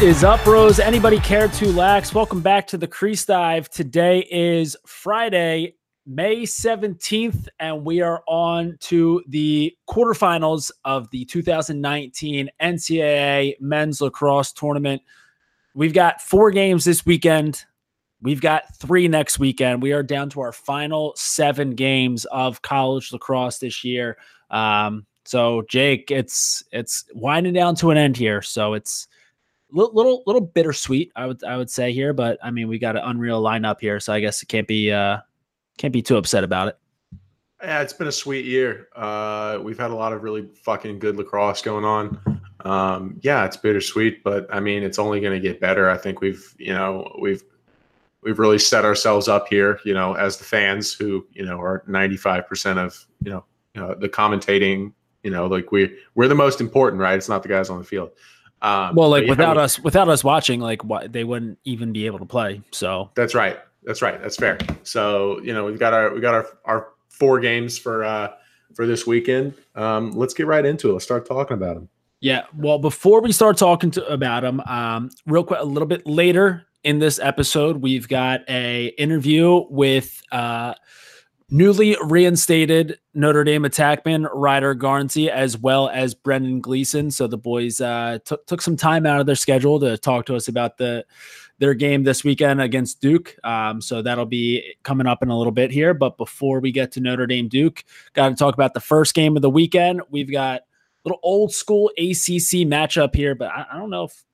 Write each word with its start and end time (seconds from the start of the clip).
What 0.00 0.08
is 0.08 0.24
up, 0.24 0.46
Rose? 0.46 0.80
Anybody 0.80 1.18
care 1.18 1.46
to 1.46 1.72
lax? 1.72 2.14
Welcome 2.14 2.40
back 2.40 2.66
to 2.68 2.78
the 2.78 2.86
Crease 2.86 3.26
Dive. 3.26 3.68
Today 3.68 4.26
is 4.30 4.74
Friday, 4.86 5.74
May 6.06 6.44
17th, 6.44 7.48
and 7.58 7.84
we 7.84 8.00
are 8.00 8.22
on 8.26 8.78
to 8.80 9.22
the 9.28 9.76
quarterfinals 9.86 10.70
of 10.86 11.10
the 11.10 11.26
2019 11.26 12.48
NCAA 12.62 13.60
men's 13.60 14.00
lacrosse 14.00 14.52
tournament. 14.52 15.02
We've 15.74 15.92
got 15.92 16.22
four 16.22 16.50
games 16.50 16.86
this 16.86 17.04
weekend. 17.04 17.62
We've 18.22 18.40
got 18.40 18.74
three 18.78 19.06
next 19.06 19.38
weekend. 19.38 19.82
We 19.82 19.92
are 19.92 20.02
down 20.02 20.30
to 20.30 20.40
our 20.40 20.52
final 20.52 21.12
seven 21.14 21.72
games 21.72 22.24
of 22.24 22.62
college 22.62 23.12
lacrosse 23.12 23.58
this 23.58 23.84
year. 23.84 24.16
Um, 24.48 25.04
so 25.26 25.60
Jake, 25.68 26.10
it's 26.10 26.64
it's 26.72 27.04
winding 27.14 27.52
down 27.52 27.74
to 27.76 27.90
an 27.90 27.98
end 27.98 28.16
here. 28.16 28.40
So 28.40 28.72
it's 28.72 29.06
little, 29.72 30.22
little 30.26 30.40
bittersweet, 30.40 31.12
I 31.16 31.26
would 31.26 31.42
I 31.44 31.56
would 31.56 31.70
say 31.70 31.92
here, 31.92 32.12
but 32.12 32.38
I 32.42 32.50
mean 32.50 32.68
we 32.68 32.78
got 32.78 32.96
an 32.96 33.02
unreal 33.04 33.42
lineup 33.42 33.80
here, 33.80 34.00
so 34.00 34.12
I 34.12 34.20
guess 34.20 34.42
it 34.42 34.46
can't 34.46 34.66
be 34.66 34.92
uh 34.92 35.18
can't 35.78 35.92
be 35.92 36.02
too 36.02 36.16
upset 36.16 36.44
about 36.44 36.68
it. 36.68 36.78
Yeah, 37.62 37.82
it's 37.82 37.92
been 37.92 38.08
a 38.08 38.12
sweet 38.12 38.46
year. 38.46 38.88
Uh, 38.96 39.58
we've 39.62 39.78
had 39.78 39.90
a 39.90 39.94
lot 39.94 40.14
of 40.14 40.22
really 40.22 40.48
fucking 40.62 40.98
good 40.98 41.16
lacrosse 41.16 41.60
going 41.60 41.84
on. 41.84 42.40
Um, 42.60 43.20
yeah, 43.22 43.44
it's 43.44 43.56
bittersweet, 43.56 44.24
but 44.24 44.46
I 44.52 44.60
mean, 44.60 44.82
it's 44.82 44.98
only 44.98 45.20
going 45.20 45.34
to 45.34 45.40
get 45.40 45.60
better. 45.60 45.90
I 45.90 45.98
think 45.98 46.22
we've, 46.22 46.54
you 46.58 46.72
know, 46.72 47.14
we've 47.20 47.42
we've 48.22 48.38
really 48.38 48.58
set 48.58 48.84
ourselves 48.84 49.28
up 49.28 49.48
here, 49.48 49.78
you 49.84 49.92
know, 49.92 50.14
as 50.14 50.38
the 50.38 50.44
fans 50.44 50.92
who, 50.92 51.26
you 51.32 51.44
know, 51.44 51.60
are 51.60 51.84
ninety 51.86 52.16
five 52.16 52.46
percent 52.48 52.78
of, 52.78 53.06
you 53.22 53.30
know, 53.30 53.44
know, 53.74 53.94
the 53.94 54.08
commentating. 54.08 54.92
You 55.22 55.30
know, 55.30 55.46
like 55.46 55.70
we 55.70 55.98
we're 56.14 56.28
the 56.28 56.34
most 56.34 56.62
important, 56.62 57.02
right? 57.02 57.14
It's 57.14 57.28
not 57.28 57.42
the 57.42 57.48
guys 57.50 57.68
on 57.68 57.78
the 57.78 57.84
field. 57.84 58.10
Um, 58.62 58.94
well, 58.94 59.08
like 59.08 59.26
without 59.26 59.56
us, 59.56 59.78
without 59.80 60.08
us 60.08 60.22
watching, 60.22 60.60
like 60.60 60.84
what 60.84 61.12
they 61.12 61.24
wouldn't 61.24 61.58
even 61.64 61.92
be 61.92 62.06
able 62.06 62.18
to 62.18 62.26
play. 62.26 62.62
So 62.72 63.10
that's 63.14 63.34
right. 63.34 63.58
That's 63.84 64.02
right. 64.02 64.20
That's 64.20 64.36
fair. 64.36 64.58
So 64.82 65.40
you 65.42 65.52
know 65.54 65.64
we've 65.64 65.78
got 65.78 65.94
our 65.94 66.12
we 66.12 66.20
got 66.20 66.34
our 66.34 66.46
our 66.64 66.88
four 67.08 67.40
games 67.40 67.78
for 67.78 68.04
uh 68.04 68.32
for 68.74 68.86
this 68.86 69.06
weekend. 69.06 69.54
Um, 69.74 70.12
let's 70.12 70.34
get 70.34 70.46
right 70.46 70.64
into 70.64 70.90
it. 70.90 70.92
Let's 70.92 71.04
start 71.04 71.26
talking 71.26 71.54
about 71.54 71.74
them. 71.74 71.88
Yeah. 72.20 72.44
Well, 72.54 72.78
before 72.78 73.22
we 73.22 73.32
start 73.32 73.56
talking 73.56 73.90
to, 73.92 74.06
about 74.06 74.42
them, 74.42 74.60
um, 74.66 75.10
real 75.26 75.42
quick, 75.42 75.60
a 75.60 75.64
little 75.64 75.88
bit 75.88 76.06
later 76.06 76.66
in 76.84 76.98
this 76.98 77.18
episode, 77.18 77.78
we've 77.78 78.08
got 78.08 78.42
a 78.48 78.88
interview 78.98 79.64
with 79.70 80.22
uh 80.32 80.74
newly 81.50 81.96
reinstated 82.02 82.98
Notre 83.14 83.44
Dame 83.44 83.62
attackman 83.62 84.28
Ryder 84.32 84.74
Garnsey, 84.74 85.28
as 85.28 85.58
well 85.58 85.88
as 85.88 86.14
Brendan 86.14 86.60
Gleason. 86.60 87.10
So 87.10 87.26
the 87.26 87.38
boys 87.38 87.80
uh, 87.80 88.18
took 88.24 88.62
some 88.62 88.76
time 88.76 89.06
out 89.06 89.20
of 89.20 89.26
their 89.26 89.34
schedule 89.34 89.80
to 89.80 89.98
talk 89.98 90.26
to 90.26 90.36
us 90.36 90.48
about 90.48 90.78
the 90.78 91.04
their 91.58 91.74
game 91.74 92.04
this 92.04 92.24
weekend 92.24 92.60
against 92.60 93.02
Duke. 93.02 93.36
Um, 93.44 93.82
so 93.82 94.00
that'll 94.00 94.24
be 94.24 94.74
coming 94.82 95.06
up 95.06 95.22
in 95.22 95.28
a 95.28 95.36
little 95.36 95.52
bit 95.52 95.70
here. 95.70 95.92
But 95.92 96.16
before 96.16 96.58
we 96.58 96.72
get 96.72 96.90
to 96.92 97.00
Notre 97.00 97.26
Dame 97.26 97.48
Duke, 97.48 97.84
got 98.14 98.30
to 98.30 98.34
talk 98.34 98.54
about 98.54 98.72
the 98.72 98.80
first 98.80 99.14
game 99.14 99.36
of 99.36 99.42
the 99.42 99.50
weekend. 99.50 100.00
We've 100.08 100.30
got 100.30 100.62
little 101.04 101.20
old 101.22 101.52
school 101.52 101.90
ACC 101.98 102.64
matchup 102.66 103.14
here, 103.14 103.34
but 103.34 103.50
I, 103.50 103.66
I 103.72 103.78
don't 103.78 103.90
know 103.90 104.04
if 104.04 104.24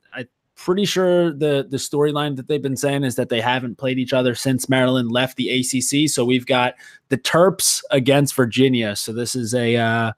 pretty 0.56 0.84
sure 0.84 1.32
the 1.32 1.66
the 1.68 1.76
storyline 1.76 2.36
that 2.36 2.48
they've 2.48 2.62
been 2.62 2.76
saying 2.76 3.04
is 3.04 3.14
that 3.16 3.28
they 3.28 3.40
haven't 3.40 3.76
played 3.76 3.98
each 3.98 4.12
other 4.12 4.34
since 4.34 4.68
Maryland 4.68 5.12
left 5.12 5.36
the 5.36 5.50
ACC. 5.50 6.08
So 6.08 6.24
we've 6.24 6.46
got 6.46 6.74
the 7.08 7.18
Terps 7.18 7.83
against 7.90 8.34
Virginia. 8.34 8.96
So 8.96 9.12
this 9.12 9.36
is 9.36 9.55
a 9.55 9.77
uh, 9.77 10.12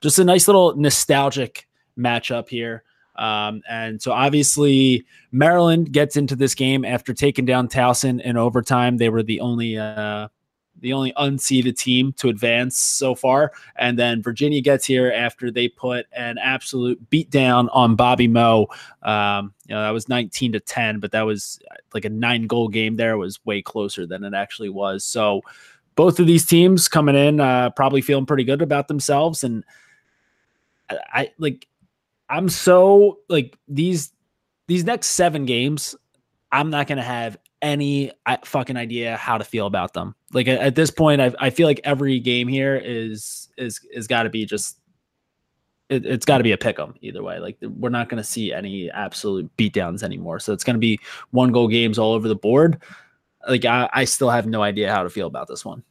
just 0.00 0.18
a 0.18 0.24
nice 0.24 0.48
little 0.48 0.76
nostalgic 0.76 1.68
matchup 1.98 2.48
here. 2.48 2.84
Um, 3.16 3.62
and 3.68 4.00
so 4.00 4.12
obviously 4.12 5.04
Maryland 5.32 5.92
gets 5.92 6.16
into 6.16 6.34
this 6.34 6.54
game 6.54 6.84
after 6.84 7.12
taking 7.12 7.44
down 7.44 7.68
Towson 7.68 8.22
in 8.22 8.36
overtime. 8.36 8.96
They 8.96 9.10
were 9.10 9.22
the 9.22 9.40
only 9.40 9.76
uh, 9.76 10.28
the 10.80 10.92
only 10.92 11.12
unseeded 11.12 11.76
team 11.76 12.12
to 12.14 12.28
advance 12.28 12.78
so 12.78 13.14
far. 13.14 13.52
And 13.76 13.98
then 13.98 14.22
Virginia 14.22 14.60
gets 14.60 14.84
here 14.84 15.12
after 15.14 15.50
they 15.50 15.68
put 15.68 16.06
an 16.12 16.38
absolute 16.38 17.10
beatdown 17.10 17.68
on 17.72 17.94
Bobby 17.94 18.26
Moe. 18.26 18.66
Um, 19.02 19.54
you 19.66 19.74
know, 19.74 19.82
that 19.82 19.90
was 19.90 20.08
19 20.08 20.52
to 20.52 20.60
10, 20.60 20.98
but 20.98 21.12
that 21.12 21.22
was 21.22 21.60
like 21.94 22.04
a 22.04 22.10
nine 22.10 22.46
goal 22.46 22.68
game 22.68 22.96
there. 22.96 23.12
It 23.12 23.18
was 23.18 23.44
way 23.44 23.62
closer 23.62 24.06
than 24.06 24.24
it 24.24 24.34
actually 24.34 24.70
was. 24.70 25.04
So 25.04 25.42
both 25.94 26.18
of 26.18 26.26
these 26.26 26.46
teams 26.46 26.88
coming 26.88 27.14
in, 27.14 27.38
uh, 27.38 27.70
probably 27.70 28.00
feeling 28.00 28.26
pretty 28.26 28.44
good 28.44 28.62
about 28.62 28.88
themselves. 28.88 29.44
And 29.44 29.64
I, 30.90 30.98
I 31.12 31.32
like, 31.38 31.68
I'm 32.28 32.48
so 32.48 33.18
like 33.28 33.56
these, 33.68 34.12
these 34.66 34.84
next 34.84 35.08
seven 35.08 35.44
games, 35.44 35.94
I'm 36.50 36.70
not 36.70 36.86
going 36.86 36.98
to 36.98 37.04
have 37.04 37.36
any 37.62 38.12
uh, 38.26 38.36
fucking 38.44 38.76
idea 38.76 39.16
how 39.16 39.38
to 39.38 39.44
feel 39.44 39.66
about 39.66 39.94
them. 39.94 40.14
Like 40.32 40.48
at, 40.48 40.58
at 40.58 40.74
this 40.74 40.90
point, 40.90 41.20
I, 41.20 41.32
I 41.38 41.50
feel 41.50 41.66
like 41.66 41.80
every 41.84 42.18
game 42.18 42.48
here 42.48 42.76
is 42.76 43.48
is 43.56 43.80
is 43.92 44.06
got 44.06 44.24
to 44.24 44.30
be 44.30 44.44
just 44.44 44.78
it, 45.88 46.04
has 46.04 46.24
got 46.24 46.38
to 46.38 46.44
be 46.44 46.52
a 46.52 46.58
pick 46.58 46.78
'em 46.78 46.94
either 47.00 47.22
way. 47.22 47.38
Like 47.38 47.56
we're 47.62 47.90
not 47.90 48.08
going 48.08 48.22
to 48.22 48.28
see 48.28 48.52
any 48.52 48.90
absolute 48.90 49.50
beatdowns 49.56 50.02
anymore. 50.02 50.40
So 50.40 50.52
it's 50.52 50.64
going 50.64 50.74
to 50.74 50.80
be 50.80 50.98
one 51.30 51.52
goal 51.52 51.68
games 51.68 51.98
all 51.98 52.12
over 52.12 52.28
the 52.28 52.34
board. 52.34 52.82
Like 53.48 53.64
I, 53.64 53.88
I 53.92 54.04
still 54.04 54.30
have 54.30 54.46
no 54.46 54.62
idea 54.62 54.92
how 54.92 55.02
to 55.02 55.10
feel 55.10 55.26
about 55.26 55.48
this 55.48 55.64
one. 55.64 55.82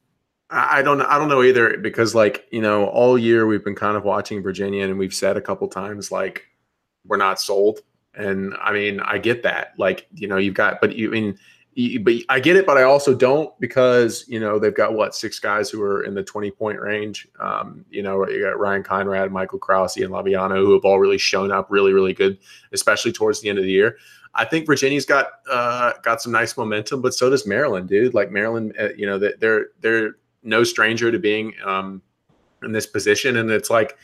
I 0.53 0.81
don't 0.81 1.01
I 1.01 1.17
don't 1.17 1.29
know 1.29 1.43
either 1.43 1.77
because 1.77 2.13
like 2.13 2.45
you 2.51 2.61
know 2.61 2.87
all 2.87 3.17
year 3.17 3.47
we've 3.47 3.63
been 3.63 3.75
kind 3.75 3.95
of 3.95 4.03
watching 4.03 4.43
Virginia 4.43 4.83
and 4.83 4.99
we've 4.99 5.13
said 5.13 5.37
a 5.37 5.41
couple 5.41 5.65
times 5.69 6.11
like 6.11 6.45
we're 7.07 7.15
not 7.15 7.39
sold 7.39 7.79
and 8.15 8.53
I 8.61 8.73
mean 8.73 8.99
I 8.99 9.17
get 9.17 9.43
that 9.43 9.73
like 9.77 10.07
you 10.13 10.27
know 10.27 10.35
you've 10.35 10.53
got 10.53 10.81
but 10.81 10.93
you 10.93 11.07
I 11.07 11.11
mean 11.11 11.39
but 12.01 12.13
I 12.27 12.39
get 12.39 12.57
it, 12.57 12.65
but 12.65 12.77
I 12.77 12.83
also 12.83 13.15
don't 13.15 13.57
because 13.59 14.25
you 14.27 14.39
know 14.39 14.59
they've 14.59 14.75
got 14.75 14.93
what 14.93 15.15
six 15.15 15.39
guys 15.39 15.69
who 15.69 15.81
are 15.81 16.03
in 16.03 16.13
the 16.13 16.23
twenty 16.23 16.51
point 16.51 16.79
range. 16.79 17.27
Um, 17.39 17.85
you 17.89 18.03
know, 18.03 18.27
you 18.27 18.41
got 18.41 18.59
Ryan 18.59 18.83
Conrad, 18.83 19.31
Michael 19.31 19.59
Kraus, 19.59 19.95
and 19.95 20.09
Laviano, 20.09 20.57
who 20.57 20.73
have 20.73 20.83
all 20.83 20.99
really 20.99 21.17
shown 21.17 21.51
up 21.51 21.67
really, 21.69 21.93
really 21.93 22.13
good, 22.13 22.37
especially 22.73 23.13
towards 23.13 23.41
the 23.41 23.49
end 23.49 23.57
of 23.57 23.63
the 23.63 23.71
year. 23.71 23.97
I 24.33 24.45
think 24.45 24.65
Virginia's 24.65 25.05
got 25.05 25.27
uh, 25.49 25.93
got 26.03 26.21
some 26.21 26.31
nice 26.31 26.57
momentum, 26.57 27.01
but 27.01 27.13
so 27.13 27.29
does 27.29 27.47
Maryland, 27.47 27.87
dude. 27.87 28.13
Like 28.13 28.31
Maryland, 28.31 28.75
uh, 28.79 28.89
you 28.97 29.05
know, 29.05 29.17
they're 29.17 29.67
they're 29.79 30.17
no 30.43 30.63
stranger 30.63 31.11
to 31.11 31.19
being 31.19 31.53
um, 31.63 32.01
in 32.63 32.73
this 32.73 32.85
position, 32.85 33.37
and 33.37 33.49
it's 33.49 33.69
like 33.69 33.97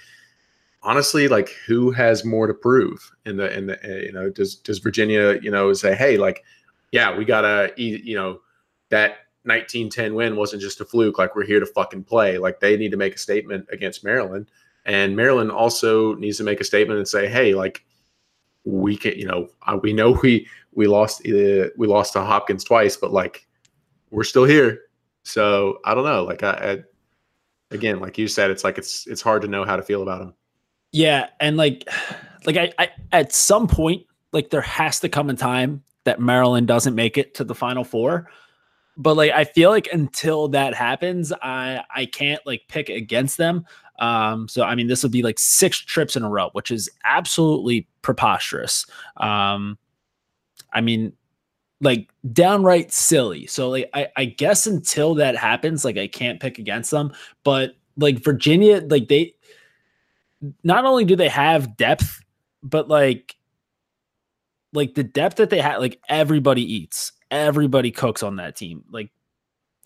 honestly, 0.84 1.28
like 1.28 1.50
who 1.66 1.92
has 1.92 2.24
more 2.24 2.48
to 2.48 2.54
prove 2.54 3.12
in 3.26 3.38
the 3.38 3.56
in 3.56 3.68
the 3.68 3.78
uh, 3.84 4.02
you 4.02 4.12
know 4.12 4.30
does 4.30 4.56
does 4.56 4.80
Virginia 4.80 5.38
you 5.42 5.52
know 5.52 5.74
say 5.74 5.94
hey 5.96 6.18
like 6.18 6.44
yeah, 6.98 7.16
we 7.16 7.26
gotta, 7.26 7.72
you 7.78 8.16
know, 8.16 8.40
that 8.90 9.18
1910 9.44 10.16
win 10.16 10.36
wasn't 10.36 10.64
just 10.64 10.82
a 10.82 10.86
fluke. 10.86 11.20
Like 11.20 11.36
we're 11.36 11.46
here 11.46 11.60
to 11.60 11.66
fucking 11.68 12.06
play. 12.06 12.40
Like 12.40 12.60
they 12.60 12.76
need 12.76 12.90
to 12.90 12.98
make 12.98 13.14
a 13.14 13.20
statement 13.20 13.68
against 13.72 14.04
Maryland, 14.04 14.50
and 14.84 15.16
Maryland 15.16 15.52
also 15.52 16.16
needs 16.16 16.38
to 16.38 16.44
make 16.44 16.60
a 16.60 16.64
statement 16.64 16.98
and 16.98 17.08
say, 17.08 17.28
hey, 17.28 17.54
like 17.54 17.86
we 18.64 18.98
can, 18.98 19.14
you 19.14 19.28
know, 19.28 19.48
we 19.84 19.94
know 19.94 20.20
we 20.24 20.48
we 20.74 20.88
lost 20.88 21.22
uh, 21.28 21.70
we 21.78 21.86
lost 21.86 22.14
to 22.14 22.22
Hopkins 22.22 22.64
twice, 22.64 22.98
but 22.98 23.14
like 23.14 23.46
we're 24.10 24.24
still 24.24 24.46
here. 24.46 24.80
So 25.22 25.78
I 25.86 25.94
don't 25.94 26.04
know. 26.04 26.24
Like 26.24 26.42
I, 26.42 26.50
I 26.50 27.76
again, 27.76 28.00
like 28.00 28.18
you 28.18 28.28
said, 28.28 28.50
it's 28.50 28.64
like 28.64 28.80
it's 28.80 29.06
it's 29.06 29.22
hard 29.22 29.44
to 29.44 29.48
know 29.48 29.66
how 29.66 29.76
to 29.76 29.84
feel 29.84 30.02
about 30.02 30.18
them. 30.18 30.34
Yeah, 30.92 31.30
and 31.40 31.58
like 31.58 31.88
like 32.48 32.58
I, 32.58 32.74
I 32.80 32.90
at 33.12 33.34
some 33.34 33.68
point, 33.68 34.08
like 34.32 34.50
there 34.50 34.62
has 34.62 35.00
to 35.02 35.10
come 35.10 35.30
a 35.30 35.36
time 35.36 35.84
that 36.08 36.20
Maryland 36.20 36.68
doesn't 36.68 36.96
make 36.96 37.18
it 37.18 37.36
to 37.36 37.44
the 37.44 37.54
final 37.54 37.84
four. 37.84 38.30
But 38.96 39.16
like 39.16 39.32
I 39.32 39.44
feel 39.44 39.70
like 39.70 39.88
until 39.94 40.48
that 40.50 40.74
happens, 40.74 41.32
I 41.42 41.84
I 41.94 42.06
can't 42.08 42.42
like 42.46 42.64
pick 42.68 42.90
against 42.90 43.38
them. 43.38 43.66
Um, 44.00 44.48
so 44.48 44.64
I 44.64 44.74
mean, 44.74 44.88
this 44.88 45.04
would 45.04 45.12
be 45.12 45.22
like 45.22 45.38
six 45.38 45.78
trips 45.78 46.16
in 46.16 46.24
a 46.24 46.30
row, 46.30 46.50
which 46.54 46.72
is 46.72 46.90
absolutely 47.04 47.88
preposterous. 48.02 48.86
Um, 49.18 49.78
I 50.74 50.82
mean, 50.82 51.14
like 51.82 52.10
downright 52.34 52.92
silly. 52.92 53.46
So 53.46 53.70
like 53.70 53.90
I, 53.94 54.08
I 54.16 54.26
guess 54.26 54.66
until 54.66 55.14
that 55.16 55.36
happens, 55.36 55.86
like 55.86 55.98
I 55.98 56.08
can't 56.08 56.40
pick 56.40 56.58
against 56.58 56.90
them. 56.90 57.14
But 57.44 57.76
like 57.98 58.24
Virginia, 58.24 58.82
like 58.90 59.10
they 59.10 59.36
not 60.64 60.86
only 60.86 61.06
do 61.06 61.16
they 61.16 61.30
have 61.30 61.78
depth, 61.78 62.22
but 62.64 62.88
like 62.88 63.37
like 64.74 64.96
the 64.96 65.04
depth 65.04 65.38
that 65.38 65.50
they 65.50 65.60
had, 65.60 65.78
like 65.78 66.00
everybody 66.10 66.62
eats, 66.62 67.14
everybody 67.32 67.92
cooks 67.92 68.24
on 68.24 68.38
that 68.38 68.56
team. 68.56 68.84
Like 68.90 69.10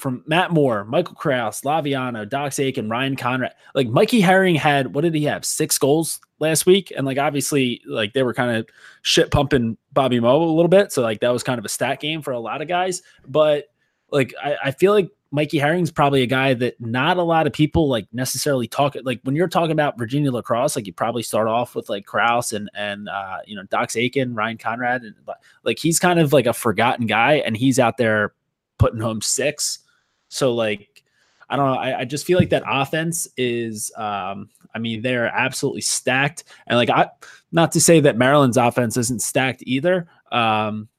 from 0.01 0.23
Matt 0.25 0.51
Moore, 0.51 0.83
Michael 0.83 1.13
Kraus, 1.13 1.61
Laviano, 1.61 2.27
Dox 2.27 2.57
Aitken, 2.59 2.89
Ryan 2.89 3.15
Conrad. 3.15 3.53
Like 3.75 3.87
Mikey 3.87 4.19
Herring 4.19 4.55
had 4.55 4.95
what 4.95 5.01
did 5.01 5.13
he 5.13 5.25
have? 5.25 5.45
Six 5.45 5.77
goals 5.77 6.19
last 6.39 6.65
week. 6.65 6.91
And 6.95 7.05
like 7.05 7.19
obviously, 7.19 7.81
like 7.85 8.13
they 8.13 8.23
were 8.23 8.33
kind 8.33 8.57
of 8.57 8.67
shit 9.03 9.29
pumping 9.29 9.77
Bobby 9.93 10.19
Moe 10.19 10.41
a 10.41 10.55
little 10.55 10.69
bit. 10.69 10.91
So 10.91 11.03
like 11.03 11.19
that 11.19 11.31
was 11.31 11.43
kind 11.43 11.59
of 11.59 11.65
a 11.65 11.69
stat 11.69 11.99
game 11.99 12.23
for 12.23 12.31
a 12.31 12.39
lot 12.39 12.61
of 12.61 12.67
guys. 12.67 13.03
But 13.27 13.65
like 14.11 14.33
I, 14.43 14.57
I 14.65 14.71
feel 14.71 14.91
like 14.91 15.11
Mikey 15.31 15.59
Herring's 15.59 15.91
probably 15.91 16.23
a 16.23 16.27
guy 16.27 16.53
that 16.55 16.79
not 16.81 17.17
a 17.17 17.23
lot 17.23 17.47
of 17.47 17.53
people 17.53 17.87
like 17.87 18.05
necessarily 18.11 18.67
talk 18.67 18.95
like 19.03 19.21
when 19.23 19.33
you're 19.33 19.47
talking 19.47 19.71
about 19.71 19.97
Virginia 19.97 20.29
lacrosse, 20.29 20.75
like 20.75 20.85
you 20.85 20.93
probably 20.93 21.23
start 21.23 21.47
off 21.47 21.73
with 21.73 21.89
like 21.89 22.05
Kraus 22.05 22.51
and 22.51 22.69
and 22.73 23.07
uh, 23.07 23.37
you 23.45 23.55
know 23.55 23.63
Dox 23.63 23.95
Aitken, 23.95 24.35
Ryan 24.35 24.57
Conrad, 24.57 25.03
and 25.03 25.15
like 25.63 25.79
he's 25.79 25.99
kind 25.99 26.19
of 26.19 26.33
like 26.33 26.47
a 26.47 26.53
forgotten 26.53 27.05
guy, 27.05 27.35
and 27.35 27.55
he's 27.55 27.79
out 27.79 27.95
there 27.95 28.33
putting 28.77 28.99
home 28.99 29.21
six. 29.21 29.79
So 30.27 30.53
like 30.53 31.03
I 31.49 31.55
don't 31.55 31.65
know, 31.65 31.79
I, 31.79 31.99
I 31.99 32.05
just 32.05 32.25
feel 32.25 32.37
like 32.37 32.49
that 32.49 32.63
offense 32.67 33.27
is 33.37 33.89
um 33.95 34.49
I 34.75 34.79
mean 34.79 35.01
they're 35.01 35.27
absolutely 35.27 35.81
stacked, 35.81 36.43
and 36.67 36.77
like 36.77 36.89
I 36.89 37.09
not 37.53 37.71
to 37.71 37.79
say 37.79 38.01
that 38.01 38.17
Maryland's 38.17 38.57
offense 38.57 38.97
isn't 38.97 39.21
stacked 39.21 39.63
either, 39.65 40.09
um, 40.33 40.89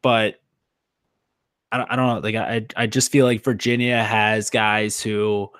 but 0.00 0.40
I 1.76 1.78
don't, 1.78 1.92
I 1.92 1.96
don't 1.96 2.06
know. 2.06 2.20
Like 2.20 2.34
I, 2.34 2.66
I 2.82 2.86
just 2.86 3.12
feel 3.12 3.26
like 3.26 3.44
Virginia 3.44 4.02
has 4.02 4.50
guys 4.50 5.00
who, 5.00 5.50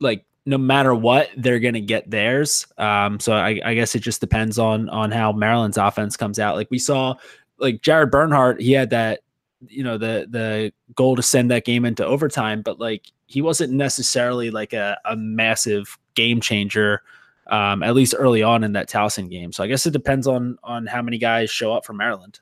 like, 0.00 0.24
no 0.46 0.58
matter 0.58 0.94
what, 0.94 1.30
they're 1.36 1.58
gonna 1.58 1.80
get 1.80 2.10
theirs. 2.10 2.66
Um, 2.78 3.20
so 3.20 3.32
I, 3.32 3.60
I 3.64 3.74
guess 3.74 3.94
it 3.94 4.00
just 4.00 4.20
depends 4.20 4.58
on 4.58 4.88
on 4.90 5.10
how 5.10 5.32
Maryland's 5.32 5.76
offense 5.76 6.16
comes 6.16 6.38
out. 6.38 6.56
Like 6.56 6.70
we 6.70 6.78
saw, 6.78 7.16
like 7.58 7.82
Jared 7.82 8.10
Bernhardt, 8.10 8.60
he 8.60 8.72
had 8.72 8.90
that, 8.90 9.20
you 9.66 9.82
know, 9.84 9.98
the 9.98 10.26
the 10.30 10.72
goal 10.94 11.16
to 11.16 11.22
send 11.22 11.50
that 11.50 11.64
game 11.64 11.84
into 11.84 12.04
overtime, 12.04 12.62
but 12.62 12.78
like 12.78 13.06
he 13.26 13.42
wasn't 13.42 13.72
necessarily 13.72 14.50
like 14.50 14.72
a, 14.72 14.98
a 15.04 15.16
massive 15.16 15.98
game 16.14 16.40
changer. 16.40 17.02
Um, 17.48 17.82
at 17.82 17.94
least 17.94 18.14
early 18.16 18.42
on 18.42 18.62
in 18.62 18.72
that 18.74 18.90
Towson 18.90 19.30
game. 19.30 19.52
So 19.52 19.64
I 19.64 19.68
guess 19.68 19.86
it 19.86 19.92
depends 19.92 20.26
on 20.26 20.58
on 20.62 20.86
how 20.86 21.00
many 21.00 21.16
guys 21.16 21.50
show 21.50 21.72
up 21.72 21.86
for 21.86 21.94
Maryland. 21.94 22.40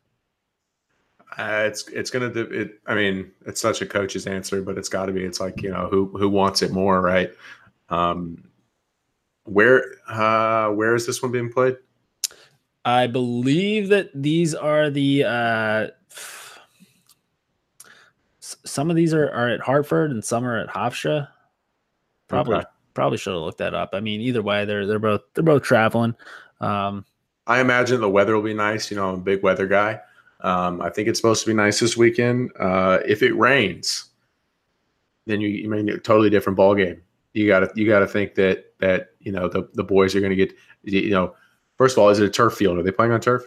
Uh, 1.37 1.64
it's 1.67 1.88
it's 1.88 2.11
gonna 2.11 2.32
do 2.32 2.43
it. 2.43 2.81
I 2.87 2.94
mean, 2.94 3.31
it's 3.46 3.61
such 3.61 3.82
a 3.82 3.87
coach's 3.87 4.26
answer, 4.26 4.62
but 4.62 4.78
it's 4.78 4.88
got 4.88 5.06
to 5.06 5.12
be. 5.12 5.25
It's 5.25 5.40
like 5.40 5.62
you 5.62 5.70
know 5.70 5.88
who 5.90 6.06
who 6.17 6.28
wants 6.28 6.62
it 6.62 6.73
more, 6.73 7.00
right? 7.00 7.31
Um, 7.88 8.43
where 9.44 9.84
uh, 10.08 10.70
where 10.70 10.94
is 10.94 11.06
this 11.06 11.23
one 11.23 11.32
being 11.32 11.52
played? 11.52 11.76
I 12.84 13.08
believe 13.08 13.88
that 13.88 14.11
these 14.14 14.55
are 14.55 14.90
the 14.90 15.25
uh, 15.25 15.87
some 18.40 18.90
of 18.90 18.96
these 18.96 19.12
are, 19.12 19.31
are 19.31 19.49
at 19.49 19.61
Hartford 19.61 20.11
and 20.11 20.25
some 20.25 20.44
are 20.44 20.58
at 20.58 20.69
Hofstra. 20.69 21.28
Probably 22.28 22.56
okay. 22.56 22.67
probably 22.94 23.19
should 23.19 23.32
have 23.32 23.43
looked 23.43 23.58
that 23.58 23.75
up. 23.75 23.90
I 23.93 24.00
mean, 24.00 24.20
either 24.20 24.43
way, 24.43 24.64
they're 24.64 24.87
they're 24.87 24.99
both 24.99 25.23
they're 25.34 25.44
both 25.44 25.62
traveling. 25.62 26.14
Um, 26.61 27.05
I 27.46 27.61
imagine 27.61 28.00
the 28.00 28.11
weather 28.11 28.34
will 28.34 28.43
be 28.43 28.55
nice. 28.55 28.90
You 28.90 28.96
know, 28.96 29.11
I'm 29.11 29.17
a 29.17 29.19
big 29.19 29.43
weather 29.43 29.67
guy. 29.67 30.00
Um, 30.40 30.80
I 30.82 30.90
think 30.90 31.08
it's 31.08 31.18
supposed 31.18 31.42
to 31.44 31.50
be 31.50 31.54
nice 31.54 31.80
this 31.80 31.96
weekend. 31.96 32.52
Uh, 32.58 32.98
if 33.06 33.22
it 33.22 33.32
rains, 33.36 34.10
then 35.26 35.40
you, 35.40 35.48
you 35.48 35.68
mean 35.68 35.88
a 35.88 35.98
totally 35.98 36.30
different 36.30 36.56
ball 36.56 36.74
game. 36.74 37.02
You 37.32 37.46
got 37.46 37.60
to 37.60 37.70
you 37.74 37.86
got 37.86 38.00
to 38.00 38.06
think 38.06 38.34
that 38.36 38.72
that 38.80 39.10
you 39.20 39.32
know 39.32 39.48
the 39.48 39.68
the 39.74 39.84
boys 39.84 40.14
are 40.14 40.20
going 40.20 40.30
to 40.30 40.36
get 40.36 40.54
you 40.82 41.10
know. 41.10 41.34
First 41.76 41.96
of 41.96 42.02
all, 42.02 42.08
is 42.08 42.18
it 42.18 42.24
a 42.24 42.30
turf 42.30 42.54
field? 42.54 42.78
Are 42.78 42.82
they 42.82 42.90
playing 42.90 43.12
on 43.12 43.20
turf? 43.20 43.46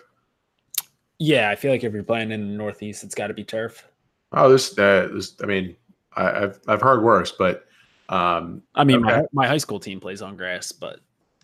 Yeah, 1.18 1.50
I 1.50 1.56
feel 1.56 1.72
like 1.72 1.84
if 1.84 1.94
you're 1.94 2.04
playing 2.04 2.32
in 2.32 2.52
the 2.52 2.58
Northeast, 2.58 3.04
it's 3.04 3.16
got 3.16 3.28
to 3.28 3.34
be 3.34 3.44
turf. 3.44 3.88
Oh, 4.32 4.50
this, 4.50 4.78
uh, 4.78 5.10
this 5.12 5.36
I 5.42 5.48
mean, 5.48 5.76
I, 6.16 6.42
have 6.42 6.60
I've 6.68 6.82
heard 6.82 7.04
worse, 7.04 7.32
but 7.32 7.66
um, 8.10 8.62
I 8.76 8.84
mean, 8.84 9.06
okay. 9.06 9.22
my 9.22 9.44
my 9.44 9.48
high 9.48 9.58
school 9.58 9.80
team 9.80 10.00
plays 10.00 10.22
on 10.22 10.38
grass, 10.38 10.72
but 10.72 11.00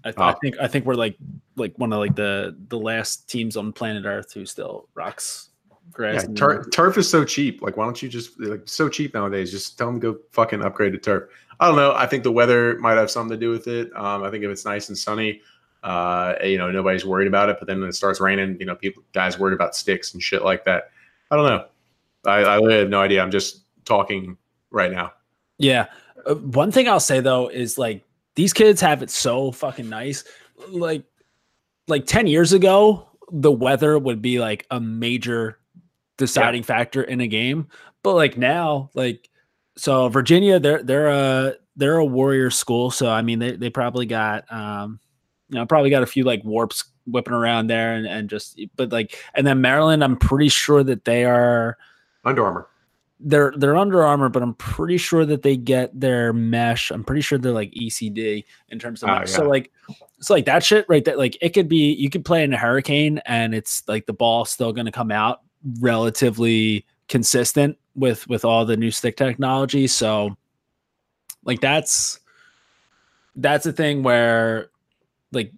I, 0.06 0.12
th- 0.12 0.20
oh. 0.20 0.24
I, 0.24 0.34
think 0.36 0.56
I 0.62 0.68
think 0.68 0.86
we're 0.86 0.94
like 0.94 1.18
like 1.56 1.74
one 1.78 1.92
of 1.92 2.00
like 2.00 2.16
the 2.16 2.56
the 2.70 2.78
last 2.78 3.28
teams 3.28 3.58
on 3.58 3.74
planet 3.74 4.06
Earth 4.06 4.32
who 4.32 4.46
still 4.46 4.88
rocks 4.94 5.50
grass. 5.92 6.26
Yeah, 6.28 6.36
tur- 6.36 6.70
turf 6.70 6.98
is 6.98 7.10
so 7.10 7.26
cheap. 7.26 7.64
Like, 7.64 7.76
why 7.76 7.86
don't 7.86 8.02
you 8.02 8.08
just 8.08 8.40
like 8.40 8.62
so 8.66 8.88
cheap 8.88 9.16
nowadays? 9.16 9.52
Just 9.52 9.78
tell 9.78 9.88
them 9.88 10.00
to 10.00 10.14
go 10.14 10.20
fucking 10.32 10.62
upgrade 10.62 10.94
to 10.94 11.00
turf. 11.00 11.30
I 11.60 11.68
don't 11.68 11.76
know. 11.76 11.94
I 11.96 12.06
think 12.06 12.24
the 12.24 12.32
weather 12.32 12.78
might 12.80 12.98
have 12.98 13.10
something 13.10 13.36
to 13.36 13.40
do 13.40 13.50
with 13.50 13.68
it. 13.68 13.96
Um, 13.96 14.24
I 14.24 14.30
think 14.30 14.44
if 14.44 14.52
it's 14.52 14.66
nice 14.66 14.90
and 14.90 14.98
sunny, 14.98 15.42
uh, 15.84 16.36
you 16.44 16.58
know, 16.58 16.70
nobody's 16.70 17.06
worried 17.06 17.28
about 17.28 17.50
it. 17.50 17.58
But 17.58 17.68
then 17.68 17.80
when 17.80 17.90
it 17.90 17.94
starts 17.94 18.22
raining, 18.22 18.60
you 18.60 18.66
know, 18.68 18.76
people 18.76 19.04
guys 19.12 19.40
worried 19.40 19.56
about 19.56 19.76
sticks 19.76 20.14
and 20.14 20.22
shit 20.22 20.44
like 20.44 20.66
that. 20.66 20.92
I 21.32 21.36
don't 21.36 21.48
know. 21.48 21.66
I, 22.26 22.44
I 22.44 22.56
really 22.58 22.78
have 22.78 22.90
no 22.90 23.02
idea. 23.02 23.24
I'm 23.24 23.32
just 23.32 23.62
talking 23.86 24.38
right 24.70 24.92
now. 24.92 25.14
Yeah. 25.58 25.88
Uh, 26.26 26.36
one 26.36 26.72
thing 26.72 26.88
I'll 26.88 27.00
say 27.00 27.22
though 27.22 27.48
is 27.48 27.78
like 27.78 28.04
these 28.36 28.54
kids 28.54 28.82
have 28.82 29.02
it 29.02 29.10
so 29.10 29.52
fucking 29.52 29.90
nice. 29.90 30.24
Like, 30.70 31.04
like 31.88 32.06
10 32.06 32.28
years 32.28 32.54
ago, 32.54 33.08
the 33.32 33.52
weather 33.52 33.98
would 33.98 34.22
be 34.22 34.40
like 34.40 34.66
a 34.72 34.80
major 34.80 35.60
deciding 36.18 36.62
yeah. 36.62 36.68
factor 36.68 37.04
in 37.04 37.22
a 37.22 37.28
game. 37.28 37.68
But 38.04 38.16
like 38.16 38.38
now, 38.38 38.90
like, 38.94 39.30
so 39.78 40.08
Virginia, 40.10 40.60
they're, 40.60 40.84
they're 40.84 41.08
a, 41.08 41.54
they're 41.76 41.98
a 41.98 42.06
warrior 42.06 42.50
school. 42.50 42.92
So, 42.92 43.10
I 43.10 43.22
mean, 43.22 43.40
they, 43.40 43.52
they 43.52 43.70
probably 43.70 44.06
got, 44.06 44.52
um, 44.52 45.00
you 45.50 45.56
know, 45.56 45.66
probably 45.66 45.90
got 45.90 46.04
a 46.04 46.08
few 46.08 46.24
like 46.24 46.44
warps 46.44 46.86
whipping 47.06 47.34
around 47.34 47.68
there 47.68 47.94
and, 47.94 48.06
and 48.08 48.30
just, 48.30 48.60
but 48.76 48.92
like, 48.92 49.18
and 49.34 49.46
then 49.46 49.62
Maryland, 49.62 50.04
I'm 50.04 50.18
pretty 50.18 50.50
sure 50.50 50.84
that 50.84 51.06
they 51.06 51.26
are 51.26 51.78
Under 52.24 52.46
Armour 52.46 52.68
they're 53.20 53.54
they're 53.56 53.76
Under 53.76 54.04
Armour, 54.04 54.30
but 54.30 54.44
I'm 54.44 54.54
pretty 54.56 54.98
sure 54.98 55.26
that 55.26 55.42
they 55.42 55.56
get 55.56 55.98
their 56.00 56.34
mesh. 56.34 56.92
I'm 56.92 57.04
pretty 57.04 57.22
sure 57.22 57.38
they're 57.38 57.52
like 57.52 57.72
ECD 57.72 58.44
in 58.70 58.80
terms 58.80 59.04
of 59.04 59.10
oh, 59.10 59.14
yeah. 59.14 59.26
so 59.26 59.48
like 59.48 59.72
it's 60.18 60.30
like 60.30 60.46
that 60.46 60.64
shit 60.64 60.86
right 60.90 61.04
there. 61.04 61.18
Like 61.18 61.38
it 61.42 61.50
could 61.50 61.70
be 61.70 61.94
you 61.94 62.10
could 62.10 62.26
play 62.26 62.44
in 62.44 62.54
a 62.54 62.58
hurricane 62.58 63.22
and 63.26 63.56
it's 63.56 63.84
like 63.88 64.06
the 64.06 64.14
ball 64.14 64.46
still 64.46 64.74
going 64.74 64.86
to 64.86 64.92
come 64.92 65.12
out 65.12 65.42
relatively 65.80 66.86
consistent 67.08 67.78
with 67.96 68.28
with 68.28 68.44
all 68.44 68.66
the 68.66 68.78
new 68.78 68.92
stick 68.92 69.16
technology. 69.16 69.88
So 69.88 70.36
like 71.44 71.62
that's 71.62 72.20
that's 73.36 73.66
a 73.66 73.72
thing 73.72 74.04
where 74.04 74.70
like 75.32 75.54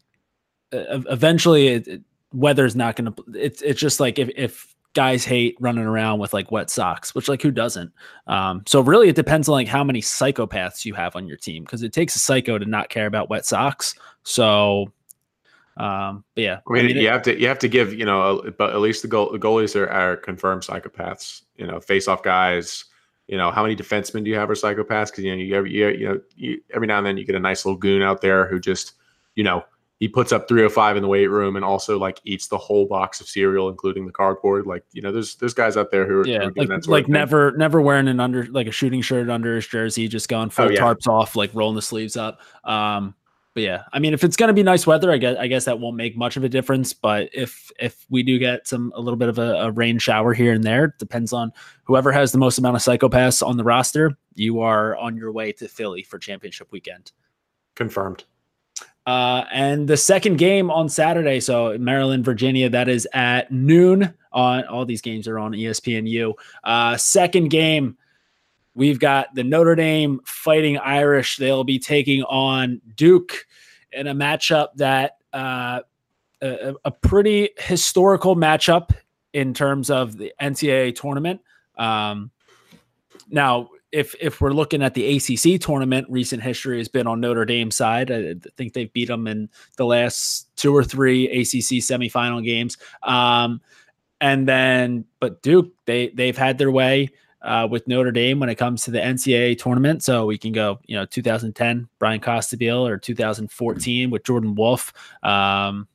eventually 0.72 1.68
it, 1.70 1.88
it, 1.88 2.02
weather's 2.34 2.76
not 2.76 2.96
going 2.96 3.12
to 3.12 3.24
it's 3.34 3.62
it's 3.62 3.80
just 3.80 4.00
like 4.00 4.20
if 4.20 4.30
if 4.36 4.76
guys 4.98 5.24
hate 5.24 5.56
running 5.60 5.86
around 5.86 6.18
with 6.18 6.34
like 6.34 6.52
wet 6.52 6.72
socks, 6.72 7.14
which 7.14 7.30
like 7.30 7.44
who 7.44 7.52
doesn't? 7.52 7.94
Um, 8.26 8.64
so 8.66 8.82
really 8.82 9.10
it 9.10 9.16
depends 9.16 9.48
on 9.48 9.54
like 9.54 9.68
how 9.68 9.84
many 9.84 10.02
psychopaths 10.02 10.86
you 10.86 10.96
have 10.96 11.16
on 11.16 11.28
your 11.28 11.38
team 11.38 11.64
because 11.64 11.84
it 11.84 11.94
takes 11.94 12.16
a 12.16 12.20
psycho 12.20 12.58
to 12.58 12.66
not 12.66 12.90
care 12.90 13.06
about 13.06 13.30
wet 13.30 13.46
socks. 13.46 13.94
So 14.24 14.92
um, 15.78 16.24
but 16.34 16.44
yeah, 16.44 16.60
I 16.68 16.74
mean, 16.74 16.86
I 16.86 16.88
mean 16.88 16.98
you 16.98 17.08
it, 17.08 17.12
have 17.12 17.22
to 17.22 17.40
you 17.40 17.48
have 17.48 17.60
to 17.60 17.68
give 17.68 17.94
you 17.94 18.06
know, 18.06 18.52
but 18.58 18.72
at 18.72 18.80
least 18.80 19.04
the 19.04 19.08
goal 19.08 19.32
the 19.32 19.38
goalies 19.38 19.76
are, 19.76 19.88
are 19.88 20.18
confirmed 20.18 20.64
psychopaths. 20.64 21.44
You 21.58 21.68
know, 21.68 21.80
face 21.80 22.08
off 22.08 22.24
guys. 22.24 22.86
You 23.28 23.38
know, 23.38 23.52
how 23.52 23.62
many 23.62 23.76
defensemen 23.76 24.24
do 24.24 24.32
you 24.32 24.38
have 24.38 24.50
are 24.50 24.56
psychopaths? 24.56 25.12
Because 25.12 25.26
you 25.26 25.36
know, 25.36 25.38
you, 25.38 25.66
you, 25.66 25.88
you 25.90 26.08
know, 26.08 26.22
you, 26.36 26.62
every 26.74 26.88
now 26.88 26.98
and 26.98 27.06
then 27.06 27.18
you 27.18 27.26
get 27.26 27.36
a 27.36 27.40
nice 27.40 27.66
little 27.66 27.78
goon 27.78 28.02
out 28.02 28.22
there 28.22 28.48
who 28.48 28.60
just 28.60 28.94
you 29.36 29.44
know 29.44 29.64
he 30.00 30.08
puts 30.08 30.32
up 30.32 30.48
305 30.48 30.98
in 30.98 31.02
the 31.02 31.08
weight 31.08 31.28
room 31.28 31.56
and 31.56 31.66
also 31.66 31.98
like 31.98 32.22
eats 32.24 32.48
the 32.48 32.58
whole 32.58 32.86
box 32.86 33.20
of 33.20 33.28
cereal 33.28 33.70
including 33.70 34.06
the 34.06 34.12
cardboard. 34.12 34.68
Like 34.68 34.84
you 34.92 35.02
know 35.02 35.12
there's 35.12 35.36
there's 35.36 35.54
guys 35.54 35.76
out 35.76 35.92
there 35.92 36.06
who 36.08 36.22
are, 36.22 36.28
yeah 36.28 36.50
who 36.56 36.62
are 36.62 36.68
like, 36.68 36.88
like 36.88 37.08
never 37.08 37.52
never 37.54 37.82
wearing 37.82 38.08
an 38.08 38.20
under 38.20 38.46
like 38.48 38.68
a 38.68 38.72
shooting 38.72 39.02
shirt 39.02 39.30
under 39.30 39.56
his 39.56 39.68
jersey 39.68 40.08
just 40.08 40.30
going 40.30 40.50
full 40.50 40.66
oh, 40.66 40.70
yeah. 40.70 40.80
tarps 40.80 41.08
off 41.08 41.36
like 41.36 41.54
rolling 41.54 41.76
the 41.76 41.82
sleeves 41.82 42.16
up. 42.16 42.40
Um 42.64 43.16
but 43.54 43.64
yeah 43.64 43.86
i 43.92 43.98
mean 43.98 44.14
if 44.14 44.24
it's 44.24 44.36
going 44.36 44.50
to 44.50 44.54
be 44.54 44.62
nice 44.62 44.86
weather 44.86 45.12
i 45.12 45.18
guess 45.18 45.36
i 45.40 45.48
guess 45.48 45.66
that 45.66 45.80
won't 45.80 45.96
make 45.96 46.16
much 46.16 46.38
of 46.38 46.44
a 46.44 46.50
difference. 46.50 46.94
But 46.94 47.30
if 47.34 47.72
if 47.80 48.06
we 48.08 48.22
do 48.22 48.38
get 48.38 48.68
some 48.68 48.94
a 48.96 49.02
little 49.02 49.18
bit 49.18 49.30
of 49.30 49.40
a, 49.40 49.54
a 49.62 49.72
rain 49.72 49.98
shower 49.98 50.36
here 50.36 50.54
and 50.54 50.64
there 50.64 50.94
depends 51.00 51.34
on 51.34 51.52
whoever 51.86 52.12
has 52.12 52.32
the 52.32 52.38
most 52.38 52.60
amount 52.60 52.76
of 52.76 52.84
psychopaths 52.84 53.46
on 53.46 53.58
the 53.58 53.64
roster 53.64 54.16
you 54.36 54.60
are 54.60 54.96
on 54.96 55.18
your 55.18 55.32
way 55.32 55.52
to 55.54 55.68
philly 55.68 56.04
for 56.04 56.20
championship 56.20 56.72
weekend. 56.72 57.12
Confirmed 57.76 58.26
uh, 59.08 59.46
and 59.54 59.88
the 59.88 59.96
second 59.96 60.36
game 60.36 60.70
on 60.70 60.90
Saturday, 60.90 61.40
so 61.40 61.78
Maryland, 61.78 62.26
Virginia, 62.26 62.70
that 62.70 62.90
is 62.90 63.08
at 63.14 63.50
noon. 63.50 64.14
On 64.34 64.66
all 64.66 64.86
these 64.86 65.02
games 65.02 65.30
are 65.30 65.40
on 65.40 65.54
ESPNU. 65.54 66.34
Uh, 66.66 66.98
second 66.98 67.48
game, 67.48 67.98
we've 68.76 69.00
got 69.00 69.34
the 69.34 69.46
Notre 69.46 69.76
Dame 69.76 70.20
Fighting 70.26 70.78
Irish. 70.78 71.38
They'll 71.38 71.64
be 71.64 71.80
taking 71.80 72.22
on 72.24 72.82
Duke 72.96 73.48
in 73.94 74.08
a 74.08 74.14
matchup 74.14 74.76
that 74.76 75.16
uh, 75.32 75.80
a, 76.42 76.76
a, 76.84 76.92
pretty 76.92 77.52
historical 77.58 78.36
matchup 78.36 78.92
in 79.32 79.54
terms 79.54 79.90
of 79.90 80.18
the 80.18 80.34
NCAA 80.42 80.94
tournament. 80.94 81.40
Um, 81.78 82.30
now, 83.30 83.70
if 83.92 84.16
if 84.20 84.42
we're 84.42 84.52
looking 84.52 84.84
at 84.84 84.94
the 84.94 85.18
ACC 85.18 85.62
tournament, 85.62 86.08
recent 86.10 86.44
history 86.44 86.78
has 86.78 86.88
been 86.88 87.08
on 87.08 87.22
Notre 87.22 87.46
Dame 87.46 87.72
side. 87.72 88.12
I 88.12 88.36
think 88.56 88.74
they've 88.74 88.92
beat 88.92 89.08
them 89.08 89.28
in 89.28 89.50
the 89.78 89.86
last 89.86 90.50
two 90.56 90.76
or 90.76 90.84
three 90.84 91.28
ACC 91.28 91.82
semifinal 91.82 92.44
games. 92.44 92.78
Um, 93.04 93.62
and 94.20 94.48
then, 94.48 95.06
but 95.20 95.42
Duke, 95.42 95.72
they 95.86 96.10
they've 96.10 96.38
had 96.38 96.58
their 96.58 96.72
way 96.72 97.10
uh, 97.42 97.68
with 97.70 97.88
Notre 97.88 98.12
Dame 98.12 98.40
when 98.40 98.50
it 98.50 98.56
comes 98.56 98.84
to 98.84 98.92
the 98.92 99.00
NCAA 99.00 99.58
tournament. 99.58 100.04
So 100.04 100.26
we 100.26 100.38
can 100.38 100.52
go, 100.52 100.80
you 100.86 100.96
know, 100.96 101.06
2010 101.06 101.88
Brian 102.00 102.20
Costabile 102.20 102.88
or 102.88 102.98
2014 102.98 104.10
with 104.10 104.24
Jordan 104.24 104.56
Wolf. 104.56 104.94
Um, 105.24 105.88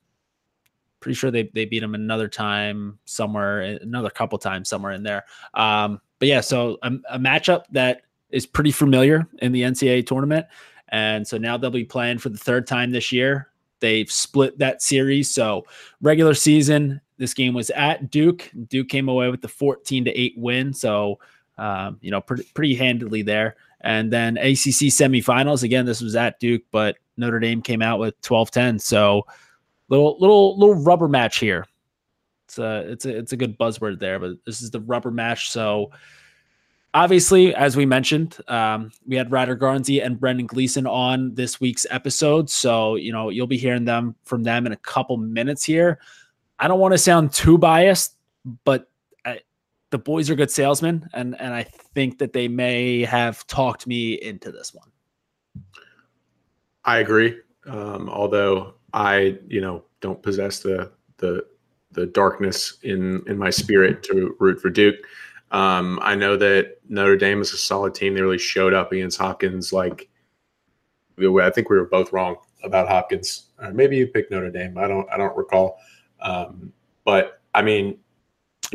pretty 0.99 1.15
sure 1.15 1.31
they 1.31 1.49
they 1.53 1.65
beat 1.65 1.81
them 1.81 1.95
another 1.95 2.27
time 2.27 2.97
somewhere, 3.05 3.61
another 3.61 4.09
couple 4.09 4.37
times 4.37 4.69
somewhere 4.69 4.93
in 4.93 5.03
there. 5.03 5.25
Um, 5.53 5.99
but 6.23 6.29
yeah, 6.29 6.39
so 6.39 6.77
a, 6.83 6.93
a 7.09 7.19
matchup 7.19 7.65
that 7.71 8.03
is 8.29 8.45
pretty 8.45 8.71
familiar 8.71 9.27
in 9.39 9.51
the 9.51 9.63
NCAA 9.63 10.07
tournament. 10.07 10.45
And 10.87 11.27
so 11.27 11.37
now 11.37 11.57
they'll 11.57 11.69
be 11.69 11.83
playing 11.83 12.19
for 12.19 12.29
the 12.29 12.37
third 12.37 12.65
time 12.65 12.91
this 12.91 13.11
year. 13.11 13.49
They've 13.81 14.09
split 14.09 14.57
that 14.59 14.81
series. 14.81 15.29
So 15.29 15.65
regular 15.99 16.33
season, 16.33 17.01
this 17.17 17.33
game 17.33 17.53
was 17.53 17.71
at 17.71 18.09
Duke. 18.09 18.49
Duke 18.69 18.87
came 18.87 19.09
away 19.09 19.29
with 19.31 19.41
the 19.41 19.49
14 19.49 20.05
to 20.05 20.17
8 20.17 20.35
win. 20.37 20.73
So, 20.73 21.19
um, 21.57 21.97
you 21.99 22.09
know, 22.09 22.21
pretty, 22.21 22.43
pretty 22.53 22.75
handily 22.75 23.21
there. 23.21 23.57
And 23.81 24.09
then 24.09 24.37
ACC 24.37 24.93
semifinals. 24.95 25.63
Again, 25.63 25.85
this 25.85 25.99
was 25.99 26.15
at 26.15 26.39
Duke, 26.39 26.63
but 26.71 26.95
Notre 27.17 27.41
Dame 27.41 27.61
came 27.61 27.81
out 27.81 27.99
with 27.99 28.21
12 28.21 28.49
10. 28.49 28.79
So, 28.79 29.27
little, 29.89 30.15
little, 30.21 30.57
little 30.57 30.81
rubber 30.85 31.09
match 31.09 31.39
here. 31.39 31.65
It's 32.53 32.59
a, 32.59 32.91
it's 32.91 33.05
a, 33.05 33.17
it's 33.17 33.33
a 33.33 33.37
good 33.37 33.57
buzzword 33.57 33.99
there, 33.99 34.19
but 34.19 34.37
this 34.45 34.61
is 34.61 34.71
the 34.71 34.81
rubber 34.81 35.11
match. 35.11 35.49
So, 35.49 35.91
obviously, 36.93 37.55
as 37.55 37.75
we 37.75 37.85
mentioned, 37.85 38.37
um, 38.47 38.91
we 39.07 39.15
had 39.15 39.31
Ryder 39.31 39.57
Garnsey 39.57 40.05
and 40.05 40.19
Brendan 40.19 40.45
Gleason 40.45 40.85
on 40.85 41.33
this 41.33 41.59
week's 41.59 41.85
episode. 41.89 42.49
So, 42.49 42.95
you 42.95 43.11
know, 43.11 43.29
you'll 43.29 43.47
be 43.47 43.57
hearing 43.57 43.85
them 43.85 44.15
from 44.25 44.43
them 44.43 44.65
in 44.65 44.71
a 44.71 44.77
couple 44.77 45.17
minutes 45.17 45.63
here. 45.63 45.99
I 46.59 46.67
don't 46.67 46.79
want 46.79 46.93
to 46.93 46.97
sound 46.97 47.33
too 47.33 47.57
biased, 47.57 48.15
but 48.63 48.89
I, 49.25 49.39
the 49.89 49.97
boys 49.97 50.29
are 50.29 50.35
good 50.35 50.51
salesmen, 50.51 51.09
and 51.13 51.39
and 51.39 51.53
I 51.53 51.63
think 51.63 52.19
that 52.19 52.33
they 52.33 52.47
may 52.47 53.01
have 53.05 53.45
talked 53.47 53.87
me 53.87 54.13
into 54.13 54.51
this 54.51 54.73
one. 54.73 54.89
I 56.85 56.99
agree. 56.99 57.39
Um, 57.65 58.09
although 58.09 58.75
I, 58.93 59.39
you 59.47 59.61
know, 59.61 59.83
don't 60.01 60.21
possess 60.21 60.59
the 60.59 60.91
the 61.17 61.45
the 61.93 62.05
darkness 62.05 62.77
in 62.83 63.23
in 63.27 63.37
my 63.37 63.49
spirit 63.49 64.03
to 64.03 64.35
root 64.39 64.61
for 64.61 64.69
Duke. 64.69 64.95
Um, 65.51 65.99
I 66.01 66.15
know 66.15 66.35
that 66.37 66.77
Notre 66.89 67.15
Dame 67.15 67.41
is 67.41 67.53
a 67.53 67.57
solid 67.57 67.93
team. 67.93 68.15
They 68.15 68.21
really 68.21 68.39
showed 68.39 68.73
up 68.73 68.91
against 68.91 69.19
Hopkins. 69.19 69.71
Like, 69.71 70.09
I 71.19 71.49
think 71.51 71.69
we 71.69 71.77
were 71.77 71.85
both 71.85 72.11
wrong 72.11 72.37
about 72.63 72.89
Hopkins. 72.89 73.47
Or 73.59 73.71
maybe 73.71 73.95
you 73.97 74.07
picked 74.07 74.31
Notre 74.31 74.49
Dame. 74.49 74.77
I 74.77 74.87
don't. 74.87 75.07
I 75.11 75.17
don't 75.17 75.35
recall. 75.37 75.77
Um, 76.21 76.73
but 77.05 77.41
I 77.53 77.61
mean, 77.61 77.99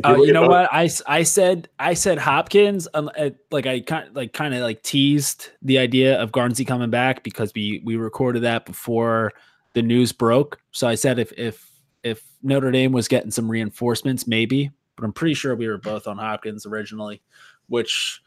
you, 0.05 0.09
uh, 0.09 0.15
you 0.17 0.33
know 0.33 0.43
both- 0.43 0.49
what 0.49 0.69
I, 0.73 0.89
I 1.07 1.23
said 1.23 1.67
I 1.79 1.93
said 1.93 2.17
Hopkins 2.17 2.87
um, 2.93 3.11
uh, 3.17 3.31
like 3.51 3.65
I 3.65 3.81
kind 3.81 4.15
like 4.15 4.33
kind 4.33 4.53
of 4.53 4.61
like 4.61 4.81
teased 4.83 5.49
the 5.61 5.77
idea 5.77 6.19
of 6.19 6.31
Garnsey 6.31 6.65
coming 6.65 6.89
back 6.89 7.23
because 7.23 7.51
we 7.53 7.81
we 7.83 7.97
recorded 7.97 8.43
that 8.43 8.65
before 8.65 9.33
the 9.73 9.81
news 9.81 10.11
broke. 10.11 10.59
So 10.71 10.87
I 10.87 10.95
said 10.95 11.19
if 11.19 11.33
if 11.33 11.68
if 12.03 12.23
Notre 12.41 12.71
Dame 12.71 12.91
was 12.91 13.07
getting 13.07 13.31
some 13.31 13.49
reinforcements, 13.49 14.27
maybe, 14.27 14.71
but 14.95 15.05
I'm 15.05 15.13
pretty 15.13 15.33
sure 15.33 15.55
we 15.55 15.67
were 15.67 15.77
both 15.77 16.07
on 16.07 16.17
Hopkins 16.17 16.65
originally, 16.65 17.21
which 17.67 18.21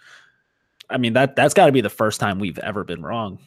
I 0.89 0.99
mean 0.99 1.15
that 1.15 1.37
that's 1.37 1.55
got 1.55 1.67
to 1.67 1.73
be 1.73 1.81
the 1.81 1.91
first 1.91 2.21
time 2.21 2.39
we've 2.39 2.59
ever 2.59 2.85
been 2.85 3.03
wrong. 3.03 3.39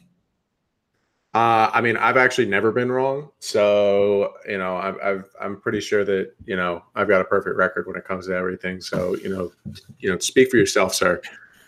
Uh, 1.33 1.69
I 1.73 1.81
mean, 1.81 1.97
I've 1.97 2.15
actually 2.15 2.45
never 2.45 2.71
been 2.71 2.89
wrong, 2.89 3.29
so 3.39 4.35
you 4.47 4.57
know, 4.57 4.77
I've, 4.77 5.25
i 5.41 5.45
am 5.45 5.59
pretty 5.59 5.81
sure 5.81 6.05
that 6.05 6.33
you 6.45 6.55
know 6.55 6.81
I've 6.95 7.09
got 7.09 7.19
a 7.19 7.25
perfect 7.25 7.57
record 7.57 7.87
when 7.87 7.97
it 7.97 8.05
comes 8.05 8.27
to 8.27 8.35
everything. 8.35 8.79
So 8.79 9.15
you 9.17 9.29
know, 9.29 9.51
you 9.99 10.09
know, 10.09 10.17
speak 10.19 10.49
for 10.49 10.57
yourself, 10.57 10.95
sir. 10.95 11.21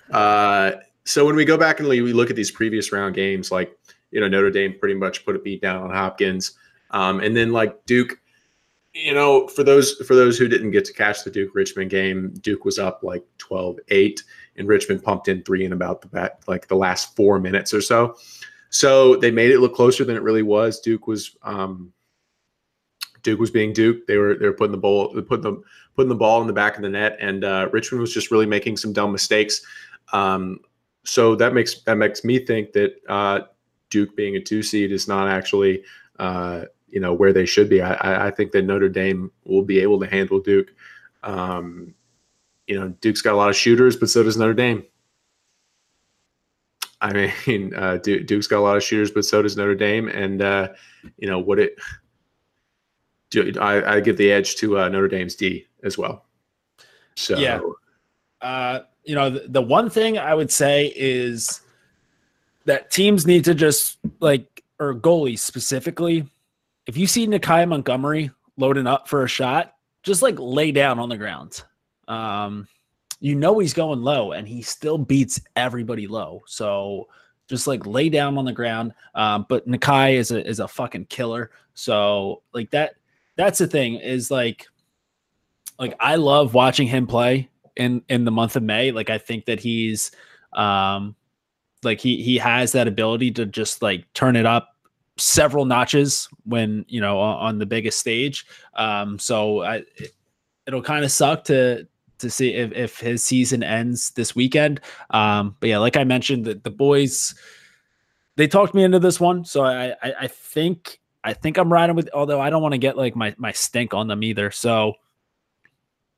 Uh, 0.09 0.71
so 1.03 1.25
when 1.25 1.35
we 1.35 1.43
go 1.43 1.57
back 1.57 1.79
and 1.79 1.89
we 1.89 2.01
look 2.13 2.29
at 2.29 2.35
these 2.35 2.49
previous 2.51 2.93
round 2.93 3.13
games, 3.13 3.51
like 3.51 3.77
you 4.11 4.21
know, 4.21 4.27
Notre 4.29 4.51
Dame 4.51 4.73
pretty 4.79 4.95
much 4.95 5.25
put 5.25 5.35
a 5.35 5.39
beat 5.39 5.61
down 5.61 5.83
on 5.83 5.89
Hopkins, 5.89 6.53
um, 6.91 7.19
and 7.19 7.35
then 7.35 7.51
like 7.51 7.85
Duke 7.85 8.21
you 9.03 9.13
know, 9.13 9.47
for 9.47 9.63
those 9.63 9.93
for 10.07 10.15
those 10.15 10.37
who 10.37 10.47
didn't 10.47 10.71
get 10.71 10.85
to 10.85 10.93
catch 10.93 11.23
the 11.23 11.29
Duke 11.29 11.53
Richmond 11.53 11.91
game, 11.91 12.33
Duke 12.41 12.65
was 12.65 12.79
up 12.79 13.03
like 13.03 13.23
12-8 13.37 14.21
and 14.55 14.67
Richmond 14.67 15.03
pumped 15.03 15.27
in 15.27 15.43
3 15.43 15.65
in 15.65 15.73
about 15.73 16.01
the 16.01 16.07
back 16.07 16.39
like 16.47 16.67
the 16.67 16.75
last 16.75 17.15
4 17.15 17.39
minutes 17.39 17.73
or 17.73 17.81
so. 17.81 18.15
So 18.69 19.15
they 19.15 19.31
made 19.31 19.51
it 19.51 19.59
look 19.59 19.75
closer 19.75 20.03
than 20.03 20.15
it 20.15 20.23
really 20.23 20.41
was. 20.41 20.79
Duke 20.79 21.07
was 21.07 21.37
um, 21.43 21.93
Duke 23.21 23.39
was 23.39 23.51
being 23.51 23.71
Duke. 23.71 24.07
They 24.07 24.17
were 24.17 24.35
they 24.35 24.47
were 24.47 24.53
putting 24.53 24.71
the 24.71 24.77
ball 24.77 25.09
putting 25.21 25.41
the 25.41 25.61
putting 25.95 26.09
the 26.09 26.15
ball 26.15 26.41
in 26.41 26.47
the 26.47 26.53
back 26.53 26.75
of 26.75 26.81
the 26.81 26.89
net, 26.89 27.17
and 27.19 27.43
uh, 27.43 27.69
Richmond 27.71 28.01
was 28.01 28.13
just 28.13 28.31
really 28.31 28.45
making 28.45 28.77
some 28.77 28.93
dumb 28.93 29.11
mistakes. 29.11 29.61
Um, 30.11 30.59
so 31.03 31.35
that 31.35 31.53
makes 31.53 31.81
that 31.83 31.97
makes 31.97 32.23
me 32.23 32.39
think 32.39 32.73
that 32.73 32.95
uh, 33.07 33.41
Duke 33.89 34.15
being 34.15 34.35
a 34.35 34.41
two 34.41 34.63
seed 34.63 34.91
is 34.91 35.07
not 35.07 35.29
actually 35.29 35.83
uh, 36.19 36.63
you 36.89 36.99
know 36.99 37.13
where 37.13 37.33
they 37.33 37.45
should 37.45 37.69
be. 37.69 37.81
I, 37.81 38.27
I 38.27 38.31
think 38.31 38.51
that 38.51 38.65
Notre 38.65 38.89
Dame 38.89 39.31
will 39.43 39.63
be 39.63 39.79
able 39.79 39.99
to 39.99 40.07
handle 40.07 40.39
Duke. 40.39 40.69
Um, 41.23 41.93
you 42.65 42.79
know, 42.79 42.89
Duke's 43.01 43.21
got 43.21 43.33
a 43.33 43.37
lot 43.37 43.49
of 43.49 43.55
shooters, 43.55 43.95
but 43.95 44.09
so 44.09 44.23
does 44.23 44.37
Notre 44.37 44.53
Dame. 44.53 44.83
I 47.01 47.31
mean, 47.47 47.73
uh, 47.75 47.97
Duke's 47.97 48.47
got 48.47 48.59
a 48.59 48.61
lot 48.61 48.77
of 48.77 48.83
shooters, 48.83 49.11
but 49.11 49.25
so 49.25 49.41
does 49.41 49.57
Notre 49.57 49.75
Dame. 49.75 50.07
And 50.07 50.41
uh, 50.41 50.69
you 51.17 51.27
know 51.27 51.39
what 51.39 51.59
it. 51.59 51.77
I, 53.35 53.95
I 53.95 53.99
give 53.99 54.15
the 54.15 54.31
edge 54.31 54.55
to 54.55 54.79
uh, 54.79 54.89
Notre 54.89 55.09
Dame's 55.09 55.35
D 55.35 55.67
as 55.83 55.97
well. 55.97 56.25
So 57.15 57.37
yeah, 57.37 57.59
uh, 58.41 58.81
you 59.03 59.15
know 59.15 59.29
the, 59.29 59.45
the 59.47 59.61
one 59.61 59.89
thing 59.89 60.17
I 60.17 60.33
would 60.33 60.51
say 60.51 60.93
is 60.95 61.61
that 62.65 62.91
teams 62.91 63.25
need 63.25 63.43
to 63.45 63.53
just 63.53 63.97
like 64.19 64.63
or 64.79 64.93
goalies 64.93 65.39
specifically 65.39 66.27
if 66.87 66.97
you 66.97 67.05
see 67.05 67.27
Nakeie 67.27 67.67
Montgomery 67.67 68.31
loading 68.57 68.87
up 68.87 69.07
for 69.07 69.23
a 69.23 69.27
shot, 69.27 69.73
just 70.03 70.21
like 70.21 70.35
lay 70.39 70.71
down 70.71 70.99
on 70.99 71.09
the 71.09 71.17
ground. 71.17 71.63
Um, 72.07 72.67
you 73.19 73.35
know 73.35 73.59
he's 73.59 73.73
going 73.73 74.01
low, 74.01 74.31
and 74.31 74.47
he 74.47 74.61
still 74.61 74.97
beats 74.97 75.41
everybody 75.55 76.07
low. 76.07 76.43
So 76.47 77.07
just 77.47 77.67
like 77.67 77.85
lay 77.85 78.09
down 78.09 78.37
on 78.37 78.45
the 78.45 78.53
ground. 78.53 78.93
Um, 79.15 79.45
but 79.49 79.67
Nakeie 79.67 80.15
is 80.15 80.31
a 80.31 80.45
is 80.47 80.59
a 80.59 80.67
fucking 80.67 81.05
killer. 81.05 81.51
So 81.73 82.41
like 82.53 82.71
that 82.71 82.95
that's 83.35 83.59
the 83.59 83.67
thing 83.67 83.95
is 83.95 84.31
like 84.31 84.67
like 85.79 85.95
I 85.99 86.15
love 86.15 86.53
watching 86.53 86.87
him 86.87 87.07
play 87.07 87.49
in 87.75 88.01
in 88.09 88.25
the 88.25 88.31
month 88.31 88.55
of 88.55 88.63
May. 88.63 88.91
Like 88.91 89.09
I 89.09 89.17
think 89.17 89.45
that 89.45 89.59
he's 89.59 90.11
um 90.53 91.15
like 91.83 91.99
he 91.99 92.21
he 92.23 92.37
has 92.37 92.71
that 92.71 92.87
ability 92.87 93.31
to 93.31 93.45
just 93.45 93.81
like 93.81 94.11
turn 94.13 94.35
it 94.35 94.45
up 94.45 94.75
several 95.17 95.65
notches 95.65 96.29
when 96.45 96.85
you 96.87 97.01
know 97.01 97.19
on, 97.19 97.59
the 97.59 97.65
biggest 97.65 97.99
stage. 97.99 98.45
Um, 98.75 99.19
so 99.19 99.61
I, 99.61 99.75
it, 99.95 100.13
it'll 100.65 100.81
kind 100.81 101.03
of 101.03 101.11
suck 101.11 101.43
to 101.45 101.87
to 102.19 102.29
see 102.29 102.53
if, 102.53 102.71
if 102.71 102.99
his 102.99 103.23
season 103.23 103.63
ends 103.63 104.11
this 104.11 104.35
weekend. 104.35 104.81
Um, 105.11 105.55
but 105.59 105.69
yeah, 105.69 105.77
like 105.77 105.97
I 105.97 106.03
mentioned, 106.03 106.45
the, 106.45 106.55
the 106.55 106.71
boys 106.71 107.35
they 108.35 108.47
talked 108.47 108.73
me 108.73 108.83
into 108.83 108.99
this 108.99 109.19
one, 109.19 109.43
so 109.45 109.63
I, 109.63 109.95
I, 110.01 110.13
I 110.21 110.27
think 110.27 110.99
I 111.23 111.33
think 111.33 111.57
I'm 111.57 111.73
riding 111.73 111.95
with. 111.95 112.09
Although 112.13 112.39
I 112.39 112.49
don't 112.49 112.61
want 112.61 112.73
to 112.73 112.79
get 112.79 112.95
like 112.95 113.15
my 113.15 113.35
my 113.37 113.51
stink 113.51 113.93
on 113.93 114.07
them 114.07 114.23
either. 114.23 114.51
So 114.51 114.93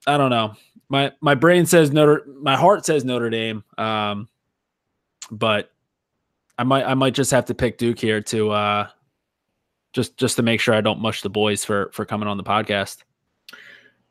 I 0.05 0.17
don't 0.17 0.29
know. 0.29 0.53
My 0.89 1.13
my 1.21 1.35
brain 1.35 1.65
says 1.65 1.91
Notre. 1.91 2.25
My 2.41 2.55
heart 2.55 2.85
says 2.85 3.05
Notre 3.05 3.29
Dame. 3.29 3.63
Um, 3.77 4.27
but 5.31 5.71
I 6.59 6.63
might 6.63 6.85
I 6.85 6.93
might 6.93 7.13
just 7.13 7.31
have 7.31 7.45
to 7.45 7.55
pick 7.55 7.77
Duke 7.77 7.97
here 7.97 8.21
to 8.23 8.51
uh 8.51 8.89
just 9.93 10.17
just 10.17 10.35
to 10.35 10.43
make 10.43 10.59
sure 10.59 10.73
I 10.75 10.81
don't 10.81 10.99
mush 10.99 11.21
the 11.21 11.29
boys 11.29 11.63
for 11.63 11.89
for 11.93 12.05
coming 12.05 12.27
on 12.27 12.35
the 12.35 12.43
podcast. 12.43 12.97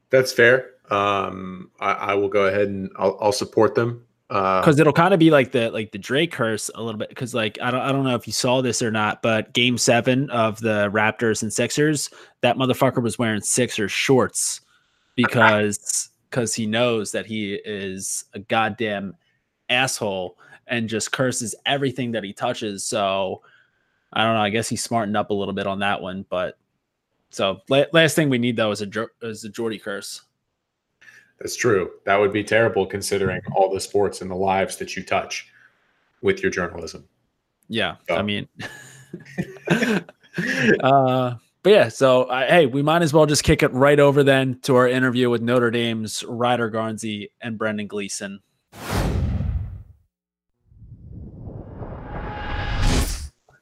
That's 0.09 0.33
fair. 0.33 0.71
Um 0.91 1.71
I, 1.79 1.93
I 1.93 2.15
will 2.15 2.31
go 2.31 2.47
ahead 2.47 2.69
and 2.69 2.91
I'll, 2.97 3.19
I'll 3.21 3.33
support 3.33 3.75
them. 3.75 4.07
Because 4.29 4.79
uh, 4.79 4.81
it'll 4.81 4.93
kind 4.95 5.13
of 5.13 5.21
be 5.21 5.31
like 5.31 5.53
the 5.53 5.71
like 5.71 5.93
the 5.93 5.99
Drake 5.99 6.33
curse 6.33 6.71
a 6.75 6.83
little 6.83 6.99
bit. 6.99 7.11
Because 7.11 7.35
like 7.35 7.59
I 7.61 7.71
don't 7.71 7.83
I 7.83 7.93
don't 7.93 8.05
know 8.05 8.15
if 8.15 8.27
you 8.27 8.33
saw 8.33 8.63
this 8.63 8.81
or 8.81 8.91
not, 8.91 9.21
but 9.21 9.53
Game 9.53 9.77
Seven 9.77 10.31
of 10.31 10.59
the 10.61 10.91
Raptors 10.91 11.43
and 11.43 11.53
Sixers, 11.53 12.09
that 12.41 12.57
motherfucker 12.57 13.03
was 13.03 13.19
wearing 13.19 13.43
Sixers 13.43 13.93
shorts 13.93 14.63
because 15.17 16.09
because 16.31 16.55
he 16.55 16.67
knows 16.67 17.13
that 17.13 17.27
he 17.27 17.55
is 17.55 18.25
a 18.33 18.39
goddamn 18.39 19.17
asshole 19.69 20.39
and 20.69 20.89
just 20.89 21.13
curses 21.13 21.55
everything 21.67 22.13
that 22.13 22.25
he 22.25 22.33
touches. 22.33 22.85
So 22.85 23.43
I 24.13 24.25
don't 24.25 24.35
know. 24.35 24.41
I 24.41 24.51
guess 24.51 24.69
he's 24.69 24.83
smartened 24.83 25.17
up 25.17 25.31
a 25.31 25.35
little 25.35 25.55
bit 25.55 25.67
on 25.67 25.81
that 25.81 26.01
one. 26.01 26.25
But 26.29 26.59
so 27.31 27.61
last 27.69 28.15
thing 28.15 28.31
we 28.31 28.39
need 28.39 28.57
though 28.57 28.71
is 28.71 28.83
a 28.83 29.07
is 29.23 29.45
a 29.45 29.49
Jordy 29.49 29.79
curse. 29.79 30.23
That's 31.39 31.57
true. 31.57 31.93
That 32.05 32.19
would 32.19 32.33
be 32.33 32.43
terrible 32.43 32.85
considering 32.85 33.41
all 33.55 33.73
the 33.73 33.81
sports 33.81 34.23
and 34.23 34.31
the 34.31 34.35
lives 34.35 34.77
that 34.77 34.97
you 34.97 35.05
touch 35.05 35.49
with 36.21 36.43
your 36.43 36.51
journalism. 36.51 37.05
Yeah, 37.69 37.97
so. 38.09 38.17
I 38.17 38.23
mean, 38.23 38.49
uh, 39.71 41.35
but 41.63 41.71
yeah. 41.71 41.89
So 41.89 42.25
uh, 42.25 42.47
hey, 42.49 42.67
we 42.67 42.83
might 42.83 43.03
as 43.03 43.13
well 43.13 43.27
just 43.27 43.45
kick 43.45 43.63
it 43.63 43.73
right 43.73 44.01
over 44.01 44.25
then 44.25 44.59
to 44.63 44.75
our 44.77 44.89
interview 44.89 45.31
with 45.31 45.43
Notre 45.43 45.71
Dame's 45.71 46.25
Ryder 46.25 46.71
Garnsey 46.71 47.31
and 47.41 47.59
Brendan 47.59 47.87
Gleason. 47.87 48.41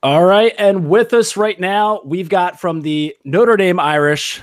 All 0.03 0.25
right. 0.25 0.55
And 0.59 0.89
with 0.89 1.13
us 1.15 1.37
right 1.37 1.59
now, 1.59 2.01
we've 2.05 2.29
got 2.29 2.61
from 2.61 2.83
the 2.83 3.17
Notre 3.25 3.57
Dame 3.57 3.81
Irish, 3.81 4.43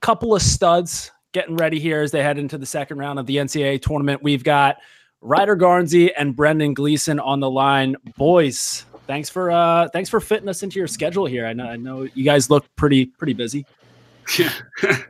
couple 0.00 0.34
of 0.34 0.42
studs 0.42 1.10
getting 1.32 1.56
ready 1.56 1.78
here 1.78 2.00
as 2.00 2.10
they 2.12 2.22
head 2.22 2.38
into 2.38 2.56
the 2.56 2.66
second 2.66 2.98
round 2.98 3.18
of 3.18 3.26
the 3.26 3.36
NCAA 3.36 3.82
tournament. 3.82 4.22
We've 4.22 4.42
got 4.42 4.78
Ryder 5.20 5.56
Garnsey 5.56 6.10
and 6.16 6.34
Brendan 6.34 6.74
Gleason 6.74 7.20
on 7.20 7.40
the 7.40 7.50
line. 7.50 7.96
Boys, 8.16 8.86
thanks 9.06 9.28
for 9.28 9.50
uh 9.50 9.88
thanks 9.88 10.08
for 10.08 10.20
fitting 10.20 10.48
us 10.48 10.62
into 10.62 10.78
your 10.78 10.86
schedule 10.86 11.26
here. 11.26 11.46
I 11.46 11.52
know 11.52 11.66
I 11.66 11.76
know 11.76 12.02
you 12.14 12.24
guys 12.24 12.48
look 12.48 12.64
pretty 12.76 13.06
pretty 13.06 13.32
busy. 13.32 13.66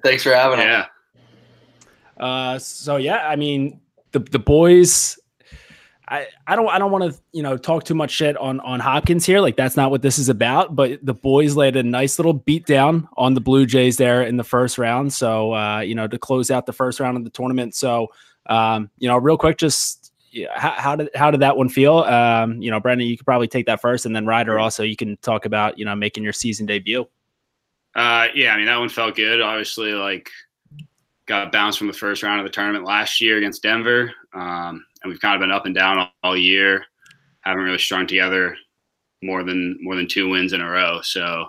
thanks 0.02 0.22
for 0.22 0.34
having 0.34 0.58
us. 0.60 0.86
yeah. 2.18 2.24
Uh 2.24 2.58
so 2.58 2.96
yeah, 2.96 3.28
I 3.28 3.36
mean 3.36 3.80
the 4.12 4.20
the 4.20 4.38
boys 4.38 5.18
I, 6.08 6.28
I 6.46 6.54
don't 6.54 6.68
I 6.68 6.78
don't 6.78 6.92
want 6.92 7.12
to 7.12 7.20
you 7.32 7.42
know 7.42 7.56
talk 7.56 7.84
too 7.84 7.94
much 7.94 8.12
shit 8.12 8.36
on 8.36 8.60
on 8.60 8.78
Hopkins 8.78 9.26
here. 9.26 9.40
Like 9.40 9.56
that's 9.56 9.76
not 9.76 9.90
what 9.90 10.02
this 10.02 10.18
is 10.18 10.28
about 10.28 10.76
but 10.76 11.04
the 11.04 11.14
boys 11.14 11.56
laid 11.56 11.76
a 11.76 11.82
nice 11.82 12.18
little 12.18 12.32
beat 12.32 12.64
down 12.66 13.08
on 13.16 13.34
the 13.34 13.40
Blue 13.40 13.66
Jays 13.66 13.96
there 13.96 14.22
in 14.22 14.36
the 14.36 14.44
first 14.44 14.78
round. 14.78 15.12
So 15.12 15.52
uh, 15.52 15.80
you 15.80 15.94
know 15.94 16.06
to 16.06 16.18
close 16.18 16.50
out 16.50 16.66
the 16.66 16.72
first 16.72 17.00
round 17.00 17.16
of 17.16 17.25
the 17.25 17.30
tournament. 17.30 17.75
So 17.75 18.08
um, 18.46 18.90
you 18.98 19.08
know 19.08 19.16
real 19.16 19.36
quick 19.36 19.58
just 19.58 20.12
yeah, 20.30 20.48
how, 20.54 20.72
how, 20.72 20.96
did 20.96 21.10
how 21.14 21.30
did 21.30 21.40
that 21.40 21.56
one 21.56 21.68
feel? 21.68 21.98
Um, 21.98 22.62
you 22.62 22.70
know 22.70 22.78
Brendan 22.78 23.08
you 23.08 23.16
could 23.16 23.26
probably 23.26 23.48
take 23.48 23.66
that 23.66 23.80
first 23.80 24.06
and 24.06 24.14
then 24.14 24.26
Ryder 24.26 24.58
also 24.60 24.84
you 24.84 24.96
can 24.96 25.16
talk 25.18 25.44
about 25.44 25.76
you 25.76 25.84
know 25.84 25.96
making 25.96 26.22
your 26.22 26.32
season 26.32 26.66
debut. 26.66 27.06
Uh, 27.96 28.28
yeah 28.34 28.52
I 28.52 28.58
mean 28.58 28.66
that 28.66 28.78
one 28.78 28.90
felt 28.90 29.16
good. 29.16 29.40
Obviously 29.40 29.92
like 29.92 30.30
got 31.26 31.50
bounced 31.50 31.78
from 31.78 31.88
the 31.88 31.92
first 31.92 32.22
round 32.22 32.40
of 32.40 32.46
the 32.46 32.52
tournament 32.52 32.84
last 32.84 33.20
year 33.20 33.38
against 33.38 33.62
Denver. 33.62 34.14
Um, 34.32 34.84
and 35.06 35.12
we've 35.12 35.20
kind 35.20 35.36
of 35.36 35.40
been 35.40 35.52
up 35.54 35.66
and 35.66 35.75
down 35.75 35.98
all, 35.98 36.10
all, 36.25 36.36
year. 36.36 36.84
Haven't 37.42 37.62
really 37.62 37.78
strung 37.78 38.08
together 38.08 38.56
more 39.22 39.44
than 39.44 39.78
more 39.80 39.94
than 39.94 40.08
two 40.08 40.28
wins 40.28 40.52
in 40.52 40.60
a 40.60 40.68
row. 40.68 41.00
So 41.02 41.46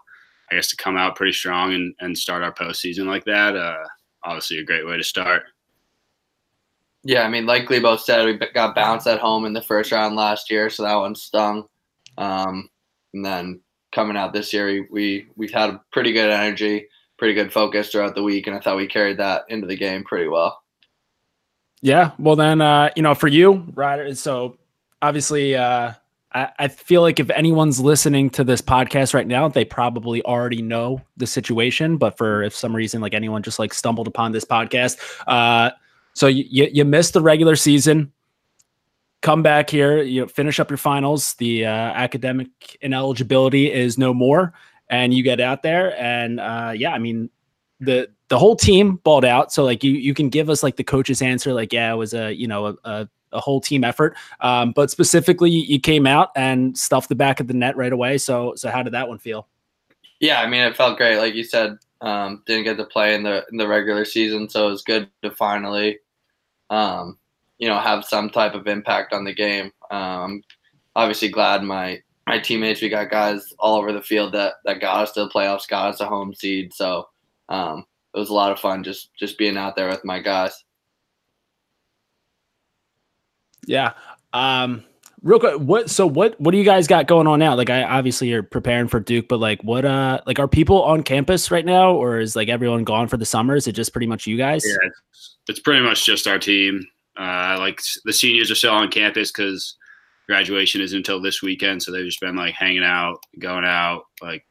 I 0.51 0.55
guess 0.55 0.69
to 0.69 0.77
come 0.77 0.95
out 0.95 1.15
pretty 1.15 1.33
strong 1.33 1.73
and, 1.73 1.93
and 1.99 2.15
start 2.15 2.43
our 2.43 2.53
postseason 2.53 3.07
like 3.07 3.25
that, 3.25 3.55
uh, 3.55 3.83
obviously 4.23 4.59
a 4.59 4.63
great 4.63 4.85
way 4.85 4.95
to 4.95 5.03
start. 5.03 5.43
Yeah, 7.03 7.23
I 7.23 7.29
mean, 7.29 7.45
like 7.45 7.65
Glebo 7.65 7.99
said, 7.99 8.25
we 8.25 8.37
got 8.53 8.75
bounced 8.75 9.07
at 9.07 9.19
home 9.19 9.45
in 9.45 9.53
the 9.53 9.61
first 9.61 9.91
round 9.91 10.15
last 10.15 10.51
year, 10.51 10.69
so 10.69 10.83
that 10.83 10.95
one 10.95 11.15
stung. 11.15 11.65
Um, 12.17 12.69
and 13.13 13.25
then 13.25 13.61
coming 13.91 14.17
out 14.17 14.33
this 14.33 14.53
year, 14.53 14.67
we, 14.67 14.87
we 14.91 15.27
we've 15.35 15.53
had 15.53 15.79
pretty 15.91 16.11
good 16.11 16.29
energy, 16.29 16.87
pretty 17.17 17.33
good 17.33 17.51
focus 17.51 17.89
throughout 17.89 18.13
the 18.13 18.23
week, 18.23 18.45
and 18.45 18.55
I 18.55 18.59
thought 18.59 18.77
we 18.77 18.87
carried 18.87 19.17
that 19.17 19.45
into 19.49 19.65
the 19.65 19.77
game 19.77 20.03
pretty 20.03 20.27
well. 20.27 20.61
Yeah. 21.81 22.11
Well, 22.17 22.35
then, 22.35 22.61
uh, 22.61 22.89
you 22.95 23.03
know, 23.03 23.15
for 23.15 23.27
you, 23.27 23.65
right? 23.73 24.17
so 24.17 24.57
obviously, 25.01 25.55
uh, 25.55 25.93
I, 26.33 26.67
feel 26.67 27.01
like 27.01 27.19
if 27.19 27.29
anyone's 27.31 27.79
listening 27.79 28.29
to 28.31 28.43
this 28.43 28.61
podcast 28.61 29.13
right 29.13 29.25
now, 29.25 29.47
they 29.47 29.65
probably 29.65 30.23
already 30.23 30.61
know 30.61 31.01
the 31.15 31.25
situation. 31.25 31.97
But 31.97 32.17
for 32.17 32.43
if 32.43 32.53
some 32.53 32.75
reason, 32.75 33.01
like 33.01 33.13
anyone 33.13 33.41
just 33.41 33.59
like 33.59 33.73
stumbled 33.73 34.07
upon 34.07 34.33
this 34.33 34.45
podcast, 34.45 34.97
uh, 35.25 35.71
so 36.13 36.27
you, 36.27 36.67
you 36.71 36.85
missed 36.85 37.13
the 37.13 37.21
regular 37.21 37.55
season, 37.55 38.11
come 39.21 39.41
back 39.41 39.69
here, 39.69 40.01
you 40.01 40.21
know, 40.21 40.27
finish 40.27 40.59
up 40.59 40.69
your 40.69 40.77
finals. 40.77 41.33
The 41.35 41.65
uh, 41.65 41.69
academic 41.69 42.49
ineligibility 42.81 43.71
is 43.71 43.97
no 43.97 44.13
more, 44.13 44.53
and 44.89 45.13
you 45.13 45.23
get 45.23 45.39
out 45.39 45.63
there. 45.63 45.99
And 45.99 46.39
uh, 46.39 46.73
yeah, 46.75 46.91
I 46.91 46.99
mean, 46.99 47.29
the 47.79 48.09
the 48.29 48.37
whole 48.37 48.55
team 48.55 48.97
balled 48.97 49.25
out. 49.25 49.51
So 49.51 49.63
like 49.63 49.83
you 49.83 49.91
you 49.91 50.13
can 50.13 50.29
give 50.29 50.49
us 50.49 50.63
like 50.63 50.75
the 50.75 50.83
coach's 50.83 51.21
answer, 51.21 51.53
like 51.53 51.73
yeah, 51.73 51.93
it 51.93 51.95
was 51.95 52.13
a 52.13 52.33
you 52.33 52.47
know 52.47 52.67
a, 52.67 52.75
a, 52.83 53.09
a 53.33 53.39
whole 53.39 53.61
team 53.61 53.83
effort. 53.83 54.15
Um, 54.41 54.71
but 54.71 54.91
specifically, 54.91 55.49
you 55.49 55.79
came 55.79 56.07
out 56.07 56.29
and 56.35 56.77
stuffed 56.77 57.09
the 57.09 57.15
back 57.15 57.39
of 57.39 57.47
the 57.47 57.53
net 57.53 57.77
right 57.77 57.93
away. 57.93 58.17
So 58.17 58.53
so 58.55 58.69
how 58.69 58.83
did 58.83 58.93
that 58.93 59.07
one 59.07 59.19
feel? 59.19 59.47
Yeah, 60.19 60.41
I 60.41 60.47
mean 60.47 60.61
it 60.61 60.75
felt 60.75 60.97
great. 60.97 61.17
Like 61.17 61.35
you 61.35 61.43
said, 61.43 61.77
um, 62.01 62.43
didn't 62.45 62.65
get 62.65 62.77
to 62.77 62.85
play 62.85 63.15
in 63.15 63.23
the 63.23 63.45
in 63.51 63.57
the 63.57 63.67
regular 63.67 64.05
season, 64.05 64.49
so 64.49 64.67
it 64.67 64.71
was 64.71 64.83
good 64.83 65.09
to 65.23 65.31
finally, 65.31 65.99
um, 66.69 67.17
you 67.59 67.67
know, 67.67 67.79
have 67.79 68.03
some 68.05 68.29
type 68.29 68.55
of 68.55 68.67
impact 68.67 69.13
on 69.13 69.23
the 69.23 69.33
game. 69.33 69.71
Um, 69.91 70.43
obviously 70.95 71.29
glad 71.29 71.63
my 71.63 72.01
my 72.27 72.39
teammates, 72.39 72.81
we 72.81 72.89
got 72.89 73.09
guys 73.09 73.53
all 73.57 73.77
over 73.77 73.93
the 73.93 74.01
field 74.01 74.33
that 74.33 74.55
that 74.65 74.81
got 74.81 75.03
us 75.03 75.13
to 75.13 75.21
the 75.21 75.29
playoffs, 75.29 75.67
got 75.67 75.93
us 75.93 76.01
a 76.01 76.05
home 76.05 76.33
seed. 76.33 76.73
So 76.73 77.07
um, 77.47 77.85
it 78.17 78.19
was 78.19 78.29
a 78.31 78.33
lot 78.33 78.51
of 78.51 78.59
fun 78.59 78.83
just 78.83 79.13
just 79.15 79.37
being 79.37 79.57
out 79.57 79.75
there 79.75 79.87
with 79.87 80.03
my 80.03 80.19
guys. 80.19 80.63
Yeah. 83.67 83.93
Um, 84.33 84.83
real 85.21 85.39
quick, 85.39 85.57
what 85.57 85.91
so 85.91 86.07
what 86.07 86.39
what 86.41 86.51
do 86.51 86.57
you 86.57 86.63
guys 86.63 86.87
got 86.87 87.05
going 87.05 87.27
on 87.27 87.37
now? 87.37 87.53
Like 87.53 87.69
I 87.69 87.83
obviously 87.83 88.29
you're 88.29 88.41
preparing 88.41 88.87
for 88.87 88.99
Duke, 88.99 89.27
but 89.27 89.39
like 89.39 89.63
what 89.63 89.85
uh 89.85 90.19
like 90.25 90.39
are 90.39 90.47
people 90.47 90.81
on 90.81 91.03
campus 91.03 91.51
right 91.51 91.65
now 91.65 91.93
or 91.93 92.19
is 92.19 92.35
like 92.35 92.49
everyone 92.49 92.83
gone 92.83 93.07
for 93.07 93.17
the 93.17 93.25
summer? 93.25 93.55
Is 93.55 93.67
it 93.67 93.73
just 93.73 93.93
pretty 93.93 94.07
much 94.07 94.25
you 94.25 94.35
guys? 94.35 94.65
Yeah, 94.65 94.89
it's 95.47 95.59
pretty 95.59 95.83
much 95.83 96.03
just 96.03 96.25
our 96.25 96.39
team. 96.39 96.87
Uh 97.17 97.57
like 97.59 97.81
the 98.03 98.13
seniors 98.13 98.49
are 98.49 98.55
still 98.55 98.73
on 98.73 98.89
campus 98.89 99.31
because 99.31 99.77
graduation 100.25 100.81
is 100.81 100.93
until 100.93 101.21
this 101.21 101.43
weekend, 101.43 101.83
so 101.83 101.91
they've 101.91 102.03
just 102.03 102.19
been 102.19 102.35
like 102.35 102.55
hanging 102.55 102.83
out, 102.83 103.19
going 103.37 103.63
out, 103.63 104.05
like 104.23 104.43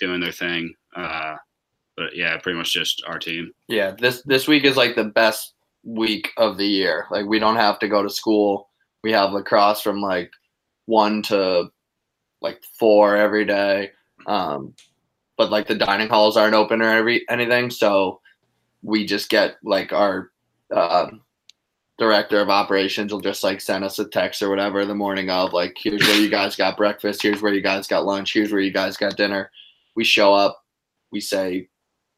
doing 0.00 0.20
their 0.20 0.32
thing. 0.32 0.72
Uh 0.96 1.36
but 2.02 2.16
yeah, 2.16 2.36
pretty 2.38 2.58
much 2.58 2.72
just 2.72 3.02
our 3.06 3.18
team. 3.18 3.52
Yeah, 3.68 3.92
this 3.92 4.22
this 4.22 4.48
week 4.48 4.64
is 4.64 4.76
like 4.76 4.94
the 4.94 5.04
best 5.04 5.54
week 5.84 6.30
of 6.36 6.56
the 6.56 6.66
year. 6.66 7.06
Like 7.10 7.26
we 7.26 7.38
don't 7.38 7.56
have 7.56 7.78
to 7.80 7.88
go 7.88 8.02
to 8.02 8.10
school. 8.10 8.68
We 9.02 9.12
have 9.12 9.32
lacrosse 9.32 9.80
from 9.80 10.00
like 10.00 10.30
one 10.86 11.22
to 11.24 11.70
like 12.40 12.62
four 12.78 13.16
every 13.16 13.44
day. 13.44 13.90
Um, 14.26 14.74
but 15.36 15.50
like 15.50 15.66
the 15.66 15.74
dining 15.74 16.08
halls 16.08 16.36
aren't 16.36 16.54
open 16.54 16.82
or 16.82 16.90
every 16.90 17.24
anything, 17.28 17.70
so 17.70 18.20
we 18.82 19.06
just 19.06 19.28
get 19.28 19.56
like 19.62 19.92
our 19.92 20.30
uh, 20.74 21.10
director 21.98 22.40
of 22.40 22.50
operations 22.50 23.12
will 23.12 23.20
just 23.20 23.44
like 23.44 23.60
send 23.60 23.84
us 23.84 23.98
a 23.98 24.08
text 24.08 24.42
or 24.42 24.50
whatever 24.50 24.84
the 24.84 24.94
morning 24.94 25.30
of 25.30 25.52
like 25.52 25.76
here's 25.80 26.02
where 26.02 26.20
you 26.20 26.28
guys 26.38 26.56
got 26.56 26.76
breakfast, 26.76 27.22
here's 27.22 27.42
where 27.42 27.54
you 27.54 27.60
guys 27.60 27.86
got 27.86 28.04
lunch, 28.04 28.32
here's 28.32 28.52
where 28.52 28.60
you 28.60 28.72
guys 28.72 28.96
got 28.96 29.16
dinner. 29.16 29.50
We 29.94 30.04
show 30.04 30.32
up, 30.34 30.62
we 31.10 31.20
say 31.20 31.68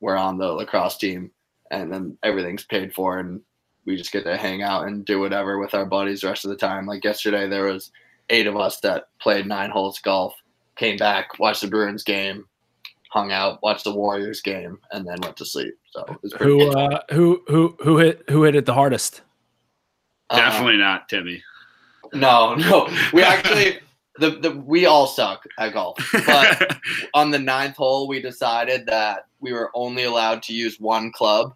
we're 0.05 0.17
on 0.19 0.37
the 0.37 0.53
lacrosse 0.53 0.99
team 0.99 1.31
and 1.71 1.91
then 1.91 2.19
everything's 2.23 2.65
paid 2.65 2.95
for 2.95 3.19
and 3.21 3.41
we 3.87 3.97
just 3.97 4.13
get 4.13 4.25
to 4.25 4.37
hang 4.37 4.63
out 4.63 4.87
and 4.87 5.07
do 5.07 5.19
whatever 5.19 5.59
with 5.59 5.73
our 5.73 5.87
buddies 5.87 6.21
the 6.21 6.27
rest 6.27 6.45
of 6.45 6.51
the 6.51 6.57
time. 6.57 6.85
Like 6.85 7.03
yesterday 7.03 7.49
there 7.49 7.65
was 7.65 7.91
eight 8.29 8.47
of 8.47 8.55
us 8.55 8.81
that 8.81 9.09
played 9.19 9.47
nine 9.47 9.71
holes 9.71 9.99
golf, 10.01 10.35
came 10.77 10.99
back, 10.99 11.39
watched 11.39 11.63
the 11.63 11.69
Bruins 11.69 12.05
game, 12.05 12.45
hung 13.09 13.33
out, 13.33 13.63
watched 13.63 13.85
the 13.85 13.95
Warriors 13.95 14.43
game, 14.43 14.79
and 14.93 15.07
then 15.07 15.17
went 15.23 15.39
to 15.39 15.47
sleep. 15.47 15.75
So 15.91 16.05
who 16.39 16.71
uh, 16.73 17.01
who 17.11 17.43
who 17.49 17.75
who 17.83 17.97
hit 17.97 18.25
who 18.29 18.43
hit 18.43 18.55
it 18.55 18.67
the 18.67 18.75
hardest? 18.75 19.23
Definitely 20.29 20.75
uh, 20.75 20.87
not 20.87 21.09
Timmy. 21.09 21.43
No, 22.13 22.55
no. 22.57 22.91
We 23.15 23.23
actually 23.23 23.79
the, 24.19 24.31
the 24.31 24.51
we 24.53 24.87
all 24.87 25.07
suck 25.07 25.45
at 25.59 25.73
golf. 25.73 25.99
But 26.27 26.79
on 27.15 27.31
the 27.31 27.39
ninth 27.39 27.77
hole, 27.77 28.09
we 28.09 28.21
decided 28.21 28.87
that 28.87 29.27
we 29.41 29.53
were 29.53 29.71
only 29.75 30.05
allowed 30.05 30.43
to 30.45 30.55
use 30.55 30.79
one 30.79 31.13
club. 31.13 31.55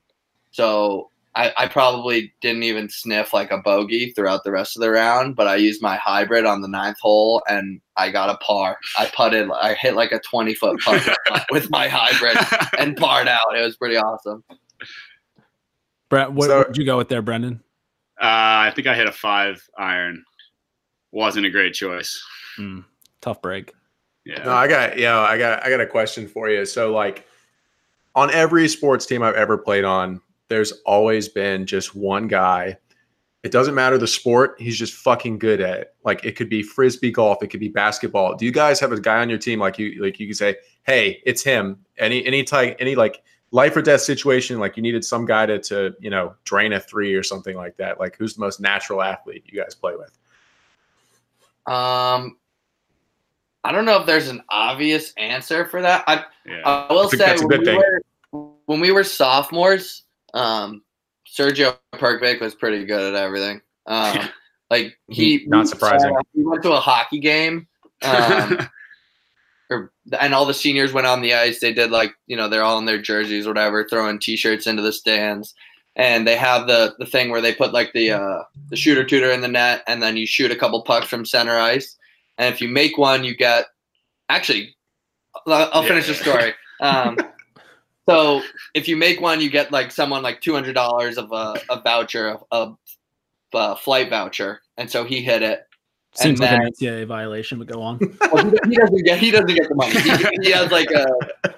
So 0.51 1.11
I, 1.35 1.53
I 1.57 1.69
probably 1.69 2.33
didn't 2.41 2.65
even 2.65 2.89
sniff 2.89 3.33
like 3.33 3.53
a 3.53 3.59
bogey 3.59 4.11
throughout 4.11 4.43
the 4.43 4.51
rest 4.51 4.77
of 4.77 4.81
the 4.81 4.91
round, 4.91 5.37
but 5.37 5.47
I 5.47 5.57
used 5.57 5.81
my 5.81 5.97
hybrid 5.97 6.45
on 6.47 6.63
the 6.63 6.69
ninth 6.69 6.99
hole 7.01 7.43
and 7.49 7.81
I 7.97 8.11
got 8.11 8.29
a 8.29 8.37
par. 8.39 8.77
I 8.99 9.07
putted, 9.07 9.49
I 9.51 9.75
hit 9.75 9.95
like 9.95 10.11
a 10.11 10.19
20 10.19 10.55
foot 10.55 10.81
putt 10.81 11.17
with 11.51 11.71
my 11.71 11.87
hybrid 11.89 12.37
and 12.79 12.97
parred 12.97 13.29
out. 13.29 13.57
It 13.57 13.63
was 13.63 13.77
pretty 13.77 13.97
awesome. 13.97 14.43
Brett, 16.09 16.33
what 16.33 16.49
so, 16.49 16.65
did 16.65 16.77
you 16.77 16.85
go 16.85 16.97
with 16.97 17.09
there, 17.09 17.23
Brendan? 17.23 17.63
Uh, 18.21 18.67
I 18.67 18.73
think 18.75 18.89
I 18.89 18.95
hit 18.97 19.07
a 19.07 19.13
five 19.13 19.63
iron. 19.79 20.25
Wasn't 21.13 21.47
a 21.47 21.51
great 21.51 21.75
choice. 21.75 22.21
Mm, 22.59 22.85
tough 23.21 23.41
break. 23.41 23.75
Yeah. 24.25 24.45
No, 24.45 24.53
I 24.53 24.69
got 24.69 24.97
you 24.97 25.05
know, 25.05 25.21
I 25.21 25.39
got 25.39 25.65
I 25.65 25.71
got 25.71 25.81
a 25.81 25.87
question 25.87 26.29
for 26.29 26.51
you. 26.51 26.67
So 26.67 26.93
like 26.93 27.27
on 28.15 28.31
every 28.31 28.69
sports 28.69 29.07
team 29.07 29.23
I've 29.23 29.35
ever 29.35 29.57
played 29.57 29.85
on, 29.85 30.21
there's 30.49 30.73
always 30.85 31.29
been 31.29 31.67
just 31.67 31.95
one 31.95 32.29
guy. 32.29 32.77
It 33.45 33.53
doesn't 33.53 33.75
matter 33.75 33.97
the 33.97 34.07
sport, 34.07 34.57
he's 34.59 34.77
just 34.77 34.93
fucking 34.95 35.39
good 35.39 35.61
at 35.61 35.79
it. 35.79 35.95
Like 36.05 36.25
it 36.25 36.37
could 36.37 36.51
be 36.51 36.63
frisbee 36.63 37.13
golf, 37.13 37.43
it 37.43 37.49
could 37.49 37.61
be 37.61 37.69
basketball. 37.69 38.35
Do 38.35 38.45
you 38.45 38.53
guys 38.53 38.81
have 38.81 38.93
a 38.93 39.01
guy 39.01 39.21
on 39.21 39.31
your 39.31 39.39
team 39.39 39.61
like 39.61 39.79
you 39.79 40.03
like 40.03 40.19
you 40.19 40.27
can 40.27 40.35
say, 40.35 40.57
"Hey, 40.83 41.23
it's 41.25 41.43
him." 41.43 41.79
Any 41.97 42.27
any 42.27 42.43
type 42.43 42.77
any 42.81 42.97
like 42.97 43.23
life 43.51 43.77
or 43.77 43.83
death 43.83 44.03
situation 44.03 44.59
like 44.59 44.77
you 44.77 44.83
needed 44.83 45.05
some 45.05 45.25
guy 45.25 45.47
to 45.47 45.59
to, 45.59 45.95
you 46.01 46.11
know, 46.11 46.35
drain 46.45 46.73
a 46.75 46.81
3 46.81 47.15
or 47.15 47.23
something 47.23 47.57
like 47.57 47.77
that. 47.79 47.99
Like 47.99 48.17
who's 48.17 48.35
the 48.35 48.41
most 48.41 48.61
natural 48.61 49.01
athlete 49.01 49.45
you 49.47 49.59
guys 49.59 49.75
play 49.75 49.95
with? 49.97 50.19
Um 51.73 52.37
I 53.65 53.73
don't 53.73 53.85
know 53.85 54.01
if 54.01 54.07
there's 54.07 54.29
an 54.29 54.43
obvious 54.51 55.13
answer 55.17 55.67
for 55.67 55.83
that. 55.83 56.05
I, 56.07 56.25
yeah. 56.47 56.63
I 56.65 56.93
will 56.93 57.09
say 57.09 57.37
when 57.39 57.61
we, 57.61 57.77
were, 57.77 58.03
when 58.67 58.81
we, 58.81 58.93
were, 58.93 59.05
sophomores, 59.05 60.05
um, 60.33 60.83
Sergio 61.27 61.77
Perkovic 61.95 62.41
was 62.41 62.55
pretty 62.55 62.85
good 62.85 63.15
at 63.15 63.21
everything. 63.21 63.61
Um, 63.87 64.29
like 64.71 64.99
he 65.09 65.45
not 65.47 65.69
surprising. 65.69 66.15
Uh, 66.15 66.23
he 66.35 66.45
went 66.45 66.63
to 66.63 66.73
a 66.73 66.81
hockey 66.81 67.21
game, 67.21 67.67
um, 68.03 68.59
or, 69.71 69.93
and 70.21 70.35
all 70.35 70.45
the 70.45 70.55
seniors 70.55 70.93
went 70.93 71.07
on 71.07 71.23
the 71.23 71.35
ice. 71.35 71.61
They 71.61 71.73
did 71.73 71.91
like 71.91 72.15
you 72.27 72.37
know 72.37 72.49
they're 72.49 72.63
all 72.63 72.79
in 72.79 72.85
their 72.85 73.01
jerseys, 73.01 73.47
whatever, 73.47 73.87
throwing 73.89 74.19
t-shirts 74.19 74.67
into 74.67 74.83
the 74.83 74.93
stands. 74.93 75.55
and 75.97 76.27
they 76.27 76.37
have 76.37 76.67
the 76.67 76.95
the 76.99 77.07
thing 77.07 77.31
where 77.31 77.41
they 77.41 77.55
put 77.55 77.73
like 77.73 77.93
the 77.93 78.13
uh, 78.13 78.43
the 78.71 78.77
shooter 78.77 79.05
tutor 79.05 79.31
in 79.31 79.41
the 79.41 79.49
net, 79.49 79.83
and 79.87 80.03
then 80.03 80.17
you 80.17 80.27
shoot 80.27 80.51
a 80.51 80.57
couple 80.57 80.83
pucks 80.83 81.09
from 81.09 81.25
center 81.25 81.59
ice, 81.59 81.97
and 82.39 82.55
if 82.55 82.61
you 82.61 82.69
make 82.69 82.97
one, 82.97 83.25
you 83.25 83.37
get 83.37 83.67
actually. 84.29 84.75
I'll 85.47 85.71
I'll 85.73 85.83
finish 85.83 86.07
the 86.07 86.15
story. 86.15 86.55
Um, 86.81 87.19
so 88.09 88.43
if 88.75 88.89
you 88.89 88.97
make 88.97 89.21
one, 89.21 89.41
you 89.41 89.51
get 89.51 89.71
like 89.73 89.91
someone 89.91 90.23
like 90.23 90.41
two 90.41 90.55
hundred 90.55 90.75
dollars 90.75 91.19
of 91.19 91.31
a, 91.33 91.61
a 91.71 91.81
voucher, 91.83 92.39
a, 92.51 92.73
a 93.53 93.77
flight 93.77 94.11
voucher, 94.11 94.61
and 94.77 94.91
so 94.91 95.05
he 95.05 95.21
hit 95.21 95.43
it. 95.43 95.65
Seems 96.15 96.41
and 96.41 96.51
like 96.51 96.51
then- 96.51 96.63
an 96.63 96.73
NCAA 97.03 97.07
violation, 97.07 97.59
but 97.59 97.69
go 97.69 97.83
on. 97.83 97.99
well, 98.33 98.45
he, 98.45 98.71
he 98.71 98.77
doesn't 98.77 99.05
get 99.05 99.19
he 99.19 99.31
doesn't 99.31 99.55
get 99.55 99.69
the 99.69 99.75
money. 99.75 100.01
He, 100.01 100.49
he 100.49 100.51
has 100.53 100.71
like 100.71 100.91
a 100.91 101.07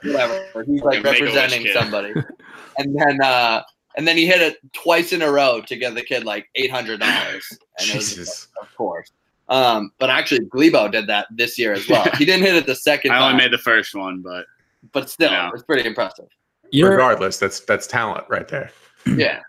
whatever. 0.02 0.64
He's 0.66 0.82
like 0.82 1.04
Like 1.04 1.04
representing 1.04 1.66
somebody, 1.72 2.12
and 2.78 2.96
then 2.98 3.22
uh 3.22 3.62
and 3.96 4.06
then 4.06 4.16
he 4.16 4.26
hit 4.26 4.40
it 4.40 4.58
twice 4.72 5.12
in 5.12 5.22
a 5.22 5.30
row 5.30 5.60
to 5.66 5.76
give 5.76 5.94
the 5.94 6.02
kid 6.02 6.24
like 6.24 6.48
eight 6.56 6.70
hundred 6.70 7.00
dollars. 7.00 7.46
And 7.78 7.88
it 7.88 7.96
was, 7.96 8.08
Jesus. 8.10 8.48
of 8.60 8.74
course. 8.76 9.10
Um, 9.50 9.92
but 9.98 10.08
actually, 10.10 10.40
Glebo 10.46 10.90
did 10.90 11.06
that 11.08 11.26
this 11.30 11.58
year 11.58 11.72
as 11.72 11.88
well. 11.88 12.04
He 12.16 12.24
didn't 12.24 12.44
hit 12.46 12.54
it 12.54 12.66
the 12.66 12.74
second 12.74 13.10
I 13.12 13.18
only 13.18 13.32
time, 13.32 13.36
made 13.38 13.52
the 13.52 13.58
first 13.58 13.94
one, 13.94 14.22
but 14.22 14.46
but 14.92 15.10
still, 15.10 15.30
Yeah. 15.30 15.50
it's 15.52 15.62
pretty 15.64 15.86
impressive. 15.86 16.26
You're 16.70 16.92
Regardless, 16.92 17.36
that's 17.38 17.60
that's 17.60 17.86
talent 17.86 18.24
right 18.28 18.46
there. 18.48 18.70
Yeah, 19.06 19.40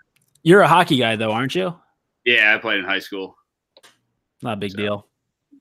you're 0.42 0.62
a 0.62 0.68
hockey 0.68 0.96
guy 0.98 1.14
though, 1.16 1.30
aren't 1.32 1.54
you? 1.54 1.74
yeah, 2.24 2.54
I 2.54 2.58
played 2.58 2.78
in 2.80 2.84
high 2.84 2.98
school. 3.00 3.36
Not 4.42 4.54
a 4.54 4.56
big 4.56 4.72
deal. 4.74 5.06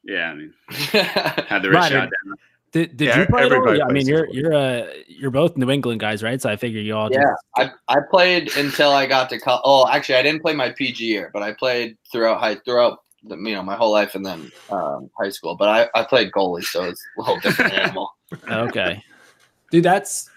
Yeah, 0.04 0.32
I 0.32 0.34
mean, 0.34 0.54
had 0.71 1.60
the 1.62 1.69
wrist 1.69 1.89
shot 1.89 2.10
down. 2.10 2.36
Did, 2.71 2.95
did 2.97 3.08
Yeah, 3.10 3.19
you 3.19 3.25
play? 3.27 3.43
At 3.43 3.51
all? 3.51 3.84
I 3.84 3.91
mean, 3.91 4.08
you're 4.08 4.27
you're 4.34 4.54
uh 4.54 4.88
you're 5.08 5.30
both 5.30 5.56
New 5.58 5.69
England 5.69 5.99
guys, 5.99 6.23
right? 6.23 6.41
So 6.41 6.49
I 6.49 6.56
figure 6.56 6.80
you 6.82 6.95
all. 6.95 7.10
just- 7.10 7.19
I, 7.58 7.69
I 7.89 7.97
played 8.10 8.56
until 8.58 8.91
I 8.91 9.06
got 9.06 9.30
to 9.32 9.39
college. 9.39 9.62
Oh, 9.65 9.88
actually, 9.89 10.15
I 10.15 10.23
didn't 10.23 10.41
play 10.41 10.54
my 10.56 10.69
PG 10.71 11.06
year, 11.06 11.30
but 11.34 11.43
I 11.43 11.51
played 11.54 11.97
throughout 12.12 12.39
high 12.39 12.56
throughout 12.65 12.99
the, 13.01 13.01
you 13.27 13.38
know 13.53 13.63
my 13.63 13.75
whole 13.75 13.91
life 13.91 14.15
and 14.15 14.25
then 14.25 14.51
um, 14.69 15.10
high 15.19 15.29
school. 15.29 15.55
But 15.55 15.69
I, 15.69 15.99
I 15.99 16.03
played 16.03 16.31
goalie, 16.31 16.63
so 16.63 16.84
it's 16.86 17.03
a 17.19 17.23
whole 17.23 17.39
different 17.39 17.73
animal. 17.77 18.15
okay, 18.47 19.03
dude. 19.71 19.84
That's 19.84 20.29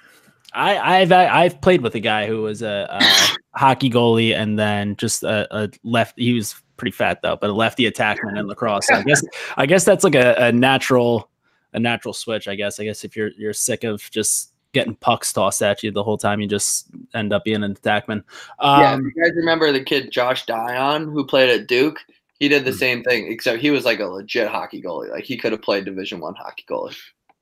I 0.52 1.00
I've 1.00 1.12
I've 1.12 1.60
played 1.60 1.82
with 1.82 1.94
a 1.94 2.00
guy 2.00 2.26
who 2.26 2.42
was 2.42 2.62
a, 2.62 2.86
a 2.90 3.02
hockey 3.58 3.90
goalie 3.90 4.34
and 4.34 4.58
then 4.58 4.96
just 4.96 5.22
a, 5.22 5.46
a 5.56 5.70
left. 5.82 6.18
He 6.18 6.32
was 6.34 6.54
pretty 6.76 6.92
fat 6.92 7.20
though, 7.22 7.36
but 7.36 7.50
a 7.50 7.52
lefty 7.52 7.90
attackman 7.90 8.38
in 8.38 8.46
lacrosse. 8.46 8.88
So 8.88 8.94
I 8.94 9.02
guess 9.02 9.22
I 9.56 9.66
guess 9.66 9.84
that's 9.84 10.04
like 10.04 10.14
a, 10.14 10.34
a 10.38 10.52
natural 10.52 11.28
a 11.72 11.80
natural 11.80 12.14
switch. 12.14 12.48
I 12.48 12.54
guess 12.54 12.78
I 12.78 12.84
guess 12.84 13.04
if 13.04 13.16
you're 13.16 13.30
you're 13.36 13.52
sick 13.52 13.84
of 13.84 14.08
just 14.10 14.52
getting 14.72 14.94
pucks 14.96 15.32
tossed 15.32 15.62
at 15.62 15.82
you 15.82 15.90
the 15.90 16.02
whole 16.02 16.18
time, 16.18 16.40
you 16.40 16.48
just 16.48 16.88
end 17.14 17.32
up 17.32 17.44
being 17.44 17.62
an 17.62 17.74
attackman. 17.74 18.24
yeah, 18.60 18.92
Um, 18.92 19.12
you 19.16 19.22
guys 19.22 19.32
remember 19.36 19.70
the 19.72 19.82
kid 19.82 20.10
Josh 20.10 20.46
Dionne 20.46 21.04
who 21.12 21.24
played 21.24 21.48
at 21.48 21.68
Duke? 21.68 21.98
He 22.44 22.48
did 22.50 22.66
the 22.66 22.72
Hmm. 22.72 22.76
same 22.76 23.02
thing, 23.04 23.32
except 23.32 23.62
he 23.62 23.70
was 23.70 23.86
like 23.86 24.00
a 24.00 24.04
legit 24.04 24.48
hockey 24.48 24.82
goalie. 24.82 25.10
Like 25.10 25.24
he 25.24 25.38
could 25.38 25.52
have 25.52 25.62
played 25.62 25.86
Division 25.86 26.20
One 26.20 26.34
hockey 26.34 26.64
goalie. 26.68 26.94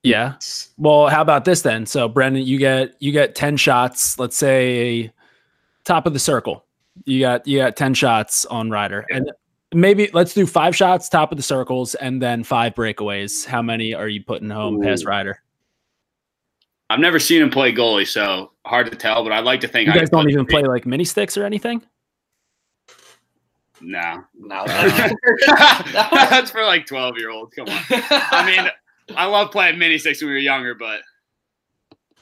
yeah. 0.05 0.35
Well, 0.79 1.09
how 1.09 1.23
about 1.23 1.45
this 1.45 1.63
then? 1.63 1.87
So, 1.87 2.07
Brendan, 2.09 2.45
you 2.47 2.57
get 2.57 2.95
you 3.01 3.11
get 3.11 3.35
ten 3.35 3.57
shots. 3.57 4.17
Let's 4.21 4.37
say 4.37 5.13
top 5.85 6.07
of 6.07 6.13
the 6.13 6.21
circle. 6.21 6.65
You 7.05 7.19
got 7.19 7.49
you 7.49 7.59
got 7.59 7.75
ten 7.75 7.95
shots 7.95 8.45
on 8.47 8.71
Ryder, 8.71 9.05
and 9.11 9.33
maybe 9.75 10.09
let's 10.13 10.35
do 10.35 10.47
five 10.47 10.77
shots 10.77 11.09
top 11.09 11.33
of 11.33 11.37
the 11.37 11.43
circles, 11.43 11.97
and 11.97 12.23
then 12.23 12.45
five 12.45 12.77
breakaways. 12.77 13.45
How 13.45 13.61
many 13.61 13.95
are 13.95 14.07
you 14.09 14.23
putting 14.23 14.51
home 14.51 14.81
past 14.83 15.03
Ooh. 15.03 15.09
Ryder? 15.09 15.43
I've 16.91 17.01
never 17.01 17.19
seen 17.19 17.43
him 17.43 17.51
play 17.51 17.73
goalie, 17.73 18.07
so 18.07 18.53
hard 18.67 18.89
to 18.91 18.97
tell. 18.97 19.25
But 19.25 19.33
I'd 19.33 19.45
like 19.45 19.61
to 19.63 19.69
think 19.69 19.87
You 19.89 19.95
I 19.95 19.97
guys 19.97 20.11
could 20.11 20.17
don't 20.19 20.31
even 20.31 20.45
three- 20.45 20.61
play 20.61 20.63
like 20.63 20.87
mini 20.87 21.05
sticks 21.05 21.37
or 21.37 21.45
anything. 21.45 21.83
No, 23.83 24.25
No, 24.35 24.65
that's 24.67 26.51
for 26.51 26.63
like 26.65 26.87
twelve 26.87 27.19
year 27.19 27.31
olds. 27.31 27.55
Come 27.55 27.69
on. 27.69 27.83
I 27.91 28.45
mean, 28.57 28.71
I 29.17 29.27
love 29.27 29.51
playing 29.51 29.79
mini 29.79 29.99
sticks 29.99 30.21
when 30.21 30.29
we 30.29 30.35
were 30.35 30.39
younger, 30.39 30.75
but 30.75 31.01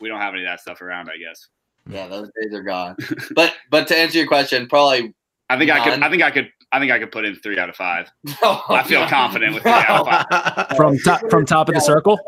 we 0.00 0.08
don't 0.08 0.20
have 0.20 0.34
any 0.34 0.44
of 0.44 0.48
that 0.48 0.60
stuff 0.60 0.80
around. 0.80 1.08
I 1.10 1.18
guess. 1.18 1.48
yeah, 1.88 2.06
those 2.06 2.30
days 2.40 2.54
are 2.54 2.62
gone. 2.62 2.96
But 3.34 3.54
but 3.70 3.86
to 3.88 3.96
answer 3.96 4.18
your 4.18 4.26
question, 4.26 4.66
probably 4.68 5.14
I 5.48 5.58
think 5.58 5.70
I 5.70 5.84
could. 5.84 6.02
I 6.02 6.10
think 6.10 6.22
I 6.22 6.30
could. 6.30 6.50
I 6.72 6.78
think 6.78 6.92
I 6.92 6.98
could 6.98 7.10
put 7.10 7.24
in 7.24 7.34
three 7.36 7.58
out 7.58 7.68
of 7.68 7.76
five. 7.76 8.10
I 8.26 8.36
oh, 8.42 8.64
I 8.70 8.82
feel 8.84 9.06
confident 9.08 9.54
with 9.54 9.64
three 9.64 9.72
out 9.72 10.06
of 10.06 10.28
five. 10.28 10.76
From 10.76 10.98
top 10.98 11.20
from 11.28 11.44
top 11.44 11.68
of 11.68 11.74
the 11.74 11.80
circle. 11.80 12.18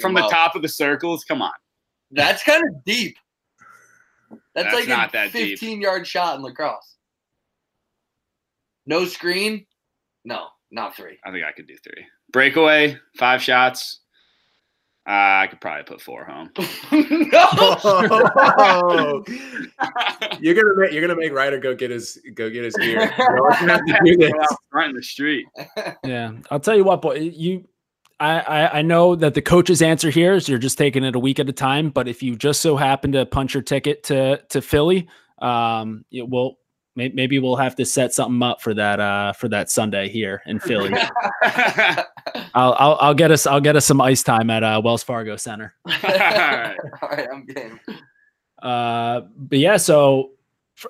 From 0.00 0.14
the 0.14 0.28
top 0.28 0.56
of 0.56 0.62
the 0.62 0.68
circles, 0.68 1.24
come 1.24 1.40
on. 1.40 1.52
That's 2.10 2.42
kind 2.42 2.62
of 2.68 2.84
deep. 2.84 3.16
That's, 4.54 4.66
That's 4.66 4.74
like 4.74 4.88
not 4.88 5.08
a 5.10 5.12
that 5.12 5.32
deep. 5.32 5.58
15 5.58 5.80
yard 5.80 6.06
shot 6.06 6.36
in 6.36 6.42
lacrosse. 6.42 6.93
No 8.86 9.04
screen? 9.04 9.66
No, 10.24 10.46
not 10.70 10.96
three. 10.96 11.18
I 11.24 11.30
think 11.30 11.44
I 11.44 11.52
could 11.52 11.66
do 11.66 11.76
three. 11.82 12.04
Breakaway, 12.32 12.96
five 13.16 13.42
shots. 13.42 14.00
Uh, 15.06 15.44
I 15.44 15.46
could 15.50 15.60
probably 15.60 15.84
put 15.84 16.00
four 16.00 16.24
home. 16.24 16.50
no. 16.92 19.22
You're 20.40 20.54
gonna 20.54 20.74
make 20.76 20.92
you're 20.92 21.02
gonna 21.02 21.14
make 21.14 21.32
Ryder 21.32 21.58
go 21.58 21.74
get 21.74 21.90
his 21.90 22.18
go 22.34 22.48
get 22.48 22.64
his 22.64 22.74
gear. 22.74 23.12
You're 23.18 23.50
gonna 23.50 23.72
have 23.72 23.84
to 23.84 24.00
do 24.02 24.16
this. 24.16 24.32
Go 24.72 24.80
in 24.82 24.94
the 24.94 25.02
street. 25.02 25.46
Yeah, 26.04 26.32
I'll 26.50 26.60
tell 26.60 26.76
you 26.76 26.84
what, 26.84 27.02
boy. 27.02 27.16
You, 27.16 27.68
I, 28.18 28.40
I, 28.40 28.78
I 28.78 28.82
know 28.82 29.14
that 29.16 29.34
the 29.34 29.42
coach's 29.42 29.82
answer 29.82 30.08
here 30.08 30.32
is 30.34 30.48
you're 30.48 30.58
just 30.58 30.78
taking 30.78 31.04
it 31.04 31.14
a 31.14 31.18
week 31.18 31.38
at 31.38 31.50
a 31.50 31.52
time. 31.52 31.90
But 31.90 32.08
if 32.08 32.22
you 32.22 32.34
just 32.34 32.62
so 32.62 32.76
happen 32.76 33.12
to 33.12 33.26
punch 33.26 33.52
your 33.52 33.62
ticket 33.62 34.04
to 34.04 34.38
to 34.48 34.62
Philly, 34.62 35.06
um, 35.42 36.06
it 36.10 36.26
will 36.26 36.52
may, 36.52 36.56
maybe 36.96 37.38
we'll 37.38 37.56
have 37.56 37.76
to 37.76 37.84
set 37.84 38.14
something 38.14 38.42
up 38.42 38.62
for 38.62 38.74
that 38.74 39.00
uh 39.00 39.32
for 39.32 39.48
that 39.48 39.70
Sunday 39.70 40.08
here 40.08 40.42
in 40.46 40.58
Philly. 40.60 40.92
I'll, 42.54 42.74
I'll 42.78 42.98
I'll 43.00 43.14
get 43.14 43.30
us 43.30 43.46
I'll 43.46 43.60
get 43.60 43.76
us 43.76 43.86
some 43.86 44.00
ice 44.00 44.22
time 44.22 44.50
at 44.50 44.62
uh, 44.62 44.80
Wells 44.84 45.02
Fargo 45.02 45.36
Center. 45.36 45.74
All 45.86 45.92
right, 45.94 47.28
I'm 47.32 47.44
game. 47.46 47.80
Uh, 48.62 49.22
but 49.36 49.58
yeah, 49.58 49.76
so 49.76 50.30
f- 50.78 50.86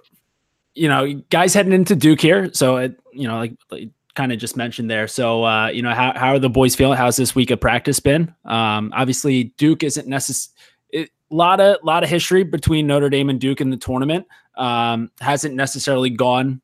you 0.74 0.88
know, 0.88 1.14
guys 1.30 1.54
heading 1.54 1.72
into 1.72 1.96
Duke 1.96 2.20
here. 2.20 2.52
So 2.52 2.76
it, 2.76 2.98
you 3.12 3.26
know, 3.26 3.38
like, 3.38 3.56
like 3.70 3.88
kind 4.14 4.32
of 4.32 4.38
just 4.38 4.56
mentioned 4.56 4.90
there. 4.90 5.08
So 5.08 5.44
uh, 5.44 5.68
you 5.68 5.82
know, 5.82 5.92
how 5.92 6.12
how 6.16 6.28
are 6.28 6.38
the 6.38 6.50
boys 6.50 6.74
feeling? 6.74 6.96
How's 6.96 7.16
this 7.16 7.34
week 7.34 7.50
of 7.50 7.60
practice 7.60 8.00
been? 8.00 8.34
Um, 8.44 8.92
obviously, 8.94 9.44
Duke 9.56 9.82
isn't 9.82 10.06
necessary. 10.06 10.52
A 10.94 11.08
lot 11.30 11.60
of 11.60 11.78
lot 11.82 12.04
of 12.04 12.10
history 12.10 12.44
between 12.44 12.86
Notre 12.86 13.10
Dame 13.10 13.28
and 13.28 13.40
Duke 13.40 13.60
in 13.60 13.70
the 13.70 13.76
tournament. 13.76 14.26
Um, 14.56 15.10
hasn't 15.20 15.54
necessarily 15.54 16.10
gone 16.10 16.60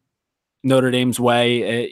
Notre 0.63 0.91
Dame's 0.91 1.19
way 1.19 1.85
uh, 1.85 1.89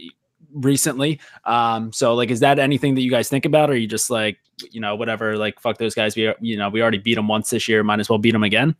recently. 0.52 1.20
Um, 1.44 1.92
so 1.92 2.14
like, 2.14 2.30
is 2.30 2.40
that 2.40 2.58
anything 2.58 2.94
that 2.94 3.02
you 3.02 3.10
guys 3.10 3.28
think 3.28 3.44
about, 3.44 3.70
or 3.70 3.72
are 3.72 3.76
you 3.76 3.86
just 3.86 4.10
like, 4.10 4.38
you 4.70 4.80
know, 4.80 4.96
whatever, 4.96 5.36
like 5.36 5.60
fuck 5.60 5.78
those 5.78 5.94
guys. 5.94 6.16
We 6.16 6.32
you 6.40 6.56
know 6.56 6.68
we 6.68 6.82
already 6.82 6.98
beat 6.98 7.14
them 7.14 7.28
once 7.28 7.50
this 7.50 7.68
year. 7.68 7.84
Might 7.84 8.00
as 8.00 8.08
well 8.08 8.18
beat 8.18 8.32
them 8.32 8.42
again. 8.42 8.74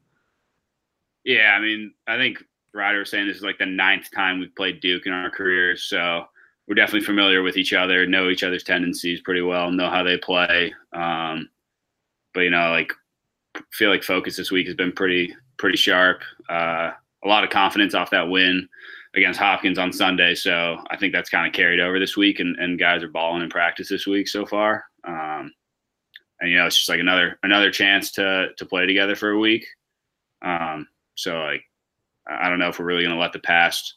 yeah, 1.25 1.55
I 1.57 1.61
mean, 1.61 1.93
I 2.07 2.17
think 2.17 2.43
Ryder 2.73 3.01
was 3.01 3.11
saying 3.11 3.27
this 3.27 3.37
is 3.37 3.43
like 3.43 3.59
the 3.59 3.67
ninth 3.67 4.11
time 4.15 4.41
we've 4.41 4.55
played 4.55 4.81
Duke 4.81 5.07
in 5.07 5.13
our 5.13 5.31
careers, 5.31 5.83
so 5.83 6.25
we're 6.67 6.75
definitely 6.75 7.05
familiar 7.07 7.43
with 7.43 7.57
each 7.57 7.73
other, 7.73 8.07
know 8.07 8.29
each 8.29 8.43
other's 8.43 8.63
tendencies 8.65 9.21
pretty 9.21 9.43
well, 9.43 9.71
know 9.71 9.91
how 9.91 10.03
they 10.03 10.17
play. 10.19 10.75
Um, 10.93 11.49
but 12.35 12.41
you 12.41 12.51
know, 12.51 12.71
like, 12.71 12.93
feel 13.71 13.91
like 13.91 14.03
focus 14.03 14.37
this 14.37 14.51
week 14.51 14.67
has 14.67 14.77
been 14.77 14.93
pretty 14.93 15.35
pretty 15.59 15.77
sharp. 15.77 16.23
Uh, 16.49 16.93
a 17.25 17.29
lot 17.29 17.45
of 17.45 17.51
confidence 17.51 17.95
off 17.95 18.11
that 18.11 18.29
win 18.29 18.69
against 19.15 19.41
Hopkins 19.41 19.79
on 19.79 19.93
Sunday, 19.93 20.35
so 20.35 20.79
I 20.91 20.97
think 20.97 21.13
that's 21.13 21.31
kind 21.31 21.47
of 21.47 21.53
carried 21.53 21.81
over 21.81 21.99
this 21.99 22.17
week, 22.17 22.41
and, 22.41 22.57
and 22.59 22.79
guys 22.79 23.03
are 23.03 23.09
balling 23.09 23.43
in 23.43 23.51
practice 23.51 23.89
this 23.89 24.07
week 24.07 24.29
so 24.29 24.45
far. 24.47 24.85
Um, 25.05 25.53
and 26.41 26.51
you 26.51 26.57
know, 26.57 26.67
it's 26.67 26.77
just 26.77 26.89
like 26.89 27.01
another 27.01 27.39
another 27.43 27.71
chance 27.71 28.13
to 28.13 28.49
to 28.57 28.67
play 28.67 28.87
together 28.87 29.17
for 29.17 29.31
a 29.31 29.39
week. 29.39 29.67
Um, 30.43 30.87
so 31.15 31.41
like, 31.41 31.63
I 32.29 32.49
don't 32.49 32.59
know 32.59 32.69
if 32.69 32.79
we're 32.79 32.85
really 32.85 33.03
going 33.03 33.15
to 33.15 33.21
let 33.21 33.33
the 33.33 33.41
past 33.41 33.95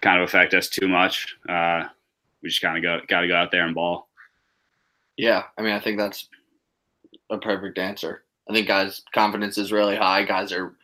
kind 0.00 0.20
of 0.20 0.28
affect 0.28 0.54
us 0.54 0.68
too 0.68 0.86
much. 0.86 1.36
Uh, 1.48 1.84
we 2.42 2.48
just 2.48 2.62
kind 2.62 2.76
of 2.76 2.82
go 2.82 3.00
got 3.08 3.22
to 3.22 3.28
go 3.28 3.36
out 3.36 3.50
there 3.50 3.66
and 3.66 3.74
ball. 3.74 4.08
Yeah, 5.16 5.44
I 5.58 5.62
mean, 5.62 5.72
I 5.72 5.80
think 5.80 5.98
that's 5.98 6.28
a 7.30 7.38
perfect 7.38 7.78
answer. 7.78 8.24
I 8.48 8.52
think 8.52 8.66
guys' 8.66 9.02
confidence 9.12 9.58
is 9.58 9.72
really 9.72 9.96
high. 9.96 10.24
Guys 10.24 10.52
are, 10.52 10.74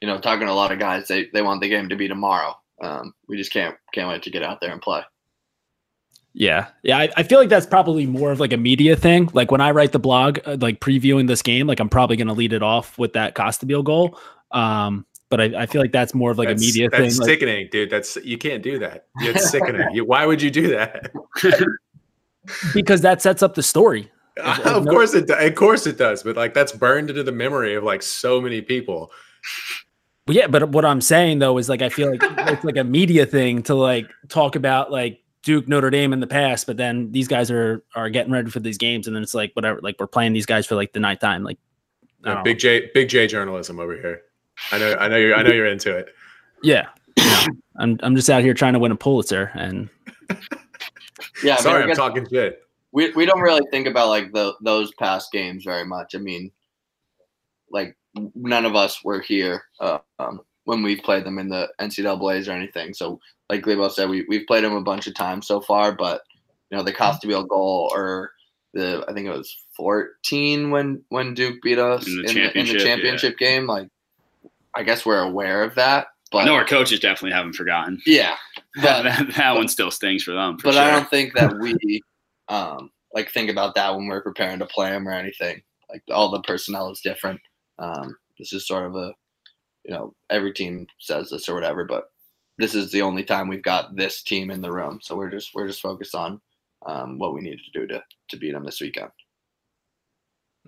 you 0.00 0.08
know, 0.08 0.18
talking 0.18 0.46
to 0.46 0.52
a 0.52 0.54
lot 0.54 0.72
of 0.72 0.78
guys. 0.78 1.08
They 1.08 1.28
they 1.32 1.42
want 1.42 1.60
the 1.60 1.68
game 1.68 1.88
to 1.88 1.96
be 1.96 2.08
tomorrow. 2.08 2.58
Um, 2.82 3.14
we 3.28 3.36
just 3.36 3.52
can't 3.52 3.76
can't 3.92 4.08
wait 4.08 4.22
to 4.24 4.30
get 4.30 4.42
out 4.42 4.60
there 4.60 4.72
and 4.72 4.82
play. 4.82 5.02
Yeah. 6.38 6.68
Yeah. 6.82 6.98
I, 6.98 7.08
I 7.16 7.22
feel 7.22 7.38
like 7.38 7.48
that's 7.48 7.64
probably 7.64 8.04
more 8.04 8.30
of 8.30 8.40
like 8.40 8.52
a 8.52 8.58
media 8.58 8.94
thing. 8.94 9.30
Like 9.32 9.50
when 9.50 9.62
I 9.62 9.70
write 9.70 9.92
the 9.92 9.98
blog, 9.98 10.38
uh, 10.44 10.58
like 10.60 10.80
previewing 10.80 11.28
this 11.28 11.40
game, 11.40 11.66
like 11.66 11.80
I'm 11.80 11.88
probably 11.88 12.18
going 12.18 12.26
to 12.26 12.34
lead 12.34 12.52
it 12.52 12.62
off 12.62 12.98
with 12.98 13.14
that 13.14 13.34
Costabile 13.34 13.82
goal. 13.82 14.18
Um, 14.50 15.06
but 15.30 15.40
I, 15.40 15.62
I 15.62 15.66
feel 15.66 15.80
like 15.80 15.92
that's 15.92 16.14
more 16.14 16.30
of 16.30 16.36
like 16.36 16.48
that's, 16.48 16.62
a 16.62 16.66
media 16.66 16.90
that's 16.90 17.16
thing. 17.16 17.20
Like, 17.22 17.26
sickening, 17.26 17.68
dude. 17.72 17.88
That's 17.88 18.16
you 18.16 18.36
can't 18.36 18.62
do 18.62 18.78
that. 18.80 19.06
It's 19.20 19.50
sickening. 19.50 19.88
You, 19.94 20.04
why 20.04 20.26
would 20.26 20.42
you 20.42 20.50
do 20.50 20.68
that? 20.68 21.10
because 22.74 23.00
that 23.00 23.22
sets 23.22 23.42
up 23.42 23.54
the 23.54 23.62
story. 23.62 24.10
If- 24.36 24.58
if 24.58 24.66
of 24.66 24.84
no- 24.84 24.90
course 24.92 25.14
it. 25.14 25.30
Of 25.30 25.54
course 25.54 25.86
it 25.86 25.96
does. 25.96 26.22
But 26.22 26.36
like 26.36 26.52
that's 26.52 26.72
burned 26.72 27.08
into 27.08 27.22
the 27.22 27.32
memory 27.32 27.74
of 27.74 27.82
like 27.82 28.02
so 28.02 28.42
many 28.42 28.60
people. 28.60 29.10
But 30.26 30.34
yeah, 30.34 30.46
but 30.48 30.70
what 30.70 30.84
I'm 30.84 31.00
saying 31.00 31.38
though 31.38 31.56
is 31.58 31.68
like 31.68 31.82
I 31.82 31.88
feel 31.88 32.10
like 32.10 32.20
it's 32.22 32.64
like 32.64 32.76
a 32.76 32.84
media 32.84 33.24
thing 33.26 33.62
to 33.64 33.74
like 33.74 34.10
talk 34.28 34.56
about 34.56 34.90
like 34.90 35.22
Duke, 35.42 35.68
Notre 35.68 35.90
Dame 35.90 36.12
in 36.12 36.18
the 36.18 36.26
past, 36.26 36.66
but 36.66 36.76
then 36.76 37.12
these 37.12 37.28
guys 37.28 37.50
are 37.50 37.84
are 37.94 38.10
getting 38.10 38.32
ready 38.32 38.50
for 38.50 38.58
these 38.58 38.76
games, 38.76 39.06
and 39.06 39.14
then 39.14 39.22
it's 39.22 39.34
like 39.34 39.52
whatever, 39.54 39.80
like 39.80 39.94
we're 40.00 40.08
playing 40.08 40.32
these 40.32 40.46
guys 40.46 40.66
for 40.66 40.74
like 40.74 40.92
the 40.92 40.98
ninth 40.98 41.20
time. 41.20 41.44
Like 41.44 41.58
Yeah, 42.24 42.42
big 42.42 42.58
J, 42.58 42.90
big 42.92 43.08
J 43.08 43.28
journalism 43.28 43.78
over 43.78 43.94
here. 43.94 44.22
I 44.72 44.78
know, 44.78 44.94
I 44.94 45.06
know 45.06 45.16
you're, 45.16 45.36
I 45.36 45.42
know 45.42 45.52
you're 45.52 45.66
into 45.66 45.96
it. 45.96 46.08
yeah, 46.62 46.88
yeah. 47.16 47.46
I'm 47.78 48.00
I'm 48.02 48.16
just 48.16 48.28
out 48.28 48.42
here 48.42 48.54
trying 48.54 48.72
to 48.72 48.80
win 48.80 48.90
a 48.90 48.96
Pulitzer, 48.96 49.52
and 49.54 49.88
Yeah, 51.44 51.56
Sorry, 51.56 51.78
I 51.78 51.82
I'm 51.82 51.88
guess 51.88 51.98
talking 51.98 52.26
shit. 52.28 52.62
we 52.92 53.12
we 53.12 53.26
don't 53.26 53.40
really 53.40 53.62
think 53.70 53.86
about 53.86 54.08
like 54.08 54.32
the 54.32 54.54
those 54.62 54.92
past 54.94 55.30
games 55.30 55.62
very 55.62 55.84
much. 55.84 56.14
I 56.14 56.18
mean, 56.18 56.50
like 57.70 57.96
none 58.34 58.64
of 58.64 58.74
us 58.74 59.02
were 59.04 59.20
here 59.20 59.64
uh, 59.80 59.98
um, 60.18 60.40
when 60.64 60.82
we 60.82 61.00
played 61.00 61.24
them 61.24 61.38
in 61.38 61.48
the 61.48 61.68
NCAA's 61.80 62.48
or 62.48 62.52
anything. 62.52 62.94
So, 62.94 63.20
like 63.48 63.62
Glebo 63.62 63.90
said, 63.90 64.08
we 64.08 64.24
we've 64.28 64.46
played 64.46 64.64
them 64.64 64.74
a 64.74 64.82
bunch 64.82 65.06
of 65.06 65.14
times 65.14 65.46
so 65.46 65.60
far, 65.60 65.92
but 65.92 66.22
you 66.70 66.76
know 66.76 66.82
the 66.82 66.92
Costabile 66.92 67.48
goal 67.48 67.90
or 67.94 68.32
the 68.74 69.04
I 69.08 69.12
think 69.12 69.26
it 69.26 69.36
was 69.36 69.56
14 69.76 70.70
when 70.70 71.02
when 71.08 71.34
Duke 71.34 71.62
beat 71.62 71.78
us 71.78 72.06
In 72.06 72.12
in 72.12 72.16
the 72.18 72.22
the, 72.22 72.32
in 72.32 72.34
the 72.34 72.42
championship, 72.42 72.80
championship 72.80 73.38
game. 73.38 73.66
Like, 73.66 73.88
I 74.74 74.82
guess 74.82 75.06
we're 75.06 75.22
aware 75.22 75.62
of 75.62 75.74
that, 75.76 76.08
but 76.30 76.38
I 76.38 76.44
know 76.44 76.54
our 76.54 76.66
coaches 76.66 77.00
definitely 77.00 77.32
haven't 77.32 77.54
forgotten. 77.54 78.00
yeah, 78.06 78.36
That, 78.76 79.02
but 79.04 79.26
that, 79.26 79.34
that 79.36 79.54
one 79.54 79.68
still 79.68 79.90
stings 79.90 80.22
for 80.22 80.32
them. 80.32 80.58
For 80.58 80.64
but 80.64 80.74
sure. 80.74 80.82
I 80.82 80.90
don't 80.90 81.08
think 81.10 81.34
that 81.34 81.58
we 81.58 82.00
um 82.48 82.90
like 83.14 83.30
think 83.30 83.50
about 83.50 83.74
that 83.74 83.96
when 83.96 84.06
we're 84.06 84.22
preparing 84.22 84.58
to 84.58 84.66
play 84.66 84.90
them 84.90 85.08
or 85.08 85.12
anything. 85.12 85.62
Like 85.90 86.02
all 86.10 86.30
the 86.30 86.42
personnel 86.42 86.90
is 86.90 87.00
different. 87.00 87.40
Um, 87.78 88.16
this 88.38 88.52
is 88.52 88.66
sort 88.66 88.86
of 88.86 88.96
a 88.96 89.12
you 89.84 89.94
know 89.94 90.14
every 90.30 90.52
team 90.52 90.86
says 90.98 91.30
this 91.30 91.48
or 91.48 91.54
whatever, 91.54 91.84
but 91.84 92.10
this 92.58 92.74
is 92.74 92.90
the 92.90 93.02
only 93.02 93.22
time 93.22 93.48
we've 93.48 93.62
got 93.62 93.94
this 93.96 94.22
team 94.22 94.50
in 94.50 94.60
the 94.60 94.72
room. 94.72 94.98
So 95.02 95.16
we're 95.16 95.30
just 95.30 95.54
we're 95.54 95.68
just 95.68 95.82
focused 95.82 96.14
on 96.14 96.40
um, 96.86 97.18
what 97.18 97.34
we 97.34 97.40
need 97.40 97.58
to 97.58 97.80
do 97.80 97.86
to 97.88 98.02
to 98.28 98.36
beat 98.36 98.52
them 98.52 98.64
this 98.64 98.80
weekend. 98.80 99.10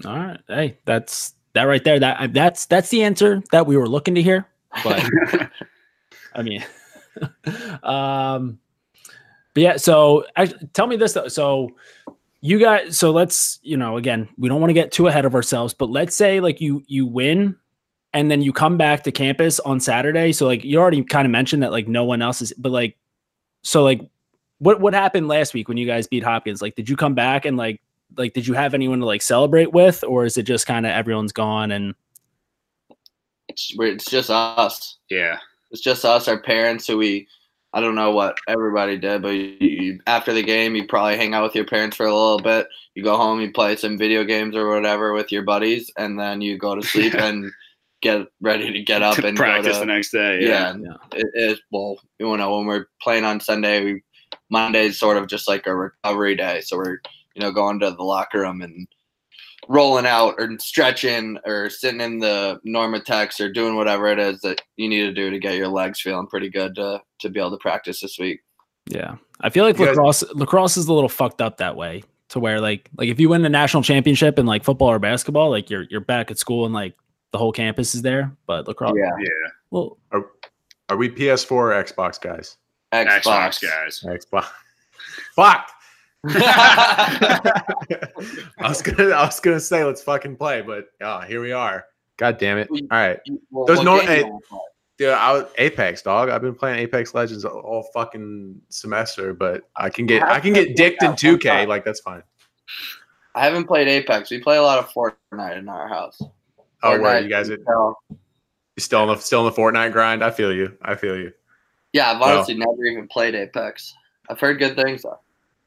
all 0.04 0.16
right, 0.16 0.40
hey, 0.48 0.78
that's 0.84 1.34
that 1.54 1.64
right 1.64 1.82
there. 1.82 1.98
That 1.98 2.32
that's 2.32 2.66
that's 2.66 2.90
the 2.90 3.02
answer 3.02 3.42
that 3.52 3.66
we 3.66 3.76
were 3.76 3.88
looking 3.88 4.14
to 4.14 4.22
hear. 4.22 4.46
But 4.84 5.08
I 6.34 6.42
mean, 6.42 6.64
um, 7.82 8.58
but 9.54 9.62
yeah. 9.62 9.76
So 9.76 10.24
I, 10.36 10.46
tell 10.46 10.86
me 10.86 10.96
this 10.96 11.14
though. 11.14 11.28
So 11.28 11.70
you 12.40 12.58
guys, 12.58 12.98
so 12.98 13.10
let's 13.10 13.58
you 13.62 13.76
know, 13.76 13.96
again, 13.96 14.28
we 14.38 14.48
don't 14.48 14.60
want 14.60 14.70
to 14.70 14.74
get 14.74 14.92
too 14.92 15.06
ahead 15.06 15.24
of 15.24 15.34
ourselves, 15.34 15.74
but 15.74 15.90
let's 15.90 16.14
say 16.14 16.40
like 16.40 16.60
you 16.60 16.82
you 16.86 17.06
win, 17.06 17.56
and 18.12 18.30
then 18.30 18.42
you 18.42 18.52
come 18.52 18.76
back 18.76 19.02
to 19.04 19.12
campus 19.12 19.60
on 19.60 19.80
Saturday. 19.80 20.32
So 20.32 20.46
like 20.46 20.64
you 20.64 20.78
already 20.78 21.02
kind 21.02 21.26
of 21.26 21.32
mentioned 21.32 21.62
that 21.62 21.72
like 21.72 21.88
no 21.88 22.04
one 22.04 22.22
else 22.22 22.40
is, 22.42 22.52
but 22.58 22.72
like, 22.72 22.96
so 23.62 23.82
like, 23.82 24.00
what 24.58 24.80
what 24.80 24.94
happened 24.94 25.28
last 25.28 25.54
week 25.54 25.68
when 25.68 25.76
you 25.76 25.86
guys 25.86 26.06
beat 26.06 26.22
Hopkins? 26.22 26.62
Like, 26.62 26.74
did 26.74 26.88
you 26.88 26.96
come 26.96 27.14
back 27.14 27.44
and 27.44 27.56
like 27.56 27.80
like 28.16 28.32
did 28.32 28.46
you 28.46 28.54
have 28.54 28.74
anyone 28.74 29.00
to 29.00 29.06
like 29.06 29.22
celebrate 29.22 29.72
with, 29.72 30.04
or 30.04 30.24
is 30.24 30.36
it 30.36 30.44
just 30.44 30.66
kind 30.66 30.86
of 30.86 30.92
everyone's 30.92 31.32
gone 31.32 31.70
and 31.70 31.94
It's 33.48 33.74
it's 33.78 34.10
just 34.10 34.30
us. 34.30 34.98
yeah. 35.10 35.38
It's 35.70 35.82
just 35.82 36.04
us, 36.04 36.28
our 36.28 36.38
parents, 36.40 36.86
who 36.86 36.96
we. 36.96 37.28
I 37.72 37.80
don't 37.80 37.94
know 37.94 38.12
what 38.12 38.38
everybody 38.48 38.96
did, 38.96 39.22
but 39.22 39.30
you, 39.30 39.56
you, 39.60 40.00
after 40.06 40.32
the 40.32 40.42
game, 40.42 40.74
you 40.74 40.86
probably 40.86 41.16
hang 41.16 41.34
out 41.34 41.42
with 41.42 41.54
your 41.54 41.66
parents 41.66 41.96
for 41.96 42.06
a 42.06 42.14
little 42.14 42.38
bit. 42.38 42.66
You 42.94 43.02
go 43.02 43.16
home, 43.16 43.40
you 43.40 43.52
play 43.52 43.76
some 43.76 43.98
video 43.98 44.24
games 44.24 44.56
or 44.56 44.68
whatever 44.68 45.12
with 45.12 45.30
your 45.30 45.42
buddies, 45.42 45.90
and 45.98 46.18
then 46.18 46.40
you 46.40 46.56
go 46.56 46.74
to 46.74 46.82
sleep 46.86 47.14
and 47.14 47.50
get 48.00 48.26
ready 48.40 48.72
to 48.72 48.82
get 48.82 49.02
up 49.02 49.16
to 49.16 49.26
and 49.26 49.36
practice 49.36 49.74
go 49.74 49.80
the 49.80 49.86
next 49.86 50.12
day. 50.12 50.40
yeah. 50.40 50.48
Yeah. 50.48 50.70
and 50.70 50.84
Yeah. 50.86 51.18
It 51.20 51.26
is 51.34 51.60
well, 51.70 51.96
you 52.18 52.36
know, 52.36 52.56
when 52.56 52.66
we're 52.66 52.86
playing 53.02 53.24
on 53.24 53.40
Sunday, 53.40 53.84
we 53.84 54.02
Monday's 54.50 54.98
sort 54.98 55.16
of 55.16 55.26
just 55.26 55.48
like 55.48 55.66
a 55.66 55.74
recovery 55.74 56.36
day, 56.36 56.60
so 56.62 56.76
we're 56.76 57.00
you 57.34 57.42
know 57.42 57.52
going 57.52 57.80
to 57.80 57.90
the 57.90 58.02
locker 58.02 58.40
room 58.40 58.62
and 58.62 58.88
rolling 59.68 60.06
out 60.06 60.34
or 60.38 60.48
stretching 60.58 61.38
or 61.44 61.68
sitting 61.68 62.00
in 62.00 62.18
the 62.18 62.60
Normatec 62.66 63.38
or 63.40 63.50
doing 63.52 63.74
whatever 63.76 64.06
it 64.08 64.18
is 64.18 64.40
that 64.42 64.60
you 64.76 64.88
need 64.88 65.00
to 65.02 65.12
do 65.12 65.30
to 65.30 65.38
get 65.38 65.56
your 65.56 65.68
legs 65.68 66.00
feeling 66.00 66.26
pretty 66.26 66.48
good 66.50 66.74
to 66.76 67.00
to 67.20 67.28
be 67.28 67.40
able 67.40 67.50
to 67.50 67.56
practice 67.58 68.00
this 68.00 68.18
week. 68.18 68.40
Yeah, 68.86 69.16
I 69.40 69.50
feel 69.50 69.64
like 69.64 69.78
You 69.78 69.86
guys- 69.86 69.96
lacrosse 69.96 70.24
lacrosse 70.34 70.76
is 70.76 70.86
a 70.88 70.92
little 70.92 71.08
fucked 71.08 71.40
up 71.42 71.58
that 71.58 71.76
way. 71.76 72.02
To 72.30 72.40
where 72.40 72.60
like 72.60 72.88
like 72.98 73.08
if 73.08 73.18
you 73.18 73.30
win 73.30 73.40
the 73.42 73.48
national 73.48 73.82
championship 73.82 74.38
in 74.38 74.44
like 74.46 74.62
football 74.62 74.88
or 74.90 74.98
basketball, 74.98 75.48
like 75.50 75.70
you're 75.70 75.84
you're 75.90 76.00
back 76.00 76.30
at 76.30 76.38
school 76.38 76.64
and 76.66 76.74
like 76.74 76.94
the 77.32 77.38
whole 77.38 77.52
campus 77.52 77.94
is 77.94 78.02
there. 78.02 78.30
But 78.46 78.68
lacrosse, 78.68 78.92
Yeah, 78.96 79.10
Yeah. 79.18 79.28
well, 79.70 79.98
Are 80.90 80.96
we 80.96 81.08
PS4 81.10 81.50
or 81.52 81.70
Xbox 81.84 82.20
guys? 82.20 82.56
Xbox. 82.92 83.22
Xbox 83.22 83.62
guys. 83.62 84.02
Xbox. 84.04 84.46
Fuck. 85.36 85.70
I 86.26 87.62
was 88.60 88.82
gonna, 88.82 89.10
I 89.10 89.24
was 89.24 89.40
gonna 89.40 89.60
say 89.60 89.84
let's 89.84 90.02
fucking 90.02 90.36
play, 90.36 90.62
but 90.62 90.86
oh, 91.00 91.20
here 91.20 91.40
we 91.40 91.52
are. 91.52 91.86
God 92.16 92.38
damn 92.38 92.58
it! 92.58 92.68
Mm. 92.70 92.88
All 92.90 92.98
right, 92.98 93.20
mm, 93.28 93.38
Well, 93.50 93.66
There's 93.66 93.82
no- 93.82 94.00
hey, 94.00 94.18
you 94.18 94.26
wanna 94.26 94.40
play? 94.48 94.58
dude. 94.98 95.10
I 95.10 95.32
was 95.32 95.44
Apex 95.56 96.02
dog. 96.02 96.28
I've 96.28 96.42
been 96.42 96.54
playing 96.54 96.80
Apex 96.80 97.14
Legends 97.14 97.44
all, 97.44 97.88
fucking 97.94 98.60
semester, 98.68 99.32
but 99.32 99.62
I 99.76 99.88
can 99.88 100.06
get, 100.06 100.22
I 100.24 100.40
can 100.40 100.52
get 100.52 100.76
dicked 100.76 101.02
in 101.02 101.12
2K. 101.12 101.66
Like 101.66 101.84
that's 101.84 102.00
fine. 102.00 102.22
I 103.34 103.44
haven't 103.44 103.66
played 103.66 103.88
Apex. 103.88 104.30
We 104.30 104.40
play 104.40 104.56
a 104.56 104.62
lot 104.62 104.78
of 104.78 104.90
Fortnite 104.90 105.58
in 105.58 105.68
our 105.68 105.88
house. 105.88 106.20
Oh, 106.82 106.90
where 106.90 107.00
Fortnite, 107.00 107.22
you 107.22 107.28
guys 107.28 107.50
are 107.50 107.58
you 108.78 108.80
still 108.80 109.02
in 109.04 109.08
the 109.08 109.16
still 109.16 109.46
in 109.46 109.54
the 109.54 109.60
Fortnite 109.60 109.92
grind? 109.92 110.22
I 110.22 110.30
feel 110.30 110.52
you. 110.52 110.76
I 110.82 110.96
feel 110.96 111.16
you. 111.16 111.32
Yeah, 111.92 112.10
I've 112.10 112.20
honestly 112.20 112.54
oh. 112.54 112.58
never 112.58 112.84
even 112.84 113.08
played 113.08 113.34
Apex. 113.34 113.94
I've 114.28 114.40
heard 114.40 114.58
good 114.58 114.76
things 114.76 115.02
though. 115.02 115.18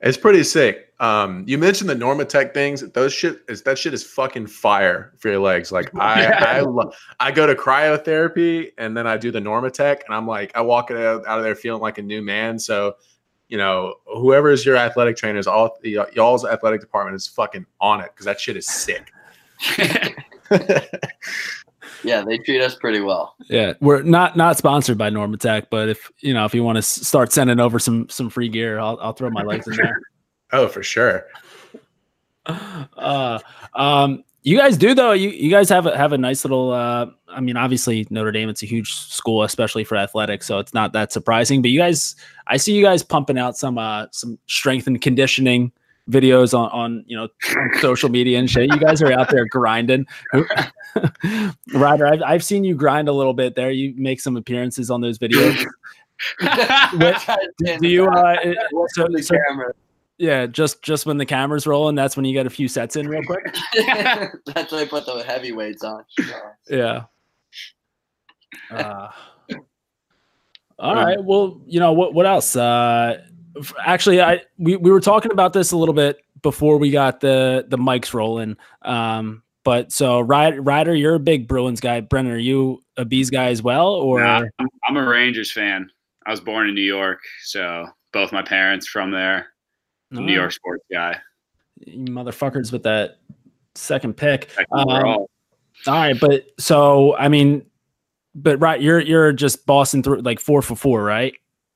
It's 0.01 0.17
pretty 0.17 0.43
sick. 0.43 0.93
Um, 0.99 1.43
you 1.47 1.57
mentioned 1.57 1.89
the 1.89 1.95
Normatec 1.95 2.53
things. 2.53 2.81
Those 2.91 3.13
shit 3.13 3.41
is 3.47 3.61
that 3.63 3.77
shit 3.77 3.93
is 3.93 4.03
fucking 4.03 4.47
fire 4.47 5.13
for 5.17 5.29
your 5.29 5.39
legs. 5.39 5.71
Like 5.71 5.91
I, 5.99 6.25
I, 6.25 6.59
lo- 6.61 6.91
I 7.19 7.31
go 7.31 7.45
to 7.45 7.55
cryotherapy 7.55 8.71
and 8.77 8.95
then 8.97 9.05
I 9.05 9.17
do 9.17 9.31
the 9.31 9.39
Normatec, 9.39 10.01
and 10.05 10.15
I'm 10.15 10.27
like, 10.27 10.51
I 10.55 10.61
walk 10.61 10.91
out, 10.91 11.25
out 11.25 11.37
of 11.37 11.43
there 11.43 11.55
feeling 11.55 11.81
like 11.81 11.97
a 11.97 12.01
new 12.01 12.21
man. 12.21 12.57
So, 12.57 12.95
you 13.47 13.57
know, 13.57 13.95
whoever 14.05 14.49
is 14.49 14.65
your 14.65 14.77
athletic 14.77 15.17
trainers, 15.17 15.45
all 15.47 15.77
y- 15.83 16.05
y'all's 16.13 16.45
athletic 16.45 16.81
department 16.81 17.15
is 17.15 17.27
fucking 17.27 17.65
on 17.79 18.01
it 18.01 18.11
because 18.13 18.25
that 18.25 18.39
shit 18.39 18.57
is 18.57 18.67
sick. 18.67 19.11
Yeah, 22.03 22.23
they 22.23 22.37
treat 22.37 22.61
us 22.61 22.75
pretty 22.75 22.99
well. 22.99 23.35
yeah, 23.49 23.73
we're 23.79 24.01
not 24.01 24.35
not 24.35 24.57
sponsored 24.57 24.97
by 24.97 25.09
Normatec, 25.09 25.67
but 25.69 25.89
if 25.89 26.11
you 26.19 26.33
know 26.33 26.45
if 26.45 26.53
you 26.53 26.63
want 26.63 26.77
to 26.77 26.81
start 26.81 27.31
sending 27.31 27.59
over 27.59 27.79
some 27.79 28.09
some 28.09 28.29
free 28.29 28.49
gear, 28.49 28.79
I'll 28.79 28.97
I'll 29.01 29.13
throw 29.13 29.29
my 29.29 29.43
legs 29.43 29.67
in 29.67 29.75
there. 29.75 29.99
oh, 30.51 30.67
for 30.67 30.83
sure. 30.83 31.27
uh 32.45 33.39
um 33.75 34.23
you 34.43 34.57
guys 34.57 34.75
do 34.77 34.95
though 34.95 35.11
you 35.11 35.29
you 35.29 35.51
guys 35.51 35.69
have 35.69 35.85
a 35.85 35.95
have 35.95 36.13
a 36.13 36.17
nice 36.17 36.43
little 36.43 36.71
uh 36.71 37.05
i 37.27 37.39
mean 37.39 37.55
obviously 37.55 38.07
notre 38.09 38.31
dame 38.31 38.49
it's 38.49 38.63
a 38.63 38.65
huge 38.65 38.93
school 38.93 39.43
especially 39.43 39.83
for 39.83 39.95
athletics 39.95 40.47
so 40.47 40.57
it's 40.57 40.73
not 40.73 40.93
that 40.93 41.11
surprising 41.11 41.61
but 41.61 41.69
you 41.69 41.79
guys 41.79 42.15
i 42.47 42.57
see 42.57 42.73
you 42.73 42.83
guys 42.83 43.03
pumping 43.03 43.37
out 43.37 43.55
some 43.55 43.77
uh 43.77 44.07
some 44.11 44.39
strength 44.47 44.87
and 44.87 45.01
conditioning 45.01 45.71
videos 46.09 46.57
on 46.57 46.69
on 46.71 47.03
you 47.07 47.15
know 47.15 47.27
on 47.55 47.69
social 47.79 48.09
media 48.09 48.39
and 48.39 48.49
shit 48.49 48.71
you 48.71 48.79
guys 48.79 49.01
are 49.01 49.11
out 49.13 49.29
there 49.29 49.45
grinding 49.45 50.05
ryder 51.73 52.07
I've, 52.07 52.21
I've 52.23 52.43
seen 52.43 52.63
you 52.63 52.75
grind 52.75 53.07
a 53.07 53.13
little 53.13 53.33
bit 53.33 53.55
there 53.55 53.71
you 53.71 53.93
make 53.95 54.19
some 54.19 54.35
appearances 54.35 54.89
on 54.89 55.01
those 55.01 55.19
videos 55.19 55.63
do 57.79 57.87
you 57.87 58.05
uh 58.07 58.35
so, 58.89 59.07
so 59.21 59.35
yeah 60.17 60.45
just 60.45 60.81
just 60.83 61.05
when 61.05 61.17
the 61.17 61.25
camera's 61.25 61.65
rolling 61.65 61.95
that's 61.95 62.15
when 62.15 62.25
you 62.25 62.33
get 62.33 62.45
a 62.45 62.49
few 62.49 62.67
sets 62.67 62.95
in 62.95 63.07
real 63.07 63.23
quick 63.23 63.55
That's 64.45 64.71
when 64.71 64.81
I 64.81 64.85
put 64.85 65.05
the 65.05 65.23
heavyweights 65.23 65.83
on. 65.83 66.03
Yeah. 66.69 67.03
Uh, 68.69 69.09
all 70.79 70.95
right. 70.95 71.23
Well, 71.23 71.61
you 71.67 71.79
know 71.79 71.93
what? 71.93 72.13
What 72.13 72.25
else? 72.25 72.55
Uh, 72.55 73.23
actually, 73.85 74.21
I 74.21 74.41
we, 74.57 74.75
we 74.75 74.91
were 74.91 75.01
talking 75.01 75.31
about 75.31 75.53
this 75.53 75.71
a 75.71 75.77
little 75.77 75.93
bit 75.93 76.19
before 76.41 76.77
we 76.77 76.91
got 76.91 77.19
the 77.19 77.65
the 77.67 77.77
mics 77.77 78.13
rolling. 78.13 78.57
Um, 78.81 79.43
but 79.63 79.91
so 79.91 80.19
Ryder, 80.21 80.61
Ryder, 80.61 80.95
you're 80.95 81.15
a 81.15 81.19
big 81.19 81.47
Bruins 81.47 81.79
guy. 81.79 82.01
Brendan, 82.01 82.33
are 82.33 82.37
you 82.37 82.81
a 82.97 83.05
bees 83.05 83.29
guy 83.29 83.47
as 83.47 83.61
well, 83.61 83.89
or 83.89 84.21
Nah, 84.21 84.43
I'm, 84.59 84.67
I'm 84.87 84.97
a 84.97 85.07
Rangers 85.07 85.51
fan. 85.51 85.89
I 86.25 86.31
was 86.31 86.39
born 86.39 86.67
in 86.67 86.75
New 86.75 86.81
York, 86.81 87.19
so 87.43 87.87
both 88.13 88.31
my 88.31 88.41
parents 88.41 88.87
from 88.87 89.11
there. 89.11 89.47
No, 90.11 90.21
New 90.21 90.33
York 90.33 90.51
sports 90.51 90.83
guy. 90.91 91.19
you 91.77 92.05
motherfuckers 92.05 92.71
with 92.71 92.83
that 92.83 93.17
second 93.75 94.17
pick? 94.17 94.49
Um, 94.71 94.89
overall. 94.89 95.29
All 95.87 95.93
right, 95.93 96.19
but 96.19 96.45
so 96.59 97.15
I 97.15 97.27
mean, 97.27 97.65
but 98.35 98.59
right, 98.59 98.81
you're 98.81 98.99
you're 98.99 99.31
just 99.31 99.65
Boston 99.65 100.03
through 100.03 100.21
like 100.21 100.39
four 100.39 100.61
for 100.61 100.75
four, 100.75 101.03
right? 101.03 101.33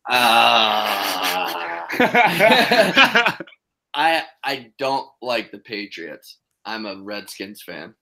Ah. 0.10 1.35
I 3.94 4.24
I 4.44 4.72
don't 4.78 5.08
like 5.22 5.52
the 5.52 5.60
Patriots. 5.60 6.38
I'm 6.66 6.86
a 6.86 7.02
Redskins 7.02 7.62
fan. 7.64 7.94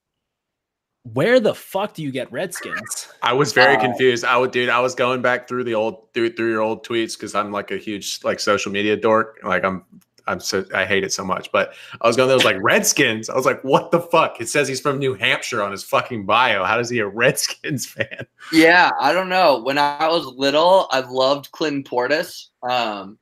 where 1.13 1.39
the 1.41 1.53
fuck 1.53 1.93
do 1.93 2.01
you 2.01 2.11
get 2.11 2.31
Redskins? 2.31 3.09
I 3.21 3.33
was 3.33 3.51
very 3.51 3.75
Uh, 3.75 3.81
confused. 3.81 4.23
I 4.23 4.37
would, 4.37 4.51
dude. 4.51 4.69
I 4.69 4.79
was 4.79 4.95
going 4.95 5.21
back 5.21 5.47
through 5.49 5.65
the 5.65 5.75
old 5.75 6.07
through 6.13 6.33
through 6.35 6.49
your 6.51 6.61
old 6.61 6.85
tweets 6.85 7.17
because 7.17 7.35
I'm 7.35 7.51
like 7.51 7.71
a 7.71 7.77
huge 7.77 8.19
like 8.23 8.39
social 8.39 8.71
media 8.71 8.95
dork. 8.95 9.39
Like 9.43 9.65
I'm, 9.65 9.83
I'm 10.27 10.39
so 10.39 10.63
I 10.73 10.85
hate 10.85 11.03
it 11.03 11.11
so 11.11 11.25
much. 11.25 11.51
But 11.51 11.73
I 12.01 12.07
was 12.07 12.15
going. 12.15 12.27
There 12.29 12.37
was 12.37 12.45
like 12.45 12.55
Redskins. 12.61 13.29
I 13.29 13.35
was 13.35 13.45
like, 13.45 13.61
what 13.65 13.91
the 13.91 13.99
fuck? 13.99 14.39
It 14.39 14.47
says 14.47 14.69
he's 14.69 14.79
from 14.79 14.97
New 14.97 15.13
Hampshire 15.13 15.61
on 15.61 15.71
his 15.71 15.83
fucking 15.83 16.25
bio. 16.25 16.63
How 16.63 16.77
does 16.77 16.89
he 16.89 16.99
a 16.99 17.07
Redskins 17.07 17.85
fan? 17.93 18.25
Yeah, 18.53 18.91
I 18.97 19.11
don't 19.11 19.27
know. 19.29 19.59
When 19.61 19.77
I 19.77 20.07
was 20.07 20.25
little, 20.25 20.87
I 20.91 21.01
loved 21.01 21.51
Clinton 21.51 21.83
Portis. 21.83 22.45
Um, 22.67 23.19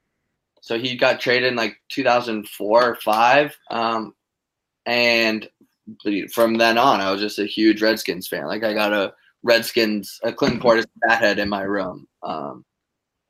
so 0.62 0.78
he 0.80 0.96
got 0.96 1.20
traded 1.20 1.50
in 1.50 1.56
like 1.56 1.76
2004 1.90 2.84
or 2.84 2.96
five. 2.96 3.58
Um, 3.70 4.14
and 4.86 5.48
from 6.32 6.56
then 6.58 6.78
on, 6.78 7.02
I 7.02 7.12
was 7.12 7.22
just 7.22 7.40
a 7.40 7.46
huge 7.46 7.82
Redskins 7.82 8.28
fan. 8.28 8.46
Like 8.46 8.64
I 8.64 8.74
got 8.74 8.94
a 8.94 9.14
Redskins, 9.44 10.20
a 10.24 10.32
Clinton 10.32 10.60
Portis 10.60 10.86
bat 11.02 11.20
head 11.22 11.40
in 11.40 11.50
my 11.50 11.64
room. 11.64 12.08
Um, 12.24 12.64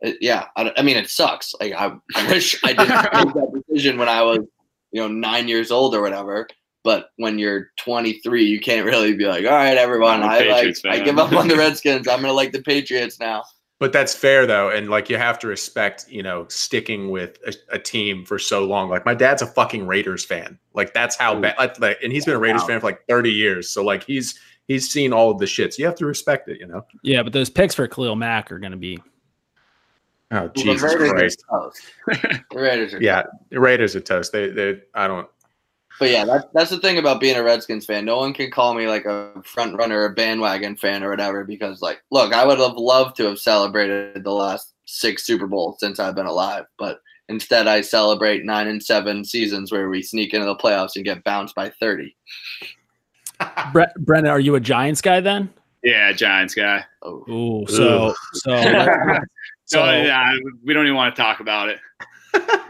it- 0.02 0.18
yeah, 0.22 0.48
I, 0.56 0.72
I 0.78 0.82
mean, 0.82 0.98
it 0.98 1.10
sucks. 1.10 1.54
Like 1.60 1.74
I, 1.74 1.94
I 2.16 2.28
wish 2.30 2.62
I 2.64 2.74
didn't 2.74 2.90
make 3.26 3.34
that 3.34 3.64
decision 3.68 3.98
when 3.98 4.10
I 4.10 4.22
was, 4.24 4.40
you 4.92 5.02
know, 5.02 5.08
nine 5.08 5.48
years 5.48 5.72
old 5.72 5.96
or 5.96 6.02
whatever. 6.02 6.48
But 6.84 7.10
when 7.18 7.38
you're 7.38 7.70
23, 7.80 8.44
you 8.44 8.60
can't 8.60 8.86
really 8.86 9.14
be 9.16 9.26
like, 9.26 9.46
all 9.46 9.52
right, 9.52 9.78
everyone, 9.78 10.22
I'm 10.24 10.28
like, 10.28 10.40
Patriots 10.56 10.82
I 10.86 11.00
give 11.06 11.20
up 11.20 11.32
on 11.34 11.48
the 11.48 11.56
Redskins. 11.58 12.08
I'm 12.08 12.22
gonna 12.22 12.34
like 12.34 12.52
the 12.52 12.62
Patriots 12.64 13.20
now. 13.20 13.44
But 13.82 13.92
that's 13.94 14.14
fair 14.14 14.46
though, 14.46 14.70
and 14.70 14.92
like 14.92 15.10
you 15.10 15.18
have 15.18 15.40
to 15.40 15.48
respect, 15.48 16.06
you 16.08 16.22
know, 16.22 16.46
sticking 16.50 17.10
with 17.10 17.40
a, 17.48 17.54
a 17.76 17.80
team 17.80 18.26
for 18.26 18.38
so 18.38 18.64
long. 18.64 18.90
Like 18.90 19.08
my 19.08 19.16
dad's 19.16 19.42
a 19.42 19.48
fucking 19.48 19.88
Raiders 19.88 20.24
fan. 20.24 20.60
Like 20.76 20.94
that's 20.94 21.16
how 21.16 21.34
bad. 21.40 21.56
Like, 21.58 21.80
like, 21.80 21.98
and 22.04 22.14
he's 22.14 22.24
been 22.26 22.36
a 22.36 22.40
Raiders 22.40 22.62
Wow. 22.62 22.68
fan 22.68 22.80
for 22.80 22.86
like 22.86 23.08
30 23.10 23.32
years. 23.32 23.72
So 23.72 23.84
like 23.84 24.04
he's 24.04 24.40
he's 24.68 24.88
seen 24.88 25.14
all 25.14 25.32
of 25.32 25.40
the 25.40 25.46
shits. 25.46 25.80
You 25.80 25.88
have 25.88 25.96
to 25.96 26.06
respect 26.06 26.48
it, 26.48 26.60
you 26.60 26.68
know. 26.68 26.86
Yeah, 27.02 27.24
but 27.24 27.34
those 27.34 27.50
picks 27.50 27.74
for 27.74 27.88
Khalil 27.88 28.16
Mack 28.16 28.52
are 28.52 28.60
going 28.60 28.72
to 28.72 28.78
be. 28.78 29.00
Oh 30.30 30.42
Well, 30.42 30.50
the 30.54 30.62
Jesus 30.64 30.84
Raiders 30.84 31.10
are 31.10 31.14
Christ! 31.16 31.44
toast. 31.50 31.82
The 32.52 32.60
Raiders 32.60 32.94
are 32.94 33.02
Yeah, 33.02 33.24
the 33.50 33.60
Raiders 33.60 33.96
are 33.96 34.00
toast. 34.02 34.32
They 34.32 34.52
they 34.52 34.80
I 34.94 35.08
don't. 35.08 35.28
But 36.02 36.10
yeah, 36.10 36.26
that's 36.26 36.46
that's 36.56 36.70
the 36.72 36.80
thing 36.80 36.98
about 36.98 37.20
being 37.20 37.38
a 37.38 37.44
Redskins 37.44 37.86
fan. 37.86 38.06
No 38.06 38.18
one 38.18 38.34
can 38.34 38.50
call 38.50 38.74
me 38.74 38.88
like 38.88 39.06
a 39.06 39.40
front 39.46 39.78
runner, 39.78 40.04
a 40.04 40.10
bandwagon 40.10 40.76
fan, 40.76 41.04
or 41.04 41.12
whatever. 41.12 41.44
Because 41.44 41.84
like, 41.84 42.02
look, 42.10 42.34
I 42.34 42.44
would 42.44 42.58
have 42.58 42.74
loved 42.74 43.18
to 43.18 43.26
have 43.26 43.38
celebrated 43.38 44.24
the 44.24 44.32
last 44.32 44.74
six 44.86 45.24
Super 45.24 45.46
Bowls 45.46 45.76
since 45.80 46.00
I've 46.00 46.16
been 46.16 46.26
alive, 46.26 46.66
but 46.80 47.02
instead 47.30 47.68
I 47.68 47.82
celebrate 47.82 48.44
nine 48.44 48.68
and 48.68 48.82
seven 48.82 49.24
seasons 49.24 49.72
where 49.72 49.90
we 49.90 50.02
sneak 50.02 50.34
into 50.34 50.48
the 50.48 50.56
playoffs 50.56 50.96
and 50.96 51.06
get 51.06 51.24
bounced 51.24 51.54
by 51.54 51.70
thirty. 51.80 52.18
Bre- 53.72 53.84
Brendan, 54.00 54.32
are 54.32 54.40
you 54.40 54.56
a 54.56 54.60
Giants 54.60 55.02
guy 55.02 55.20
then? 55.20 55.54
Yeah, 55.84 56.14
Giants 56.14 56.56
guy. 56.56 56.84
Oh, 57.04 57.30
Ooh, 57.30 57.68
so 57.68 58.16
so 58.34 58.56
So, 59.66 59.78
so 59.78 59.86
yeah, 59.86 60.34
we 60.66 60.74
don't 60.74 60.86
even 60.86 60.96
want 60.96 61.16
to 61.16 61.22
talk 61.22 61.42
about 61.42 61.70
it. 61.70 61.78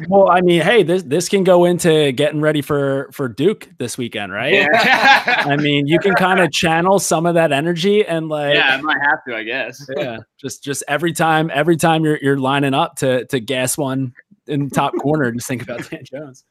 Well, 0.08 0.30
I 0.30 0.42
mean, 0.42 0.62
hey, 0.62 0.84
this 0.84 1.04
this 1.04 1.30
can 1.30 1.44
go 1.44 1.66
into 1.66 2.12
getting 2.12 2.42
ready 2.42 2.62
for 2.62 3.10
for 3.12 3.28
Duke 3.28 3.70
this 3.78 3.98
weekend, 3.98 4.32
right? 4.32 4.54
Yeah, 4.54 5.44
I 5.46 5.56
mean, 5.58 5.88
you 5.88 6.00
can 6.00 6.14
kind 6.16 6.40
of 6.40 6.52
channel 6.52 7.00
some 7.00 7.26
of 7.26 7.36
that 7.36 7.52
energy 7.52 8.06
and 8.06 8.30
like 8.30 8.56
yeah, 8.56 8.76
I 8.76 8.82
might 8.82 9.02
have 9.02 9.20
to, 9.28 9.36
I 9.36 9.44
guess. 9.44 9.86
yeah, 9.96 10.18
just 10.40 10.64
just 10.64 10.84
every 10.88 11.14
time 11.14 11.52
every 11.54 11.78
time 11.78 12.04
you're 12.04 12.20
you're 12.22 12.40
lining 12.40 12.74
up 12.74 12.96
to 12.98 13.26
to 13.28 13.40
gas 13.40 13.78
one 13.78 14.14
in 14.48 14.70
top 14.70 14.94
corner, 15.00 15.32
just 15.32 15.48
think 15.48 15.64
about 15.64 15.90
Dan 15.90 16.04
Jones. 16.04 16.44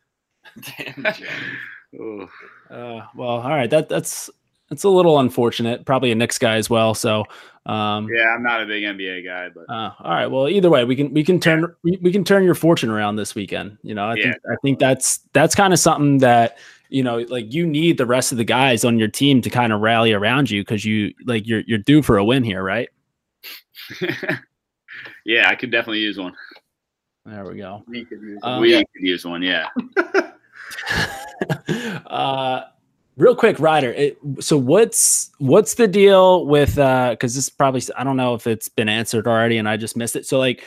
Dan 0.77 0.95
Jones. 0.97 1.21
Ooh. 1.95 2.29
Uh, 2.71 3.07
well, 3.17 3.29
all 3.29 3.51
right, 3.51 3.71
that 3.71 3.89
that's 3.89 4.31
that's 4.71 4.85
a 4.85 4.89
little 4.89 5.19
unfortunate. 5.19 5.85
Probably 5.85 6.13
a 6.13 6.15
Knicks 6.15 6.39
guy 6.39 6.55
as 6.57 6.71
well. 6.71 6.95
So, 6.95 7.25
um, 7.67 8.09
Yeah, 8.15 8.29
I'm 8.35 8.43
not 8.43 8.63
a 8.63 8.67
big 8.67 8.85
NBA 8.85 9.25
guy, 9.25 9.49
but 9.55 9.69
uh, 9.69 9.93
all 9.99 10.11
right. 10.13 10.27
Well, 10.29 10.49
either 10.49 10.71
way, 10.71 10.85
we 10.85 10.97
can 10.97 11.13
we 11.13 11.23
can 11.25 11.39
turn 11.41 11.75
we, 11.83 11.99
we 12.01 12.13
can 12.13 12.25
turn 12.25 12.45
your 12.45 12.55
fortune 12.55 12.89
around 12.89 13.17
this 13.17 13.35
weekend. 13.35 13.77
You 13.83 13.95
know, 13.95 14.05
I 14.07 14.15
Yeah. 14.15 14.23
think 14.23 14.37
I 14.51 14.55
think 14.63 14.79
that's 14.79 15.19
that's 15.33 15.55
kind 15.55 15.73
of 15.73 15.79
something 15.79 16.19
that 16.19 16.59
you 16.89 17.03
know, 17.05 17.19
like 17.29 17.53
you 17.53 17.67
need 17.67 17.99
the 17.99 18.07
rest 18.07 18.33
of 18.33 18.39
the 18.39 18.45
guys 18.45 18.85
on 18.85 18.99
your 18.99 19.07
team 19.09 19.43
to 19.43 19.51
kind 19.51 19.73
of 19.73 19.81
rally 19.81 20.13
around 20.13 20.51
you 20.51 20.63
because 20.63 20.85
you 20.85 21.13
like 21.27 21.47
you're 21.47 21.63
you're 21.67 21.79
due 21.79 22.03
for 22.03 22.17
a 22.17 22.25
win 22.25 22.43
here, 22.43 22.63
right? 22.63 22.89
yeah, 25.25 25.49
I 25.49 25.55
could 25.55 25.71
definitely 25.71 26.01
use 26.01 26.19
one. 26.19 26.35
There 27.27 27.45
we 27.45 27.59
go. 27.59 27.85
We 27.87 28.05
could 28.05 28.21
use 28.23 28.41
Um, 28.43 28.61
we 28.61 28.73
yeah. 28.73 28.83
could 28.93 29.03
use 29.07 29.25
one, 29.25 29.43
yeah. 29.43 29.69
uh 32.07 32.63
real 33.21 33.37
quick 33.37 33.61
ryder 33.61 33.93
it, 33.93 34.19
so 34.41 34.57
what's 34.57 35.31
what's 35.39 35.75
the 35.75 35.87
deal 35.87 36.47
with 36.47 36.79
uh 36.79 37.11
because 37.11 37.35
this 37.35 37.49
probably 37.51 37.83
i 37.97 38.03
don't 38.03 38.17
know 38.17 38.35
if 38.35 38.47
it's 38.47 38.69
been 38.69 38.89
answered 38.89 39.27
already 39.27 39.59
and 39.59 39.69
i 39.69 39.77
just 39.77 39.97
missed 39.97 40.17
it 40.17 40.25
so 40.27 40.39
like 40.39 40.65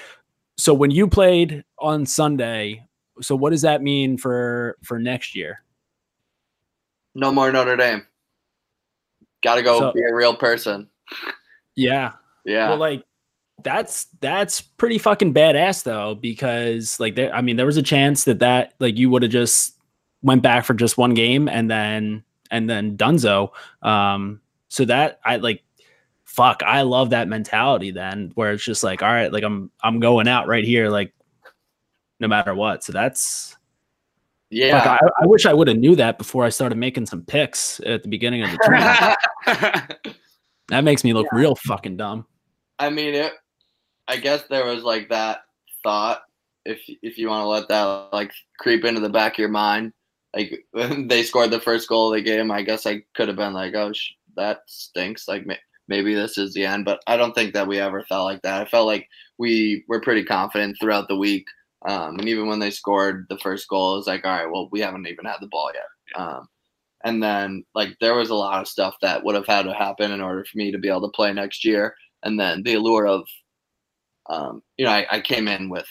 so 0.57 0.73
when 0.73 0.91
you 0.91 1.07
played 1.07 1.63
on 1.79 2.05
sunday 2.05 2.83
so 3.21 3.35
what 3.35 3.49
does 3.49 3.63
that 3.63 3.81
mean 3.81 4.17
for 4.17 4.77
for 4.83 4.99
next 4.99 5.35
year 5.35 5.63
No 7.15 7.31
more 7.31 7.51
Notre 7.51 7.75
Dame. 7.75 8.05
Got 9.43 9.55
to 9.55 9.61
go 9.63 9.79
So- 9.79 9.91
be 9.93 10.01
a 10.01 10.13
real 10.13 10.35
person. 10.35 10.89
yeah 11.75 12.13
Yeah. 12.45 12.69
well 12.69 12.77
like 12.77 13.03
that's 13.63 14.05
that's 14.19 14.61
pretty 14.61 14.97
fucking 14.97 15.33
badass 15.33 15.83
though 15.83 16.15
because 16.15 16.99
like 16.99 17.15
there 17.15 17.33
i 17.33 17.41
mean 17.41 17.55
there 17.55 17.65
was 17.67 17.77
a 17.77 17.83
chance 17.83 18.23
that 18.25 18.39
that 18.39 18.73
like 18.79 18.97
you 18.97 19.09
would 19.09 19.21
have 19.23 19.31
just 19.31 19.75
went 20.23 20.41
back 20.41 20.65
for 20.65 20.73
just 20.73 20.97
one 20.97 21.13
game 21.13 21.47
and 21.47 21.69
then 21.69 22.23
and 22.53 22.69
then 22.69 22.95
dunzo 22.95 23.49
um 23.81 24.39
so 24.69 24.85
that 24.85 25.19
i 25.25 25.35
like 25.35 25.61
fuck 26.23 26.63
i 26.65 26.81
love 26.81 27.09
that 27.09 27.27
mentality 27.27 27.91
then 27.91 28.31
where 28.35 28.53
it's 28.53 28.63
just 28.63 28.83
like 28.83 29.03
all 29.03 29.11
right 29.11 29.33
like 29.33 29.43
i'm 29.43 29.69
i'm 29.83 29.99
going 29.99 30.27
out 30.27 30.47
right 30.47 30.63
here 30.63 30.89
like 30.89 31.13
no 32.21 32.27
matter 32.27 32.55
what 32.55 32.83
so 32.83 32.93
that's 32.93 33.57
yeah. 34.49 34.81
fuck, 34.81 35.01
I, 35.01 35.23
I 35.23 35.27
wish 35.27 35.45
i 35.45 35.53
would 35.53 35.67
have 35.67 35.77
knew 35.77 35.95
that 35.97 36.17
before 36.17 36.45
i 36.45 36.49
started 36.49 36.77
making 36.77 37.07
some 37.07 37.23
picks 37.23 37.81
at 37.81 38.03
the 38.03 38.09
beginning 38.09 38.43
of 38.43 38.51
the 38.51 38.57
tournament 38.63 40.17
that 40.69 40.83
makes 40.85 41.03
me 41.03 41.11
look 41.13 41.27
real 41.33 41.55
fucking 41.55 41.97
dumb 41.97 42.25
I 42.79 42.89
mean, 42.89 43.13
it. 43.13 43.33
I 44.07 44.17
guess 44.17 44.43
there 44.49 44.65
was 44.65 44.83
like 44.83 45.09
that 45.09 45.41
thought, 45.83 46.21
if 46.65 46.81
if 47.01 47.17
you 47.17 47.29
want 47.29 47.43
to 47.43 47.47
let 47.47 47.67
that 47.69 48.09
like 48.11 48.31
creep 48.59 48.83
into 48.83 49.01
the 49.01 49.09
back 49.09 49.33
of 49.33 49.39
your 49.39 49.49
mind. 49.49 49.93
Like 50.35 50.65
they 50.73 51.23
scored 51.23 51.51
the 51.51 51.59
first 51.59 51.87
goal 51.89 52.13
of 52.13 52.17
the 52.17 52.23
game, 52.23 52.51
I 52.51 52.61
guess 52.63 52.85
I 52.85 53.03
could 53.15 53.27
have 53.27 53.37
been 53.37 53.53
like, 53.53 53.73
"Oh, 53.75 53.93
sh- 53.93 54.13
that 54.35 54.61
stinks." 54.67 55.27
Like 55.27 55.45
ma- 55.45 55.55
maybe 55.87 56.15
this 56.15 56.37
is 56.37 56.53
the 56.53 56.65
end, 56.65 56.85
but 56.85 57.01
I 57.07 57.17
don't 57.17 57.33
think 57.33 57.53
that 57.53 57.67
we 57.67 57.79
ever 57.79 58.03
felt 58.03 58.25
like 58.25 58.41
that. 58.43 58.61
I 58.61 58.69
felt 58.69 58.87
like 58.87 59.07
we 59.37 59.83
were 59.87 60.01
pretty 60.01 60.23
confident 60.23 60.77
throughout 60.79 61.07
the 61.07 61.17
week, 61.17 61.45
um, 61.87 62.17
and 62.19 62.27
even 62.29 62.47
when 62.47 62.59
they 62.59 62.71
scored 62.71 63.25
the 63.29 63.37
first 63.39 63.67
goal, 63.69 63.93
it 63.95 63.97
was 63.97 64.07
like, 64.07 64.25
"All 64.25 64.31
right, 64.31 64.51
well, 64.51 64.69
we 64.71 64.79
haven't 64.81 65.07
even 65.07 65.25
had 65.25 65.37
the 65.41 65.47
ball 65.47 65.71
yet." 65.73 66.21
Um, 66.21 66.47
and 67.03 67.21
then 67.23 67.63
like 67.75 67.97
there 68.01 68.15
was 68.15 68.29
a 68.29 68.35
lot 68.35 68.61
of 68.61 68.67
stuff 68.67 68.95
that 69.01 69.23
would 69.23 69.35
have 69.35 69.47
had 69.47 69.63
to 69.63 69.73
happen 69.73 70.11
in 70.11 70.21
order 70.21 70.45
for 70.45 70.57
me 70.57 70.71
to 70.71 70.77
be 70.77 70.89
able 70.89 71.01
to 71.01 71.15
play 71.15 71.33
next 71.33 71.65
year 71.65 71.95
and 72.23 72.39
then 72.39 72.63
the 72.63 72.75
allure 72.75 73.07
of 73.07 73.27
um, 74.29 74.61
you 74.77 74.85
know 74.85 74.91
I, 74.91 75.05
I 75.11 75.21
came 75.21 75.47
in 75.47 75.69
with 75.69 75.87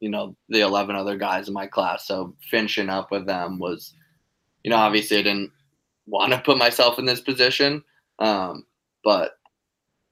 you 0.00 0.08
know 0.08 0.36
the 0.48 0.60
11 0.60 0.94
other 0.94 1.16
guys 1.16 1.48
in 1.48 1.54
my 1.54 1.66
class. 1.66 2.06
So 2.06 2.34
finishing 2.50 2.88
up 2.88 3.10
with 3.10 3.26
them 3.26 3.58
was 3.58 3.94
you 4.62 4.70
know 4.70 4.76
obviously 4.76 5.18
i 5.18 5.22
didn't 5.22 5.52
want 6.06 6.32
to 6.32 6.38
put 6.40 6.58
myself 6.58 6.98
in 6.98 7.04
this 7.04 7.20
position 7.20 7.82
um, 8.18 8.64
but 9.04 9.32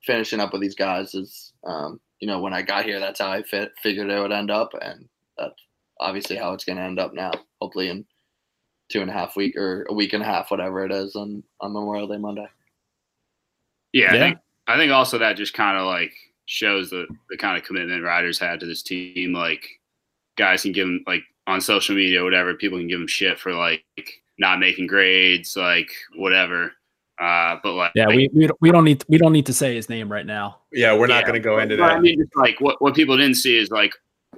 finishing 0.04 0.40
up 0.40 0.52
with 0.52 0.62
these 0.62 0.74
guys 0.74 1.14
is 1.14 1.52
um, 1.66 2.00
you 2.20 2.28
know 2.28 2.40
when 2.40 2.52
i 2.54 2.62
got 2.62 2.84
here 2.84 3.00
that's 3.00 3.20
how 3.20 3.30
i 3.30 3.42
fit, 3.42 3.72
figured 3.82 4.10
it 4.10 4.20
would 4.20 4.32
end 4.32 4.50
up. 4.50 4.70
And 4.80 5.08
that's 5.36 5.54
obviously 6.00 6.36
how 6.36 6.52
it's 6.52 6.64
going 6.64 6.76
to 6.76 6.84
end 6.84 6.98
up 6.98 7.14
now 7.14 7.32
hopefully 7.60 7.88
in 7.88 8.04
two 8.90 9.00
and 9.00 9.10
a 9.10 9.12
half 9.12 9.36
week 9.36 9.56
or 9.56 9.86
a 9.88 9.94
week 9.94 10.12
and 10.12 10.22
a 10.22 10.26
half 10.26 10.50
whatever 10.50 10.84
it 10.84 10.92
is 10.92 11.16
on, 11.16 11.42
on 11.60 11.72
memorial 11.72 12.06
day 12.06 12.18
monday. 12.18 12.46
Yeah, 13.92 14.12
I 14.12 14.18
think 14.18 14.38
I 14.66 14.76
think 14.76 14.92
also 14.92 15.18
that 15.18 15.36
just 15.36 15.54
kind 15.54 15.78
of 15.78 15.86
like 15.86 16.12
shows 16.46 16.90
the 16.90 17.06
the 17.30 17.36
kind 17.36 17.56
of 17.56 17.64
commitment 17.64 18.04
Ryder's 18.04 18.38
had 18.38 18.60
to 18.60 18.66
this 18.66 18.82
team. 18.82 19.32
Like 19.32 19.66
guys 20.36 20.62
can 20.62 20.72
give 20.72 20.86
them 20.86 21.02
like 21.06 21.22
on 21.46 21.60
social 21.60 21.94
media, 21.94 22.22
or 22.22 22.24
whatever. 22.24 22.54
People 22.54 22.78
can 22.78 22.88
give 22.88 22.98
them 22.98 23.08
shit 23.08 23.38
for 23.38 23.52
like 23.52 23.84
not 24.38 24.58
making 24.58 24.86
grades, 24.86 25.56
like 25.56 25.90
whatever. 26.16 26.72
Uh, 27.20 27.56
but 27.62 27.74
like, 27.74 27.92
yeah 27.94 28.08
we 28.08 28.28
we 28.34 28.48
don't, 28.48 28.60
we 28.60 28.72
don't 28.72 28.84
need 28.84 29.04
we 29.08 29.18
don't 29.18 29.32
need 29.32 29.46
to 29.46 29.52
say 29.52 29.76
his 29.76 29.88
name 29.88 30.10
right 30.10 30.26
now 30.26 30.58
Yeah, 30.72 30.98
we're 30.98 31.06
not 31.06 31.20
Yeah, 31.20 31.28
going 31.28 31.34
to 31.34 31.38
go 31.38 31.58
into 31.60 31.76
But 31.76 31.84
I 31.84 31.94
that. 31.94 32.02
mean, 32.02 32.18
just 32.18 32.34
like 32.34 32.60
what 32.60 32.82
what 32.82 32.94
people 32.94 33.16
didn't 33.16 33.36
see 33.36 33.56
is 33.56 33.70
like 33.70 33.92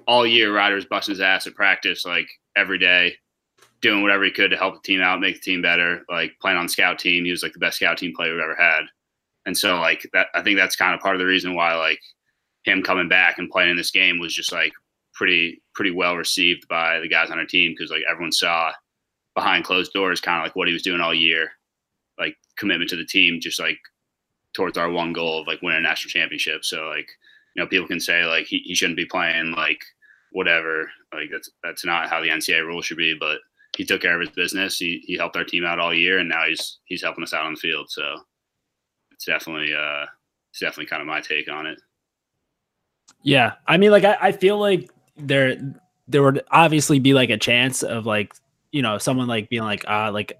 all 0.06 0.26
year 0.26 0.54
Ryder's 0.54 0.84
busting 0.84 1.14
his 1.14 1.20
ass 1.22 1.46
at 1.46 1.54
practice, 1.54 2.04
like 2.04 2.28
every 2.54 2.78
day, 2.78 3.14
doing 3.80 4.02
whatever 4.02 4.24
he 4.24 4.30
could 4.30 4.50
to 4.50 4.56
help 4.58 4.74
the 4.74 4.80
team 4.86 5.00
out, 5.00 5.20
make 5.20 5.36
the 5.36 5.40
team 5.40 5.62
better. 5.62 6.04
Like 6.10 6.32
playing 6.40 6.58
on 6.58 6.68
scout 6.68 6.98
team, 6.98 7.24
he 7.24 7.30
was 7.30 7.42
like 7.42 7.54
the 7.54 7.58
best 7.58 7.76
scout 7.76 7.96
team 7.96 8.12
player 8.14 8.32
we've 8.34 8.42
ever 8.42 8.54
had. 8.54 8.82
And 9.46 9.56
so 9.56 9.80
like 9.80 10.08
that, 10.12 10.28
I 10.34 10.42
think 10.42 10.58
that's 10.58 10.76
kind 10.76 10.94
of 10.94 11.00
part 11.00 11.14
of 11.14 11.20
the 11.20 11.26
reason 11.26 11.54
why 11.54 11.74
like 11.74 12.00
him 12.64 12.82
coming 12.82 13.08
back 13.08 13.38
and 13.38 13.50
playing 13.50 13.70
in 13.70 13.76
this 13.76 13.92
game 13.92 14.18
was 14.18 14.34
just 14.34 14.52
like 14.52 14.72
pretty 15.14 15.62
pretty 15.74 15.92
well 15.92 16.16
received 16.16 16.68
by 16.68 17.00
the 17.00 17.08
guys 17.08 17.30
on 17.30 17.38
our 17.38 17.46
team 17.46 17.72
because 17.72 17.90
like 17.90 18.02
everyone 18.10 18.32
saw 18.32 18.72
behind 19.34 19.64
closed 19.64 19.92
doors 19.92 20.20
kind 20.20 20.38
of 20.38 20.44
like 20.44 20.56
what 20.56 20.66
he 20.66 20.74
was 20.74 20.82
doing 20.82 21.00
all 21.00 21.14
year. 21.14 21.50
like 22.18 22.34
commitment 22.58 22.90
to 22.90 22.96
the 22.96 23.04
team, 23.04 23.40
just 23.40 23.60
like 23.60 23.78
towards 24.54 24.78
our 24.78 24.90
one 24.90 25.12
goal 25.12 25.40
of 25.40 25.46
like 25.46 25.60
winning 25.62 25.78
a 25.78 25.82
national 25.82 26.10
championship. 26.10 26.64
So 26.64 26.86
like, 26.88 27.08
you 27.54 27.62
know, 27.62 27.68
people 27.68 27.86
can 27.86 28.00
say 28.00 28.24
like 28.24 28.46
he, 28.46 28.58
he 28.64 28.74
shouldn't 28.74 28.96
be 28.96 29.04
playing 29.04 29.52
like 29.52 29.80
whatever. 30.32 30.90
Like 31.12 31.28
that's 31.30 31.50
that's 31.62 31.84
not 31.84 32.08
how 32.08 32.20
the 32.20 32.30
NCAA 32.30 32.66
rule 32.66 32.82
should 32.82 32.96
be. 32.96 33.14
But 33.18 33.38
he 33.76 33.84
took 33.84 34.00
care 34.02 34.14
of 34.14 34.26
his 34.26 34.34
business. 34.34 34.78
He 34.78 35.02
he 35.06 35.16
helped 35.16 35.36
our 35.36 35.44
team 35.44 35.64
out 35.64 35.78
all 35.78 35.94
year, 35.94 36.18
and 36.18 36.28
now 36.28 36.44
he's 36.48 36.78
he's 36.86 37.02
helping 37.02 37.22
us 37.22 37.34
out 37.34 37.44
on 37.44 37.54
the 37.54 37.60
field. 37.60 37.90
So 37.90 38.16
it's 39.16 39.24
definitely 39.24 39.74
uh 39.74 40.06
it's 40.50 40.60
definitely 40.60 40.86
kind 40.86 41.02
of 41.02 41.08
my 41.08 41.20
take 41.20 41.50
on 41.50 41.66
it. 41.66 41.80
Yeah, 43.22 43.54
I 43.66 43.76
mean, 43.76 43.90
like 43.90 44.04
I, 44.04 44.16
I 44.20 44.32
feel 44.32 44.58
like 44.58 44.90
there 45.16 45.56
there 46.08 46.22
would 46.22 46.42
obviously 46.50 46.98
be 46.98 47.14
like 47.14 47.30
a 47.30 47.36
chance 47.36 47.82
of 47.82 48.06
like 48.06 48.34
you 48.72 48.82
know 48.82 48.98
someone 48.98 49.26
like 49.26 49.48
being 49.48 49.62
like 49.62 49.84
ah 49.88 50.06
uh, 50.06 50.12
like 50.12 50.38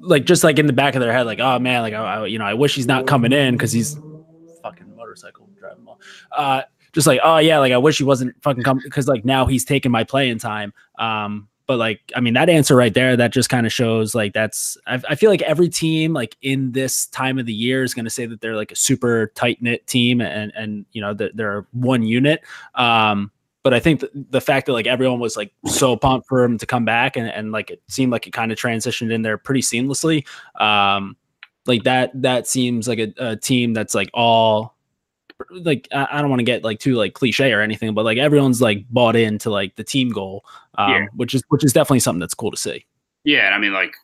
like 0.00 0.24
just 0.24 0.44
like 0.44 0.58
in 0.58 0.66
the 0.66 0.72
back 0.72 0.94
of 0.94 1.00
their 1.00 1.12
head 1.12 1.26
like 1.26 1.40
oh 1.40 1.58
man 1.58 1.82
like 1.82 1.94
I, 1.94 1.98
I 1.98 2.26
you 2.26 2.38
know 2.38 2.44
I 2.44 2.54
wish 2.54 2.74
he's 2.74 2.86
not 2.86 3.06
coming 3.06 3.32
in 3.32 3.54
because 3.54 3.72
he's 3.72 3.98
fucking 4.62 4.94
motorcycle 4.96 5.48
driving 5.58 5.86
uh 6.32 6.62
just 6.92 7.06
like 7.06 7.20
oh 7.22 7.38
yeah 7.38 7.58
like 7.58 7.72
I 7.72 7.78
wish 7.78 7.98
he 7.98 8.04
wasn't 8.04 8.34
fucking 8.42 8.62
coming 8.62 8.82
because 8.84 9.08
like 9.08 9.24
now 9.24 9.46
he's 9.46 9.64
taking 9.64 9.92
my 9.92 10.04
playing 10.04 10.38
time 10.38 10.72
um 10.98 11.48
but 11.66 11.78
like 11.78 12.00
i 12.14 12.20
mean 12.20 12.34
that 12.34 12.48
answer 12.48 12.76
right 12.76 12.94
there 12.94 13.16
that 13.16 13.32
just 13.32 13.48
kind 13.48 13.66
of 13.66 13.72
shows 13.72 14.14
like 14.14 14.32
that's 14.32 14.76
I, 14.86 15.00
I, 15.10 15.14
feel 15.14 15.30
like 15.30 15.42
every 15.42 15.68
team 15.68 16.12
like 16.12 16.36
in 16.42 16.72
this 16.72 17.06
time 17.06 17.38
of 17.38 17.46
the 17.46 17.52
year 17.52 17.82
is 17.82 17.94
going 17.94 18.04
to 18.04 18.10
say 18.10 18.26
that 18.26 18.40
they're 18.40 18.56
like 18.56 18.72
a 18.72 18.76
super 18.76 19.32
tight 19.34 19.60
knit 19.60 19.86
team 19.86 20.20
and 20.20 20.52
and 20.54 20.86
you 20.92 21.00
know 21.00 21.14
that 21.14 21.36
they're 21.36 21.66
one 21.72 22.02
unit 22.02 22.42
um 22.74 23.30
but 23.66 23.74
I 23.74 23.80
think 23.80 24.04
the 24.14 24.40
fact 24.40 24.66
that 24.66 24.74
like 24.74 24.86
everyone 24.86 25.18
was 25.18 25.36
like 25.36 25.52
so 25.66 25.96
pumped 25.96 26.28
for 26.28 26.44
him 26.44 26.56
to 26.56 26.66
come 26.66 26.84
back 26.84 27.16
and, 27.16 27.26
and 27.28 27.50
like 27.50 27.68
it 27.68 27.82
seemed 27.88 28.12
like 28.12 28.24
it 28.24 28.32
kind 28.32 28.52
of 28.52 28.58
transitioned 28.58 29.10
in 29.10 29.22
there 29.22 29.36
pretty 29.36 29.60
seamlessly. 29.60 30.24
Um, 30.54 31.16
like 31.66 31.82
that, 31.82 32.12
that 32.22 32.46
seems 32.46 32.86
like 32.86 33.00
a, 33.00 33.12
a 33.18 33.34
team 33.34 33.74
that's 33.74 33.92
like 33.92 34.08
all 34.14 34.75
like, 35.50 35.88
I, 35.92 36.08
I 36.12 36.20
don't 36.20 36.30
want 36.30 36.40
to 36.40 36.44
get 36.44 36.64
like 36.64 36.78
too 36.78 36.94
like 36.94 37.14
cliche 37.14 37.52
or 37.52 37.60
anything, 37.60 37.94
but 37.94 38.04
like 38.04 38.18
everyone's 38.18 38.60
like 38.60 38.84
bought 38.90 39.16
into 39.16 39.50
like 39.50 39.76
the 39.76 39.84
team 39.84 40.10
goal, 40.10 40.44
um, 40.78 40.90
yeah. 40.90 41.06
which 41.14 41.34
is, 41.34 41.42
which 41.48 41.64
is 41.64 41.72
definitely 41.72 42.00
something 42.00 42.20
that's 42.20 42.34
cool 42.34 42.50
to 42.50 42.56
see. 42.56 42.86
Yeah. 43.24 43.46
And 43.46 43.54
I 43.54 43.58
mean, 43.58 43.72
like, 43.72 43.94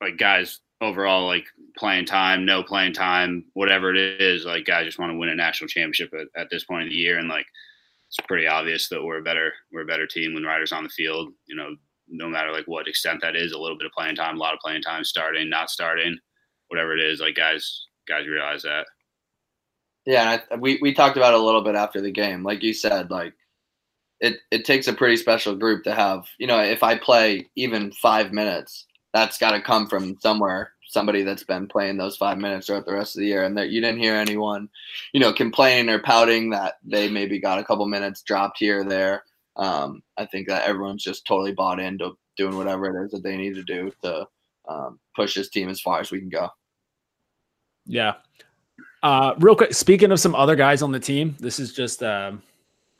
like 0.00 0.16
guys 0.18 0.60
overall, 0.80 1.26
like 1.26 1.46
playing 1.76 2.06
time, 2.06 2.44
no 2.44 2.62
playing 2.62 2.92
time, 2.92 3.44
whatever 3.54 3.94
it 3.94 4.20
is, 4.20 4.44
like 4.44 4.64
guys 4.64 4.86
just 4.86 4.98
want 4.98 5.12
to 5.12 5.18
win 5.18 5.30
a 5.30 5.34
national 5.34 5.68
championship 5.68 6.12
at, 6.14 6.26
at 6.40 6.48
this 6.50 6.64
point 6.64 6.84
in 6.84 6.88
the 6.90 6.94
year. 6.94 7.18
And 7.18 7.28
like, 7.28 7.46
it's 8.08 8.18
pretty 8.28 8.46
obvious 8.46 8.88
that 8.88 9.02
we're 9.02 9.18
a 9.18 9.22
better 9.22 9.52
we're 9.72 9.82
a 9.82 9.86
better 9.86 10.06
team 10.06 10.32
when 10.32 10.44
Ryder's 10.44 10.70
on 10.70 10.84
the 10.84 10.88
field. 10.90 11.32
You 11.46 11.56
know, 11.56 11.74
no 12.08 12.28
matter 12.28 12.52
like 12.52 12.66
what 12.66 12.86
extent 12.86 13.20
that 13.22 13.34
is, 13.34 13.50
a 13.50 13.58
little 13.58 13.76
bit 13.76 13.86
of 13.86 13.92
playing 13.92 14.14
time, 14.14 14.36
a 14.36 14.38
lot 14.38 14.54
of 14.54 14.60
playing 14.60 14.82
time, 14.82 15.02
starting, 15.02 15.50
not 15.50 15.70
starting, 15.70 16.16
whatever 16.68 16.96
it 16.96 17.02
is. 17.02 17.18
Like 17.18 17.34
guys, 17.34 17.86
guys 18.06 18.28
realize 18.28 18.62
that. 18.62 18.86
Yeah, 20.06 20.40
we 20.58 20.78
we 20.80 20.94
talked 20.94 21.16
about 21.16 21.34
it 21.34 21.40
a 21.40 21.42
little 21.42 21.62
bit 21.62 21.74
after 21.74 22.00
the 22.00 22.12
game. 22.12 22.42
Like 22.44 22.62
you 22.62 22.72
said, 22.72 23.10
like 23.10 23.34
it 24.20 24.38
it 24.50 24.64
takes 24.64 24.86
a 24.86 24.92
pretty 24.92 25.16
special 25.16 25.56
group 25.56 25.84
to 25.84 25.94
have. 25.94 26.26
You 26.38 26.46
know, 26.46 26.60
if 26.60 26.82
I 26.82 26.96
play 26.96 27.48
even 27.56 27.92
five 27.92 28.32
minutes, 28.32 28.86
that's 29.12 29.38
got 29.38 29.50
to 29.52 29.60
come 29.60 29.88
from 29.88 30.16
somewhere 30.20 30.72
somebody 30.88 31.22
that's 31.22 31.42
been 31.42 31.66
playing 31.66 31.96
those 31.96 32.16
five 32.16 32.38
minutes 32.38 32.66
throughout 32.66 32.86
the 32.86 32.92
rest 32.92 33.16
of 33.16 33.20
the 33.20 33.26
year, 33.26 33.44
and 33.44 33.58
that 33.58 33.70
you 33.70 33.80
didn't 33.80 34.00
hear 34.00 34.14
anyone, 34.14 34.68
you 35.12 35.20
know, 35.20 35.32
complaining 35.32 35.92
or 35.92 36.00
pouting 36.00 36.50
that 36.50 36.74
they 36.84 37.08
maybe 37.08 37.40
got 37.40 37.58
a 37.58 37.64
couple 37.64 37.86
minutes 37.86 38.22
dropped 38.22 38.58
here 38.58 38.80
or 38.80 38.84
there. 38.84 39.24
Um, 39.56 40.02
I 40.16 40.26
think 40.26 40.48
that 40.48 40.68
everyone's 40.68 41.02
just 41.02 41.26
totally 41.26 41.52
bought 41.52 41.80
into 41.80 42.16
doing 42.36 42.56
whatever 42.56 42.86
it 42.86 43.04
is 43.04 43.10
that 43.12 43.22
they 43.22 43.36
need 43.36 43.54
to 43.54 43.64
do 43.64 43.90
to 44.02 44.26
um, 44.68 45.00
push 45.14 45.34
this 45.34 45.48
team 45.48 45.68
as 45.68 45.80
far 45.80 46.00
as 46.00 46.10
we 46.10 46.20
can 46.20 46.28
go. 46.28 46.48
Yeah. 47.86 48.14
Uh, 49.02 49.34
real 49.38 49.54
quick, 49.54 49.74
speaking 49.74 50.10
of 50.10 50.20
some 50.20 50.34
other 50.34 50.56
guys 50.56 50.82
on 50.82 50.92
the 50.92 51.00
team, 51.00 51.36
this 51.38 51.58
is 51.58 51.72
just, 51.72 52.02
um, 52.02 52.42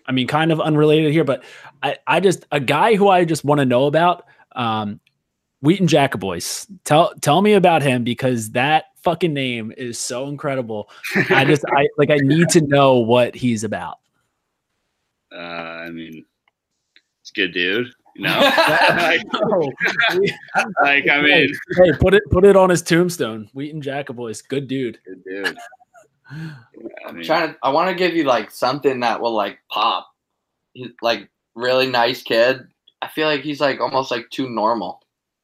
I 0.06 0.12
mean, 0.12 0.26
kind 0.26 0.52
of 0.52 0.60
unrelated 0.60 1.12
here, 1.12 1.24
but 1.24 1.42
I, 1.82 1.96
I 2.06 2.20
just 2.20 2.46
a 2.52 2.60
guy 2.60 2.94
who 2.94 3.08
I 3.08 3.24
just 3.24 3.44
want 3.44 3.60
to 3.60 3.64
know 3.64 3.86
about. 3.86 4.26
Um, 4.54 5.00
Wheaton 5.62 5.86
Jackoboice. 5.86 6.66
Tell 6.84 7.12
tell 7.20 7.42
me 7.42 7.54
about 7.54 7.82
him 7.82 8.04
because 8.04 8.50
that 8.50 8.86
fucking 9.02 9.32
name 9.32 9.72
is 9.76 9.98
so 9.98 10.28
incredible. 10.28 10.88
I 11.30 11.44
just 11.44 11.64
I 11.74 11.88
like 11.98 12.10
I 12.10 12.18
need 12.18 12.48
to 12.50 12.60
know 12.60 12.98
what 12.98 13.34
he's 13.34 13.64
about. 13.64 13.98
Uh, 15.32 15.38
I 15.38 15.90
mean, 15.90 16.24
it's 17.20 17.30
good, 17.30 17.52
dude. 17.52 17.88
No, 18.18 18.30
like, 18.30 19.20
like, 20.82 21.08
I 21.08 21.20
mean, 21.20 21.52
hey, 21.76 21.92
put 21.98 22.14
it 22.14 22.22
put 22.30 22.44
it 22.44 22.56
on 22.56 22.70
his 22.70 22.82
tombstone. 22.82 23.50
Wheaton 23.52 23.82
Jackoboice, 23.82 24.46
good 24.46 24.68
dude. 24.68 24.98
Good 25.04 25.24
dude. 25.24 25.58
Yeah, 26.32 26.54
I 27.06 27.08
am 27.10 27.22
trying 27.22 27.48
to. 27.48 27.56
I 27.62 27.70
want 27.70 27.90
to 27.90 27.94
give 27.94 28.14
you 28.14 28.24
like 28.24 28.50
something 28.50 29.00
that 29.00 29.20
will 29.20 29.34
like 29.34 29.58
pop. 29.70 30.08
He's 30.72 30.90
like 31.02 31.28
really 31.54 31.86
nice 31.86 32.22
kid. 32.22 32.66
I 33.02 33.08
feel 33.08 33.26
like 33.28 33.42
he's 33.42 33.60
like 33.60 33.80
almost 33.80 34.10
like 34.10 34.30
too 34.30 34.48
normal. 34.48 35.02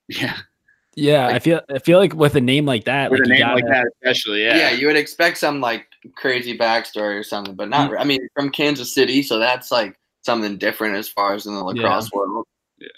Yeah. 0.08 0.36
Yeah, 0.94 1.28
like, 1.28 1.34
I 1.36 1.38
feel 1.38 1.60
I 1.74 1.78
feel 1.78 1.98
like 1.98 2.14
with 2.14 2.34
a 2.34 2.40
name 2.40 2.66
like 2.66 2.84
that, 2.84 3.10
with 3.10 3.20
like 3.20 3.26
a 3.26 3.30
name 3.30 3.38
gotta, 3.40 3.54
like 3.54 3.64
that, 3.64 3.86
especially, 4.02 4.44
yeah, 4.44 4.56
yeah, 4.56 4.70
you 4.72 4.86
would 4.86 4.96
expect 4.96 5.38
some 5.38 5.58
like 5.62 5.86
crazy 6.16 6.56
backstory 6.56 7.18
or 7.18 7.22
something, 7.22 7.54
but 7.54 7.70
not. 7.70 7.90
Mm-hmm. 7.90 7.98
I 7.98 8.04
mean, 8.04 8.28
from 8.34 8.50
Kansas 8.50 8.94
City, 8.94 9.22
so 9.22 9.38
that's 9.38 9.70
like 9.70 9.98
something 10.20 10.58
different 10.58 10.96
as 10.96 11.08
far 11.08 11.32
as 11.32 11.46
in 11.46 11.54
the 11.54 11.64
lacrosse 11.64 12.10
yeah. 12.12 12.18
world. 12.18 12.46
Yeah, 12.78 12.88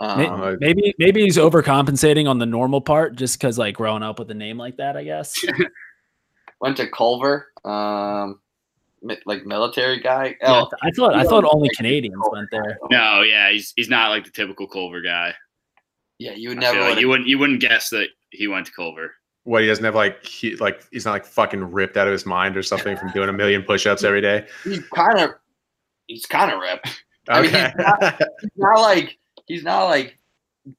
um, 0.00 0.58
maybe 0.60 0.92
maybe 0.98 1.22
he's 1.22 1.36
overcompensating 1.36 2.28
on 2.28 2.40
the 2.40 2.46
normal 2.46 2.80
part 2.80 3.14
just 3.14 3.38
because 3.38 3.56
like 3.56 3.76
growing 3.76 4.02
up 4.02 4.18
with 4.18 4.28
a 4.32 4.34
name 4.34 4.58
like 4.58 4.78
that. 4.78 4.96
I 4.96 5.04
guess. 5.04 5.44
Went 6.60 6.76
to 6.78 6.88
Culver, 6.88 7.52
um, 7.64 8.40
like 9.26 9.46
military 9.46 10.00
guy. 10.00 10.36
Yeah, 10.42 10.62
oh, 10.62 10.70
I 10.82 10.90
thought 10.90 11.14
I 11.14 11.22
thought 11.22 11.44
only 11.44 11.70
Canadians 11.76 12.20
went 12.32 12.48
there. 12.50 12.78
No, 12.90 13.22
yeah, 13.22 13.50
he's 13.50 13.72
he's 13.76 13.88
not 13.88 14.10
like 14.10 14.24
the 14.24 14.30
typical 14.32 14.66
Culver 14.66 15.00
guy. 15.00 15.34
Yeah, 16.18 16.32
you 16.32 16.48
would 16.48 16.58
never. 16.58 16.80
Like 16.80 16.98
you 16.98 17.08
wouldn't. 17.08 17.28
You 17.28 17.38
wouldn't 17.38 17.60
guess 17.60 17.90
that 17.90 18.08
he 18.30 18.48
went 18.48 18.66
to 18.66 18.72
Culver. 18.72 19.14
What 19.44 19.62
he 19.62 19.68
doesn't 19.68 19.84
have 19.84 19.94
like 19.94 20.24
he 20.26 20.56
like 20.56 20.82
he's 20.90 21.04
not 21.04 21.12
like 21.12 21.24
fucking 21.24 21.70
ripped 21.70 21.96
out 21.96 22.08
of 22.08 22.12
his 22.12 22.26
mind 22.26 22.56
or 22.56 22.62
something 22.62 22.96
from 22.96 23.12
doing 23.12 23.28
a 23.28 23.32
million 23.32 23.62
push-ups 23.62 24.02
every 24.02 24.20
day. 24.20 24.46
He's 24.64 24.82
kind 24.88 25.20
of 25.20 25.30
he's 26.08 26.26
kind 26.26 26.50
of 26.50 26.58
ripped. 26.60 27.04
Okay. 27.30 27.38
I 27.38 27.42
mean, 27.42 27.52
he's 27.52 27.74
not, 27.78 28.22
he's 28.40 28.50
not 28.56 28.80
like 28.80 29.18
he's 29.46 29.62
not 29.62 29.84
like 29.84 30.18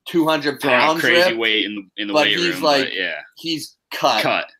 two 0.05 0.27
hundred 0.27 0.59
pounds 0.59 0.99
crazy 1.01 1.29
ripped, 1.29 1.37
weight 1.39 1.65
in 1.65 1.75
the 1.75 2.01
in 2.01 2.07
the 2.09 2.13
weight 2.13 2.37
he's 2.37 2.55
room. 2.55 2.63
Like, 2.63 2.83
but 2.83 2.93
yeah, 2.93 3.21
he's 3.37 3.77
cut. 3.91 4.21
Cut. 4.21 4.51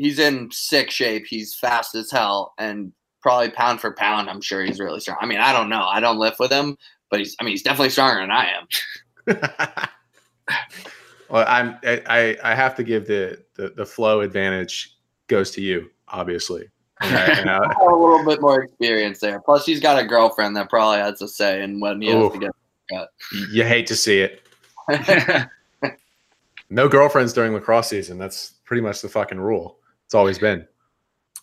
He's 0.00 0.18
in 0.18 0.50
sick 0.50 0.90
shape. 0.90 1.26
He's 1.26 1.54
fast 1.54 1.94
as 1.94 2.10
hell, 2.10 2.54
and 2.58 2.92
probably 3.20 3.50
pound 3.50 3.80
for 3.80 3.92
pound, 3.92 4.30
I'm 4.30 4.40
sure 4.40 4.64
he's 4.64 4.80
really 4.80 5.00
strong. 5.00 5.18
I 5.20 5.26
mean, 5.26 5.40
I 5.40 5.52
don't 5.52 5.68
know. 5.68 5.82
I 5.82 6.00
don't 6.00 6.18
lift 6.18 6.38
with 6.38 6.50
him, 6.50 6.76
but 7.10 7.20
he's. 7.20 7.36
I 7.40 7.44
mean, 7.44 7.52
he's 7.52 7.62
definitely 7.62 7.90
stronger 7.90 8.20
than 8.20 8.30
I 8.30 8.48
am. 8.48 9.88
well, 11.30 11.44
I'm 11.46 11.78
I 11.84 12.36
I 12.42 12.54
have 12.54 12.74
to 12.76 12.82
give 12.82 13.06
the 13.06 13.42
the, 13.56 13.70
the 13.70 13.86
flow 13.86 14.20
advantage 14.20 14.96
goes 15.26 15.50
to 15.52 15.60
you, 15.60 15.90
obviously. 16.08 16.68
a 17.02 17.60
little 17.80 18.24
bit 18.24 18.42
more 18.42 18.62
experience 18.62 19.20
there. 19.20 19.40
Plus, 19.40 19.64
he's 19.64 19.80
got 19.80 19.98
a 19.98 20.04
girlfriend 20.04 20.54
that 20.56 20.68
probably 20.68 20.98
has 20.98 21.22
a 21.22 21.28
say 21.28 21.62
in 21.62 21.80
when 21.80 22.00
he 22.00 22.10
Ooh, 22.10 22.24
has 22.24 22.32
to 22.32 22.38
get 22.38 22.50
cut. 22.90 23.08
You 23.50 23.64
hate 23.64 23.86
to 23.86 23.96
see 23.96 24.20
it. 24.20 24.42
no 26.70 26.88
girlfriends 26.88 27.32
during 27.32 27.54
lacrosse 27.54 27.88
season. 27.88 28.18
That's 28.18 28.54
pretty 28.64 28.82
much 28.82 29.00
the 29.00 29.08
fucking 29.08 29.40
rule. 29.40 29.79
It's 30.10 30.14
always 30.16 30.40
been. 30.40 30.66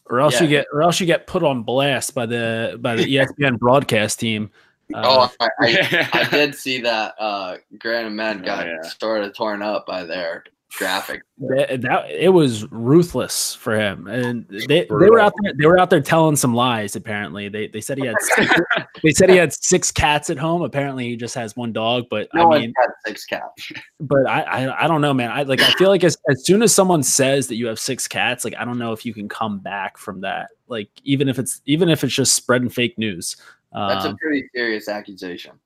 Or 0.10 0.20
else 0.20 0.36
yeah. 0.36 0.44
you 0.44 0.48
get, 0.50 0.66
or 0.74 0.84
else 0.84 1.00
you 1.00 1.06
get 1.06 1.26
put 1.26 1.42
on 1.42 1.64
blast 1.64 2.14
by 2.14 2.26
the 2.26 2.78
by 2.82 2.96
the 2.96 3.04
ESPN 3.16 3.58
broadcast 3.58 4.20
team 4.20 4.52
oh, 4.94 5.32
I, 5.40 5.50
I, 5.60 6.10
I, 6.14 6.24
did 6.32 6.56
see 6.56 6.82
that 6.82 7.16
uh, 7.20 7.58
Grant 7.80 8.08
Ament 8.08 8.42
oh, 8.42 8.46
got 8.46 8.68
oh, 8.68 8.70
yeah. 8.70 8.90
sort 8.90 9.24
of 9.24 9.36
torn 9.36 9.62
up 9.62 9.86
by 9.86 10.04
their 10.04 10.44
graphic. 10.78 11.22
That, 11.40 11.82
that, 11.82 12.10
it 12.10 12.30
was 12.30 12.70
ruthless 12.72 13.56
for 13.56 13.78
him, 13.78 14.08
and 14.08 14.46
they, 14.50 14.86
they 14.86 14.88
were 14.90 15.20
out 15.20 15.34
there. 15.42 15.54
They 15.58 15.66
were 15.66 15.80
out 15.80 15.90
there 15.90 16.02
telling 16.02 16.36
some 16.36 16.54
lies. 16.54 16.96
Apparently, 16.96 17.50
they 17.50 17.68
they 17.68 17.82
said 17.82 17.98
he 17.98 18.06
had 18.06 18.16
six, 18.20 18.54
they 19.04 19.12
said 19.12 19.30
he 19.30 19.36
had 19.36 19.54
six 19.54 19.92
cats 19.92 20.30
at 20.30 20.38
home. 20.38 20.62
Apparently, 20.62 21.08
he 21.10 21.16
just 21.16 21.36
has 21.36 21.56
one 21.56 21.74
dog. 21.74 22.06
But 22.10 22.30
no 22.34 22.54
I 22.54 22.60
mean, 22.60 22.74
six 23.06 23.26
cats. 23.26 23.72
But 24.00 24.28
I, 24.28 24.42
I 24.42 24.86
I 24.86 24.88
don't 24.88 25.02
know, 25.02 25.14
man. 25.14 25.32
I 25.32 25.44
like 25.44 25.62
I 25.62 25.72
feel 25.74 25.90
like 25.90 26.04
as 26.04 26.18
as 26.30 26.46
soon 26.46 26.62
as 26.62 26.74
someone 26.74 27.04
says 27.04 27.48
that 27.48 27.56
you 27.56 27.68
have 27.68 27.80
six 27.80 28.08
cats, 28.08 28.46
like 28.46 28.56
I 28.58 28.66
don't 28.66 28.80
know 28.80 28.94
if 28.94 29.06
you 29.06 29.14
can 29.14 29.28
come 29.28 29.60
back 29.60 29.98
from 29.98 30.22
that. 30.22 30.50
Like 30.68 30.90
even 31.04 31.30
if 31.30 31.40
it's 31.40 31.62
even 31.66 31.90
if 31.90 32.04
it's 32.04 32.14
just 32.14 32.36
spreading 32.36 32.70
fake 32.70 32.98
news. 32.98 33.36
That's 33.74 34.06
um, 34.06 34.14
a 34.14 34.16
pretty 34.16 34.48
serious 34.56 34.88
accusation. 34.88 35.60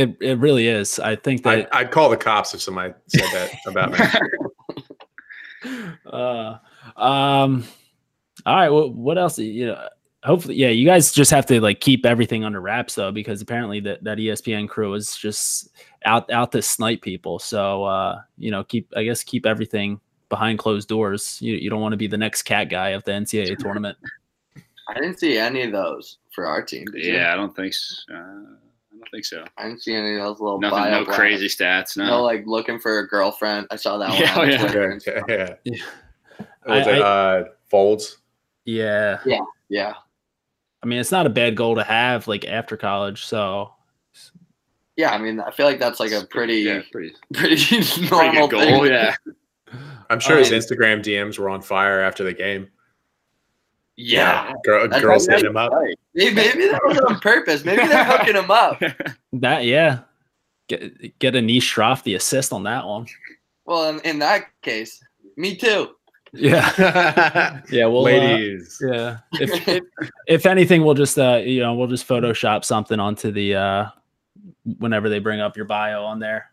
It 0.00 0.16
it 0.20 0.38
really 0.38 0.66
is. 0.66 0.98
I 0.98 1.16
think 1.16 1.42
that 1.42 1.50
I'd, 1.50 1.68
I'd 1.72 1.90
call 1.90 2.08
the 2.08 2.16
cops 2.16 2.54
if 2.54 2.62
somebody 2.62 2.94
said 3.08 3.28
that 3.32 3.54
about 3.66 3.92
me. 3.92 3.98
uh, 6.06 6.58
um, 6.96 7.64
all 8.46 8.56
right. 8.56 8.68
Well, 8.70 8.90
what 8.90 9.18
else? 9.18 9.38
You 9.38 9.66
know, 9.68 9.88
hopefully, 10.24 10.54
yeah. 10.54 10.68
You 10.68 10.86
guys 10.86 11.12
just 11.12 11.30
have 11.30 11.46
to 11.46 11.60
like 11.60 11.80
keep 11.80 12.06
everything 12.06 12.44
under 12.44 12.60
wraps 12.60 12.94
though, 12.94 13.12
because 13.12 13.42
apparently 13.42 13.80
that 13.80 14.02
that 14.04 14.18
ESPN 14.18 14.68
crew 14.68 14.94
is 14.94 15.16
just 15.16 15.70
out 16.04 16.30
out 16.30 16.52
to 16.52 16.62
snipe 16.62 17.02
people. 17.02 17.38
So 17.38 17.84
uh, 17.84 18.20
you 18.38 18.50
know, 18.50 18.64
keep 18.64 18.92
I 18.96 19.04
guess 19.04 19.22
keep 19.22 19.46
everything 19.46 20.00
behind 20.28 20.58
closed 20.58 20.88
doors. 20.88 21.38
You 21.40 21.54
you 21.54 21.70
don't 21.70 21.80
want 21.80 21.92
to 21.92 21.98
be 21.98 22.06
the 22.06 22.18
next 22.18 22.42
cat 22.42 22.70
guy 22.70 22.90
of 22.90 23.04
the 23.04 23.12
NCAA 23.12 23.58
tournament. 23.58 23.98
I 24.88 24.94
didn't 24.94 25.20
see 25.20 25.38
any 25.38 25.62
of 25.62 25.72
those 25.72 26.18
for 26.34 26.46
our 26.46 26.62
team. 26.62 26.84
Did 26.86 27.04
you? 27.04 27.12
Yeah, 27.14 27.32
I 27.32 27.36
don't 27.36 27.54
think. 27.54 27.74
So. 27.74 28.12
Uh, 28.12 28.18
I 28.18 28.69
don't 29.00 29.10
think 29.10 29.24
so. 29.24 29.44
I 29.58 29.64
didn't 29.64 29.82
see 29.82 29.94
any 29.94 30.14
of 30.16 30.20
those 30.24 30.40
little 30.40 30.60
Nothing. 30.60 30.78
bio 30.78 30.90
No 30.90 31.04
blasts. 31.04 31.18
crazy 31.18 31.46
stats. 31.48 31.96
No. 31.96 32.06
No, 32.06 32.22
like 32.22 32.44
looking 32.46 32.78
for 32.78 32.98
a 33.00 33.08
girlfriend. 33.08 33.66
I 33.70 33.76
saw 33.76 33.98
that 33.98 34.10
one. 34.10 34.18
Yeah, 34.20 34.38
on 34.38 34.50
yeah. 34.50 34.58
Twitter. 34.58 35.00
Yeah, 35.06 35.22
yeah. 35.28 35.54
Yeah. 35.64 36.46
Was 36.66 36.86
I- 36.86 36.90
it 36.92 37.02
uh, 37.02 37.44
folds? 37.68 38.18
Yeah, 38.64 39.18
Yeah, 39.24 39.40
Yeah. 39.68 39.94
I 40.82 40.86
mean 40.86 40.98
it's 41.00 41.10
not 41.12 41.26
a 41.26 41.30
bad 41.30 41.56
goal 41.56 41.74
to 41.76 41.82
have 41.82 42.28
like 42.28 42.44
after 42.46 42.76
college. 42.76 43.24
So 43.24 43.72
yeah. 44.96 45.10
I 45.10 45.18
mean, 45.18 45.40
I 45.40 45.50
feel 45.50 45.66
like 45.66 45.78
that's 45.80 45.98
like 46.00 46.12
a 46.12 46.26
pretty, 46.26 46.56
yeah, 46.58 46.82
pretty, 46.92 47.14
pretty 47.32 47.56
pretty 47.56 48.08
normal 48.10 48.48
good 48.48 48.68
goal. 48.68 48.82
thing. 48.82 48.92
Yeah. 48.92 49.14
I'm 50.10 50.20
sure 50.20 50.36
his 50.38 50.50
Um, 50.52 50.58
Instagram 50.58 51.00
DMs 51.02 51.38
were 51.38 51.48
on 51.48 51.62
fire 51.62 52.00
after 52.02 52.22
the 52.24 52.34
game. 52.34 52.68
Yeah. 54.00 54.52
Girl, 54.64 54.88
girls 54.88 55.28
right. 55.28 55.36
hitting 55.36 55.50
him 55.50 55.56
up. 55.56 55.72
Right. 55.72 55.98
Maybe, 56.14 56.34
maybe 56.34 56.68
that 56.68 56.80
was 56.84 56.98
on 56.98 57.20
purpose. 57.20 57.64
Maybe 57.64 57.86
they're 57.86 58.04
hooking 58.04 58.34
him 58.34 58.50
up. 58.50 58.80
that 59.34 59.64
yeah, 59.64 60.00
get 60.68 61.18
get 61.18 61.36
a 61.36 61.42
knee 61.42 61.60
Stroff 61.60 62.02
the 62.02 62.14
assist 62.14 62.52
on 62.52 62.62
that 62.64 62.86
one. 62.86 63.06
Well, 63.66 63.90
in, 63.90 64.00
in 64.00 64.18
that 64.20 64.46
case, 64.62 65.02
me 65.36 65.56
too. 65.56 65.90
Yeah, 66.32 67.60
yeah. 67.70 67.86
Well, 67.86 68.00
uh, 68.00 68.02
Ladies. 68.02 68.78
yeah. 68.80 69.18
If, 69.34 69.68
if 69.68 70.10
if 70.26 70.46
anything, 70.46 70.84
we'll 70.84 70.94
just 70.94 71.18
uh 71.18 71.42
you 71.44 71.60
know 71.60 71.74
we'll 71.74 71.88
just 71.88 72.08
Photoshop 72.08 72.64
something 72.64 72.98
onto 72.98 73.30
the 73.30 73.54
uh 73.54 73.86
whenever 74.78 75.08
they 75.08 75.18
bring 75.18 75.40
up 75.40 75.56
your 75.56 75.66
bio 75.66 76.04
on 76.04 76.20
there. 76.20 76.50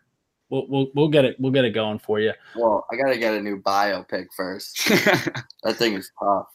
We'll 0.50 0.66
we'll 0.68 0.90
we'll 0.94 1.08
get 1.08 1.24
it 1.24 1.36
we'll 1.38 1.52
get 1.52 1.64
it 1.64 1.70
going 1.70 1.98
for 1.98 2.20
you. 2.20 2.32
Well, 2.56 2.86
I 2.90 2.96
gotta 2.96 3.18
get 3.18 3.34
a 3.34 3.40
new 3.40 3.58
bio 3.58 4.02
biopic 4.02 4.26
first. 4.36 4.90
That 5.64 5.76
thing 5.76 5.94
is 5.94 6.10
tough. 6.22 6.46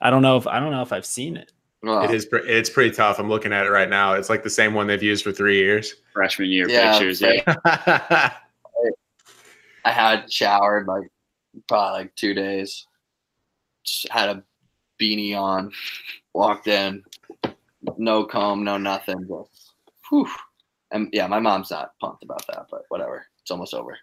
I 0.00 0.10
don't 0.10 0.22
know 0.22 0.36
if 0.36 0.46
I 0.46 0.60
don't 0.60 0.70
know 0.72 0.82
if 0.82 0.92
I've 0.92 1.06
seen 1.06 1.36
it. 1.36 1.52
Well, 1.82 2.02
It 2.04 2.10
is. 2.10 2.26
pre- 2.26 2.46
It's 2.48 2.68
pretty 2.68 2.90
tough. 2.94 3.18
I'm 3.18 3.28
looking 3.28 3.52
at 3.52 3.64
it 3.66 3.70
right 3.70 3.88
now. 3.88 4.12
It's 4.14 4.28
like 4.28 4.42
the 4.42 4.50
same 4.50 4.74
one 4.74 4.86
they've 4.86 5.02
used 5.02 5.24
for 5.24 5.32
three 5.32 5.56
years. 5.58 5.94
Freshman 6.12 6.50
year 6.50 6.68
Yeah, 6.68 6.92
pictures. 6.92 7.22
right. 7.22 7.42
Yeah. 7.46 8.32
I 9.84 9.90
had 9.92 10.30
showered 10.30 10.86
like 10.86 11.08
probably 11.68 12.00
like 12.02 12.14
two 12.16 12.34
days. 12.34 12.86
Just 13.84 14.08
had 14.10 14.28
a 14.28 14.42
beanie 15.00 15.34
on, 15.34 15.72
walked 16.34 16.66
in, 16.66 17.02
no 17.96 18.24
comb, 18.24 18.62
no 18.62 18.76
nothing. 18.76 19.20
Just, 19.26 19.72
whew. 20.10 20.28
And 20.92 21.08
yeah, 21.12 21.26
my 21.28 21.40
mom's 21.40 21.70
not 21.70 21.92
pumped 21.98 22.22
about 22.24 22.46
that, 22.48 22.66
but 22.70 22.82
whatever. 22.90 23.24
It's 23.40 23.50
almost 23.50 23.72
over. 23.72 23.96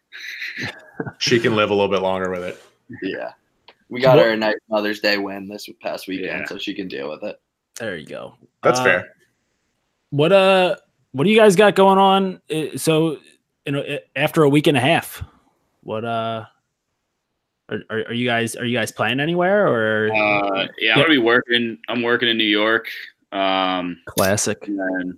she 1.20 1.40
can 1.40 1.56
live 1.56 1.70
a 1.70 1.74
little 1.76 1.92
bit 1.92 2.02
longer 2.02 2.32
with 2.32 2.42
it. 2.44 2.64
Yeah. 3.04 3.34
We 3.90 4.02
got 4.02 4.18
What- 4.18 4.26
her 4.26 4.32
a 4.32 4.38
nice 4.38 4.56
Mother's 4.70 5.00
Day 5.00 5.18
win 5.18 5.48
this 5.48 5.70
past 5.82 6.08
weekend, 6.08 6.42
Yeah. 6.42 6.46
so 6.46 6.58
she 6.58 6.74
can 6.74 6.88
deal 6.88 7.10
with 7.10 7.24
it. 7.24 7.40
There 7.80 7.96
you 7.96 8.06
go. 8.06 8.36
That's 8.64 8.80
Uh, 8.80 8.84
fair. 8.84 9.14
What 10.10 10.32
uh, 10.32 10.76
what 11.12 11.24
do 11.24 11.30
you 11.30 11.38
guys 11.38 11.56
got 11.56 11.76
going 11.76 11.98
on? 11.98 12.42
Uh, 12.54 12.78
So, 12.78 13.18
you 13.66 13.72
know, 13.72 14.00
after 14.16 14.44
a 14.44 14.50
week 14.50 14.68
and 14.68 14.76
a 14.78 14.82
half, 14.82 15.24
what 15.82 16.04
uh, 16.06 16.46
are, 17.70 17.80
are, 17.90 18.00
are 18.08 18.14
you 18.14 18.26
guys 18.26 18.56
are 18.56 18.66
you 18.66 18.78
guys 18.78 18.92
playing 18.92 19.20
anywhere 19.20 19.68
or 19.68 20.12
Uh, 20.14 20.68
yeah, 20.80 20.94
I'm 20.94 21.00
gonna 21.00 21.10
be 21.10 21.18
working. 21.18 21.78
I'm 21.88 22.02
working 22.02 22.30
in 22.30 22.38
New 22.38 22.44
York. 22.46 22.90
Um, 23.32 24.02
classic? 24.06 24.68
and 24.68 24.80
then 24.80 25.18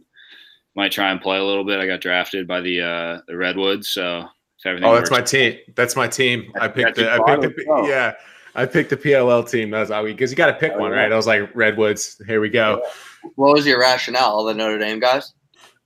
might 0.75 0.91
try 0.91 1.11
and 1.11 1.21
play 1.21 1.37
a 1.37 1.43
little 1.43 1.63
bit. 1.63 1.79
I 1.79 1.85
got 1.85 2.01
drafted 2.01 2.47
by 2.47 2.61
the 2.61 2.81
uh, 2.81 3.21
the 3.27 3.35
Redwoods, 3.37 3.89
so 3.89 4.25
Oh, 4.65 4.93
that's 4.95 5.09
my 5.11 5.21
team. 5.21 5.57
That's 5.75 5.95
my 5.95 6.07
team. 6.09 6.51
I 6.59 6.67
picked 6.67 6.97
That's 6.97 6.99
the. 6.99 7.11
I 7.13 7.37
picked 7.37 7.55
the. 7.55 7.85
Yeah, 7.87 8.13
I 8.55 8.65
picked 8.65 8.89
the 8.89 8.97
PLL 8.97 9.49
team. 9.49 9.69
That's 9.69 9.91
how 9.91 10.03
we 10.03 10.11
because 10.13 10.31
you 10.31 10.37
got 10.37 10.47
to 10.47 10.53
pick 10.53 10.73
Oh, 10.75 10.79
one, 10.79 10.91
yeah. 10.91 10.97
right? 10.99 11.11
I 11.11 11.15
was 11.15 11.27
like 11.27 11.49
Redwoods. 11.55 12.21
Here 12.27 12.41
we 12.41 12.49
go. 12.49 12.83
What 13.35 13.53
was 13.53 13.65
your 13.65 13.79
rationale? 13.79 14.23
All 14.25 14.43
the 14.45 14.53
Notre 14.53 14.77
Dame 14.79 14.99
guys? 14.99 15.33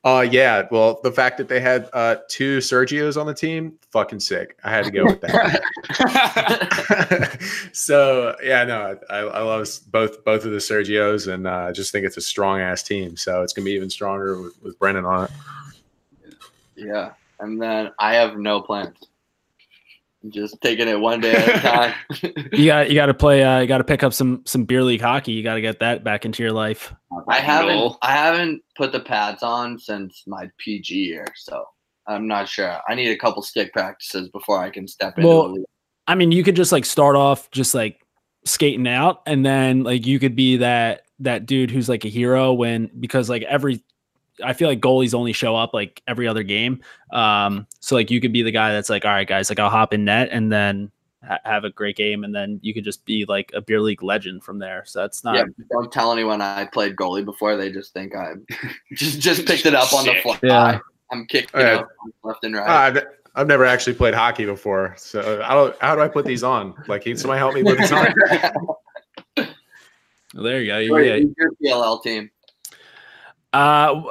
Uh 0.06 0.28
yeah. 0.30 0.68
Well, 0.70 1.00
the 1.02 1.12
fact 1.14 1.38
that 1.38 1.48
they 1.48 1.62
had 1.62 1.90
uh 1.94 2.18
two 2.28 2.58
Sergios 2.58 3.16
on 3.20 3.26
the 3.26 3.34
team, 3.34 3.80
fucking 3.92 4.20
sick. 4.20 4.58
I 4.64 4.70
had 4.70 4.84
to 4.84 4.92
go 4.92 5.06
with 5.06 5.22
that. 5.22 5.62
so 7.74 8.36
yeah, 8.44 8.66
no, 8.66 8.98
I, 9.10 9.18
I 9.20 9.42
love 9.42 9.68
both 9.92 10.24
both 10.26 10.44
of 10.44 10.52
the 10.52 10.58
Sergios, 10.58 11.32
and 11.34 11.48
uh, 11.48 11.68
I 11.70 11.72
just 11.72 11.92
think 11.94 12.06
it's 12.06 12.18
a 12.18 12.22
strong 12.22 12.60
ass 12.60 12.84
team. 12.84 13.16
So 13.16 13.44
it's 13.44 13.54
gonna 13.54 13.64
be 13.66 13.72
even 13.72 13.90
stronger 13.90 14.42
with, 14.42 14.62
with 14.62 14.78
Brendan 14.78 15.06
on 15.06 15.26
it. 15.26 15.32
Yeah. 16.76 17.12
And 17.40 17.62
then 17.62 17.92
I 18.00 18.16
have 18.16 18.38
no 18.38 18.62
plans. 18.62 18.98
Just 20.30 20.62
taking 20.62 20.88
it 20.88 21.00
one 21.00 21.20
day 21.20 21.34
at 21.34 21.50
a 21.50 21.60
time. 21.60 21.94
You 22.54 22.68
got 22.68 22.90
you 22.90 22.96
got 22.96 23.08
to 23.08 23.14
play. 23.14 23.44
Uh, 23.44 23.60
you 23.60 23.68
got 23.68 23.80
to 23.80 23.84
pick 23.84 24.04
up 24.04 24.14
some 24.14 24.44
some 24.46 24.64
beer 24.64 24.84
league 24.84 25.02
hockey. 25.02 25.32
You 25.32 25.44
got 25.44 25.56
to 25.56 25.62
get 25.62 25.80
that 25.80 26.04
back 26.04 26.24
into 26.24 26.44
your 26.44 26.52
life. 26.52 26.94
I 27.28 27.40
haven't 27.40 27.96
I 28.02 28.12
haven't 28.12 28.62
put 28.78 28.92
the 28.92 29.00
pads 29.00 29.44
on 29.44 29.80
since 29.80 30.24
my 30.28 30.50
PG 30.60 30.94
year, 30.94 31.26
so 31.36 31.66
I'm 32.08 32.28
not 32.28 32.48
sure. 32.48 32.80
I 32.88 32.96
need 32.96 33.10
a 33.10 33.18
couple 33.18 33.42
stick 33.42 33.74
practices 33.74 34.30
before 34.30 34.62
I 34.62 34.70
can 34.70 34.88
step 34.88 35.18
into 35.18 35.28
Well. 35.28 35.58
I 36.06 36.16
mean, 36.16 36.32
you 36.32 36.44
could 36.44 36.56
just 36.56 36.72
like 36.72 36.86
start 36.86 37.16
off 37.16 37.50
just 37.52 37.74
like 37.74 38.06
skating 38.46 38.88
out, 38.88 39.22
and 39.26 39.46
then 39.46 39.84
like 39.84 40.06
you 40.06 40.20
could 40.20 40.36
be 40.36 40.58
that 40.58 41.04
that 41.20 41.46
dude 41.46 41.72
who's 41.72 41.90
like 41.90 42.06
a 42.06 42.10
hero 42.10 42.54
when 42.54 42.92
because 43.00 43.30
like 43.30 43.44
every 43.44 43.84
I 44.44 44.54
feel 44.54 44.68
like 44.68 44.80
goalies 44.80 45.14
only 45.14 45.34
show 45.34 45.56
up 45.56 45.74
like 45.74 46.02
every 46.08 46.28
other 46.28 46.44
game. 46.44 46.82
Um, 47.12 47.68
so 47.80 47.96
like 47.96 48.10
you 48.10 48.20
could 48.22 48.34
be 48.34 48.42
the 48.42 48.52
guy 48.52 48.72
that's 48.72 48.90
like, 48.90 49.06
all 49.06 49.12
right, 49.12 49.28
guys, 49.28 49.50
like 49.50 49.60
I'll 49.60 49.70
hop 49.70 49.94
in 49.94 50.06
net 50.06 50.30
and 50.32 50.52
then 50.52 50.92
ha- 51.28 51.40
have 51.46 51.64
a 51.66 51.70
great 51.70 51.96
game, 51.96 52.24
and 52.24 52.34
then 52.34 52.60
you 52.64 52.74
could 52.74 52.84
just 52.84 53.06
be 53.06 53.26
like 53.28 53.52
a 53.54 53.62
beer 53.62 53.80
league 53.82 54.02
legend 54.02 54.44
from 54.44 54.60
there. 54.60 54.84
So 54.86 55.00
that's 55.02 55.24
not 55.24 55.36
yeah, 55.36 55.44
don't 55.72 55.92
tell 55.92 56.12
anyone 56.12 56.42
I 56.42 56.66
played 56.66 56.96
goalie 56.96 57.26
before. 57.26 57.56
They 57.58 57.72
just 57.72 57.94
think 57.94 58.16
I 58.16 58.34
just 58.94 59.20
just 59.20 59.46
picked 59.48 59.66
it 59.66 59.76
up 59.76 59.94
on 59.94 60.06
the 60.06 60.14
Sick. 60.14 60.24
fly. 60.24 60.40
Yeah. 60.42 60.80
I'm 61.12 61.26
kicking 61.28 61.60
yeah. 61.60 61.76
up 61.76 61.90
left 62.24 62.44
and 62.44 62.56
Uh, 62.56 62.60
right. 62.60 62.70
I've, 62.98 63.04
I've 63.36 63.48
never 63.48 63.66
actually 63.66 63.94
played 63.94 64.16
hockey 64.16 64.46
before, 64.46 64.96
so 64.98 65.44
I 65.46 65.54
don't. 65.54 65.76
How 65.80 65.96
do 65.96 66.02
I 66.02 66.08
put 66.08 66.26
these 66.26 66.44
on? 66.44 66.74
Like, 66.88 67.04
can 67.04 67.18
somebody 67.18 67.38
help 67.38 67.54
me 67.54 67.64
put 67.64 67.78
these 67.78 67.92
on? 67.92 68.08
there 70.34 70.62
you 70.62 70.68
go. 70.72 70.78
You- 70.80 70.94
Wait, 70.94 71.08
yeah. 71.08 71.18
who's 71.18 71.34
your 71.62 71.76
PLL 71.78 72.02
team. 72.04 72.32
Uh, 73.54 74.02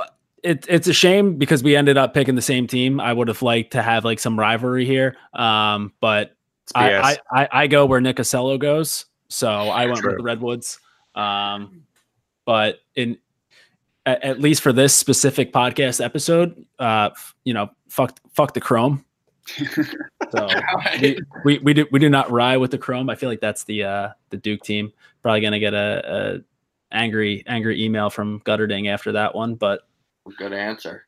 it, 0.42 0.66
it's 0.68 0.88
a 0.88 0.92
shame 0.92 1.36
because 1.36 1.62
we 1.62 1.76
ended 1.76 1.96
up 1.96 2.14
picking 2.14 2.34
the 2.34 2.42
same 2.42 2.66
team. 2.66 3.00
I 3.00 3.12
would 3.12 3.28
have 3.28 3.42
liked 3.42 3.72
to 3.72 3.82
have 3.82 4.04
like 4.04 4.18
some 4.18 4.38
rivalry 4.38 4.84
here. 4.84 5.16
Um, 5.34 5.92
but 6.00 6.34
I, 6.74 6.94
I, 6.94 7.42
I, 7.42 7.48
I 7.52 7.66
go 7.66 7.86
where 7.86 8.00
Nick 8.00 8.16
Casello 8.16 8.58
goes. 8.58 9.06
So 9.28 9.50
I 9.50 9.86
went 9.86 9.98
True. 9.98 10.10
with 10.10 10.18
the 10.18 10.24
Redwoods. 10.24 10.78
Um, 11.14 11.84
but 12.44 12.80
in 12.96 13.18
at, 14.04 14.22
at 14.24 14.40
least 14.40 14.62
for 14.62 14.72
this 14.72 14.94
specific 14.94 15.52
podcast 15.52 16.04
episode, 16.04 16.66
uh, 16.78 17.10
you 17.44 17.54
know, 17.54 17.70
fuck, 17.88 18.18
fuck 18.34 18.52
the 18.52 18.60
Chrome. 18.60 19.04
So 20.30 20.48
we, 21.00 21.18
we, 21.44 21.58
we 21.58 21.74
do 21.74 21.86
we 21.90 21.98
do 21.98 22.08
not 22.08 22.30
ride 22.30 22.58
with 22.58 22.70
the 22.70 22.78
Chrome. 22.78 23.10
I 23.10 23.14
feel 23.14 23.28
like 23.28 23.40
that's 23.40 23.64
the 23.64 23.84
uh 23.84 24.08
the 24.30 24.36
Duke 24.36 24.62
team. 24.62 24.92
Probably 25.22 25.40
gonna 25.40 25.58
get 25.58 25.74
a, 25.74 26.02
a 26.04 26.40
angry 26.92 27.42
angry 27.46 27.82
email 27.82 28.10
from 28.10 28.40
Guterding 28.40 28.88
after 28.88 29.12
that 29.12 29.34
one, 29.34 29.54
but 29.54 29.88
Good 30.38 30.52
answer. 30.52 31.06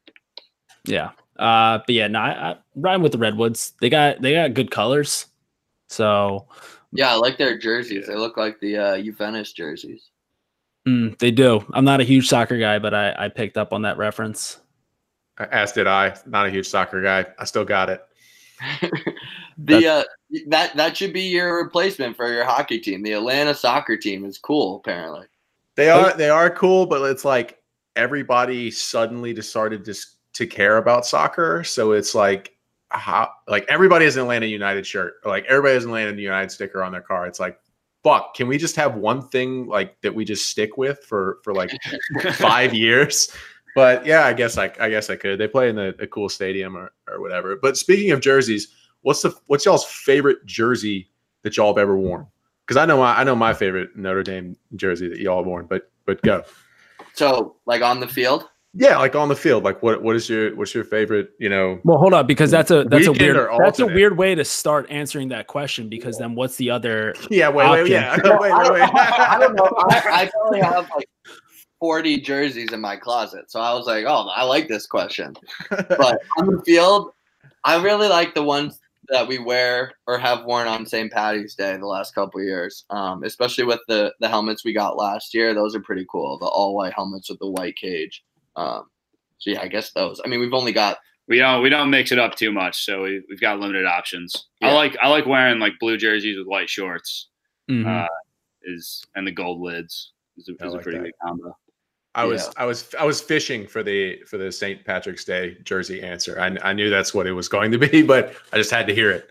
yeah. 0.85 1.11
Uh, 1.39 1.79
but 1.79 1.91
yeah, 1.95 2.07
no, 2.09 2.21
I, 2.21 2.51
I 2.51 2.57
riding 2.77 3.03
with 3.03 3.13
the 3.13 3.19
Redwoods. 3.19 3.73
They 3.81 3.89
got 3.91 4.21
they 4.23 4.35
got 4.35 4.55
good 4.55 4.71
colors. 4.71 5.27
So 5.89 6.47
Yeah, 6.93 7.13
I 7.13 7.17
like 7.17 7.39
their 7.39 7.59
jerseys. 7.59 8.07
They 8.07 8.15
look 8.17 8.37
like 8.37 8.59
the 8.61 8.77
uh, 8.77 8.97
Juventus 9.03 9.53
jerseys. 9.53 10.11
mm, 10.87 11.17
they 11.19 11.31
do. 11.31 11.65
I'm 11.73 11.85
not 11.85 12.01
a 12.01 12.05
huge 12.05 12.29
soccer 12.29 12.59
guy, 12.59 12.79
but 12.79 12.95
I, 12.95 13.15
I 13.19 13.29
picked 13.29 13.57
up 13.57 13.73
on 13.73 13.83
that 13.83 13.99
reference. 13.99 14.59
As 15.39 15.73
did 15.73 15.87
I. 15.89 16.17
Not 16.27 16.47
a 16.47 16.51
huge 16.51 16.67
soccer 16.69 17.03
guy. 17.03 17.27
I 17.39 17.45
still 17.45 17.65
got 17.65 17.91
it. 17.91 18.03
the 19.59 19.87
uh, 19.87 20.03
that 20.49 20.77
that 20.77 20.97
should 20.97 21.13
be 21.13 21.23
your 21.23 21.57
replacement 21.63 22.17
for 22.17 22.33
your 22.33 22.45
hockey 22.45 22.79
team. 22.79 23.03
The 23.03 23.13
Atlanta 23.13 23.55
soccer 23.55 23.97
team 23.97 24.25
is 24.25 24.39
cool, 24.39 24.77
apparently. 24.77 25.27
They 25.77 25.91
oh, 25.91 26.03
are 26.03 26.17
they 26.17 26.31
are 26.31 26.51
cool, 26.51 26.87
but 26.87 27.03
it's 27.11 27.25
like 27.25 27.59
everybody 27.97 28.71
suddenly 28.71 29.33
just 29.33 29.51
started 29.51 29.85
just 29.85 30.17
to 30.35 30.47
care 30.47 30.79
about 30.79 31.07
soccer. 31.07 31.65
So 31.65 31.93
it's 31.93 32.15
like 32.15 32.53
how 32.91 33.31
like 33.49 33.65
everybody 33.69 34.05
has 34.05 34.17
an 34.17 34.23
Atlanta 34.23 34.47
United 34.47 34.87
shirt, 34.87 35.15
or 35.25 35.31
like 35.31 35.45
everybody 35.47 35.75
has 35.75 35.85
an 35.85 35.91
Atlanta 35.91 36.21
United 36.21 36.51
sticker 36.51 36.83
on 36.83 36.93
their 36.93 37.01
car. 37.01 37.27
It's 37.27 37.41
like, 37.41 37.59
fuck, 38.03 38.35
can 38.35 38.47
we 38.47 38.59
just 38.59 38.77
have 38.77 38.97
one 38.97 39.27
thing 39.29 39.67
like 39.67 40.01
that 40.03 40.15
we 40.15 40.25
just 40.25 40.49
stick 40.49 40.77
with 40.77 41.03
for 41.05 41.39
for 41.43 41.53
like 41.53 41.71
five 42.35 42.75
years? 42.75 43.35
But 43.75 44.07
yeah, 44.07 44.25
I 44.25 44.33
guess 44.33 44.57
I 44.59 44.73
I 44.79 44.91
guess 44.91 45.11
I 45.11 45.17
could. 45.17 45.39
They 45.39 45.49
play 45.49 45.69
in 45.69 45.79
a, 45.79 45.89
a 45.99 46.07
cool 46.07 46.29
stadium 46.29 46.77
or, 46.77 46.93
or 47.09 47.21
whatever. 47.21 47.57
But 47.57 47.77
speaking 47.77 48.13
of 48.13 48.21
jerseys, 48.21 48.69
what's 49.03 49.23
the 49.23 49.35
what's 49.47 49.65
y'all's 49.65 49.85
favorite 49.85 50.45
jersey 50.47 51.11
that 51.43 51.57
y'all 51.57 51.73
have 51.73 51.79
ever 51.79 51.97
worn? 51.97 52.27
Because 52.67 52.77
I 52.81 52.87
know 52.87 52.99
my 52.99 53.15
I 53.19 53.25
know 53.25 53.37
my 53.37 53.53
favorite 53.55 53.97
Notre 53.97 54.23
Dame 54.23 54.57
jersey 54.77 55.09
that 55.09 55.19
y'all 55.19 55.39
have 55.39 55.47
worn, 55.47 55.67
but 55.67 55.91
but 56.07 56.23
go. 56.23 56.43
So, 57.15 57.57
like 57.67 57.83
on 57.83 58.01
the 58.01 58.09
field, 58.09 58.49
Yeah, 58.73 58.99
like 58.99 59.15
on 59.15 59.29
the 59.29 59.37
field. 59.37 59.63
Like 59.65 59.83
what 59.83 60.03
what 60.03 60.17
is 60.17 60.29
your 60.29 60.55
what's 60.57 60.75
your 60.75 60.85
favorite, 60.85 61.31
you 61.39 61.49
know, 61.49 61.79
Well, 61.85 61.99
hold 61.99 62.15
up, 62.15 62.27
because 62.27 62.51
that's 62.51 62.71
a 62.71 62.85
that's 62.85 63.07
a 63.07 63.13
weird 63.13 63.49
that's 63.59 63.79
a 63.79 63.87
weird 63.87 64.17
way 64.19 64.35
to 64.35 64.45
start 64.45 64.87
answering 64.91 65.29
that 65.29 65.47
question. 65.47 65.89
Because 65.89 66.19
then 66.19 66.35
what's 66.35 66.57
the 66.57 66.71
other? 66.71 67.15
Yeah, 67.31 67.49
wait, 67.51 67.71
wait, 67.71 67.89
yeah. 67.89 68.15
Option. 68.15 68.39
wait, 68.41 68.51
I, 68.51 68.63
wait, 68.63 68.81
wait. 68.81 68.91
I 68.95 69.39
don't 69.39 69.55
know. 69.55 69.71
I, 69.91 70.03
I 70.07 70.31
only 70.45 70.61
have 70.61 70.91
like 70.97 71.09
40 71.81 72.21
jerseys 72.23 72.73
in 72.73 72.81
my 72.81 72.97
closet. 72.97 73.51
So 73.51 73.61
I 73.61 73.75
was 73.75 73.87
like, 73.87 74.05
oh, 74.07 74.29
I 74.35 74.43
like 74.43 74.69
this 74.69 74.87
question. 74.87 75.35
But 75.69 76.19
on 76.39 76.47
the 76.47 76.63
field, 76.65 77.13
I 77.65 77.83
really 77.83 78.09
like 78.09 78.35
the 78.35 78.43
ones 78.43 78.81
that 79.09 79.29
we 79.29 79.39
wear 79.39 79.93
or 80.07 80.19
have 80.19 80.45
worn 80.45 80.67
on 80.67 80.87
St. 80.87 81.13
Patty's 81.13 81.55
Day 81.55 81.77
the 81.77 81.87
last 81.87 82.15
couple 82.15 82.41
of 82.41 82.47
years, 82.47 82.85
um, 82.91 83.23
especially 83.25 83.65
with 83.65 83.81
the, 83.89 84.15
the 84.21 84.29
helmets 84.29 84.65
we 84.65 84.73
got 84.73 84.97
last 84.97 85.35
year. 85.35 85.55
Those 85.55 85.75
are 85.75 85.81
pretty 85.81 86.07
cool. 86.11 86.39
The 86.39 86.47
all 86.47 86.75
white 86.75 86.93
helmets 86.95 87.29
with 87.29 87.39
the 87.39 87.51
white 87.51 87.77
cage. 87.77 88.25
Um, 88.57 88.85
so 89.39 89.51
yeah, 89.51 89.61
I 89.61 89.69
guess 89.69 89.93
those. 89.93 90.21
I 90.25 90.29
mean, 90.29 90.41
we've 90.41 90.55
only 90.55 90.73
got 90.73 90.99
We 91.27 91.39
don't 91.39 91.63
we 91.63 91.69
don't 91.71 91.91
mix 91.91 92.13
it 92.13 92.19
up 92.19 92.35
too 92.35 92.53
much, 92.53 92.85
so 92.85 93.03
we, 93.03 93.23
we've 93.29 93.41
got 93.41 93.59
limited 93.59 93.87
options. 93.87 94.47
I 94.63 94.73
like 94.73 94.97
I 95.03 95.09
like 95.09 95.27
wearing 95.27 95.59
like 95.59 95.73
blue 95.81 95.97
jerseys 95.97 96.39
with 96.39 96.47
white 96.47 96.69
shorts. 96.71 97.29
Mhm. 97.71 97.87
Uh, 97.87 98.09
is 98.63 99.03
and 99.15 99.27
the 99.27 99.33
gold 99.33 99.61
lids 99.61 100.13
is 100.37 100.49
a, 100.49 100.53
I 100.63 100.67
is 100.67 100.75
a 100.75 100.79
pretty 100.79 100.99
that. 100.99 101.05
good 101.05 101.13
combo. 101.23 101.57
I 102.15 102.25
was 102.25 102.45
Yeah. 102.45 102.63
I 102.63 102.65
was 102.67 102.95
I 102.99 103.05
was 103.05 103.21
fishing 103.21 103.67
for 103.67 103.83
the 103.83 104.23
for 104.25 104.39
the 104.39 104.51
St. 104.53 104.85
Patrick's 104.85 105.25
Day 105.25 105.57
jersey 105.65 106.03
answer. 106.03 106.39
I, 106.41 106.57
I 106.63 106.73
knew 106.73 106.91
that's 106.91 107.13
what 107.15 107.27
it 107.27 107.33
was 107.33 107.49
going 107.49 107.71
to 107.73 107.79
be, 107.79 108.03
but 108.15 108.35
I 108.53 108.57
just 108.57 108.71
had 108.71 108.87
to 108.87 108.95
hear 108.95 109.11
it. 109.11 109.31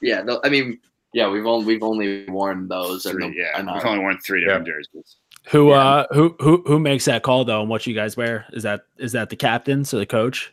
yeah. 0.00 0.22
No, 0.22 0.40
I 0.44 0.48
mean, 0.48 0.78
yeah, 1.14 1.28
we've 1.28 1.46
only 1.46 1.64
we've 1.66 1.82
only 1.82 2.26
worn 2.28 2.68
those. 2.68 3.06
And 3.06 3.14
Three, 3.14 3.30
the, 3.30 3.36
yeah, 3.36 3.58
and 3.58 3.66
we've 3.66 3.76
our- 3.82 3.86
only 3.86 4.00
worn 4.02 4.18
three 4.18 4.44
different 4.44 4.66
jerseys. 4.66 5.16
Who 5.48 5.70
Yeah. 5.70 5.74
uh 5.76 6.06
who 6.12 6.36
who 6.38 6.62
who 6.66 6.78
makes 6.78 7.04
that 7.06 7.22
call 7.22 7.44
though? 7.44 7.60
And 7.62 7.68
what 7.70 7.86
you 7.86 7.94
guys 7.94 8.16
wear? 8.16 8.46
Is 8.52 8.62
that 8.62 8.82
is 8.98 9.12
that 9.12 9.28
the 9.30 9.36
captain? 9.36 9.84
So 9.84 9.98
the 9.98 10.06
coach, 10.06 10.52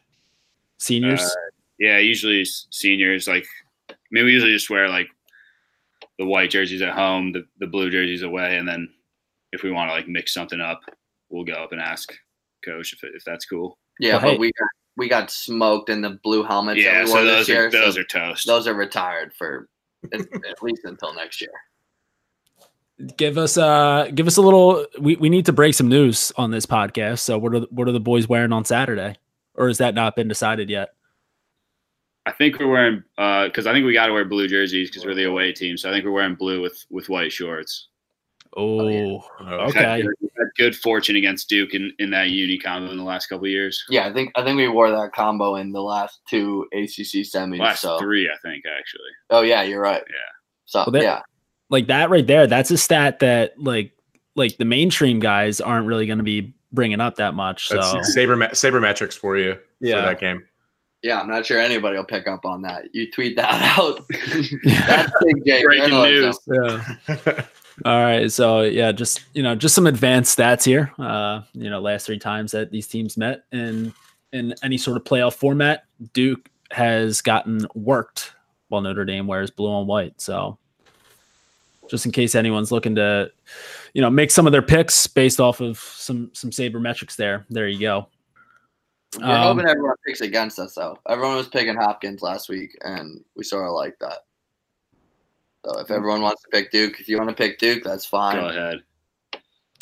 seniors. 0.77 1.21
Uh, 1.21 1.29
Yeah, 1.77 1.97
usually 1.99 2.43
seniors 2.71 3.27
like. 3.27 3.45
I 3.89 3.95
mean, 4.11 4.25
we 4.25 4.31
usually 4.31 4.51
just 4.53 4.69
wear 4.69 4.89
like 4.89 5.07
the 6.17 6.25
white 6.25 6.49
jerseys 6.49 6.81
at 6.81 6.93
home, 6.93 7.31
the, 7.31 7.45
the 7.59 7.67
blue 7.67 7.89
jerseys 7.91 8.23
away, 8.23 8.57
and 8.57 8.67
then 8.67 8.89
if 9.51 9.61
we 9.63 9.71
want 9.71 9.89
to 9.89 9.93
like 9.93 10.07
mix 10.07 10.33
something 10.33 10.59
up, 10.59 10.81
we'll 11.29 11.43
go 11.45 11.53
up 11.53 11.71
and 11.71 11.81
ask 11.81 12.11
coach 12.63 12.93
if, 12.93 12.99
if 13.03 13.23
that's 13.25 13.45
cool. 13.45 13.77
Yeah, 13.99 14.13
Well, 14.13 14.21
but 14.21 14.31
hey- 14.31 14.37
we 14.37 14.51
got 14.59 14.69
we 14.97 15.07
got 15.07 15.31
smoked 15.31 15.89
in 15.89 16.01
the 16.01 16.19
blue 16.23 16.43
helmets. 16.43 16.81
yeah, 16.81 16.95
that 16.95 17.05
we 17.05 17.07
so 17.11 17.13
wore 17.15 17.23
this 17.23 17.47
those 17.47 17.49
are 17.49 17.53
year, 17.53 17.71
those 17.71 17.95
so 17.95 18.01
are 18.01 18.03
toast. 18.03 18.47
those 18.47 18.67
are 18.67 18.73
retired 18.73 19.33
for 19.33 19.69
at, 20.13 20.21
at 20.21 20.61
least 20.63 20.81
until 20.85 21.13
next 21.13 21.39
year. 21.41 21.51
give 23.17 23.37
us 23.37 23.57
uh 23.57 24.09
give 24.13 24.27
us 24.27 24.37
a 24.37 24.41
little. 24.41 24.85
We, 24.99 25.15
we 25.17 25.29
need 25.29 25.45
to 25.45 25.53
break 25.53 25.73
some 25.73 25.87
news 25.87 26.31
on 26.37 26.51
this 26.51 26.65
podcast. 26.65 27.19
So 27.19 27.37
what 27.37 27.53
are 27.53 27.59
the, 27.61 27.67
what 27.71 27.87
are 27.87 27.91
the 27.93 27.99
boys 27.99 28.27
wearing 28.27 28.51
on 28.53 28.65
Saturday? 28.65 29.15
Or 29.55 29.67
has 29.67 29.77
that 29.79 29.93
not 29.93 30.15
been 30.15 30.27
decided 30.29 30.69
yet? 30.69 30.89
I 32.25 32.31
think 32.31 32.59
we're 32.59 32.67
wearing 32.69 33.03
because 33.17 33.67
I 33.67 33.73
think 33.73 33.85
we 33.85 33.93
got 33.93 34.07
to 34.07 34.13
wear 34.13 34.23
blue 34.23 34.47
jerseys 34.47 34.89
because 34.89 35.05
we're 35.05 35.15
the 35.15 35.25
away 35.25 35.51
team. 35.51 35.77
So 35.77 35.89
I 35.89 35.93
think 35.93 36.05
we're 36.05 36.11
wearing 36.11 36.35
blue 36.35 36.61
with 36.61 36.85
with 36.89 37.09
white 37.09 37.31
shorts. 37.33 37.88
Oh. 38.57 38.79
Oh, 38.81 39.23
We've 39.39 39.47
oh, 39.47 39.53
okay. 39.67 40.01
good- 40.01 40.13
had 40.37 40.47
good 40.57 40.75
fortune 40.75 41.15
against 41.15 41.49
Duke 41.49 41.73
in, 41.73 41.91
in 41.99 42.09
that 42.11 42.29
uni 42.29 42.57
combo 42.57 42.91
in 42.91 42.97
the 42.97 43.03
last 43.03 43.27
couple 43.27 43.45
of 43.45 43.51
years. 43.51 43.83
Yeah, 43.89 44.07
I 44.07 44.13
think 44.13 44.31
I 44.35 44.43
think 44.43 44.57
we 44.57 44.67
wore 44.67 44.89
that 44.89 45.11
combo 45.13 45.55
in 45.55 45.71
the 45.71 45.81
last 45.81 46.19
two 46.29 46.65
ACC 46.73 47.25
semis. 47.25 47.59
Last 47.59 47.81
so 47.81 47.99
three, 47.99 48.27
I 48.29 48.37
think 48.47 48.63
actually. 48.65 49.09
oh 49.29 49.41
yeah, 49.41 49.61
you're 49.63 49.81
right. 49.81 50.03
Yeah. 50.07 50.15
So 50.65 50.79
Well, 50.79 50.91
that- 50.91 51.03
yeah, 51.03 51.21
Like 51.69 51.87
that 51.87 52.09
right 52.09 52.25
there. 52.25 52.47
That's 52.47 52.71
a 52.71 52.77
stat 52.77 53.19
that 53.19 53.59
like 53.61 53.91
like 54.35 54.57
the 54.57 54.65
mainstream 54.65 55.19
guys 55.19 55.59
aren't 55.61 55.85
really 55.87 56.05
going 56.05 56.17
to 56.19 56.23
be 56.23 56.53
bringing 56.71 57.01
up 57.01 57.15
that 57.15 57.33
much. 57.33 57.67
So 57.67 57.75
That's 57.75 58.13
saber 58.13 58.35
sabermetrics 58.37 59.13
for 59.17 59.37
you 59.37 59.57
Yeah. 59.81 59.95
for 59.95 60.01
that 60.07 60.19
game. 60.19 60.45
yeah. 61.03 61.19
I'm 61.19 61.27
not 61.27 61.45
sure 61.45 61.59
anybody 61.59 61.97
will 61.97 62.03
pick 62.05 62.27
up 62.27 62.45
on 62.45 62.61
that. 62.63 62.85
You 62.93 63.11
tweet 63.11 63.35
that 63.35 63.51
out. 63.77 64.05
That's 64.63 65.11
big 65.23 65.45
J 65.45 65.63
Breaking 65.63 65.89
news. 66.01 66.39
yeah. 66.47 67.43
All 67.85 68.03
right. 68.03 68.31
So 68.31 68.61
yeah, 68.61 68.91
just 68.91 69.21
you 69.33 69.43
know, 69.43 69.55
just 69.55 69.75
some 69.75 69.87
advanced 69.87 70.37
stats 70.37 70.63
here. 70.63 70.91
Uh, 70.97 71.41
you 71.53 71.69
know, 71.69 71.79
last 71.79 72.05
three 72.05 72.19
times 72.19 72.51
that 72.51 72.71
these 72.71 72.87
teams 72.87 73.17
met 73.17 73.45
in 73.51 73.93
in 74.33 74.53
any 74.63 74.77
sort 74.77 74.97
of 74.97 75.03
playoff 75.03 75.35
format, 75.35 75.85
Duke 76.13 76.49
has 76.71 77.21
gotten 77.21 77.67
worked 77.73 78.33
while 78.67 78.81
Notre 78.81 79.05
Dame 79.05 79.27
wears 79.27 79.49
blue 79.49 79.79
and 79.79 79.87
white. 79.87 80.19
So 80.21 80.57
just 81.89 82.05
in 82.05 82.11
case 82.11 82.35
anyone's 82.35 82.71
looking 82.71 82.95
to, 82.95 83.31
you 83.93 84.01
know, 84.01 84.09
make 84.09 84.29
some 84.31 84.45
of 84.45 84.51
their 84.51 84.61
picks 84.61 85.07
based 85.07 85.39
off 85.39 85.59
of 85.59 85.77
some 85.79 86.29
some 86.33 86.51
sabermetrics 86.51 87.15
there. 87.15 87.45
There 87.49 87.67
you 87.67 87.79
go. 87.79 88.07
We're 89.19 89.25
Um, 89.25 89.57
hoping 89.57 89.67
everyone 89.67 89.95
picks 90.05 90.21
against 90.21 90.59
us 90.59 90.75
though. 90.75 90.97
Everyone 91.07 91.35
was 91.35 91.47
picking 91.47 91.75
Hopkins 91.75 92.21
last 92.21 92.47
week, 92.49 92.77
and 92.83 93.23
we 93.35 93.43
sort 93.43 93.65
of 93.65 93.73
like 93.73 93.97
that. 93.99 94.19
So 95.65 95.79
if 95.79 95.91
everyone 95.91 96.21
wants 96.21 96.41
to 96.43 96.47
pick 96.49 96.71
Duke, 96.71 96.99
if 96.99 97.09
you 97.09 97.17
want 97.17 97.29
to 97.29 97.35
pick 97.35 97.59
Duke, 97.59 97.83
that's 97.83 98.05
fine. 98.05 98.37
Go 98.37 98.47
ahead. 98.47 98.79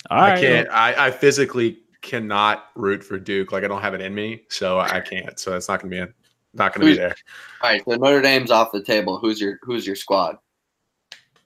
All 0.09 0.19
I 0.19 0.31
right. 0.31 0.39
can't. 0.39 0.69
I, 0.69 1.07
I 1.07 1.11
physically 1.11 1.79
cannot 2.01 2.69
root 2.75 3.03
for 3.03 3.19
Duke. 3.19 3.51
Like 3.51 3.63
I 3.63 3.67
don't 3.67 3.81
have 3.81 3.93
it 3.93 4.01
in 4.01 4.15
me, 4.15 4.43
so 4.49 4.79
I 4.79 4.99
can't. 5.01 5.39
So 5.39 5.51
that's 5.51 5.67
not 5.67 5.81
gonna 5.81 5.91
be 5.91 5.99
a, 5.99 6.09
not 6.53 6.73
gonna 6.73 6.85
be 6.85 6.95
there. 6.95 7.15
All 7.61 7.69
right, 7.69 7.81
so 7.85 7.95
Notre 7.95 8.21
Dame's 8.21 8.51
off 8.51 8.71
the 8.71 8.81
table. 8.81 9.19
Who's 9.19 9.39
your 9.39 9.59
Who's 9.63 9.85
your 9.85 9.95
squad? 9.95 10.37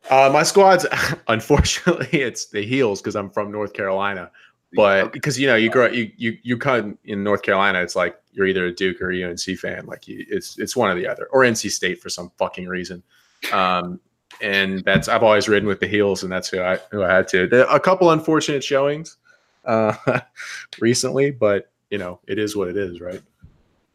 Uh, 0.10 0.30
my 0.34 0.44
squad's 0.44 0.86
unfortunately 1.28 2.22
it's 2.22 2.48
the 2.48 2.62
heels 2.66 3.02
because 3.02 3.16
I'm 3.16 3.30
from 3.30 3.52
North 3.52 3.74
Carolina. 3.74 4.32
But 4.74 5.06
Okay. 5.06 5.10
because 5.12 5.38
you 5.38 5.48
know 5.48 5.56
you 5.56 5.70
grow 5.70 5.88
you 5.88 6.12
you 6.16 6.38
you 6.44 6.58
come 6.58 6.98
in 7.04 7.24
North 7.24 7.42
Carolina, 7.42 7.82
it's 7.82 7.96
like 7.96 8.18
you're 8.32 8.48
either 8.48 8.68
a 8.68 8.74
Duke 8.74 9.02
or 9.02 9.12
a 9.12 9.24
UNC 9.24 9.42
fan. 9.60 9.86
Like 9.86 10.08
you, 10.08 10.26
it's 10.30 10.58
it's 10.58 10.76
one 10.78 10.90
or 10.90 10.96
the 10.96 11.08
other, 11.08 11.28
or 11.32 11.42
NC 11.42 11.72
State 11.72 12.02
for 12.02 12.10
some 12.10 12.32
fucking 12.38 12.68
reason. 12.68 13.04
Um, 13.52 14.00
and 14.42 14.84
that's 14.84 15.08
I've 15.08 15.24
always 15.24 15.48
ridden 15.48 15.68
with 15.68 15.80
the 15.80 15.88
heels, 15.88 16.24
and 16.24 16.32
that's 16.32 16.50
who 16.50 16.62
I 16.62 16.78
who 16.92 17.04
I 17.04 17.14
had 17.14 17.28
to. 17.30 17.74
A 17.74 17.80
couple 17.80 18.12
unfortunate 18.12 18.64
showings 18.64 19.18
uh, 19.66 19.94
recently, 20.80 21.32
but 21.32 21.72
you 21.90 21.98
know 21.98 22.20
it 22.28 22.40
is 22.40 22.56
what 22.56 22.68
it 22.68 22.78
is, 22.78 23.02
right? 23.02 23.22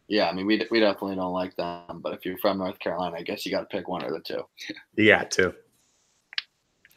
Yeah, 0.08 0.28
I 0.28 0.32
mean 0.32 0.46
we 0.46 0.66
we 0.70 0.80
definitely 0.80 1.16
don't 1.16 1.32
like 1.32 1.56
them, 1.56 2.00
but 2.00 2.14
if 2.14 2.24
you're 2.24 2.38
from 2.38 2.58
North 2.58 2.78
Carolina, 2.78 3.16
I 3.16 3.22
guess 3.22 3.44
you 3.44 3.52
got 3.52 3.60
to 3.60 3.76
pick 3.76 3.88
one 3.88 4.04
or 4.04 4.10
the 4.10 4.20
two. 4.20 4.42
You 4.94 5.08
got 5.08 5.30
to. 5.32 5.54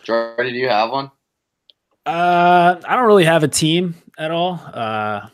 Jordy, 0.04 0.52
do 0.52 0.58
you 0.58 0.70
have 0.70 0.92
one? 0.92 1.12
Uh, 2.06 2.80
I 2.88 2.96
don't 2.96 3.06
really 3.06 3.26
have 3.26 3.44
a 3.44 3.48
team 3.48 3.96
at 4.18 4.32
all, 4.32 4.60
uh, 4.74 5.28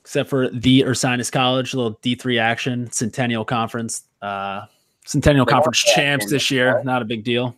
except 0.00 0.30
for 0.30 0.48
the 0.48 0.82
Ursinus 0.82 1.32
College, 1.32 1.74
a 1.74 1.76
little 1.76 1.98
D 2.02 2.14
three 2.14 2.38
action, 2.38 2.90
Centennial 2.92 3.44
Conference, 3.44 4.04
uh, 4.20 4.66
Centennial 5.04 5.44
They 5.44 5.52
Conference 5.52 5.78
champs 5.78 6.30
this 6.30 6.50
year. 6.50 6.82
Not 6.84 7.02
a 7.02 7.04
big 7.04 7.24
deal. 7.24 7.56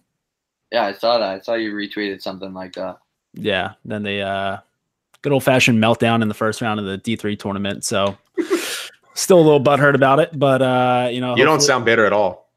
Yeah, 0.72 0.84
I 0.86 0.92
saw 0.92 1.18
that. 1.18 1.28
I 1.28 1.40
saw 1.40 1.54
you 1.54 1.72
retweeted 1.72 2.20
something 2.22 2.52
like 2.52 2.72
that. 2.74 2.98
Yeah. 3.34 3.72
Then 3.84 4.02
they 4.02 4.22
uh, 4.22 4.58
good 5.22 5.32
old 5.32 5.44
fashioned 5.44 5.82
meltdown 5.82 6.22
in 6.22 6.28
the 6.28 6.34
first 6.34 6.60
round 6.60 6.80
of 6.80 6.86
the 6.86 6.96
D 6.98 7.16
three 7.16 7.36
tournament. 7.36 7.84
So 7.84 8.16
still 9.14 9.38
a 9.38 9.42
little 9.42 9.62
butthurt 9.62 9.94
about 9.94 10.20
it, 10.20 10.38
but 10.38 10.62
uh, 10.62 11.08
you 11.10 11.20
know, 11.20 11.36
You 11.36 11.44
don't 11.44 11.60
sound 11.60 11.84
bitter 11.84 12.04
at 12.06 12.12
all. 12.12 12.50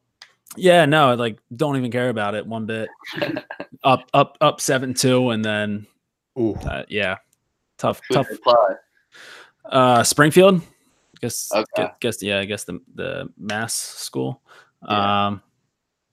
Yeah, 0.56 0.86
no, 0.86 1.14
like 1.14 1.38
don't 1.56 1.78
even 1.78 1.92
care 1.92 2.10
about 2.10 2.34
it 2.34 2.46
one 2.48 2.66
bit. 2.66 2.90
up, 3.84 4.10
up, 4.14 4.38
up 4.42 4.60
seven 4.62 4.94
two, 4.96 5.30
and 5.30 5.46
then 5.46 5.86
Ooh, 6.40 6.56
uh, 6.56 6.84
yeah, 6.90 7.18
tough, 7.78 8.02
Who 8.10 8.16
tough 8.16 8.28
they 8.30 8.38
play? 8.38 8.54
Uh, 9.66 10.04
Springfield. 10.04 10.62
Guess, 11.22 11.52
Okay. 11.54 11.66
gu- 11.76 11.90
guess, 12.00 12.22
yeah, 12.24 12.40
I 12.40 12.46
guess 12.46 12.64
the 12.64 12.80
the 12.96 13.30
Mass 13.38 13.74
school. 13.76 14.42
Yeah. 14.88 15.28
Um, 15.28 15.42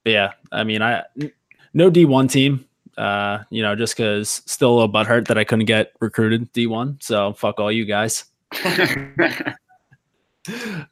but 0.03 0.11
yeah, 0.13 0.33
I 0.51 0.65
mean, 0.65 0.83
I 0.83 1.03
n- 1.21 1.33
no 1.75 1.91
D 1.91 2.05
one 2.05 2.29
team. 2.29 2.65
Uh, 2.97 3.43
you 3.51 3.61
know, 3.61 3.75
just 3.75 3.97
because 3.97 4.41
still 4.47 4.71
a 4.71 4.75
little 4.75 4.93
butthurt 4.93 5.27
that 5.27 5.37
I 5.37 5.43
couldn't 5.45 5.65
get 5.65 5.93
recruited 6.01 6.53
D 6.53 6.67
one. 6.67 6.97
So 7.01 7.33
fuck 7.35 7.61
all 7.61 7.71
you 7.71 7.85
guys. 7.85 8.25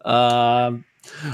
Um, 0.04 0.84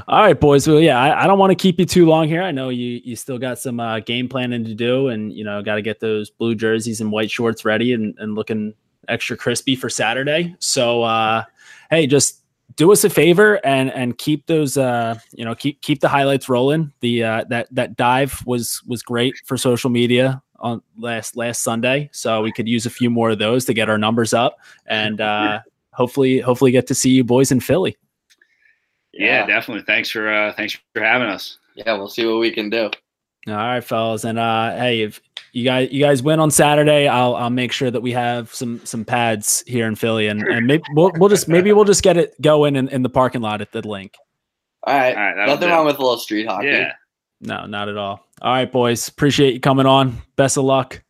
all 0.09 0.21
right, 0.23 0.39
boys. 0.39 0.67
Well, 0.67 0.81
yeah, 0.81 0.99
I, 0.99 1.25
I 1.25 1.27
don't 1.27 1.39
want 1.39 1.51
to 1.51 1.55
keep 1.55 1.79
you 1.79 1.85
too 1.85 2.07
long 2.07 2.27
here. 2.29 2.43
I 2.43 2.51
know 2.51 2.69
you 2.69 3.01
you 3.05 3.17
still 3.17 3.39
got 3.39 3.59
some 3.59 3.81
uh, 3.81 4.01
game 4.01 4.29
planning 4.29 4.65
to 4.65 4.75
do, 4.75 5.09
and 5.09 5.33
you 5.33 5.45
know, 5.45 5.63
got 5.63 5.77
to 5.77 5.83
get 5.83 6.01
those 6.01 6.31
blue 6.31 6.55
jerseys 6.55 7.01
and 7.01 7.13
white 7.13 7.31
shorts 7.31 7.65
ready 7.65 7.93
and, 7.93 8.17
and 8.19 8.35
looking 8.35 8.75
extra 9.09 9.37
crispy 9.37 9.77
for 9.77 9.89
Saturday. 9.89 10.55
So, 10.59 11.03
uh, 11.03 11.45
hey, 11.91 12.07
just 12.07 12.38
do 12.79 12.93
us 12.93 13.03
a 13.05 13.11
favor 13.11 13.61
and 13.67 13.93
and 13.93 14.17
keep 14.17 14.47
those 14.47 14.79
uh 14.79 15.19
you 15.33 15.45
know 15.45 15.55
keep 15.55 15.83
keep 15.83 16.01
the 16.01 16.09
highlights 16.09 16.49
rolling. 16.49 16.91
The 17.01 17.25
uh, 17.25 17.45
that 17.51 17.67
that 17.73 17.97
dive 17.97 18.43
was 18.47 18.81
was 18.87 19.03
great 19.03 19.35
for 19.45 19.59
social 19.59 19.91
media 19.91 20.41
on 20.61 20.81
last 20.97 21.37
last 21.37 21.63
Sunday, 21.63 22.09
so 22.13 22.41
we 22.41 22.53
could 22.53 22.69
use 22.69 22.87
a 22.87 22.91
few 22.91 23.11
more 23.11 23.31
of 23.31 23.39
those 23.39 23.65
to 23.67 23.75
get 23.75 23.91
our 23.91 23.99
numbers 23.99 24.33
up 24.33 24.59
and 24.87 25.21
uh, 25.21 25.61
hopefully 25.93 26.39
hopefully 26.39 26.71
get 26.71 26.87
to 26.87 26.95
see 26.95 27.11
you 27.11 27.25
boys 27.25 27.51
in 27.51 27.61
Philly. 27.61 27.97
yeah, 29.13 29.45
definitely. 29.45 29.85
Thanks 29.85 30.09
for 30.09 30.33
uh, 30.33 30.53
thanks 30.55 30.79
for 30.95 31.03
having 31.03 31.29
us. 31.29 31.59
Yeah, 31.75 31.95
we'll 31.95 32.09
see 32.09 32.25
what 32.27 32.39
we 32.39 32.53
can 32.53 32.71
do. 32.71 32.91
All 33.49 33.55
right, 33.55 33.83
fellas, 33.83 34.25
and 34.25 34.39
uh, 34.39 34.77
hey, 34.77 35.03
if 35.03 35.21
you 35.59 35.65
guys 35.65 35.91
you 35.91 36.03
guys 36.03 36.23
win 36.23 36.41
on 36.41 36.51
Saturday, 36.51 37.09
I'll 37.09 37.35
I'll 37.35 37.51
make 37.51 37.73
sure 37.73 37.91
that 37.91 38.01
we 38.01 38.13
have 38.13 38.55
some 38.55 38.85
some 38.85 39.05
pads 39.05 39.65
here 39.67 39.87
in 39.87 39.97
Philly, 39.97 40.29
and 40.29 40.43
and 40.43 40.67
maybe 40.67 40.85
we'll 40.95 41.13
we'll 41.17 41.29
just 41.29 41.49
maybe 41.49 41.73
we'll 41.73 41.85
just 41.85 42.03
get 42.03 42.17
it 42.17 42.41
going 42.41 42.77
in, 42.77 42.89
in 42.89 43.03
the 43.03 43.09
parking 43.09 43.41
lot 43.41 43.61
at 43.61 43.73
the 43.73 43.87
Linc. 43.87 44.15
All 44.85 44.95
right. 44.97 45.17
All 45.17 45.23
right, 45.23 45.47
Nothing 45.47 45.71
wrong 45.71 45.85
with 45.87 45.99
a 45.99 46.03
little 46.03 46.19
street 46.19 46.47
hockey. 46.47 46.69
Yeah. 46.69 46.93
No, 47.41 47.67
not 47.67 47.89
at 47.89 47.97
all. 47.97 48.27
All 48.41 48.53
right, 48.53 48.71
boys, 48.71 49.09
appreciate 49.09 49.55
you 49.55 49.61
coming 49.61 49.87
on. 49.87 50.17
Best 50.37 50.57
of 50.57 50.65
luck. 50.65 51.03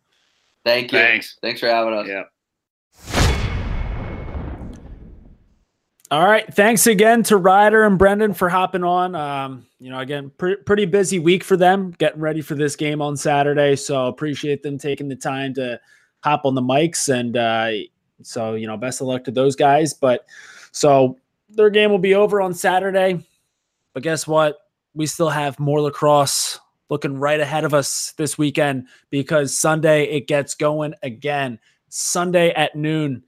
Thank 0.65 0.93
you. 0.93 0.99
Thanks. 0.99 1.39
Thanks 1.41 1.61
for 1.61 1.69
having 1.69 1.95
us. 1.95 2.07
Yeah. 2.07 2.25
All 6.11 6.25
right. 6.25 6.53
Thanks 6.55 6.87
again 6.87 7.23
to 7.25 7.37
Ryder 7.37 7.85
and 7.85 7.99
Brendan 7.99 8.33
for 8.33 8.49
hopping 8.49 8.83
on. 8.83 9.15
Um, 9.15 9.67
you 9.79 9.91
know, 9.91 9.99
again, 9.99 10.33
pre- 10.39 10.57
pretty 10.57 10.87
busy 10.87 11.19
week 11.19 11.45
for 11.45 11.55
them 11.55 11.91
getting 11.99 12.21
ready 12.21 12.41
for 12.41 12.55
this 12.55 12.77
game 12.77 13.03
on 13.03 13.15
Saturday. 13.15 13.77
So 13.77 14.07
appreciate 14.07 14.63
them 14.63 14.79
taking 14.79 15.09
the 15.09 15.17
time 15.17 15.53
to 15.55 15.79
hop 16.21 16.47
on 16.47 16.55
the 16.55 16.63
mics. 16.63 17.13
And 17.15 17.37
uh, 17.37 17.73
so, 18.23 18.55
you 18.55 18.67
know, 18.67 18.79
best 18.79 19.03
of 19.03 19.07
luck 19.07 19.25
to 19.25 19.31
those 19.31 19.55
guys. 19.55 19.93
But 19.93 20.25
so 20.73 21.19
their 21.51 21.69
game 21.69 21.91
will 21.91 21.99
be 21.99 22.15
over 22.15 22.41
on 22.41 22.55
Saturday. 22.55 23.27
But 23.93 24.03
guess 24.03 24.27
what? 24.27 24.57
We 24.95 25.05
still 25.05 25.31
have 25.31 25.59
more 25.59 25.83
lacrosse 25.83 26.59
looking 26.89 27.19
right 27.19 27.39
ahead 27.39 27.65
of 27.65 27.75
us 27.75 28.13
this 28.17 28.39
weekend 28.39 28.87
because 29.11 29.55
Sunday 29.55 30.05
it 30.05 30.27
gets 30.27 30.55
going 30.55 30.95
again. 31.03 31.59
Sunday 31.91 32.49
at 32.55 32.75
noon 32.75 33.25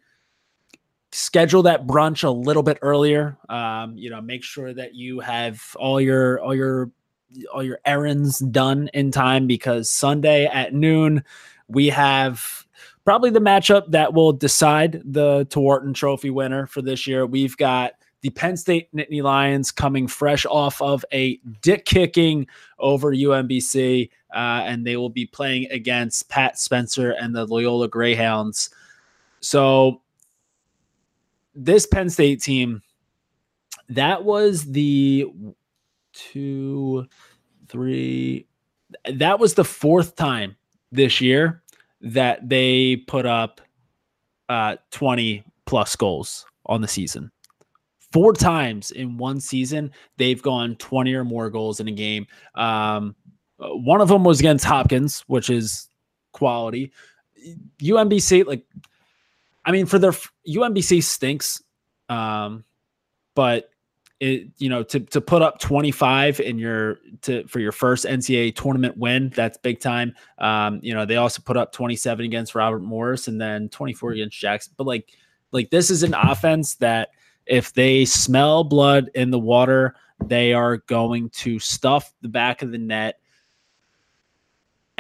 schedule 1.13 1.63
that 1.63 1.87
brunch 1.87 2.25
a 2.25 2.31
little 2.31 2.63
bit 2.63 2.79
earlier 2.83 3.37
um, 3.49 3.97
you 3.97 4.11
know 4.11 4.21
make 4.21 4.45
sure 4.45 4.73
that 4.73 4.95
you 4.95 5.21
have 5.21 5.77
all 5.79 6.01
your 6.01 6.41
all 6.41 6.55
your 6.55 6.91
all 7.53 7.63
your 7.63 7.79
errands 7.85 8.39
done 8.39 8.89
in 8.95 9.11
time 9.11 9.47
because 9.47 9.91
sunday 9.91 10.47
at 10.47 10.75
noon 10.75 11.23
we 11.69 11.89
have 11.89 12.67
probably 13.05 13.31
the 13.31 13.41
matchup 13.41 13.91
that 13.91 14.13
will 14.13 14.33
decide 14.33 15.03
the 15.05 15.47
Tewaaraton 15.47 15.95
trophy 15.95 16.31
winner 16.31 16.67
for 16.67 16.83
this 16.83 17.07
year. 17.07 17.27
We've 17.27 17.57
got 17.57 17.93
the 18.21 18.31
penn 18.31 18.57
state 18.57 18.95
nittany 18.95 19.23
lions 19.23 19.71
coming 19.73 20.07
fresh 20.07 20.45
off 20.47 20.81
of 20.83 21.05
a 21.13 21.41
dick 21.63 21.87
kicking 21.87 22.47
over 22.79 23.13
umbc 23.13 24.11
uh, 24.35 24.63
and 24.65 24.87
they 24.87 24.97
will 24.97 25.09
be 25.09 25.25
playing 25.27 25.71
against 25.71 26.29
pat 26.29 26.59
spencer 26.59 27.13
and 27.13 27.35
the 27.35 27.47
loyola 27.47 27.89
greyhounds. 27.89 28.71
So 29.41 30.03
this 31.55 31.87
Penn 31.87 32.11
State 32.11 32.43
team, 32.43 32.83
that 33.89 34.25
was 34.25 34.65
the 34.65 35.27
two, 36.13 37.07
three, 37.69 38.47
that 39.13 39.39
was 39.39 39.55
the 39.55 39.65
fourth 39.65 40.17
time 40.17 40.57
this 40.93 41.21
year 41.21 41.63
that 42.01 42.49
they 42.49 42.97
put 42.97 43.27
up 43.27 43.61
uh, 44.49 44.77
20 44.91 45.45
plus 45.67 45.95
goals 45.97 46.47
on 46.67 46.81
the 46.81 46.89
season. 46.89 47.31
Four 48.13 48.33
times 48.33 48.91
in 48.91 49.17
one 49.17 49.41
season, 49.41 49.93
they've 50.17 50.43
gone 50.43 50.75
20 50.77 51.15
or 51.15 51.25
more 51.25 51.49
goals 51.49 51.79
in 51.79 51.87
a 51.87 51.93
game. 51.93 52.27
Um, 52.57 53.15
one 53.59 54.01
of 54.01 54.09
them 54.09 54.25
was 54.25 54.41
against 54.41 54.65
Hopkins, 54.65 55.23
which 55.29 55.49
is 55.51 55.89
quality. 56.33 56.91
UMBC, 57.81 58.47
like, 58.47 58.65
I 59.65 59.73
mean, 59.73 59.87
for 59.87 59.99
their 59.99 60.13
UMBC 60.49 61.03
stinks, 61.03 61.63
um, 62.09 62.65
but 63.35 63.71
it 64.21 64.49
you 64.59 64.69
know 64.69 64.83
to 64.83 65.01
to 65.01 65.21
put 65.21 65.41
up 65.41 65.59
25 65.61 66.41
in 66.41 66.59
your 66.59 66.99
to 67.23 67.47
for 67.47 67.59
your 67.59 67.73
first 67.73 68.05
NCAA 68.05 68.55
tournament 68.55 68.97
win, 68.97 69.31
that's 69.35 69.59
big 69.59 69.81
time. 69.81 70.15
Um, 70.39 70.81
you 70.83 70.95
know, 70.95 71.07
they 71.07 71.17
also 71.17 71.43
put 71.43 71.57
up 71.57 71.73
27 71.73 72.25
against 72.25 72.55
Robert 72.55 72.83
Morris 72.83 73.29
and 73.29 73.41
then 73.41 73.69
24 73.71 74.13
against 74.13 74.39
Jackson. 74.39 74.75
But 74.77 74.87
like 74.87 75.11
like 75.53 75.71
this 75.71 75.91
is 75.91 76.03
an 76.03 76.15
offense 76.15 76.77
that 76.77 77.11
if 77.47 77.73
they 77.73 78.05
smell 78.05 78.63
blood 78.65 79.11
in 79.15 79.31
the 79.31 79.39
water, 79.39 79.95
they 80.25 80.53
are 80.53 80.79
going 80.79 81.31
to 81.31 81.59
stuff 81.59 82.13
the 82.21 82.29
back 82.29 82.63
of 82.63 82.71
the 82.71 82.79
net 82.79 83.20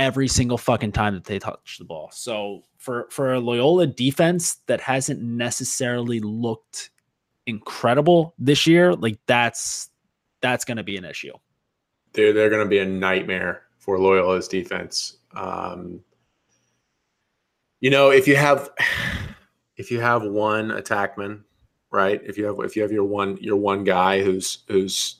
every 0.01 0.26
single 0.26 0.57
fucking 0.57 0.92
time 0.92 1.12
that 1.12 1.24
they 1.24 1.38
touch 1.38 1.76
the 1.78 1.84
ball. 1.84 2.09
So 2.11 2.62
for 2.78 3.07
for 3.11 3.34
a 3.34 3.38
Loyola 3.38 3.86
defense 3.86 4.57
that 4.66 4.80
hasn't 4.80 5.20
necessarily 5.20 6.20
looked 6.20 6.90
incredible 7.46 8.34
this 8.38 8.66
year, 8.66 8.94
like 8.94 9.18
that's 9.26 9.90
that's 10.40 10.64
going 10.64 10.78
to 10.78 10.82
be 10.82 10.96
an 10.96 11.05
issue. 11.05 11.34
They're 12.14 12.32
they're 12.32 12.48
going 12.48 12.64
to 12.64 12.68
be 12.68 12.78
a 12.78 12.86
nightmare 12.86 13.64
for 13.78 13.98
Loyola's 13.98 14.48
defense. 14.48 15.18
Um, 15.34 16.01
you 17.80 17.90
know, 17.90 18.11
if 18.11 18.26
you 18.26 18.36
have 18.36 18.70
if 19.76 19.90
you 19.90 20.01
have 20.01 20.22
one 20.22 20.70
attackman, 20.70 21.42
right? 21.92 22.22
If 22.24 22.38
you 22.38 22.46
have 22.46 22.57
if 22.61 22.74
you 22.74 22.80
have 22.80 22.90
your 22.90 23.05
one 23.05 23.36
your 23.38 23.57
one 23.57 23.84
guy 23.84 24.22
who's 24.22 24.64
who's 24.66 25.16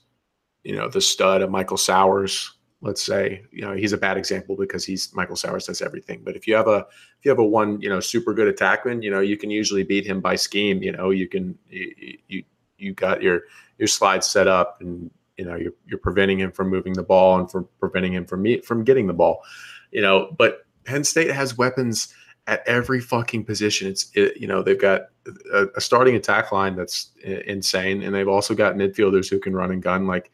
you 0.65 0.75
know 0.75 0.89
the 0.89 1.03
stud 1.03 1.43
of 1.43 1.51
Michael 1.51 1.77
Sowers, 1.77 2.51
let's 2.83 3.05
say, 3.05 3.43
you 3.53 3.63
know, 3.63 3.75
he's 3.75 3.93
a 3.93 3.99
bad 3.99 4.17
example 4.17 4.57
because 4.57 4.85
he's 4.85 5.15
Michael 5.15 5.37
Sowers 5.37 5.67
does 5.67 5.83
everything. 5.83 6.23
But 6.25 6.37
if 6.37 6.47
you 6.47 6.55
have 6.55 6.69
a 6.69 6.87
if 7.19 7.25
you 7.25 7.31
have 7.31 7.39
a 7.39 7.45
one, 7.45 7.81
you 7.81 7.89
know, 7.89 8.01
super 8.01 8.33
good 8.33 8.55
attackman, 8.55 9.03
you 9.03 9.11
know, 9.11 9.21
you 9.21 9.37
can 9.37 9.51
usually 9.51 9.83
beat 9.83 10.07
him 10.07 10.21
by 10.21 10.37
scheme. 10.37 10.83
You 10.83 10.93
know, 10.93 11.11
you 11.11 11.29
can 11.29 11.59
you 11.69 12.19
you, 12.29 12.45
you 12.79 12.95
got 12.95 13.23
your 13.23 13.43
your 13.79 13.89
slides 13.89 14.29
set 14.29 14.49
up 14.49 14.79
and 14.81 15.11
you 15.41 15.47
know 15.47 15.57
you're, 15.57 15.73
you're 15.87 15.99
preventing 15.99 16.39
him 16.39 16.53
from 16.53 16.69
moving 16.69 16.93
the 16.93 17.03
ball 17.03 17.39
and 17.41 17.51
from 17.51 17.67
preventing 17.81 18.13
him 18.13 18.27
from 18.27 18.43
me 18.43 18.61
from 18.61 18.85
getting 18.85 19.07
the 19.07 19.13
ball 19.13 19.43
you 19.91 20.03
know 20.03 20.31
but 20.37 20.67
penn 20.85 21.03
state 21.03 21.31
has 21.31 21.57
weapons 21.57 22.15
at 22.47 22.63
every 22.67 23.01
fucking 23.01 23.43
position 23.43 23.89
it's 23.89 24.11
it, 24.15 24.37
you 24.37 24.47
know 24.47 24.63
they've 24.63 24.81
got 24.81 25.07
a, 25.55 25.67
a 25.77 25.81
starting 25.81 26.15
attack 26.15 26.53
line 26.53 26.77
that's 26.77 27.13
insane 27.47 28.03
and 28.03 28.15
they've 28.15 28.29
also 28.29 28.55
got 28.55 28.75
midfielders 28.75 29.31
who 29.31 29.39
can 29.39 29.55
run 29.55 29.71
and 29.71 29.83
gun 29.83 30.07
like 30.07 30.31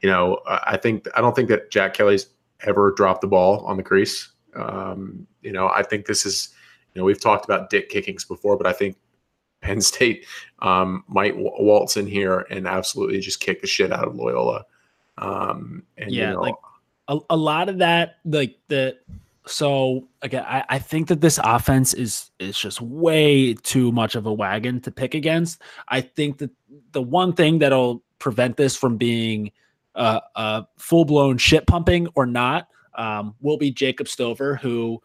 you 0.00 0.08
know 0.08 0.38
i 0.46 0.76
think 0.76 1.06
i 1.16 1.20
don't 1.20 1.34
think 1.34 1.48
that 1.48 1.70
jack 1.70 1.94
kelly's 1.94 2.26
ever 2.60 2.92
dropped 2.92 3.20
the 3.20 3.26
ball 3.26 3.64
on 3.66 3.76
the 3.76 3.82
crease 3.82 4.32
um, 4.54 5.26
you 5.42 5.52
know 5.52 5.68
i 5.68 5.82
think 5.82 6.06
this 6.06 6.24
is 6.24 6.54
you 6.94 7.00
know 7.00 7.04
we've 7.04 7.20
talked 7.20 7.44
about 7.44 7.70
dick 7.70 7.88
kickings 7.88 8.24
before 8.24 8.56
but 8.56 8.66
i 8.66 8.72
think 8.72 8.96
Penn 9.62 9.80
State 9.80 10.26
um, 10.60 11.02
might 11.08 11.30
w- 11.30 11.50
waltz 11.58 11.96
in 11.96 12.06
here 12.06 12.46
and 12.50 12.68
absolutely 12.68 13.18
just 13.20 13.40
kick 13.40 13.62
the 13.62 13.66
shit 13.66 13.90
out 13.90 14.06
of 14.06 14.14
Loyola. 14.14 14.64
Um, 15.16 15.82
and 15.96 16.12
Yeah, 16.12 16.28
you 16.28 16.34
know, 16.34 16.42
like- 16.42 16.54
a, 17.08 17.18
a 17.30 17.36
lot 17.36 17.68
of 17.68 17.78
that 17.78 18.16
like 18.24 18.56
the 18.68 18.96
so 19.46 20.08
again 20.22 20.44
I, 20.46 20.64
I 20.68 20.78
think 20.78 21.08
that 21.08 21.20
this 21.20 21.38
offense 21.42 21.94
is 21.94 22.30
is 22.38 22.58
just 22.58 22.80
way 22.80 23.54
too 23.54 23.92
much 23.92 24.14
of 24.16 24.26
a 24.26 24.32
wagon 24.32 24.80
to 24.80 24.90
pick 24.90 25.14
against 25.14 25.62
i 25.88 26.00
think 26.00 26.38
that 26.38 26.50
the 26.92 27.02
one 27.02 27.32
thing 27.32 27.60
that'll 27.60 28.02
prevent 28.18 28.56
this 28.56 28.76
from 28.76 28.96
being 28.96 29.52
uh, 29.96 30.20
a 30.36 30.66
full-blown 30.78 31.38
shit 31.38 31.66
pumping 31.66 32.06
or 32.14 32.26
not 32.26 32.68
um, 32.94 33.34
will 33.40 33.58
be 33.58 33.70
jacob 33.70 34.08
stover 34.08 34.56
who 34.56 35.00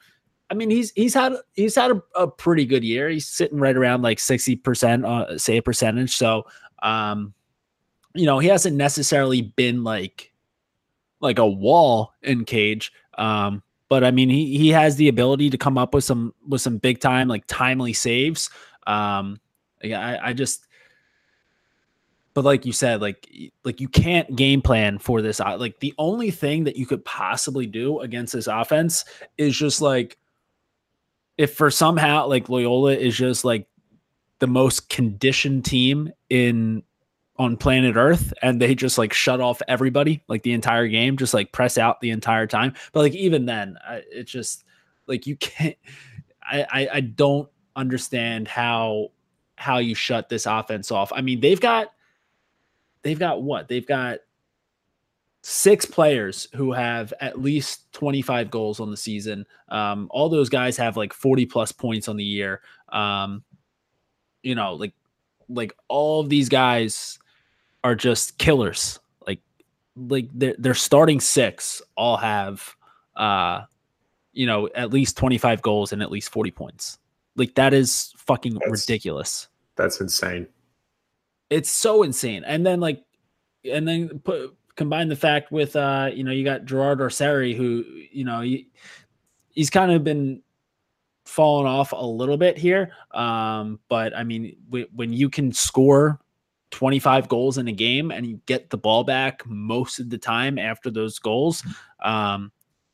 i 0.49 0.53
mean 0.53 0.69
he's 0.69 0.91
he's 0.91 1.13
had 1.13 1.33
he's 1.53 1.75
had 1.75 1.91
a, 1.91 2.01
a 2.15 2.27
pretty 2.27 2.65
good 2.65 2.83
year 2.83 3.09
he's 3.09 3.27
sitting 3.27 3.57
right 3.57 3.75
around 3.75 4.01
like 4.01 4.17
60% 4.17 5.05
uh, 5.05 5.37
save 5.37 5.63
percentage 5.63 6.15
so 6.15 6.45
um 6.83 7.33
you 8.13 8.25
know 8.25 8.39
he 8.39 8.47
hasn't 8.47 8.75
necessarily 8.75 9.41
been 9.41 9.83
like 9.83 10.31
like 11.21 11.39
a 11.39 11.47
wall 11.47 12.13
in 12.23 12.43
cage. 12.45 12.91
Um, 13.17 13.63
but 13.87 14.03
I 14.03 14.11
mean, 14.11 14.29
he 14.29 14.57
he 14.57 14.69
has 14.69 14.95
the 14.95 15.07
ability 15.07 15.49
to 15.51 15.57
come 15.57 15.77
up 15.77 15.93
with 15.93 16.03
some 16.03 16.33
with 16.47 16.61
some 16.61 16.77
big 16.77 16.99
time 16.99 17.27
like 17.27 17.45
timely 17.47 17.93
saves. 17.93 18.49
Um, 18.87 19.39
yeah, 19.81 20.05
I, 20.05 20.29
I 20.29 20.33
just. 20.33 20.67
But 22.34 22.45
like 22.45 22.65
you 22.65 22.73
said, 22.73 23.01
like 23.01 23.29
like 23.63 23.82
you 23.82 23.88
can't 23.88 24.36
game 24.36 24.61
plan 24.61 24.99
for 24.99 25.21
this. 25.21 25.39
Like 25.39 25.79
the 25.79 25.93
only 25.97 26.32
thing 26.32 26.63
that 26.63 26.77
you 26.77 26.86
could 26.86 27.03
possibly 27.03 27.65
do 27.65 27.99
against 27.99 28.34
this 28.34 28.47
offense 28.47 29.03
is 29.38 29.57
just 29.57 29.82
like 29.82 30.17
if 31.38 31.55
for 31.55 31.69
somehow 31.71 32.27
like 32.27 32.49
Loyola 32.49 32.93
is 32.93 33.17
just 33.17 33.43
like 33.43 33.67
the 34.39 34.47
most 34.47 34.89
conditioned 34.89 35.65
team 35.65 36.11
in 36.29 36.84
on 37.38 37.57
planet 37.57 37.95
Earth 37.95 38.34
and 38.41 38.61
they 38.61 38.75
just 38.75 38.97
like 38.97 39.13
shut 39.13 39.41
off 39.41 39.61
everybody 39.67 40.23
like 40.27 40.43
the 40.43 40.53
entire 40.53 40.88
game, 40.88 41.17
just 41.17 41.34
like 41.34 41.51
press 41.51 41.77
out 41.77 41.99
the 41.99 42.11
entire 42.11 42.47
time. 42.47 42.73
But 42.93 43.01
like 43.01 43.15
even 43.15 43.45
then, 43.45 43.77
it's 43.89 44.32
just 44.32 44.63
like 45.07 45.27
you 45.27 45.36
can't. 45.38 45.75
I, 46.43 46.65
I 46.71 46.89
I 46.93 46.99
don't 47.01 47.49
understand 47.75 48.47
how 48.47 49.09
how 49.55 49.77
you 49.77 49.95
shut 49.95 50.29
this 50.29 50.45
offense 50.45 50.91
off. 50.91 51.11
I 51.13 51.21
mean, 51.21 51.39
they've 51.39 51.59
got 51.59 51.91
they've 53.03 53.19
got 53.19 53.41
what 53.41 53.67
they've 53.67 53.87
got 53.87 54.19
six 55.43 55.85
players 55.85 56.47
who 56.55 56.71
have 56.71 57.13
at 57.19 57.41
least 57.41 57.91
25 57.93 58.51
goals 58.51 58.79
on 58.79 58.91
the 58.91 58.97
season. 58.97 59.45
Um, 59.69 60.07
all 60.11 60.29
those 60.29 60.49
guys 60.49 60.77
have 60.77 60.97
like 60.97 61.13
40 61.13 61.47
plus 61.47 61.71
points 61.71 62.07
on 62.07 62.15
the 62.15 62.23
year. 62.23 62.61
Um, 62.89 63.43
you 64.43 64.55
know, 64.55 64.75
like 64.75 64.93
like 65.49 65.73
all 65.87 66.21
of 66.21 66.29
these 66.29 66.47
guys 66.49 67.17
are 67.83 67.95
just 67.95 68.37
killers. 68.37 68.99
Like 69.25 69.39
like 69.95 70.29
their 70.33 70.55
their 70.57 70.75
starting 70.75 71.19
six 71.19 71.81
all 71.95 72.17
have 72.17 72.75
uh, 73.15 73.63
you 74.33 74.45
know, 74.45 74.69
at 74.75 74.91
least 74.93 75.17
25 75.17 75.61
goals 75.61 75.91
and 75.91 76.01
at 76.01 76.11
least 76.11 76.29
40 76.31 76.51
points. 76.51 76.97
Like 77.35 77.55
that 77.55 77.73
is 77.73 78.13
fucking 78.17 78.53
That's- 78.55 78.71
ridiculous. 78.87 79.47
That's 79.75 79.99
insane. 80.01 80.47
It's 81.51 81.71
so 81.71 82.01
insane. 82.01 82.43
And 82.45 82.65
then 82.65 82.79
like, 82.79 83.03
and 83.69 83.87
then 83.87 84.19
put 84.19 84.55
combine 84.75 85.09
the 85.09 85.15
fact 85.15 85.51
with 85.51 85.75
uh, 85.75 86.09
you 86.11 86.23
know, 86.23 86.31
you 86.31 86.43
got 86.43 86.65
Gerard 86.65 86.99
Arceri 86.99 87.55
who, 87.55 87.85
you 88.11 88.23
know, 88.23 88.41
he, 88.41 88.69
he's 89.49 89.69
kind 89.69 89.91
of 89.91 90.03
been 90.03 90.41
fallen 91.25 91.67
off 91.67 91.91
a 91.91 92.03
little 92.03 92.37
bit 92.37 92.57
here. 92.57 92.91
Um, 93.11 93.79
but 93.89 94.15
I 94.15 94.23
mean, 94.23 94.55
w- 94.69 94.87
when 94.95 95.13
you 95.13 95.29
can 95.29 95.51
score 95.51 96.19
25 96.71 97.27
goals 97.27 97.57
in 97.57 97.67
a 97.67 97.71
game 97.71 98.11
and 98.11 98.25
you 98.25 98.39
get 98.45 98.69
the 98.69 98.77
ball 98.77 99.03
back 99.03 99.45
most 99.45 99.99
of 99.99 100.09
the 100.09 100.17
time 100.17 100.57
after 100.57 100.89
those 100.89 101.19
goals, 101.19 101.63
um, 102.01 102.51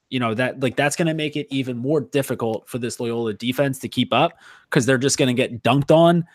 you 0.10 0.20
know 0.20 0.34
that 0.34 0.62
like 0.62 0.78
that's 0.78 0.96
going 0.96 1.08
to 1.08 1.14
make 1.14 1.36
it 1.36 1.48
even 1.50 1.78
more 1.78 2.00
difficult 2.00 2.68
for 2.68 2.78
this 2.78 3.00
Loyola 3.00 3.34
defense 3.34 3.78
to 3.80 3.90
keep 3.90 4.14
up 4.14 4.40
because 4.70 4.86
they're 4.86 4.98
just 4.98 5.18
going 5.18 5.28
to 5.28 5.34
get 5.34 5.64
dunked 5.64 5.92
on, 5.92 6.26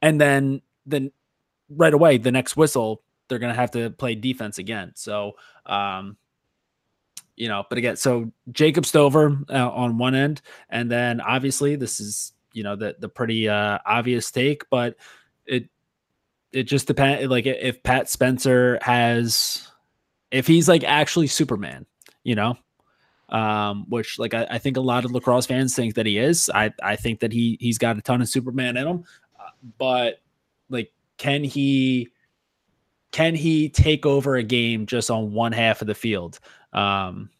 and 0.00 0.20
then 0.20 0.62
then 0.86 1.12
right 1.68 1.94
away 1.94 2.18
the 2.18 2.32
next 2.32 2.56
whistle 2.56 3.02
they're 3.28 3.38
going 3.38 3.52
to 3.52 3.60
have 3.60 3.70
to 3.72 3.90
play 3.90 4.14
defense 4.14 4.58
again. 4.58 4.92
So, 4.94 5.32
um, 5.66 6.16
you 7.36 7.48
know, 7.48 7.64
but 7.68 7.78
again, 7.78 7.96
so 7.96 8.32
Jacob 8.50 8.84
Stover 8.84 9.38
uh, 9.48 9.70
on 9.70 9.98
one 9.98 10.14
end, 10.14 10.42
and 10.68 10.90
then 10.90 11.20
obviously 11.20 11.76
this 11.76 12.00
is 12.00 12.32
you 12.52 12.64
know 12.64 12.74
the 12.74 12.96
the 12.98 13.08
pretty 13.08 13.48
uh, 13.48 13.78
obvious 13.86 14.30
take, 14.30 14.68
but 14.70 14.96
it 15.46 15.68
it 16.52 16.64
just 16.64 16.88
depends. 16.88 17.28
Like 17.28 17.46
if 17.46 17.82
Pat 17.84 18.08
Spencer 18.08 18.78
has, 18.82 19.70
if 20.32 20.48
he's 20.48 20.68
like 20.68 20.82
actually 20.82 21.28
Superman, 21.28 21.86
you 22.24 22.34
know, 22.34 22.58
um, 23.28 23.86
which 23.88 24.18
like 24.18 24.34
I, 24.34 24.46
I 24.50 24.58
think 24.58 24.76
a 24.76 24.80
lot 24.80 25.04
of 25.04 25.12
lacrosse 25.12 25.46
fans 25.46 25.76
think 25.76 25.94
that 25.94 26.06
he 26.06 26.18
is. 26.18 26.50
I 26.52 26.72
I 26.82 26.96
think 26.96 27.20
that 27.20 27.32
he 27.32 27.56
he's 27.60 27.78
got 27.78 27.96
a 27.98 28.02
ton 28.02 28.20
of 28.20 28.28
Superman 28.28 28.76
in 28.76 28.84
him, 28.84 29.04
uh, 29.38 29.50
but 29.78 30.20
like 30.68 30.90
can 31.18 31.44
he 31.44 32.08
can 33.12 33.34
he 33.34 33.68
take 33.68 34.06
over 34.06 34.36
a 34.36 34.42
game 34.42 34.86
just 34.86 35.10
on 35.10 35.32
one 35.32 35.52
half 35.52 35.80
of 35.80 35.86
the 35.86 35.94
field? 35.94 36.38
Um, 36.72 37.30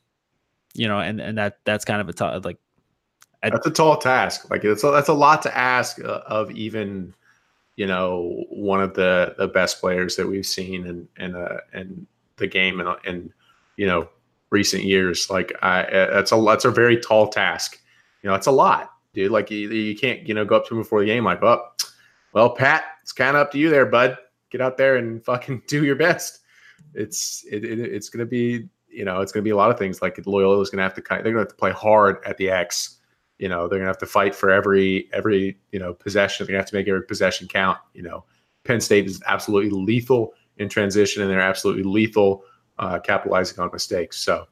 you 0.75 0.89
know, 0.89 1.01
and 1.01 1.21
and 1.21 1.39
that 1.39 1.59
that's 1.65 1.85
kind 1.85 2.01
of 2.01 2.09
a 2.09 2.13
tough 2.13 2.45
like 2.45 2.59
That's 3.43 3.67
a 3.67 3.71
tall 3.71 3.97
task. 3.97 4.51
Like 4.51 4.63
that's 4.63 4.85
a, 4.85 4.91
that's 4.91 5.09
a 5.09 5.15
lot 5.15 5.43
to 5.43 5.57
ask 5.57 6.03
uh, 6.03 6.23
of 6.27 6.51
even 6.51 7.15
you 7.77 7.87
know 7.87 8.45
one 8.51 8.81
of 8.83 8.95
the 8.95 9.35
the 9.39 9.49
best 9.49 9.81
players 9.81 10.17
that 10.17 10.27
we've 10.27 10.47
seen 10.47 10.87
in 10.87 11.09
in 11.19 11.35
uh, 11.35 11.59
in 11.73 12.07
the 12.37 12.47
game 12.47 12.81
and 12.81 12.89
in 13.05 13.33
you 13.77 13.87
know 13.87 14.09
recent 14.51 14.85
years. 14.85 15.31
Like 15.31 15.53
I, 15.63 15.83
uh, 15.83 16.15
that's 16.15 16.33
a 16.33 16.43
that's 16.43 16.65
a 16.65 16.71
very 16.71 16.99
tall 16.99 17.29
task. 17.29 17.81
You 18.23 18.31
know, 18.31 18.35
it's 18.35 18.47
a 18.47 18.53
lot, 18.53 18.93
dude. 19.15 19.31
Like 19.31 19.51
you, 19.51 19.71
you 19.71 19.97
can't 19.97 20.27
you 20.27 20.35
know 20.35 20.45
go 20.45 20.57
up 20.57 20.67
to 20.69 20.75
him 20.75 20.81
before 20.81 21.01
the 21.01 21.07
game 21.07 21.25
like, 21.25 21.43
oh, 21.43 21.63
well, 22.33 22.51
Pat, 22.51 22.85
it's 23.09 23.13
kind 23.13 23.37
of 23.37 23.43
up 23.43 23.53
to 23.53 23.59
you 23.59 23.71
there, 23.71 23.87
bud. 23.87 24.19
Get 24.51 24.61
out 24.61 24.77
there 24.77 24.97
and 24.97 25.25
fucking 25.25 25.63
do 25.67 25.85
your 25.85 25.97
best. 25.97 26.41
It's 26.95 27.45
it, 27.51 27.65
it 27.65 27.79
it's 27.79 28.09
gonna 28.09 28.27
be 28.27 28.69
you 28.89 29.05
know 29.05 29.21
it's 29.21 29.33
gonna 29.33 29.45
be 29.45 29.51
a 29.51 29.57
lot 29.57 29.71
of 29.71 29.79
things. 29.79 30.03
Like 30.03 30.21
Loyola 30.27 30.61
is 30.61 30.71
gonna 30.71 30.83
have 30.83 30.95
to 30.95 31.03
kind. 31.03 31.25
They're 31.25 31.33
gonna 31.33 31.43
have 31.43 31.49
to 31.49 31.55
play 31.55 31.73
hard 31.73 32.19
at 32.27 32.37
the 32.37 32.51
X 32.51 32.99
you 33.39 33.49
know 33.49 33.69
they're 33.69 33.79
gonna 33.79 33.89
have 33.89 33.99
to 33.99 34.07
fight 34.07 34.35
for 34.35 34.51
every 34.51 35.09
every 35.13 35.59
you 35.73 35.79
know 35.79 35.95
possession 35.95 36.45
they're 36.45 36.53
gonna 36.53 36.63
have 36.63 36.69
to 36.69 36.75
make 36.75 36.89
every 36.89 37.05
possession 37.05 37.47
count 37.49 37.79
you 37.95 38.03
know 38.03 38.25
penn 38.65 38.81
state 38.81 39.07
is 39.07 39.23
absolutely 39.27 39.71
lethal 39.71 40.33
in 40.59 40.69
transition 40.69 41.23
and 41.23 41.31
they're 41.31 41.41
absolutely 41.41 41.85
lethal 41.85 42.43
uh, 42.81 42.99
capitalizing 42.99 43.59
on 43.61 43.71
mistakes 43.73 44.19
so 44.19 44.47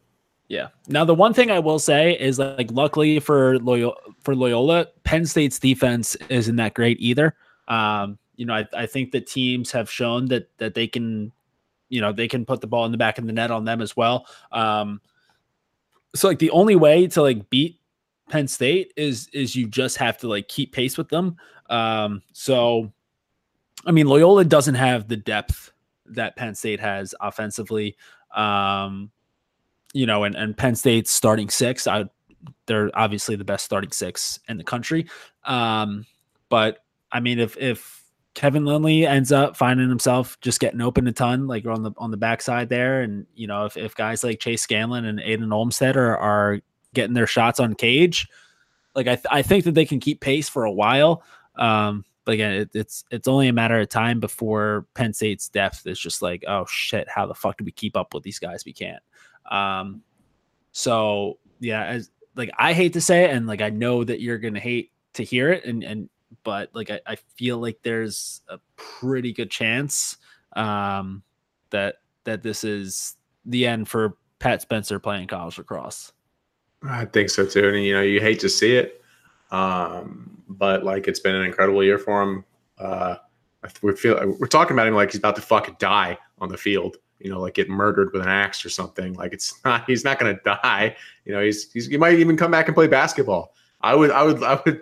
Yeah. 0.49 0.69
Now 0.87 1.05
the 1.05 1.15
one 1.15 1.35
thing 1.35 1.51
I 1.51 1.59
will 1.59 1.81
say 1.81 2.17
is 2.19 2.39
like 2.39 2.71
luckily 2.71 3.19
for 3.19 3.59
Loyola 3.59 3.97
for 4.21 4.37
Loyola, 4.37 4.87
Penn 5.03 5.27
State's 5.27 5.59
defense 5.59 6.15
isn't 6.29 6.57
that 6.57 6.75
great 6.75 6.99
either. 7.01 7.35
Um, 7.67 8.19
you 8.37 8.47
know, 8.47 8.55
I, 8.55 8.67
I 8.75 8.87
think 8.87 9.13
that 9.13 9.27
teams 9.27 9.73
have 9.73 9.91
shown 9.91 10.27
that 10.27 10.49
that 10.59 10.75
they 10.75 10.87
can, 10.87 11.33
you 11.89 12.01
know, 12.01 12.13
they 12.13 12.29
can 12.29 12.45
put 12.45 12.61
the 12.61 12.67
ball 12.67 12.85
in 12.85 12.93
the 12.93 12.99
back 12.99 13.19
of 13.19 13.27
the 13.27 13.33
net 13.33 13.51
on 13.51 13.65
them 13.65 13.81
as 13.81 13.97
well. 13.97 14.27
Um, 14.53 15.01
so 16.15 16.29
like 16.29 16.39
the 16.39 16.51
only 16.51 16.77
way 16.77 17.07
to 17.09 17.23
like 17.23 17.49
beat 17.51 17.81
Penn 18.31 18.49
State 18.49 18.93
is 18.97 19.29
is 19.33 19.55
you 19.55 19.67
just 19.67 19.97
have 19.99 20.19
to 20.19 20.29
like 20.29 20.49
keep 20.49 20.73
pace 20.73 20.97
with 20.99 21.09
them. 21.09 21.37
Um, 21.69 22.23
so 22.33 22.93
I 23.85 23.93
mean 23.93 24.07
Loyola 24.07 24.45
doesn't 24.45 24.75
have 24.75 25.09
the 25.09 25.17
depth 25.17 25.73
that 26.07 26.37
Penn 26.37 26.55
State 26.55 26.81
has 26.81 27.15
offensively. 27.21 27.97
Um, 28.35 29.11
you 29.93 30.05
know, 30.05 30.25
and, 30.25 30.35
and 30.35 30.57
Penn 30.57 30.75
State's 30.75 31.11
starting 31.11 31.49
six, 31.49 31.87
I 31.87 32.05
they're 32.67 32.91
obviously 32.95 33.37
the 33.37 33.45
best 33.45 33.65
starting 33.65 33.93
six 33.93 34.39
in 34.49 34.57
the 34.57 34.65
country. 34.65 35.07
Um, 35.45 36.05
but 36.49 36.85
I 37.11 37.21
mean, 37.21 37.39
if 37.39 37.57
if 37.57 38.03
Kevin 38.37 38.67
Lindley 38.67 39.07
ends 39.07 39.33
up 39.33 39.57
finding 39.57 39.89
himself 39.89 40.39
just 40.43 40.61
getting 40.61 40.83
open 40.83 41.09
a 41.09 41.13
ton, 41.13 41.47
like 41.47 41.65
on 41.65 41.83
the 41.83 41.93
on 41.97 42.11
the 42.11 42.19
backside 42.19 42.69
there, 42.69 43.01
and 43.01 43.27
you 43.35 43.47
know, 43.47 43.65
if, 43.65 43.79
if 43.79 43.97
guys 43.97 44.23
like 44.23 44.41
Chase 44.41 44.61
Scanlon 44.61 45.07
and 45.07 45.21
Aidan 45.21 45.55
Olmstead 45.55 45.97
are 45.97 46.19
are 46.19 46.61
getting 46.93 47.15
their 47.15 47.27
shots 47.27 47.59
on 47.59 47.75
cage, 47.75 48.29
like 48.95 49.07
I 49.07 49.15
th- 49.15 49.27
I 49.31 49.41
think 49.41 49.65
that 49.65 49.73
they 49.73 49.87
can 49.87 50.01
keep 50.01 50.21
pace 50.21 50.51
for 50.51 50.65
a 50.65 50.71
while. 50.71 51.23
Um, 51.57 52.05
but 52.27 52.33
again, 52.35 52.53
it, 52.53 52.71
it's 52.75 53.05
it's 53.11 53.27
only 53.27 53.49
a 53.49 53.55
matter 53.55 53.81
of 53.81 53.89
time 53.89 54.21
before 54.21 54.87
Penn 54.93 55.15
State's 55.15 55.49
depth 55.49 55.87
is 55.87 55.99
just 55.99 56.21
like, 56.21 56.45
oh 56.47 56.67
shit, 56.69 57.09
how 57.09 57.25
the 57.25 57.35
fuck 57.35 57.57
do 57.57 57.65
we 57.65 57.73
keep 57.73 57.97
up 57.97 58.13
with 58.13 58.23
these 58.23 58.39
guys? 58.39 58.67
We 58.67 58.75
can't. 58.75 59.03
Um, 59.51 60.03
so 60.73 61.39
yeah, 61.59 61.85
as 61.85 62.11
like 62.35 62.51
I 62.59 62.75
hate 62.75 62.93
to 62.93 63.01
say 63.01 63.25
it, 63.25 63.31
and 63.31 63.47
like 63.47 63.63
I 63.63 63.71
know 63.71 64.05
that 64.05 64.21
you're 64.21 64.39
gonna 64.39 64.61
hate 64.61 64.93
to 65.15 65.25
hear 65.25 65.51
it, 65.51 65.65
and 65.65 65.83
and 65.83 66.11
but 66.47 66.71
like 66.73 66.93
I, 66.93 67.01
I 67.05 67.17
feel 67.17 67.59
like 67.59 67.81
there's 67.83 68.41
a 68.49 68.61
pretty 68.77 69.33
good 69.33 69.51
chance 69.51 70.17
um 70.55 71.25
that 71.71 71.97
that 72.23 72.45
this 72.45 72.63
is 72.63 73.17
the 73.45 73.67
end 73.67 73.89
for 73.89 74.17
Pat 74.39 74.63
Spencer 74.63 75.01
playing 75.01 75.27
college 75.27 75.59
lacrosse. 75.59 76.13
i 76.85 77.05
think 77.05 77.31
so 77.31 77.45
too 77.45 77.69
and 77.69 77.85
you 77.85 77.93
know 77.93 78.03
you 78.03 78.21
hate 78.21 78.39
to 78.41 78.49
see 78.49 78.77
it 78.77 79.03
um, 79.53 80.43
but 80.49 80.85
like 80.85 81.07
it's 81.07 81.21
been 81.21 81.35
an 81.35 81.45
incredible 81.45 81.83
year 81.83 81.99
for 81.99 82.23
him 82.23 82.45
uh, 82.79 83.17
we 83.83 83.95
feel 83.95 84.17
we're 84.39 84.47
talking 84.47 84.75
about 84.75 84.87
him 84.87 84.95
like 84.95 85.11
he's 85.11 85.19
about 85.19 85.37
to 85.37 85.43
fucking 85.43 85.77
die 85.79 86.17
on 86.39 86.49
the 86.49 86.57
field 86.57 86.97
you 87.19 87.31
know, 87.31 87.41
like 87.41 87.55
get 87.55 87.69
murdered 87.69 88.13
with 88.13 88.23
an 88.23 88.29
axe 88.29 88.65
or 88.65 88.69
something. 88.69 89.15
Like 89.15 89.33
it's 89.33 89.55
not, 89.65 89.85
he's 89.87 90.05
not 90.05 90.19
to 90.21 90.39
die. 90.45 90.97
You 91.25 91.33
know, 91.33 91.43
he's, 91.43 91.73
he's, 91.73 91.87
he 91.87 91.97
might 91.97 92.19
even 92.19 92.37
come 92.37 92.51
back 92.51 92.67
and 92.67 92.75
play 92.75 92.87
basketball. 92.87 93.55
I 93.81 93.95
would, 93.95 94.11
I 94.11 94.23
would, 94.23 94.43
I 94.43 94.61
would, 94.65 94.81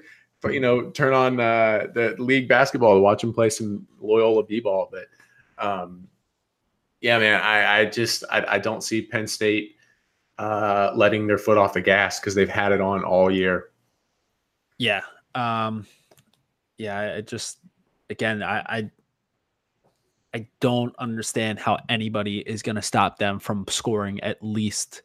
you 0.52 0.60
know, 0.60 0.90
turn 0.90 1.12
on 1.12 1.40
uh, 1.40 1.86
the 1.94 2.14
league 2.18 2.48
basketball 2.48 2.94
to 2.94 3.00
watch 3.00 3.22
him 3.22 3.32
play 3.32 3.50
some 3.50 3.86
Loyola 4.00 4.44
b-ball. 4.44 4.90
But 4.90 5.64
um, 5.64 6.08
yeah, 7.00 7.18
man, 7.18 7.40
I, 7.40 7.80
I 7.80 7.84
just, 7.86 8.24
I, 8.30 8.44
I 8.48 8.58
don't 8.58 8.82
see 8.82 9.02
Penn 9.02 9.26
State 9.26 9.76
uh, 10.38 10.92
letting 10.94 11.26
their 11.26 11.38
foot 11.38 11.58
off 11.58 11.72
the 11.74 11.80
gas 11.80 12.20
because 12.20 12.34
they've 12.34 12.48
had 12.48 12.72
it 12.72 12.80
on 12.80 13.04
all 13.04 13.30
year. 13.30 13.70
Yeah. 14.78 15.02
Um, 15.34 15.86
yeah. 16.78 17.14
I 17.16 17.20
just, 17.20 17.58
again, 18.10 18.42
I, 18.42 18.58
I, 18.60 18.90
I 20.34 20.48
don't 20.60 20.94
understand 20.98 21.60
how 21.60 21.78
anybody 21.88 22.40
is 22.40 22.62
going 22.62 22.76
to 22.76 22.82
stop 22.82 23.18
them 23.18 23.38
from 23.38 23.64
scoring 23.68 24.20
at 24.20 24.42
least 24.42 25.02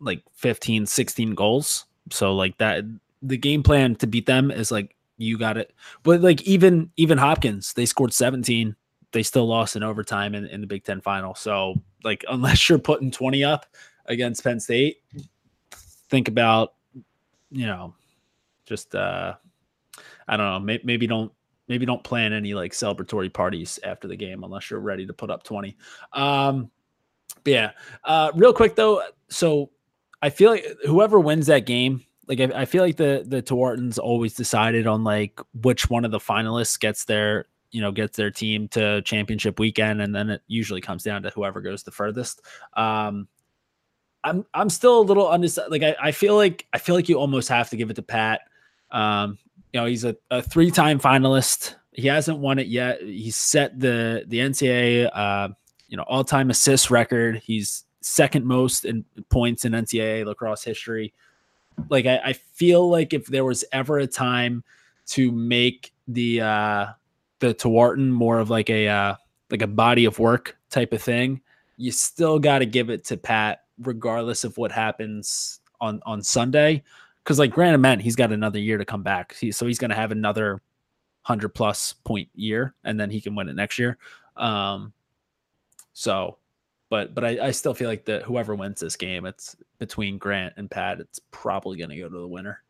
like 0.00 0.22
15, 0.32 0.86
16 0.86 1.34
goals. 1.34 1.84
So 2.10 2.34
like 2.34 2.56
that 2.58 2.84
the 3.22 3.36
game 3.36 3.62
plan 3.62 3.96
to 3.96 4.06
beat 4.06 4.26
them 4.26 4.50
is 4.50 4.70
like 4.70 4.94
you 5.16 5.38
got 5.38 5.56
it. 5.56 5.72
But 6.02 6.20
like 6.20 6.42
even 6.42 6.90
even 6.96 7.18
Hopkins, 7.18 7.72
they 7.72 7.86
scored 7.86 8.12
17. 8.12 8.74
They 9.12 9.22
still 9.22 9.46
lost 9.46 9.76
in 9.76 9.82
overtime 9.82 10.34
in, 10.34 10.46
in 10.46 10.60
the 10.60 10.66
Big 10.66 10.84
Ten 10.84 11.00
final. 11.00 11.34
So 11.34 11.74
like 12.04 12.24
unless 12.28 12.68
you're 12.68 12.78
putting 12.78 13.10
20 13.10 13.44
up 13.44 13.66
against 14.06 14.44
Penn 14.44 14.60
State, 14.60 14.98
think 16.08 16.28
about, 16.28 16.74
you 17.50 17.66
know, 17.66 17.94
just 18.66 18.94
uh 18.94 19.34
I 20.26 20.36
don't 20.36 20.46
know, 20.46 20.60
maybe, 20.60 20.82
maybe 20.84 21.06
don't 21.06 21.32
maybe 21.68 21.86
don't 21.86 22.02
plan 22.02 22.32
any 22.32 22.54
like 22.54 22.72
celebratory 22.72 23.32
parties 23.32 23.78
after 23.84 24.08
the 24.08 24.16
game 24.16 24.44
unless 24.44 24.70
you're 24.70 24.80
ready 24.80 25.06
to 25.06 25.12
put 25.12 25.30
up 25.30 25.42
20. 25.42 25.76
Um, 26.12 26.70
yeah, 27.44 27.72
uh, 28.04 28.30
real 28.34 28.52
quick 28.52 28.74
though. 28.74 29.02
So 29.28 29.70
I 30.22 30.30
feel 30.30 30.50
like 30.50 30.66
whoever 30.86 31.20
wins 31.20 31.46
that 31.46 31.66
game, 31.66 32.04
like 32.28 32.40
I, 32.40 32.62
I 32.62 32.64
feel 32.66 32.82
like 32.82 32.96
the 32.96 33.24
the 33.26 33.42
Tewaaraton's 33.42 33.98
always 33.98 34.34
decided 34.34 34.86
on 34.86 35.02
like 35.02 35.40
which 35.54 35.88
one 35.90 36.04
of 36.04 36.10
the 36.10 36.18
finalists 36.18 36.78
gets 36.78 37.04
their 37.04 37.46
you 37.70 37.80
know 37.80 37.90
gets 37.90 38.16
their 38.16 38.30
team 38.30 38.68
to 38.68 39.02
championship 39.02 39.58
weekend, 39.58 40.00
and 40.02 40.14
then 40.14 40.30
it 40.30 40.42
usually 40.46 40.80
comes 40.80 41.02
down 41.02 41.22
to 41.22 41.30
whoever 41.30 41.60
goes 41.60 41.82
the 41.82 41.90
furthest. 41.90 42.42
Um, 42.74 43.28
I'm 44.24 44.44
I'm 44.54 44.68
still 44.68 45.00
a 45.00 45.02
little 45.02 45.28
undecided. 45.28 45.70
Like 45.70 45.82
I, 45.82 45.96
I 46.00 46.12
feel 46.12 46.36
like 46.36 46.66
I 46.72 46.78
feel 46.78 46.94
like 46.94 47.08
you 47.08 47.18
almost 47.18 47.48
have 47.48 47.70
to 47.70 47.76
give 47.76 47.90
it 47.90 47.94
to 47.94 48.02
Pat. 48.02 48.42
Um, 48.90 49.38
you 49.72 49.80
know, 49.80 49.86
he's 49.86 50.04
a, 50.04 50.16
a 50.30 50.42
three-time 50.42 50.98
finalist. 50.98 51.74
He 51.92 52.06
hasn't 52.06 52.38
won 52.38 52.58
it 52.58 52.68
yet. 52.68 53.02
He's 53.02 53.36
set 53.36 53.78
the 53.78 54.24
the 54.26 54.38
NCAA 54.38 55.10
uh, 55.12 55.48
you 55.88 55.96
know 55.96 56.04
all-time 56.04 56.50
assist 56.50 56.90
record. 56.90 57.42
He's 57.44 57.84
second 58.00 58.44
most 58.44 58.84
in 58.84 59.04
points 59.30 59.64
in 59.64 59.72
NCAA 59.72 60.24
lacrosse 60.24 60.64
history. 60.64 61.14
Like 61.88 62.06
I, 62.06 62.20
I 62.24 62.32
feel 62.32 62.88
like 62.88 63.12
if 63.12 63.26
there 63.26 63.44
was 63.44 63.64
ever 63.72 63.98
a 63.98 64.06
time 64.06 64.64
to 65.08 65.32
make 65.32 65.92
the 66.06 66.40
uh 66.40 66.86
the 67.40 67.54
Tewaaraton 67.54 68.10
more 68.10 68.38
of 68.38 68.50
like 68.50 68.70
a 68.70 68.88
uh 68.88 69.14
like 69.50 69.62
a 69.62 69.66
body 69.66 70.04
of 70.04 70.18
work 70.18 70.56
type 70.70 70.92
of 70.92 71.02
thing, 71.02 71.40
you 71.76 71.90
still 71.92 72.38
got 72.38 72.58
to 72.58 72.66
give 72.66 72.90
it 72.90 73.04
to 73.06 73.16
Pat 73.16 73.64
regardless 73.82 74.44
of 74.44 74.56
what 74.58 74.72
happens 74.72 75.60
on 75.80 76.00
on 76.04 76.22
Sunday 76.22 76.82
because 77.22 77.38
like 77.38 77.50
Grant 77.50 77.74
Ament 77.74 78.02
he's 78.02 78.16
got 78.16 78.32
another 78.32 78.58
year 78.58 78.78
to 78.78 78.84
come 78.84 79.02
back. 79.02 79.36
He, 79.36 79.52
so 79.52 79.66
he's 79.66 79.78
going 79.78 79.90
to 79.90 79.96
have 79.96 80.12
another 80.12 80.60
hundred 81.28 81.50
plus 81.50 81.92
point 81.92 82.30
year, 82.34 82.74
and 82.84 82.98
then 82.98 83.10
he 83.10 83.20
can 83.20 83.34
win 83.34 83.50
it 83.50 83.54
next 83.54 83.78
year. 83.78 83.98
Um, 84.34 84.94
so, 85.92 86.37
but 86.90 87.14
but 87.14 87.24
I, 87.24 87.46
I 87.46 87.50
still 87.50 87.74
feel 87.74 87.88
like 87.88 88.04
that 88.06 88.22
whoever 88.22 88.54
wins 88.54 88.80
this 88.80 88.96
game, 88.96 89.26
it's 89.26 89.56
between 89.78 90.18
Grant 90.18 90.54
and 90.56 90.70
Pat. 90.70 91.00
It's 91.00 91.20
probably 91.30 91.78
going 91.78 91.90
to 91.90 91.96
go 91.96 92.08
to 92.08 92.18
the 92.18 92.28
winner. 92.28 92.62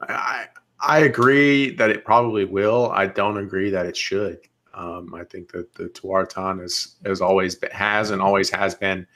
I 0.00 0.46
I 0.80 1.00
agree 1.00 1.74
that 1.76 1.90
it 1.90 2.04
probably 2.04 2.44
will. 2.44 2.90
I 2.90 3.06
don't 3.06 3.38
agree 3.38 3.70
that 3.70 3.86
it 3.86 3.96
should. 3.96 4.40
Um, 4.74 5.14
I 5.14 5.24
think 5.24 5.52
that 5.52 5.74
the 5.74 5.84
Tewaaraton 5.88 6.62
is 6.62 6.96
has 7.04 7.20
always 7.20 7.54
been, 7.54 7.70
has 7.70 8.10
and 8.10 8.22
always 8.22 8.50
has 8.50 8.74
been 8.74 9.06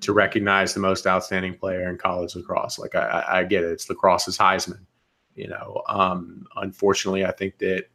to 0.00 0.12
recognize 0.12 0.74
the 0.74 0.80
most 0.80 1.06
outstanding 1.06 1.54
player 1.54 1.88
in 1.88 1.98
college 1.98 2.36
lacrosse. 2.36 2.78
Like 2.78 2.94
I, 2.94 3.24
I 3.28 3.44
get 3.44 3.64
it, 3.64 3.72
it's 3.72 3.88
lacrosse's 3.88 4.38
Heisman. 4.38 4.80
You 5.34 5.48
know, 5.48 5.82
um, 5.88 6.46
unfortunately, 6.56 7.24
I 7.24 7.32
think 7.32 7.58
that 7.58 7.86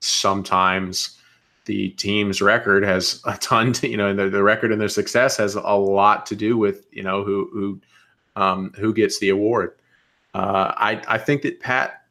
sometimes 0.00 1.18
the 1.66 1.90
team's 1.90 2.42
record 2.42 2.82
has 2.84 3.22
a 3.24 3.36
ton 3.38 3.72
to, 3.74 3.88
you 3.88 3.96
know, 3.96 4.14
the, 4.14 4.28
the 4.28 4.42
record 4.42 4.70
and 4.72 4.80
their 4.80 4.88
success 4.88 5.36
has 5.36 5.54
a 5.54 5.60
lot 5.60 6.26
to 6.26 6.36
do 6.36 6.56
with, 6.56 6.86
you 6.90 7.02
know, 7.02 7.24
who, 7.24 7.48
who, 7.52 7.80
um, 8.36 8.72
who 8.76 8.92
gets 8.92 9.18
the 9.18 9.30
award. 9.30 9.76
Uh, 10.34 10.72
I, 10.76 11.02
I 11.08 11.18
think 11.18 11.42
that 11.42 11.60
Pat 11.60 12.02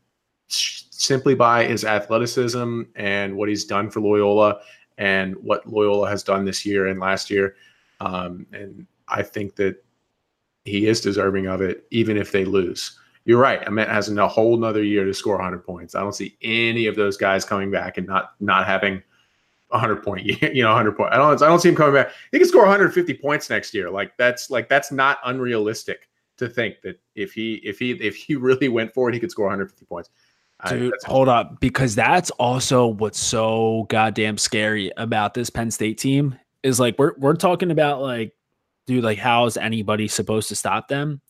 simply 0.48 1.36
by 1.36 1.66
his 1.66 1.84
athleticism 1.84 2.84
and 2.96 3.36
what 3.36 3.50
he's 3.50 3.66
done 3.66 3.90
for 3.90 4.00
Loyola 4.00 4.60
and 4.98 5.36
what 5.38 5.68
Loyola 5.68 6.10
has 6.10 6.24
done 6.24 6.46
this 6.46 6.66
year 6.66 6.88
and 6.88 7.00
last 7.00 7.30
year. 7.30 7.56
Um, 8.00 8.46
and 8.54 8.88
I 9.08 9.24
think 9.24 9.56
that 9.58 9.84
he 10.66 10.88
is 10.88 11.02
deserving 11.02 11.48
of 11.48 11.62
it, 11.62 11.86
even 11.92 12.18
if 12.18 12.32
they 12.32 12.46
lose. 12.46 12.98
You're 13.26 13.40
right. 13.40 13.66
Ament 13.68 13.90
has 13.90 14.10
a 14.10 14.28
whole 14.28 14.58
nother 14.58 14.84
year 14.84 15.06
to 15.06 15.14
score 15.14 15.36
100 15.36 15.66
points. 15.66 15.96
I 15.96 16.02
don't 16.02 16.16
see 16.16 16.38
any 16.42 16.88
of 16.88 16.96
those 16.96 17.18
guys 17.18 17.46
coming 17.46 17.72
back 17.72 17.98
and 17.98 18.08
not 18.08 18.34
not 18.40 18.66
having 18.66 19.02
100 19.74 20.04
point, 20.04 20.24
you 20.54 20.64
know, 20.64 20.70
100 20.70 20.96
point. 20.96 21.14
I 21.14 21.18
don't 21.18 21.42
I 21.42 21.48
don't 21.48 21.60
see 21.60 21.70
him 21.70 21.76
coming 21.76 21.94
back. 21.94 22.12
He 22.32 22.40
can 22.40 22.48
score 22.48 22.62
150 22.62 23.14
points 23.16 23.50
next 23.50 23.74
year. 23.74 23.90
Like 23.90 24.16
that's 24.18 24.50
like 24.50 24.70
that's 24.70 24.92
not 24.92 25.20
unrealistic 25.26 26.10
to 26.38 26.48
think 26.48 26.82
that 26.84 27.00
if 27.16 27.34
he 27.34 27.56
if 27.56 27.80
he 27.80 27.92
if 27.92 28.16
he 28.16 28.36
really 28.48 28.70
went 28.70 28.94
for 28.94 29.10
it, 29.10 29.14
he 29.14 29.20
could 29.20 29.32
score 29.32 29.46
150 29.46 29.86
points. 29.86 30.10
Dude, 30.70 30.94
I, 30.94 31.10
hold 31.10 31.28
up, 31.28 31.60
because 31.60 31.94
that's 31.94 32.30
also 32.32 32.88
what's 32.88 33.20
so 33.20 33.86
goddamn 33.90 34.38
scary 34.38 34.94
about 34.96 35.34
this 35.34 35.50
Penn 35.50 35.72
State 35.72 35.98
team 35.98 36.40
is 36.62 36.80
like 36.80 36.98
we're 36.98 37.14
we're 37.18 37.36
talking 37.36 37.70
about 37.70 38.02
like 38.02 38.34
dude, 38.86 39.04
like 39.04 39.18
how 39.18 39.46
is 39.46 39.58
anybody 39.58 40.08
supposed 40.08 40.50
to 40.50 40.56
stop 40.56 40.88
them? 40.88 41.22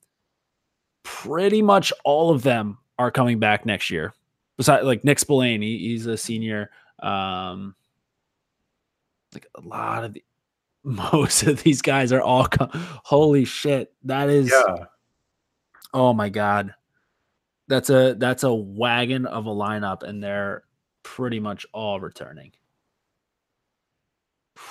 Pretty 1.03 1.61
much 1.61 1.91
all 2.05 2.29
of 2.29 2.43
them 2.43 2.77
are 2.99 3.11
coming 3.11 3.39
back 3.39 3.65
next 3.65 3.89
year. 3.89 4.13
Besides, 4.57 4.85
like 4.85 5.03
Nick 5.03 5.17
Spillane, 5.17 5.61
he, 5.61 5.79
he's 5.79 6.05
a 6.05 6.15
senior. 6.15 6.69
Um, 6.99 7.75
like 9.33 9.47
a 9.55 9.61
lot 9.61 10.03
of 10.03 10.13
the, 10.13 10.23
most 10.83 11.43
of 11.43 11.63
these 11.63 11.81
guys 11.81 12.11
are 12.11 12.21
all 12.21 12.47
co- 12.47 12.69
holy 12.73 13.45
shit. 13.45 13.93
That 14.03 14.29
is, 14.29 14.51
yeah. 14.51 14.85
oh 15.93 16.13
my 16.13 16.29
god, 16.29 16.73
that's 17.67 17.89
a 17.89 18.15
that's 18.17 18.43
a 18.43 18.53
wagon 18.53 19.25
of 19.25 19.45
a 19.45 19.51
lineup, 19.51 20.03
and 20.03 20.23
they're 20.23 20.63
pretty 21.03 21.39
much 21.39 21.65
all 21.73 21.99
returning. 21.99 22.51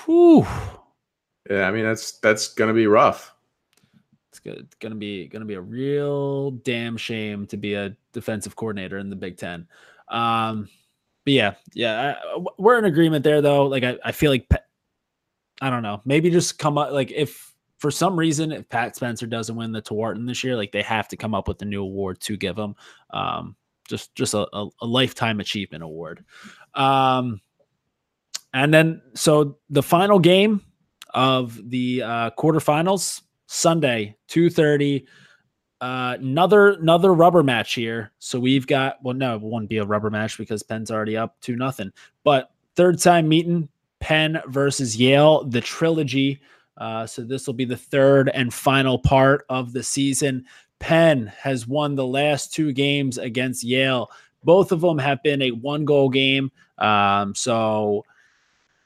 Whew. 0.04 0.46
Yeah, 1.50 1.66
I 1.66 1.70
mean 1.72 1.84
that's 1.84 2.12
that's 2.18 2.48
gonna 2.54 2.74
be 2.74 2.86
rough. 2.86 3.34
It's 4.30 4.74
gonna 4.80 4.94
be 4.94 5.28
gonna 5.28 5.44
be 5.44 5.54
a 5.54 5.60
real 5.60 6.52
damn 6.52 6.96
shame 6.96 7.46
to 7.48 7.56
be 7.56 7.74
a 7.74 7.96
defensive 8.12 8.56
coordinator 8.56 8.98
in 8.98 9.10
the 9.10 9.16
Big 9.16 9.36
Ten. 9.36 9.66
Um, 10.08 10.68
but 11.24 11.32
yeah, 11.32 11.54
yeah, 11.74 12.14
I, 12.24 12.44
we're 12.58 12.78
in 12.78 12.84
agreement 12.84 13.24
there 13.24 13.40
though. 13.40 13.66
Like 13.66 13.84
I, 13.84 13.98
I 14.04 14.12
feel 14.12 14.30
like 14.30 14.48
I 15.60 15.70
don't 15.70 15.82
know, 15.82 16.00
maybe 16.04 16.30
just 16.30 16.58
come 16.58 16.78
up 16.78 16.92
like 16.92 17.10
if 17.12 17.52
for 17.78 17.90
some 17.90 18.18
reason 18.18 18.52
if 18.52 18.68
Pat 18.68 18.96
Spencer 18.96 19.26
doesn't 19.26 19.56
win 19.56 19.72
the 19.72 19.82
Tewaaraton 19.82 20.26
this 20.26 20.44
year, 20.44 20.56
like 20.56 20.72
they 20.72 20.82
have 20.82 21.08
to 21.08 21.16
come 21.16 21.34
up 21.34 21.48
with 21.48 21.60
a 21.62 21.64
new 21.64 21.82
award 21.82 22.20
to 22.22 22.36
give 22.36 22.58
him. 22.58 22.74
Um, 23.10 23.56
just 23.88 24.14
just 24.14 24.34
a, 24.34 24.48
a, 24.56 24.68
a 24.80 24.86
lifetime 24.86 25.40
achievement 25.40 25.82
award. 25.82 26.24
Um, 26.74 27.40
and 28.54 28.72
then 28.72 29.02
so 29.14 29.58
the 29.70 29.82
final 29.82 30.18
game 30.18 30.60
of 31.14 31.58
the 31.70 32.02
uh, 32.02 32.30
quarterfinals 32.38 33.22
Sunday, 33.46 34.16
two 34.28 34.50
thirty. 34.50 35.06
Uh, 35.82 36.16
another 36.20 36.74
another 36.74 37.12
rubber 37.12 37.42
match 37.42 37.74
here. 37.74 38.12
So 38.20 38.38
we've 38.38 38.68
got 38.68 39.02
well, 39.02 39.16
no, 39.16 39.34
it 39.34 39.42
won't 39.42 39.68
be 39.68 39.78
a 39.78 39.84
rubber 39.84 40.10
match 40.10 40.38
because 40.38 40.62
Penn's 40.62 40.92
already 40.92 41.16
up 41.16 41.40
to 41.40 41.56
nothing. 41.56 41.90
But 42.22 42.52
third 42.76 43.00
time 43.00 43.28
meeting 43.28 43.68
Penn 43.98 44.40
versus 44.46 44.96
Yale, 44.96 45.42
the 45.42 45.60
trilogy. 45.60 46.40
Uh, 46.76 47.04
so 47.04 47.22
this 47.22 47.48
will 47.48 47.54
be 47.54 47.64
the 47.64 47.76
third 47.76 48.30
and 48.32 48.54
final 48.54 48.96
part 48.96 49.44
of 49.48 49.72
the 49.72 49.82
season. 49.82 50.44
Penn 50.78 51.32
has 51.36 51.66
won 51.66 51.96
the 51.96 52.06
last 52.06 52.54
two 52.54 52.72
games 52.72 53.18
against 53.18 53.64
Yale. 53.64 54.08
Both 54.44 54.70
of 54.70 54.82
them 54.82 54.98
have 54.98 55.20
been 55.24 55.42
a 55.42 55.50
one 55.50 55.84
goal 55.84 56.10
game. 56.10 56.52
Um, 56.78 57.34
so 57.34 58.04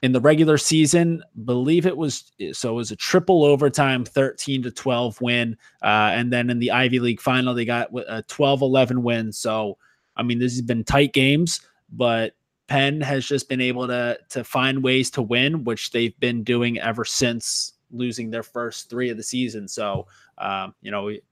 in 0.03 0.13
the 0.13 0.21
regular 0.21 0.59
season, 0.59 1.23
believe 1.45 1.87
it 1.87 1.97
was 1.97 2.33
so 2.53 2.71
it 2.71 2.75
was 2.75 2.91
a 2.91 2.97
triple 2.97 3.45
overtime 3.45 4.05
13 4.05 4.63
to 4.63 4.71
12 4.71 5.21
win. 5.21 5.57
Uh, 5.83 6.11
and 6.13 6.33
then 6.33 6.51
in 6.51 6.59
the 6.59 6.71
Ivy 6.71 6.99
League 6.99 7.21
final, 7.21 7.55
they 7.55 7.65
got 7.65 7.89
a 8.09 8.23
12 8.23 8.63
11 8.63 9.03
win. 9.03 9.33
So, 9.33 9.79
I 10.17 10.23
mean, 10.23 10.39
this 10.39 10.53
has 10.53 10.63
been 10.63 10.85
tight 10.85 11.13
games, 11.13 11.61
but 11.91 12.35
Penn 12.69 13.01
has 13.01 13.25
just 13.27 13.49
been 13.49 13.61
able 13.61 13.87
to 13.87 14.19
to 14.31 14.45
find 14.45 14.83
ways 14.83 15.11
to 15.13 15.23
win, 15.23 15.65
which 15.65 15.93
they've 15.93 16.19
been 16.21 16.43
doing 16.45 16.79
ever 16.79 17.05
since 17.05 17.73
losing 17.91 18.31
their 18.31 18.43
first 18.43 18.91
three 18.91 19.11
of 19.11 19.17
the 19.17 19.23
season. 19.23 19.69
So, 19.69 20.07
um, 20.39 20.75
you 20.83 20.91
know, 20.91 21.05
we 21.05 21.23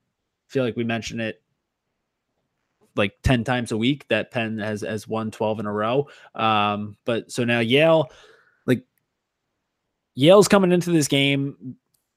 feel 0.48 0.64
like 0.64 0.76
we 0.76 0.84
mentioned 0.84 1.20
it 1.20 1.42
like 2.96 3.14
10 3.22 3.42
times 3.42 3.72
a 3.72 3.76
week 3.76 4.06
that 4.08 4.30
Penn 4.30 4.58
has 4.58 4.82
has 4.82 5.08
won 5.08 5.30
12 5.30 5.60
in 5.60 5.66
a 5.66 5.72
row. 5.72 6.08
Um, 6.34 6.96
but 7.04 7.30
so 7.30 7.44
now 7.44 7.58
Yale 7.58 8.10
Yale's 10.14 10.48
coming 10.48 10.72
into 10.72 10.90
this 10.90 11.08
game 11.08 11.76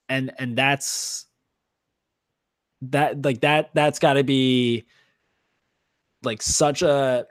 and 0.10 0.32
and 0.38 0.58
that's 0.58 1.26
that 2.82 3.24
like 3.24 3.42
that 3.42 3.72
that's 3.74 4.00
got 4.00 4.14
to 4.14 4.24
be 4.24 4.86
like 6.24 6.42
such 6.42 6.82
a 6.82 7.26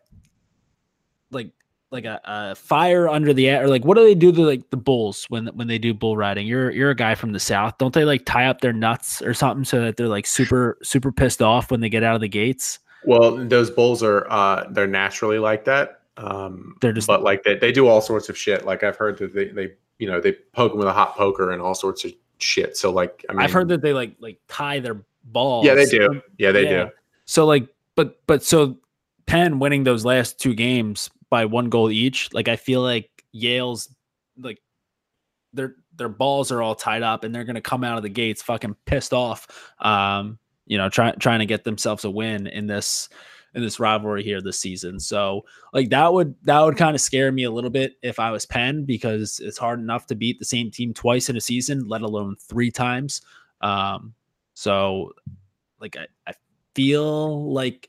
like 1.30 1.50
like 1.90 2.04
a, 2.04 2.20
a, 2.24 2.54
fire 2.54 3.08
under 3.08 3.32
the 3.32 3.48
air 3.48 3.64
or 3.64 3.68
like 3.68 3.84
what 3.84 3.96
do 3.96 4.04
they 4.04 4.14
do 4.14 4.32
to 4.32 4.42
like 4.42 4.68
the 4.70 4.76
bulls 4.76 5.24
when 5.28 5.46
when 5.48 5.68
they 5.68 5.78
do 5.78 5.94
bull 5.94 6.16
riding? 6.16 6.46
You're 6.46 6.70
you're 6.70 6.90
a 6.90 6.96
guy 6.96 7.14
from 7.14 7.32
the 7.32 7.40
south. 7.40 7.78
Don't 7.78 7.94
they 7.94 8.04
like 8.04 8.24
tie 8.24 8.46
up 8.46 8.60
their 8.60 8.72
nuts 8.72 9.22
or 9.22 9.34
something 9.34 9.64
so 9.64 9.80
that 9.82 9.96
they're 9.96 10.08
like 10.08 10.26
super 10.26 10.78
super 10.82 11.12
pissed 11.12 11.42
off 11.42 11.70
when 11.70 11.80
they 11.80 11.88
get 11.88 12.02
out 12.02 12.14
of 12.14 12.20
the 12.20 12.28
gates? 12.28 12.80
Well 13.04 13.36
those 13.36 13.70
bulls 13.70 14.02
are 14.02 14.26
uh 14.30 14.66
they're 14.70 14.88
naturally 14.88 15.38
like 15.38 15.64
that 15.64 16.00
um 16.16 16.76
they're 16.80 16.94
just 16.94 17.06
but 17.06 17.22
like 17.22 17.44
they, 17.44 17.56
they 17.56 17.70
do 17.70 17.86
all 17.86 18.00
sorts 18.00 18.28
of 18.28 18.36
shit. 18.36 18.64
Like 18.64 18.82
i've 18.82 18.96
heard 18.96 19.18
that 19.18 19.32
they, 19.32 19.46
they 19.46 19.72
you 19.98 20.06
know 20.06 20.20
they 20.20 20.32
poke 20.52 20.72
them 20.72 20.78
with 20.78 20.88
a 20.88 20.92
hot 20.92 21.16
poker 21.16 21.52
and 21.52 21.62
all 21.62 21.74
sorts 21.74 22.04
of 22.04 22.12
shit. 22.38 22.76
So 22.76 22.90
like 22.90 23.24
I 23.28 23.32
mean, 23.32 23.42
I've 23.42 23.52
heard 23.52 23.68
that 23.68 23.82
they 23.82 23.92
like 23.92 24.16
like 24.20 24.38
tie 24.48 24.80
their 24.80 25.02
balls. 25.24 25.66
Yeah, 25.66 25.74
they 25.74 25.86
do. 25.86 26.20
Yeah, 26.38 26.52
they 26.52 26.64
yeah. 26.64 26.84
do. 26.84 26.90
So 27.24 27.46
like, 27.46 27.68
but 27.94 28.20
but 28.26 28.42
so 28.42 28.78
Penn 29.26 29.58
winning 29.58 29.84
those 29.84 30.04
last 30.04 30.38
two 30.40 30.54
games 30.54 31.10
by 31.30 31.44
one 31.44 31.68
goal 31.68 31.90
each. 31.90 32.32
Like 32.32 32.48
I 32.48 32.56
feel 32.56 32.82
like 32.82 33.10
Yale's 33.32 33.94
like 34.38 34.60
their 35.52 35.76
their 35.96 36.08
balls 36.08 36.52
are 36.52 36.62
all 36.62 36.74
tied 36.74 37.02
up 37.02 37.24
and 37.24 37.34
they're 37.34 37.44
gonna 37.44 37.60
come 37.60 37.84
out 37.84 37.96
of 37.96 38.02
the 38.02 38.08
gates 38.08 38.42
fucking 38.42 38.76
pissed 38.84 39.12
off. 39.12 39.72
Um, 39.78 40.38
you 40.66 40.78
know, 40.78 40.88
trying 40.88 41.18
trying 41.18 41.40
to 41.40 41.46
get 41.46 41.64
themselves 41.64 42.04
a 42.04 42.10
win 42.10 42.46
in 42.46 42.66
this 42.66 43.08
in 43.56 43.62
this 43.62 43.80
rivalry 43.80 44.22
here 44.22 44.40
this 44.42 44.60
season. 44.60 45.00
So 45.00 45.44
like 45.72 45.88
that 45.88 46.12
would 46.12 46.34
that 46.44 46.60
would 46.60 46.76
kind 46.76 46.94
of 46.94 47.00
scare 47.00 47.32
me 47.32 47.44
a 47.44 47.50
little 47.50 47.70
bit 47.70 47.94
if 48.02 48.20
I 48.20 48.30
was 48.30 48.44
Penn 48.44 48.84
because 48.84 49.40
it's 49.40 49.56
hard 49.56 49.80
enough 49.80 50.06
to 50.08 50.14
beat 50.14 50.38
the 50.38 50.44
same 50.44 50.70
team 50.70 50.92
twice 50.92 51.30
in 51.30 51.36
a 51.38 51.40
season, 51.40 51.88
let 51.88 52.02
alone 52.02 52.36
three 52.38 52.70
times. 52.70 53.22
Um, 53.62 54.12
so 54.52 55.14
like 55.80 55.96
I, 55.96 56.06
I 56.26 56.34
feel 56.74 57.50
like 57.50 57.88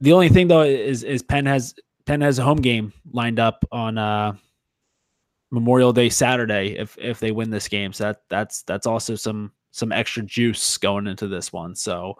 the 0.00 0.14
only 0.14 0.30
thing 0.30 0.48
though 0.48 0.62
is 0.62 1.04
is 1.04 1.22
Penn 1.22 1.44
has 1.44 1.74
Penn 2.06 2.22
has 2.22 2.38
a 2.38 2.42
home 2.42 2.62
game 2.62 2.94
lined 3.12 3.38
up 3.38 3.64
on 3.70 3.98
uh 3.98 4.32
Memorial 5.50 5.92
Day 5.92 6.08
Saturday 6.08 6.78
if 6.78 6.96
if 6.98 7.20
they 7.20 7.30
win 7.30 7.50
this 7.50 7.68
game. 7.68 7.92
So 7.92 8.04
that 8.04 8.22
that's 8.30 8.62
that's 8.62 8.86
also 8.86 9.16
some 9.16 9.52
some 9.70 9.92
extra 9.92 10.22
juice 10.22 10.78
going 10.78 11.06
into 11.06 11.28
this 11.28 11.52
one. 11.52 11.74
So 11.74 12.16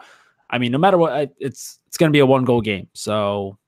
I 0.52 0.58
mean, 0.58 0.70
no 0.70 0.78
matter 0.78 0.98
what, 0.98 1.32
it's 1.38 1.80
it's 1.86 1.96
going 1.96 2.10
to 2.10 2.16
be 2.16 2.20
a 2.20 2.26
one 2.26 2.44
goal 2.44 2.60
game. 2.60 2.88
So 2.92 3.58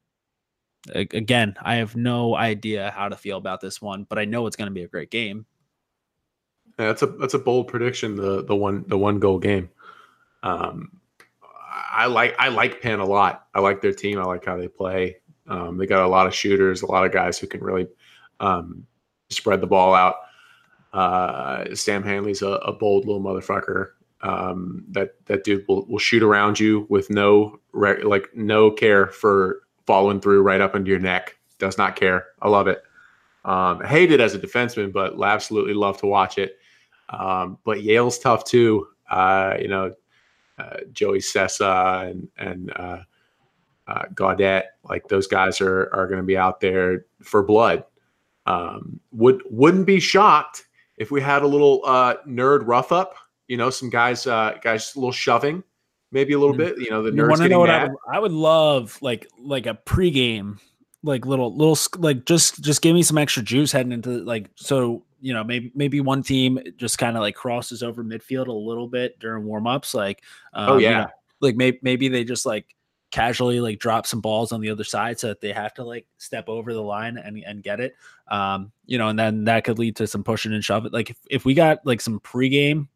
again, 0.95 1.57
I 1.63 1.77
have 1.77 1.97
no 1.97 2.37
idea 2.37 2.93
how 2.95 3.09
to 3.09 3.17
feel 3.17 3.39
about 3.39 3.61
this 3.61 3.81
one, 3.81 4.05
but 4.09 4.19
I 4.19 4.27
know 4.27 4.47
it's 4.47 4.57
going 4.57 4.69
to 4.69 4.75
be 4.75 4.83
a 4.83 4.89
great 4.89 5.11
game. 5.11 5.47
Yeah, 6.79 6.87
that's 6.87 7.03
a 7.03 7.07
that's 7.07 7.35
a 7.35 7.39
bold 7.39 7.69
prediction. 7.69 8.17
The 8.17 8.45
the 8.45 8.55
one 8.55 8.85
the 8.89 8.99
one 8.99 9.19
goal 9.19 9.39
game. 9.39 9.71
Um, 10.43 11.01
I 11.91 12.07
like 12.07 12.35
I 12.39 12.49
like 12.49 12.83
Penn 12.83 13.01
a 13.01 13.05
lot. 13.05 13.47
I 13.55 13.61
like 13.61 13.81
their 13.81 13.93
team. 13.93 14.19
I 14.19 14.25
like 14.25 14.45
how 14.45 14.57
they 14.57 14.69
play. 14.69 15.17
Um, 15.47 15.79
they 15.79 15.87
got 15.87 16.05
a 16.05 16.09
lot 16.09 16.27
of 16.27 16.35
shooters, 16.35 16.83
a 16.83 16.87
lot 16.87 17.05
of 17.05 17.13
guys 17.13 17.39
who 17.39 17.47
can 17.47 17.63
really 17.63 17.87
um, 18.41 18.87
spread 19.31 19.61
the 19.61 19.67
ball 19.67 19.95
out. 19.95 20.17
Uh, 20.93 21.75
Sam 21.75 22.03
Handley's 22.03 22.43
a, 22.43 22.49
a 22.49 22.73
bold 22.73 23.05
little 23.07 23.23
motherfucker. 23.23 23.91
Um, 24.25 24.85
that 24.89 25.11
that 25.27 25.45
dude 25.45 25.67
will, 25.69 25.85
will 25.87 25.99
shoot 25.99 26.23
around 26.23 26.59
you 26.59 26.87
with 26.89 27.11
no 27.11 27.61
re- 27.73 28.03
like 28.03 28.35
no 28.35 28.71
care 28.71 29.09
for 29.09 29.61
following 29.87 30.19
through 30.19 30.41
right 30.43 30.63
up 30.63 30.75
into 30.75 30.91
your 30.91 30.99
neck. 30.99 31.37
Does 31.59 31.77
not 31.77 31.95
care. 31.95 32.27
I 32.41 32.49
love 32.49 32.67
it. 32.67 32.83
Um, 33.45 33.85
hate 33.85 34.11
it 34.11 34.21
as 34.21 34.35
a 34.35 34.39
defenseman, 34.39 34.93
but 34.93 35.23
absolutely 35.23 35.75
love 35.75 35.99
to 35.99 36.07
watch 36.07 36.39
it. 36.39 36.57
Um, 37.11 37.59
but 37.65 37.83
Yale's 37.83 38.19
tough 38.19 38.45
too. 38.45 38.87
Uh, 39.11 39.57
you 39.61 39.69
know, 39.69 39.93
uh, 40.59 40.77
Joey 40.93 41.19
Sessa 41.19 42.11
and 42.11 42.29
and 42.39 42.73
uh, 42.77 43.03
uh, 43.87 44.05
Gaudet, 44.15 44.67
like 44.85 45.09
those 45.09 45.27
guys 45.27 45.61
are 45.61 45.91
are 45.93 46.07
going 46.07 46.21
to 46.21 46.27
be 46.27 46.39
out 46.39 46.61
there 46.61 47.05
for 47.23 47.43
blood. 47.43 47.85
Um, 48.47 49.01
would 49.13 49.43
wouldn't 49.51 49.87
be 49.87 50.01
shocked 50.01 50.67
if 50.97 51.11
we 51.11 51.21
had 51.21 51.43
a 51.43 51.47
little 51.47 51.83
uh, 51.85 52.17
nerd 52.27 52.63
rough 52.67 52.91
up. 52.93 53.17
You 53.49 53.57
know, 53.57 53.71
some 53.71 53.91
guys 53.91 54.27
uh, 54.27 54.59
guys 54.63 54.95
a 54.95 54.99
little 54.99 55.13
shoving, 55.13 55.63
maybe 56.13 56.33
a 56.33 56.39
little 56.39 56.55
mm-hmm. 56.55 56.77
bit. 56.77 56.85
You 56.85 56.91
know, 56.91 57.03
the 57.03 57.11
nerds 57.11 57.37
getting 57.37 57.51
know 57.51 57.67
mad. 57.67 57.83
I 57.83 57.89
would, 57.89 57.99
I 58.15 58.19
would 58.21 58.33
love 58.33 58.99
like 59.01 59.27
like 59.39 59.67
a 59.67 59.79
pregame 59.87 60.59
like 61.05 61.27
little 61.27 61.55
little 61.55 61.79
like 61.99 62.25
just 62.25 62.63
just 62.63 62.81
give 62.81 62.95
me 62.95 63.03
some 63.03 63.19
extra 63.19 63.43
juice 63.43 63.71
heading 63.71 63.93
into 63.93 64.25
like 64.25 64.49
so 64.55 65.05
you 65.21 65.35
know 65.35 65.45
maybe 65.45 65.71
maybe 65.75 66.01
one 66.01 66.23
team 66.23 66.59
just 66.77 66.99
kind 66.99 67.17
of 67.17 67.21
like 67.21 67.35
crosses 67.35 67.83
over 67.83 68.03
midfield 68.03 68.49
a 68.49 68.53
little 68.53 68.89
bit 68.89 69.19
during 69.21 69.45
warm-ups 69.45 69.95
like 69.95 70.23
um, 70.55 70.71
oh 70.71 70.79
yeah 70.79 70.89
you 70.89 70.97
know, 70.97 71.11
like 71.41 71.57
maybe 71.57 71.79
maybe 71.83 72.09
they 72.09 72.25
just 72.25 72.47
like 72.47 72.75
casually 73.11 73.61
like 73.61 73.79
drop 73.79 74.07
some 74.07 74.21
balls 74.21 74.51
on 74.51 74.61
the 74.61 74.71
other 74.71 74.83
side 74.83 75.21
so 75.21 75.29
that 75.29 75.41
they 75.41 75.53
have 75.53 75.73
to 75.75 75.85
like 75.85 76.07
step 76.17 76.49
over 76.49 76.73
the 76.73 76.83
line 76.83 77.17
and, 77.19 77.37
and 77.47 77.63
get 77.63 77.81
it 77.81 77.95
um 78.29 78.73
you 78.87 78.97
know 78.97 79.09
and 79.09 79.19
then 79.19 79.45
that 79.45 79.63
could 79.63 79.79
lead 79.79 79.95
to 79.95 80.07
some 80.07 80.25
pushing 80.25 80.55
and 80.55 80.65
shoving 80.65 80.91
like 80.91 81.11
if, 81.11 81.19
if 81.31 81.45
we 81.45 81.53
got 81.53 81.85
like 81.85 82.01
some 82.01 82.19
pregame 82.21 82.89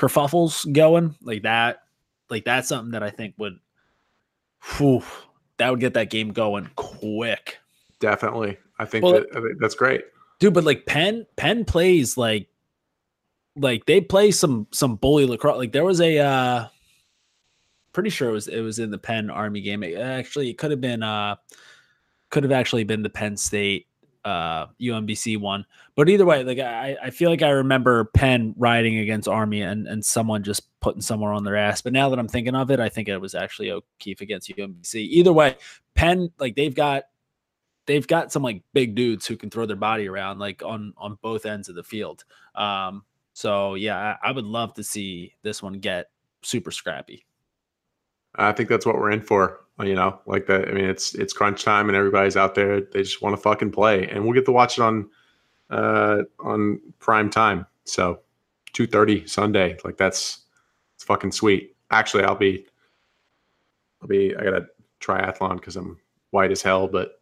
kerfuffles 0.00 0.70
going 0.72 1.14
like 1.22 1.42
that 1.42 1.82
like 2.30 2.44
that's 2.44 2.68
something 2.68 2.92
that 2.92 3.02
i 3.02 3.10
think 3.10 3.34
would 3.36 3.58
whew, 4.62 5.02
that 5.58 5.70
would 5.70 5.80
get 5.80 5.94
that 5.94 6.10
game 6.10 6.32
going 6.32 6.68
quick. 6.76 7.58
Definitely. 7.98 8.58
I 8.78 8.84
think, 8.84 9.04
well, 9.04 9.14
that, 9.14 9.26
I 9.36 9.40
that's 9.58 9.74
great. 9.74 10.04
Dude, 10.38 10.54
but 10.54 10.64
like 10.64 10.86
Penn 10.86 11.26
Penn 11.36 11.64
plays 11.64 12.16
like 12.16 12.48
like 13.56 13.84
they 13.86 14.00
play 14.00 14.30
some 14.30 14.66
some 14.70 14.96
bully 14.96 15.26
lacrosse. 15.26 15.58
Like 15.58 15.72
there 15.72 15.84
was 15.84 16.00
a 16.00 16.18
uh 16.18 16.66
pretty 17.92 18.08
sure 18.08 18.30
it 18.30 18.32
was 18.32 18.48
it 18.48 18.60
was 18.60 18.78
in 18.78 18.90
the 18.90 18.98
Penn 18.98 19.28
Army 19.28 19.60
game. 19.60 19.82
It 19.82 19.98
actually 19.98 20.48
it 20.48 20.56
could 20.56 20.70
have 20.70 20.80
been 20.80 21.02
uh 21.02 21.36
could 22.30 22.42
have 22.42 22.52
actually 22.52 22.84
been 22.84 23.02
the 23.02 23.10
Penn 23.10 23.36
State 23.36 23.86
uh 24.24 24.66
UMBC 24.80 25.38
one. 25.38 25.64
But 25.94 26.08
either 26.08 26.26
way, 26.26 26.44
like 26.44 26.58
I, 26.58 26.96
I 27.02 27.10
feel 27.10 27.30
like 27.30 27.42
I 27.42 27.50
remember 27.50 28.04
Penn 28.04 28.54
riding 28.56 28.98
against 28.98 29.28
Army 29.28 29.62
and 29.62 29.86
and 29.86 30.04
someone 30.04 30.42
just 30.42 30.62
putting 30.80 31.00
somewhere 31.02 31.32
on 31.32 31.44
their 31.44 31.56
ass. 31.56 31.82
But 31.82 31.92
now 31.92 32.08
that 32.10 32.18
I'm 32.18 32.28
thinking 32.28 32.54
of 32.54 32.70
it, 32.70 32.80
I 32.80 32.88
think 32.88 33.08
it 33.08 33.18
was 33.18 33.34
actually 33.34 33.70
O'Keefe 33.70 34.20
against 34.20 34.50
UMBC. 34.50 34.94
Either 34.94 35.32
way, 35.32 35.56
Penn 35.94 36.30
like 36.38 36.56
they've 36.56 36.74
got 36.74 37.04
they've 37.86 38.06
got 38.06 38.32
some 38.32 38.42
like 38.42 38.62
big 38.72 38.94
dudes 38.94 39.26
who 39.26 39.36
can 39.36 39.50
throw 39.50 39.66
their 39.66 39.76
body 39.76 40.08
around 40.08 40.38
like 40.38 40.62
on 40.62 40.92
on 40.96 41.18
both 41.22 41.46
ends 41.46 41.68
of 41.68 41.74
the 41.74 41.82
field. 41.84 42.24
Um 42.54 43.04
so 43.32 43.74
yeah, 43.74 44.16
I, 44.22 44.28
I 44.28 44.32
would 44.32 44.44
love 44.44 44.74
to 44.74 44.84
see 44.84 45.34
this 45.42 45.62
one 45.62 45.74
get 45.74 46.10
super 46.42 46.70
scrappy. 46.70 47.24
I 48.36 48.52
think 48.52 48.68
that's 48.68 48.86
what 48.86 48.96
we're 48.96 49.10
in 49.10 49.22
for. 49.22 49.60
You 49.82 49.94
know, 49.94 50.20
like 50.26 50.46
that. 50.46 50.68
I 50.68 50.72
mean, 50.72 50.84
it's 50.84 51.14
it's 51.14 51.32
crunch 51.32 51.64
time 51.64 51.88
and 51.88 51.96
everybody's 51.96 52.36
out 52.36 52.54
there. 52.54 52.80
They 52.80 53.02
just 53.02 53.22
want 53.22 53.34
to 53.34 53.40
fucking 53.40 53.72
play, 53.72 54.06
and 54.08 54.24
we'll 54.24 54.34
get 54.34 54.44
to 54.46 54.52
watch 54.52 54.78
it 54.78 54.82
on 54.82 55.08
uh 55.70 56.22
on 56.40 56.80
prime 56.98 57.30
time. 57.30 57.66
So 57.84 58.20
two 58.72 58.86
thirty 58.86 59.26
Sunday. 59.26 59.78
Like 59.84 59.96
that's 59.96 60.40
it's 60.94 61.04
fucking 61.04 61.32
sweet. 61.32 61.74
Actually, 61.90 62.24
I'll 62.24 62.34
be 62.34 62.66
I'll 64.02 64.08
be 64.08 64.36
I 64.36 64.44
got 64.44 64.54
a 64.54 64.66
triathlon 65.00 65.56
because 65.56 65.76
I'm 65.76 65.98
white 66.30 66.50
as 66.50 66.62
hell, 66.62 66.88
but 66.88 67.20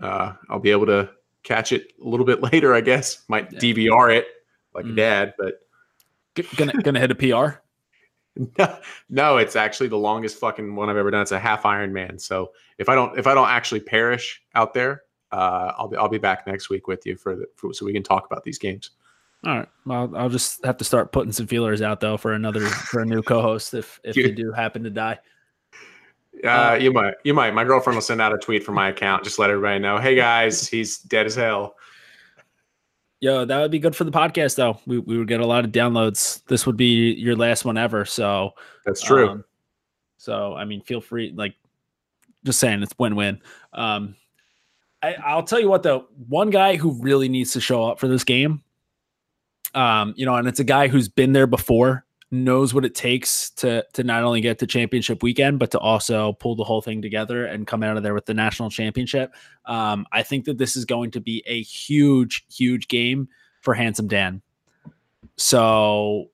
uh 0.00 0.32
I'll 0.48 0.60
be 0.60 0.70
able 0.70 0.86
to 0.86 1.10
catch 1.42 1.72
it 1.72 1.92
a 2.02 2.08
little 2.08 2.26
bit 2.26 2.42
later. 2.52 2.74
I 2.74 2.80
guess 2.80 3.24
might 3.28 3.52
yeah. 3.52 3.58
DVR 3.58 4.16
it 4.16 4.26
like 4.74 4.86
mm. 4.86 4.96
dad, 4.96 5.34
but 5.38 5.60
gonna 6.56 6.72
gonna 6.82 7.00
hit 7.00 7.10
a 7.10 7.14
PR. 7.14 7.58
No, 8.38 8.78
no, 9.10 9.36
it's 9.36 9.56
actually 9.56 9.88
the 9.88 9.98
longest 9.98 10.38
fucking 10.38 10.74
one 10.74 10.88
I've 10.88 10.96
ever 10.96 11.10
done. 11.10 11.22
It's 11.22 11.32
a 11.32 11.38
half 11.38 11.64
Ironman. 11.64 12.20
So 12.20 12.52
if 12.78 12.88
I 12.88 12.94
don't 12.94 13.18
if 13.18 13.26
I 13.26 13.34
don't 13.34 13.48
actually 13.48 13.80
perish 13.80 14.42
out 14.54 14.74
there, 14.74 15.02
uh, 15.32 15.72
I'll 15.76 15.88
be 15.88 15.96
I'll 15.96 16.08
be 16.08 16.18
back 16.18 16.46
next 16.46 16.70
week 16.70 16.86
with 16.86 17.04
you 17.04 17.16
for 17.16 17.36
the 17.36 17.46
for, 17.56 17.74
so 17.74 17.84
we 17.84 17.92
can 17.92 18.02
talk 18.02 18.26
about 18.26 18.44
these 18.44 18.58
games. 18.58 18.90
All 19.44 19.56
right. 19.56 19.68
Well, 19.86 20.12
I'll 20.16 20.28
just 20.28 20.64
have 20.64 20.76
to 20.78 20.84
start 20.84 21.12
putting 21.12 21.32
some 21.32 21.46
feelers 21.46 21.82
out 21.82 22.00
though 22.00 22.16
for 22.16 22.32
another 22.32 22.66
for 22.66 23.00
a 23.00 23.06
new 23.06 23.22
co-host 23.22 23.74
if 23.74 24.00
if 24.04 24.16
you, 24.16 24.32
do 24.32 24.52
happen 24.52 24.82
to 24.84 24.90
die. 24.90 25.18
Uh, 26.44 26.48
uh, 26.48 26.78
you 26.80 26.92
might 26.92 27.14
you 27.24 27.34
might. 27.34 27.54
My 27.54 27.64
girlfriend 27.64 27.96
will 27.96 28.02
send 28.02 28.20
out 28.20 28.32
a 28.32 28.38
tweet 28.38 28.64
from 28.64 28.74
my 28.74 28.88
account. 28.88 29.24
Just 29.24 29.38
let 29.38 29.50
everybody 29.50 29.78
know. 29.78 29.98
Hey 29.98 30.14
guys, 30.14 30.68
he's 30.68 30.98
dead 30.98 31.26
as 31.26 31.34
hell. 31.34 31.76
Yo, 33.20 33.44
that 33.44 33.60
would 33.60 33.70
be 33.72 33.80
good 33.80 33.96
for 33.96 34.04
the 34.04 34.12
podcast, 34.12 34.54
though. 34.54 34.78
We, 34.86 35.00
we 35.00 35.18
would 35.18 35.26
get 35.26 35.40
a 35.40 35.46
lot 35.46 35.64
of 35.64 35.72
downloads. 35.72 36.44
This 36.46 36.66
would 36.66 36.76
be 36.76 37.14
your 37.14 37.34
last 37.34 37.64
one 37.64 37.76
ever. 37.76 38.04
So 38.04 38.52
that's 38.84 39.02
true. 39.02 39.28
Um, 39.28 39.44
so, 40.18 40.54
I 40.54 40.64
mean, 40.64 40.82
feel 40.82 41.00
free, 41.00 41.32
like, 41.34 41.54
just 42.44 42.60
saying 42.60 42.82
it's 42.82 42.94
win 42.98 43.16
win. 43.16 43.40
Um, 43.72 44.14
I, 45.02 45.14
I'll 45.14 45.42
tell 45.42 45.60
you 45.60 45.68
what, 45.68 45.82
though, 45.82 46.06
one 46.28 46.50
guy 46.50 46.76
who 46.76 46.92
really 47.02 47.28
needs 47.28 47.52
to 47.54 47.60
show 47.60 47.84
up 47.84 47.98
for 47.98 48.06
this 48.06 48.24
game, 48.24 48.62
um, 49.74 50.14
you 50.16 50.24
know, 50.24 50.36
and 50.36 50.46
it's 50.46 50.60
a 50.60 50.64
guy 50.64 50.88
who's 50.88 51.08
been 51.08 51.32
there 51.32 51.46
before 51.46 52.04
knows 52.30 52.74
what 52.74 52.84
it 52.84 52.94
takes 52.94 53.50
to 53.50 53.84
to 53.94 54.04
not 54.04 54.22
only 54.22 54.40
get 54.40 54.58
to 54.58 54.66
championship 54.66 55.22
weekend, 55.22 55.58
but 55.58 55.70
to 55.70 55.78
also 55.78 56.34
pull 56.34 56.54
the 56.54 56.64
whole 56.64 56.82
thing 56.82 57.00
together 57.00 57.46
and 57.46 57.66
come 57.66 57.82
out 57.82 57.96
of 57.96 58.02
there 58.02 58.14
with 58.14 58.26
the 58.26 58.34
national 58.34 58.70
championship. 58.70 59.34
Um, 59.64 60.06
I 60.12 60.22
think 60.22 60.44
that 60.44 60.58
this 60.58 60.76
is 60.76 60.84
going 60.84 61.10
to 61.12 61.20
be 61.20 61.42
a 61.46 61.62
huge, 61.62 62.44
huge 62.52 62.88
game 62.88 63.28
for 63.62 63.74
Handsome 63.74 64.08
Dan. 64.08 64.42
So, 65.36 66.30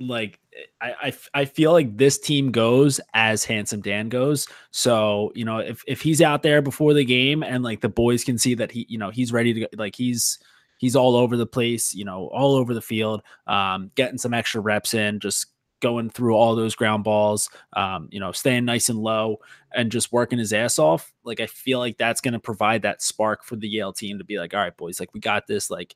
like, 0.00 0.38
I, 0.80 0.94
I, 1.02 1.14
I 1.34 1.44
feel 1.44 1.72
like 1.72 1.96
this 1.96 2.18
team 2.18 2.50
goes 2.50 3.00
as 3.14 3.44
Handsome 3.44 3.80
Dan 3.80 4.08
goes. 4.08 4.48
So, 4.70 5.32
you 5.34 5.44
know, 5.44 5.58
if 5.58 5.82
if 5.86 6.02
he's 6.02 6.20
out 6.20 6.42
there 6.42 6.60
before 6.60 6.92
the 6.92 7.04
game 7.04 7.42
and 7.42 7.62
like 7.62 7.80
the 7.80 7.88
boys 7.88 8.24
can 8.24 8.36
see 8.38 8.54
that 8.54 8.70
he, 8.70 8.86
you 8.88 8.98
know, 8.98 9.10
he's 9.10 9.32
ready 9.32 9.54
to 9.54 9.60
go, 9.60 9.66
like 9.76 9.96
he's 9.96 10.38
he's 10.78 10.96
all 10.96 11.14
over 11.14 11.36
the 11.36 11.46
place, 11.46 11.94
you 11.94 12.04
know, 12.04 12.28
all 12.28 12.54
over 12.54 12.72
the 12.72 12.80
field, 12.80 13.22
um, 13.46 13.90
getting 13.94 14.18
some 14.18 14.32
extra 14.32 14.60
reps 14.60 14.94
in, 14.94 15.20
just 15.20 15.46
going 15.80 16.10
through 16.10 16.34
all 16.34 16.56
those 16.56 16.74
ground 16.74 17.04
balls, 17.04 17.48
um, 17.74 18.08
you 18.10 18.18
know, 18.18 18.32
staying 18.32 18.64
nice 18.64 18.88
and 18.88 18.98
low 18.98 19.38
and 19.72 19.92
just 19.92 20.12
working 20.12 20.38
his 20.38 20.52
ass 20.52 20.78
off. 20.78 21.12
Like, 21.22 21.38
I 21.40 21.46
feel 21.46 21.78
like 21.78 21.98
that's 21.98 22.20
going 22.20 22.32
to 22.32 22.40
provide 22.40 22.82
that 22.82 23.02
spark 23.02 23.44
for 23.44 23.54
the 23.54 23.68
Yale 23.68 23.92
team 23.92 24.18
to 24.18 24.24
be 24.24 24.38
like, 24.38 24.54
all 24.54 24.60
right, 24.60 24.76
boys, 24.76 24.98
like, 24.98 25.14
we 25.14 25.20
got 25.20 25.46
this. 25.46 25.70
Like, 25.70 25.94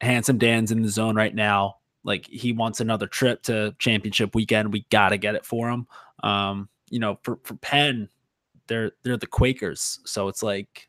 handsome 0.00 0.36
Dan's 0.36 0.72
in 0.72 0.82
the 0.82 0.90
zone 0.90 1.16
right 1.16 1.34
now. 1.34 1.76
Like, 2.04 2.26
he 2.26 2.52
wants 2.52 2.80
another 2.80 3.06
trip 3.06 3.42
to 3.44 3.74
championship 3.78 4.34
weekend. 4.34 4.72
We 4.72 4.84
got 4.90 5.10
to 5.10 5.16
get 5.16 5.34
it 5.34 5.46
for 5.46 5.70
him. 5.70 5.86
Um, 6.22 6.68
you 6.90 6.98
know, 6.98 7.18
for, 7.22 7.38
for 7.44 7.54
Penn, 7.54 8.08
they're, 8.66 8.92
they're 9.02 9.16
the 9.16 9.26
Quakers. 9.26 10.00
So 10.04 10.28
it's 10.28 10.42
like, 10.42 10.88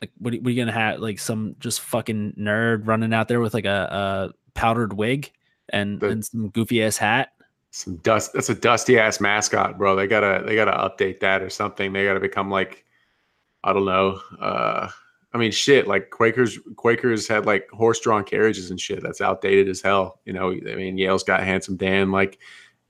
like, 0.00 0.10
what 0.18 0.34
are, 0.34 0.36
what 0.38 0.48
are 0.48 0.50
you 0.50 0.60
gonna 0.60 0.72
have? 0.72 1.00
Like 1.00 1.18
some 1.18 1.56
just 1.58 1.80
fucking 1.80 2.34
nerd 2.38 2.86
running 2.86 3.14
out 3.14 3.28
there 3.28 3.40
with 3.40 3.54
like 3.54 3.64
a, 3.64 4.30
a 4.30 4.54
powdered 4.54 4.92
wig 4.92 5.32
and 5.70 6.00
the, 6.00 6.08
and 6.08 6.24
some 6.24 6.50
goofy 6.50 6.82
ass 6.82 6.96
hat. 6.96 7.30
Some 7.70 7.96
dust. 7.96 8.32
That's 8.32 8.48
a 8.48 8.54
dusty 8.54 8.98
ass 8.98 9.20
mascot, 9.20 9.78
bro. 9.78 9.96
They 9.96 10.06
gotta 10.06 10.44
they 10.46 10.54
gotta 10.54 10.72
update 10.72 11.20
that 11.20 11.42
or 11.42 11.50
something. 11.50 11.92
They 11.92 12.04
gotta 12.04 12.20
become 12.20 12.50
like, 12.50 12.84
I 13.64 13.72
don't 13.72 13.84
know. 13.84 14.20
Uh, 14.40 14.88
I 15.32 15.38
mean, 15.38 15.50
shit. 15.50 15.86
Like 15.86 16.10
Quakers, 16.10 16.58
Quakers 16.76 17.28
had 17.28 17.44
like 17.44 17.68
horse-drawn 17.70 18.24
carriages 18.24 18.70
and 18.70 18.80
shit. 18.80 19.02
That's 19.02 19.20
outdated 19.20 19.68
as 19.68 19.82
hell. 19.82 20.20
You 20.24 20.32
know, 20.32 20.52
I 20.52 20.74
mean, 20.74 20.96
Yale's 20.96 21.24
got 21.24 21.42
handsome 21.42 21.76
Dan. 21.76 22.10
Like, 22.10 22.38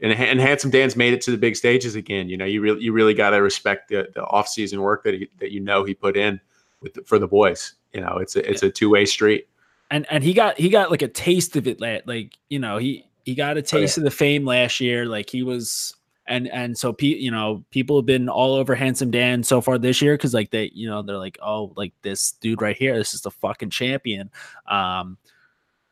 and, 0.00 0.12
and 0.12 0.38
handsome 0.38 0.70
Dan's 0.70 0.94
made 0.94 1.12
it 1.12 1.20
to 1.22 1.32
the 1.32 1.38
big 1.38 1.56
stages 1.56 1.96
again. 1.96 2.28
You 2.28 2.36
know, 2.36 2.44
you 2.44 2.60
really 2.60 2.82
you 2.82 2.92
really 2.92 3.14
got 3.14 3.30
to 3.30 3.38
respect 3.38 3.88
the 3.88 4.08
the 4.14 4.22
off-season 4.24 4.80
work 4.80 5.02
that 5.04 5.14
he, 5.14 5.28
that 5.38 5.50
you 5.50 5.60
know 5.60 5.82
he 5.82 5.94
put 5.94 6.16
in 6.16 6.40
with 6.80 6.94
the, 6.94 7.02
for 7.02 7.18
the 7.18 7.28
boys. 7.28 7.74
you 7.92 8.00
know, 8.00 8.18
it's 8.18 8.36
a 8.36 8.48
it's 8.50 8.62
a 8.62 8.70
two 8.70 8.90
way 8.90 9.04
street. 9.06 9.48
And 9.90 10.06
and 10.10 10.22
he 10.24 10.32
got 10.34 10.58
he 10.58 10.68
got 10.68 10.90
like 10.90 11.02
a 11.02 11.08
taste 11.08 11.56
of 11.56 11.66
it. 11.66 11.80
Like 11.80 12.34
you 12.48 12.58
know, 12.58 12.78
he 12.78 13.04
he 13.24 13.34
got 13.34 13.56
a 13.56 13.62
taste 13.62 13.98
Oh, 13.98 14.00
of 14.00 14.04
the 14.04 14.10
fame 14.10 14.44
last 14.44 14.80
year. 14.80 15.06
Like 15.06 15.30
he 15.30 15.42
was. 15.42 15.94
And 16.28 16.48
and 16.48 16.76
so 16.76 16.92
pe- 16.92 17.06
you 17.06 17.30
know 17.30 17.64
people 17.70 17.96
have 17.98 18.04
been 18.04 18.28
all 18.28 18.54
over 18.56 18.74
handsome 18.74 19.12
Dan 19.12 19.44
so 19.44 19.60
far 19.60 19.78
this 19.78 20.02
year 20.02 20.14
because 20.14 20.34
like 20.34 20.50
they 20.50 20.72
you 20.74 20.88
know 20.88 21.00
they're 21.00 21.18
like 21.18 21.38
oh 21.40 21.72
like 21.76 21.92
this 22.02 22.32
dude 22.32 22.60
right 22.60 22.76
here 22.76 22.98
this 22.98 23.14
is 23.14 23.20
the 23.20 23.30
fucking 23.30 23.70
champion, 23.70 24.28
um, 24.66 25.18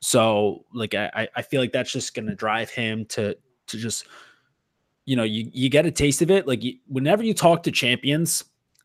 so 0.01 0.65
like 0.75 0.93
I 0.93 1.29
I 1.37 1.43
feel 1.43 1.61
like 1.61 1.71
that's 1.71 1.93
just 1.93 2.15
gonna 2.17 2.35
drive 2.35 2.69
him 2.69 3.05
to 3.11 3.37
to 3.69 3.79
just 3.79 4.09
you 5.05 5.15
know 5.15 5.23
you 5.23 5.49
you 5.53 5.69
get 5.69 5.87
a 5.87 5.93
taste 5.93 6.21
of 6.21 6.33
it 6.33 6.49
like 6.49 6.65
you, 6.65 6.79
whenever 6.89 7.23
you 7.23 7.33
talk 7.33 7.63
to 7.63 7.71
champions 7.71 8.43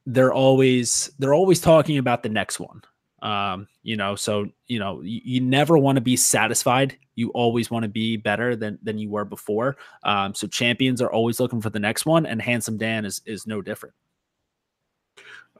they're 0.09 0.33
always 0.33 1.11
they're 1.19 1.33
always 1.33 1.59
talking 1.59 1.97
about 1.97 2.23
the 2.23 2.29
next 2.29 2.59
one 2.59 2.81
um 3.21 3.67
you 3.83 3.95
know 3.95 4.15
so 4.15 4.47
you 4.67 4.79
know 4.79 5.01
you, 5.01 5.21
you 5.23 5.41
never 5.41 5.77
want 5.77 5.97
to 5.97 6.01
be 6.01 6.15
satisfied 6.15 6.97
you 7.15 7.29
always 7.29 7.69
want 7.69 7.83
to 7.83 7.89
be 7.89 8.17
better 8.17 8.55
than 8.55 8.79
than 8.81 8.97
you 8.97 9.09
were 9.09 9.25
before 9.25 9.77
um 10.03 10.33
so 10.33 10.47
champions 10.47 11.01
are 11.01 11.11
always 11.11 11.39
looking 11.39 11.61
for 11.61 11.69
the 11.69 11.79
next 11.79 12.05
one 12.05 12.25
and 12.25 12.41
handsome 12.41 12.77
dan 12.77 13.05
is 13.05 13.21
is 13.25 13.45
no 13.45 13.61
different 13.61 13.93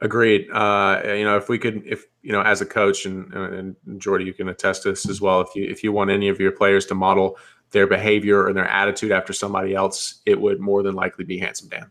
Agreed. 0.02 0.48
Uh, 0.50 1.02
you 1.04 1.24
know, 1.24 1.36
if 1.36 1.50
we 1.50 1.58
could, 1.58 1.82
if 1.84 2.06
you 2.22 2.32
know, 2.32 2.40
as 2.40 2.62
a 2.62 2.66
coach, 2.66 3.04
and 3.04 3.30
and 3.34 3.76
Jordy, 3.98 4.24
you 4.24 4.32
can 4.32 4.48
attest 4.48 4.82
to 4.84 4.88
this 4.88 5.06
as 5.06 5.20
well. 5.20 5.42
If 5.42 5.54
you 5.54 5.64
if 5.64 5.84
you 5.84 5.92
want 5.92 6.10
any 6.10 6.30
of 6.30 6.40
your 6.40 6.52
players 6.52 6.86
to 6.86 6.94
model 6.94 7.36
their 7.70 7.86
behavior 7.86 8.46
and 8.46 8.56
their 8.56 8.66
attitude 8.66 9.12
after 9.12 9.34
somebody 9.34 9.74
else, 9.74 10.22
it 10.24 10.40
would 10.40 10.58
more 10.58 10.82
than 10.82 10.94
likely 10.94 11.26
be 11.26 11.38
Handsome 11.38 11.68
Dan. 11.68 11.90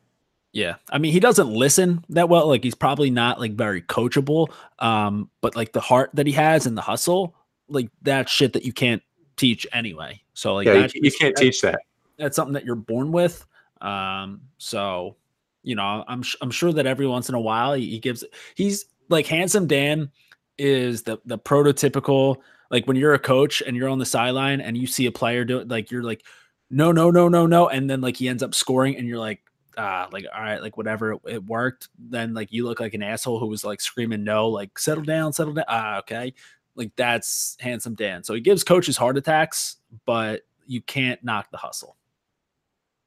Yeah. 0.52 0.76
I 0.92 0.98
mean, 0.98 1.12
he 1.12 1.20
doesn't 1.20 1.50
listen 1.50 2.04
that 2.10 2.30
well. 2.30 2.48
Like 2.48 2.64
he's 2.64 2.76
probably 2.76 3.10
not 3.12 3.40
like 3.40 3.54
very 3.54 3.82
coachable. 3.82 4.52
Um, 4.80 5.30
but 5.42 5.56
like 5.56 5.74
the 5.74 5.80
heart 5.80 6.10
that 6.14 6.26
he 6.26 6.34
has 6.34 6.66
and 6.66 6.78
the 6.78 6.82
hustle, 6.82 7.36
like 7.68 7.90
that 8.02 8.30
shit 8.30 8.54
that 8.54 8.64
you 8.64 8.74
can't 8.74 9.04
teach 9.38 9.68
anyway. 9.72 10.22
So 10.34 10.56
like 10.56 10.66
yeah, 10.68 10.88
you, 10.94 11.02
you 11.04 11.12
can't 11.12 11.36
that- 11.36 11.42
teach 11.42 11.62
that. 11.62 11.80
that's 12.18 12.36
something 12.36 12.54
that 12.54 12.66
you're 12.66 12.76
born 12.76 13.12
with. 13.12 13.46
Um, 13.82 14.42
so 14.58 15.16
you 15.64 15.76
know, 15.76 16.04
I'm 16.08 16.24
I'm 16.42 16.52
sure 16.52 16.74
that 16.74 16.86
every 16.86 17.06
once 17.06 17.30
in 17.30 17.36
a 17.36 17.40
while 17.40 17.74
he, 17.74 17.90
he 17.92 18.00
gives 18.00 18.24
he's 18.56 18.86
like 19.10 19.28
handsome 19.28 19.68
Dan 19.68 20.10
is 20.58 21.04
the 21.04 21.20
the 21.26 21.38
prototypical 21.38 22.38
like 22.72 22.86
when 22.86 22.98
you're 22.98 23.14
a 23.14 23.20
coach 23.20 23.62
and 23.66 23.76
you're 23.78 23.90
on 23.90 24.00
the 24.00 24.06
sideline 24.06 24.62
and 24.62 24.78
you 24.78 24.88
see 24.88 25.06
a 25.06 25.12
player 25.12 25.46
do 25.46 25.60
it 25.60 25.68
like 25.68 25.90
you're 25.90 26.04
like 26.04 26.24
no 26.70 26.92
no 26.92 27.10
no 27.10 27.30
no 27.30 27.46
no 27.46 27.68
and 27.70 27.90
then 27.90 28.02
like 28.02 28.18
he 28.18 28.28
ends 28.28 28.44
up 28.44 28.54
scoring 28.54 28.98
and 28.98 29.08
you're 29.08 29.18
like 29.18 29.42
ah 29.78 30.08
like 30.12 30.26
all 30.36 30.42
right 30.42 30.62
like 30.62 30.76
whatever 30.78 31.14
it, 31.14 31.20
it 31.28 31.44
worked 31.46 31.90
then 31.98 32.34
like 32.34 32.52
you 32.52 32.66
look 32.66 32.80
like 32.80 32.94
an 32.94 33.04
asshole 33.04 33.40
who 33.40 33.48
was 33.48 33.64
like 33.64 33.80
screaming 33.80 34.24
no 34.24 34.48
like 34.50 34.78
settle 34.80 35.04
down 35.04 35.32
settle 35.32 35.54
down 35.54 35.66
ah 35.68 36.00
okay 36.00 36.34
like 36.76 36.92
that's 36.96 37.56
handsome 37.60 37.94
Dan 37.96 38.24
so 38.24 38.34
he 38.34 38.42
gives 38.42 38.64
coaches 38.64 38.98
heart 38.98 39.18
attacks 39.18 39.78
but 40.06 40.42
you 40.66 40.82
can't 40.82 41.24
knock 41.24 41.50
the 41.52 41.58
hustle 41.58 41.96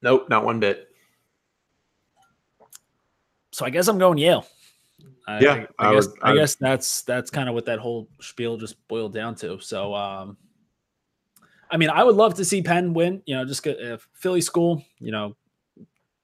Nope, 0.02 0.28
not 0.28 0.44
one 0.44 0.58
bit. 0.58 0.88
so 3.50 3.64
I 3.64 3.70
guess 3.70 3.88
I'm 3.88 3.98
going 3.98 4.18
Yale. 4.18 4.46
I, 5.28 5.40
Yeah, 5.40 5.66
I, 5.78 5.86
I 5.86 5.88
I 5.90 5.94
guess 5.94 6.06
would- 6.08 6.18
I, 6.22 6.28
I 6.28 6.32
would- 6.32 6.38
guess 6.40 6.54
that's 6.56 7.02
that's 7.02 7.30
kind 7.30 7.48
of 7.48 7.54
what 7.54 7.66
that 7.66 7.78
whole 7.78 8.08
spiel 8.20 8.56
just 8.56 8.76
boiled 8.88 9.14
down 9.14 9.34
to. 9.36 9.60
So, 9.60 9.94
um, 9.94 10.36
I 11.70 11.76
mean, 11.76 11.90
I 11.90 12.02
would 12.04 12.16
love 12.16 12.34
to 12.34 12.44
see 12.44 12.62
Penn 12.62 12.92
win. 12.94 13.22
You 13.26 13.36
know, 13.36 13.44
just 13.44 13.62
get 13.62 13.78
if 13.78 14.08
Philly 14.14 14.40
school. 14.40 14.84
You 14.98 15.12
know, 15.12 15.36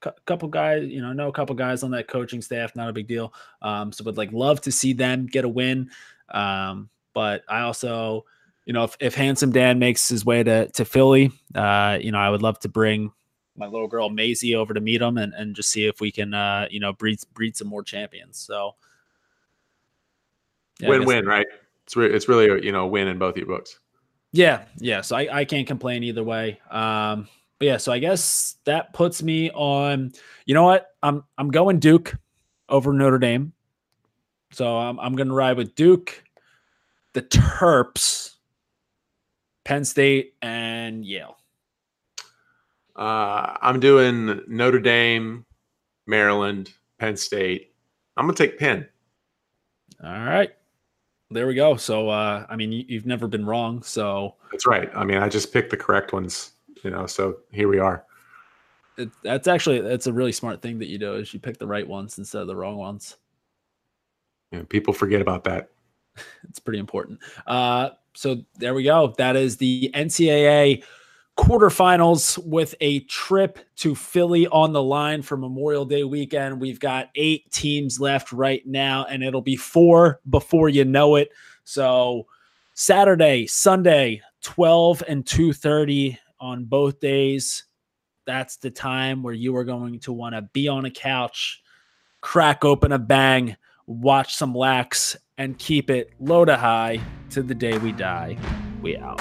a 0.03 0.13
couple 0.27 0.49
guys. 0.49 0.89
You 0.89 1.01
know, 1.01 1.13
know 1.13 1.29
a 1.29 1.33
couple 1.33 1.55
guys 1.55 1.83
on 1.83 1.91
that 1.93 2.09
coaching 2.09 2.43
staff. 2.43 2.75
Not 2.77 2.89
a 2.89 2.93
big 2.93 3.07
deal. 3.07 3.33
Um, 3.63 3.93
so 3.93 4.05
would 4.05 4.17
like 4.17 4.33
love 4.33 4.61
to 4.63 4.73
see 4.73 4.93
them 4.93 5.27
get 5.27 5.45
a 5.45 5.49
win. 5.49 5.91
Um, 6.31 6.89
but 7.15 7.43
I 7.49 7.61
also, 7.61 8.25
you 8.65 8.73
know, 8.73 8.85
if, 8.85 8.97
if 9.01 9.15
handsome 9.15 9.51
Dan 9.51 9.79
makes 9.79 10.09
his 10.09 10.25
way 10.25 10.43
to 10.43 10.69
to 10.69 10.85
Philly, 10.85 11.33
uh, 11.55 11.99
you 12.01 12.13
know, 12.13 12.19
I 12.19 12.31
would 12.31 12.43
love 12.43 12.59
to 12.61 12.69
bring 12.69 13.13
my 13.59 13.67
little 13.67 13.89
girl 13.89 14.09
Maisie 14.09 14.55
over 14.55 14.73
to 14.73 14.81
meet 14.81 15.03
him 15.03 15.19
and, 15.19 15.35
and 15.35 15.55
just 15.55 15.71
see 15.71 15.87
if 15.87 16.01
we 16.01 16.13
can 16.13 16.33
uh 16.33 16.67
you 16.71 16.81
know 16.81 16.93
breed 16.93 17.19
breed 17.35 17.57
some 17.57 17.69
more 17.69 17.83
champions. 17.83 18.39
So 18.39 18.77
yeah, 20.81 20.91
win 20.91 21.05
win, 21.05 21.27
right? 21.27 21.47
It's 21.85 21.97
re- 21.97 22.13
it's 22.13 22.29
really 22.29 22.49
a, 22.49 22.59
you 22.59 22.73
know 22.73 22.87
win 22.87 23.09
in 23.09 23.19
both 23.19 23.37
your 23.37 23.47
books. 23.47 23.81
Yeah, 24.33 24.65
yeah. 24.77 25.01
So 25.01 25.17
I, 25.17 25.39
I 25.41 25.45
can't 25.45 25.67
complain 25.67 26.03
either 26.05 26.23
way. 26.23 26.61
Um 26.71 27.29
but 27.59 27.67
yeah, 27.67 27.77
so 27.77 27.93
I 27.93 27.99
guess 27.99 28.57
that 28.65 28.93
puts 28.93 29.23
me 29.23 29.51
on 29.51 30.13
you 30.47 30.55
know 30.55 30.65
what? 30.65 30.89
I'm 31.03 31.25
I'm 31.37 31.51
going 31.51 31.79
Duke 31.79 32.15
over 32.69 32.93
Notre 32.93 33.19
Dame. 33.19 33.53
So 34.53 34.79
I'm 34.79 34.99
I'm 35.01 35.17
gonna 35.17 35.35
ride 35.35 35.57
with 35.57 35.75
Duke, 35.75 36.23
the 37.13 37.23
Terps, 37.23 38.37
Penn 39.65 39.85
State, 39.85 40.35
and 40.41 41.05
Yale. 41.05 41.37
Uh, 42.97 43.57
I'm 43.61 43.79
doing 43.79 44.41
Notre 44.49 44.81
Dame, 44.81 45.45
Maryland, 46.07 46.73
Penn 46.99 47.17
State. 47.17 47.73
I'm 48.17 48.27
gonna 48.27 48.37
take 48.37 48.59
Penn. 48.59 48.89
All 50.03 50.11
right. 50.11 50.51
There 51.31 51.47
we 51.47 51.55
go. 51.55 51.77
So 51.77 52.09
uh 52.09 52.47
I 52.49 52.57
mean 52.57 52.73
you, 52.73 52.85
you've 52.89 53.07
never 53.07 53.27
been 53.27 53.45
wrong. 53.45 53.83
So 53.83 54.37
That's 54.51 54.67
right. 54.67 54.91
I 54.95 55.05
mean, 55.05 55.19
I 55.19 55.29
just 55.29 55.53
picked 55.53 55.71
the 55.71 55.77
correct 55.77 56.13
ones. 56.13 56.53
You 56.83 56.91
know, 56.91 57.07
so 57.07 57.39
here 57.51 57.69
we 57.69 57.79
are. 57.79 58.05
it, 58.97 59.11
that's 59.23 59.49
actually 59.49 59.81
that's 59.81 60.07
a 60.07 60.13
really 60.13 60.33
smart 60.33 60.61
thing 60.63 60.79
that 60.81 60.89
you 60.89 60.99
do 60.99 61.15
is 61.15 61.33
you 61.33 61.41
pick 61.41 61.59
the 61.59 61.67
right 61.67 61.87
ones 61.87 62.19
instead 62.19 62.43
of 62.43 62.49
the 62.49 62.57
wrong 62.57 62.77
ones. 62.77 63.17
Know, 64.53 64.65
people 64.65 64.95
forget 64.95 65.21
about 65.21 65.45
that. 65.45 65.71
It's 66.49 66.59
pretty 66.59 66.81
important. 66.81 67.21
Uh, 67.47 67.91
so 68.15 68.43
there 68.57 68.75
we 68.75 68.83
go. 68.83 69.15
That 69.19 69.37
is 69.37 69.57
the 69.59 69.93
NCAA 69.95 70.83
quarterfinals 71.39 72.45
with 72.45 72.75
a 72.81 73.01
trip 73.01 73.61
to 73.77 73.95
Philly 73.95 74.49
on 74.49 74.73
the 74.73 74.83
line 74.83 75.23
for 75.23 75.37
Memorial 75.37 75.85
Day 75.85 76.03
weekend. 76.03 76.61
We've 76.61 76.81
got 76.81 77.11
eight 77.15 77.49
teams 77.53 78.01
left 78.01 78.33
right 78.33 78.67
now, 78.67 79.05
and 79.05 79.23
it'll 79.23 79.43
be 79.43 79.55
four 79.55 80.21
before 80.29 80.69
you 80.69 80.85
know 80.85 81.15
it. 81.15 81.29
So 81.63 82.27
Saturday, 82.75 83.47
Sunday, 83.47 84.21
12 84.43 85.05
and 85.07 85.25
2:30 85.25 86.19
on 86.41 86.65
both 86.65 87.01
days. 87.01 87.65
That's 88.27 88.57
the 88.57 88.71
time 88.71 89.23
where 89.23 89.35
you 89.35 89.57
are 89.57 89.65
going 89.65 90.01
to 90.01 90.13
want 90.13 90.35
to 90.35 90.43
be 90.43 90.69
on 90.69 90.85
a 90.85 90.91
couch, 90.91 91.63
crack 92.21 92.65
open 92.65 92.93
a 92.93 92.99
bang, 92.99 93.57
watch 93.87 94.35
some 94.35 94.55
lax, 94.55 95.17
and 95.39 95.59
keep 95.59 95.89
it 95.89 96.13
low 96.21 96.45
to 96.45 96.57
high 96.57 97.01
to 97.31 97.43
the 97.43 97.55
day 97.55 97.79
we 97.79 97.93
die. 97.93 98.37
We 98.83 98.97
out. 98.97 99.21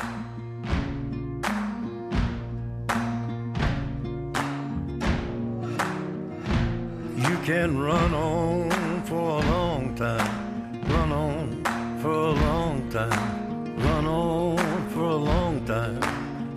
You 7.16 7.38
can 7.46 7.78
run 7.78 8.14
on 8.14 9.04
for 9.04 9.16
a 9.16 9.50
long 9.50 9.96
time, 9.96 10.82
run 10.84 11.12
on 11.12 11.64
for 12.02 12.12
a 12.12 12.32
long 12.32 12.90
time, 12.90 13.78
run 13.80 14.06
on 14.06 14.90
for 14.90 15.04
a 15.04 15.16
long 15.16 15.66
time. 15.66 16.07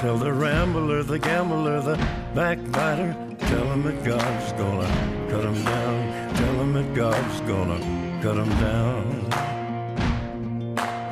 Tell 0.00 0.16
the 0.16 0.32
rambler, 0.32 1.02
the 1.02 1.18
gambler, 1.18 1.80
the 1.80 1.96
backbiter. 2.34 3.14
Tell 3.38 3.66
him 3.72 3.82
that 3.82 4.04
God's 4.04 4.52
gonna 4.52 4.88
cut 5.30 5.44
him 5.44 5.64
down. 5.64 6.34
Tell 6.34 6.54
him 6.62 6.72
that 6.72 6.94
God's 6.94 7.40
gonna 7.42 7.78
cut 8.22 8.36
him 8.36 8.50
down. 8.60 9.28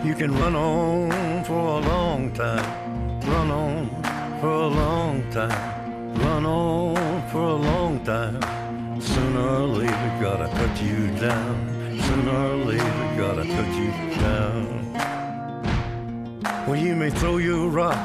You 0.05 0.15
can 0.15 0.33
run 0.39 0.57
on 0.57 1.45
for 1.45 1.79
a 1.79 1.81
long 1.81 2.33
time, 2.33 2.65
run 3.29 3.51
on 3.51 3.91
for 4.41 4.49
a 4.49 4.67
long 4.67 5.31
time, 5.31 6.15
run 6.15 6.47
on 6.47 7.29
for 7.31 7.43
a 7.43 7.57
long 7.57 8.01
time. 8.05 8.41
Sooner 9.01 9.41
or 9.41 9.67
later, 9.67 10.19
gotta 10.21 10.49
cut 10.49 10.83
you 10.83 11.09
down. 11.19 12.01
Sooner 12.01 12.33
or 12.33 12.57
later, 12.65 13.15
gotta 13.19 13.45
cut 13.45 13.69
you 13.77 13.91
down. 14.21 14.81
Well, 16.67 16.77
you 16.77 16.95
may 16.95 17.11
throw 17.11 17.37
your 17.39 17.69
rock, 17.69 17.99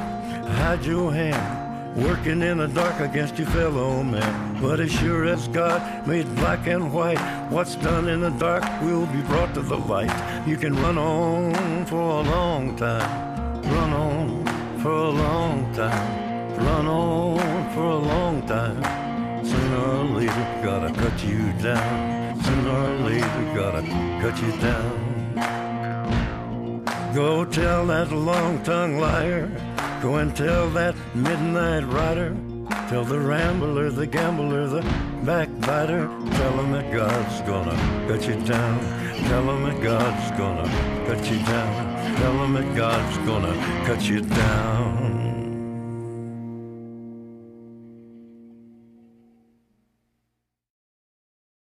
hide 0.47 0.85
your 0.85 1.13
hand. 1.13 1.65
Working 1.95 2.41
in 2.41 2.57
the 2.57 2.67
dark 2.67 2.99
against 2.99 3.37
your 3.37 3.47
fellow 3.47 4.03
man. 4.03 4.61
But 4.61 4.81
as 4.81 4.91
sure 4.91 5.23
as 5.25 5.47
God 5.47 6.05
made 6.05 6.27
black 6.35 6.67
and 6.67 6.91
white, 6.91 7.19
what's 7.49 7.75
done 7.75 8.09
in 8.09 8.19
the 8.19 8.31
dark 8.31 8.63
will 8.81 9.05
be 9.05 9.21
brought 9.21 9.53
to 9.53 9.61
the 9.61 9.77
light. 9.77 10.11
You 10.45 10.57
can 10.57 10.75
run 10.75 10.97
on 10.97 11.85
for 11.85 12.19
a 12.19 12.21
long 12.21 12.75
time, 12.75 13.63
run 13.63 13.93
on 13.93 14.45
for 14.81 14.91
a 14.91 15.09
long 15.09 15.73
time, 15.73 16.57
run 16.57 16.85
on 16.85 17.73
for 17.73 17.85
a 17.85 17.99
long 17.99 18.45
time. 18.45 18.83
Sooner 19.45 19.77
or 19.77 20.03
later, 20.19 20.61
gotta 20.63 20.93
cut 20.93 21.23
you 21.23 21.53
down. 21.61 22.41
Sooner 22.43 22.71
or 22.71 22.97
later, 23.09 23.53
gotta 23.55 23.81
cut 24.21 24.41
you 24.41 24.51
down. 24.59 25.15
Go 27.15 27.45
tell 27.45 27.85
that 27.85 28.11
long 28.11 28.61
tongued 28.63 28.99
liar. 28.99 29.49
Go 30.05 30.17
and 30.17 30.35
tell 30.35 30.69
that 30.69 30.93
midnight 31.15 31.83
rider. 31.91 32.37
Tell 32.89 33.03
the 33.03 33.19
rambler, 33.19 33.89
the 33.89 34.05
gambler, 34.05 34.67
the 34.67 34.81
backbiter. 35.23 36.05
Tell 36.05 36.59
him 36.59 36.73
that 36.73 36.93
God's 36.93 37.41
gonna 37.41 37.75
cut 38.07 38.27
you 38.27 38.35
down. 38.45 38.79
Tell 39.25 39.49
him 39.49 39.63
that 39.63 39.81
God's 39.81 40.37
gonna 40.37 41.07
cut 41.07 41.31
you 41.31 41.39
down. 41.39 42.17
Tell 42.17 42.33
him 42.33 42.53
that 42.53 42.75
God's 42.75 43.17
gonna 43.27 43.83
cut 43.87 44.07
you 44.07 44.21
down. 44.21 45.24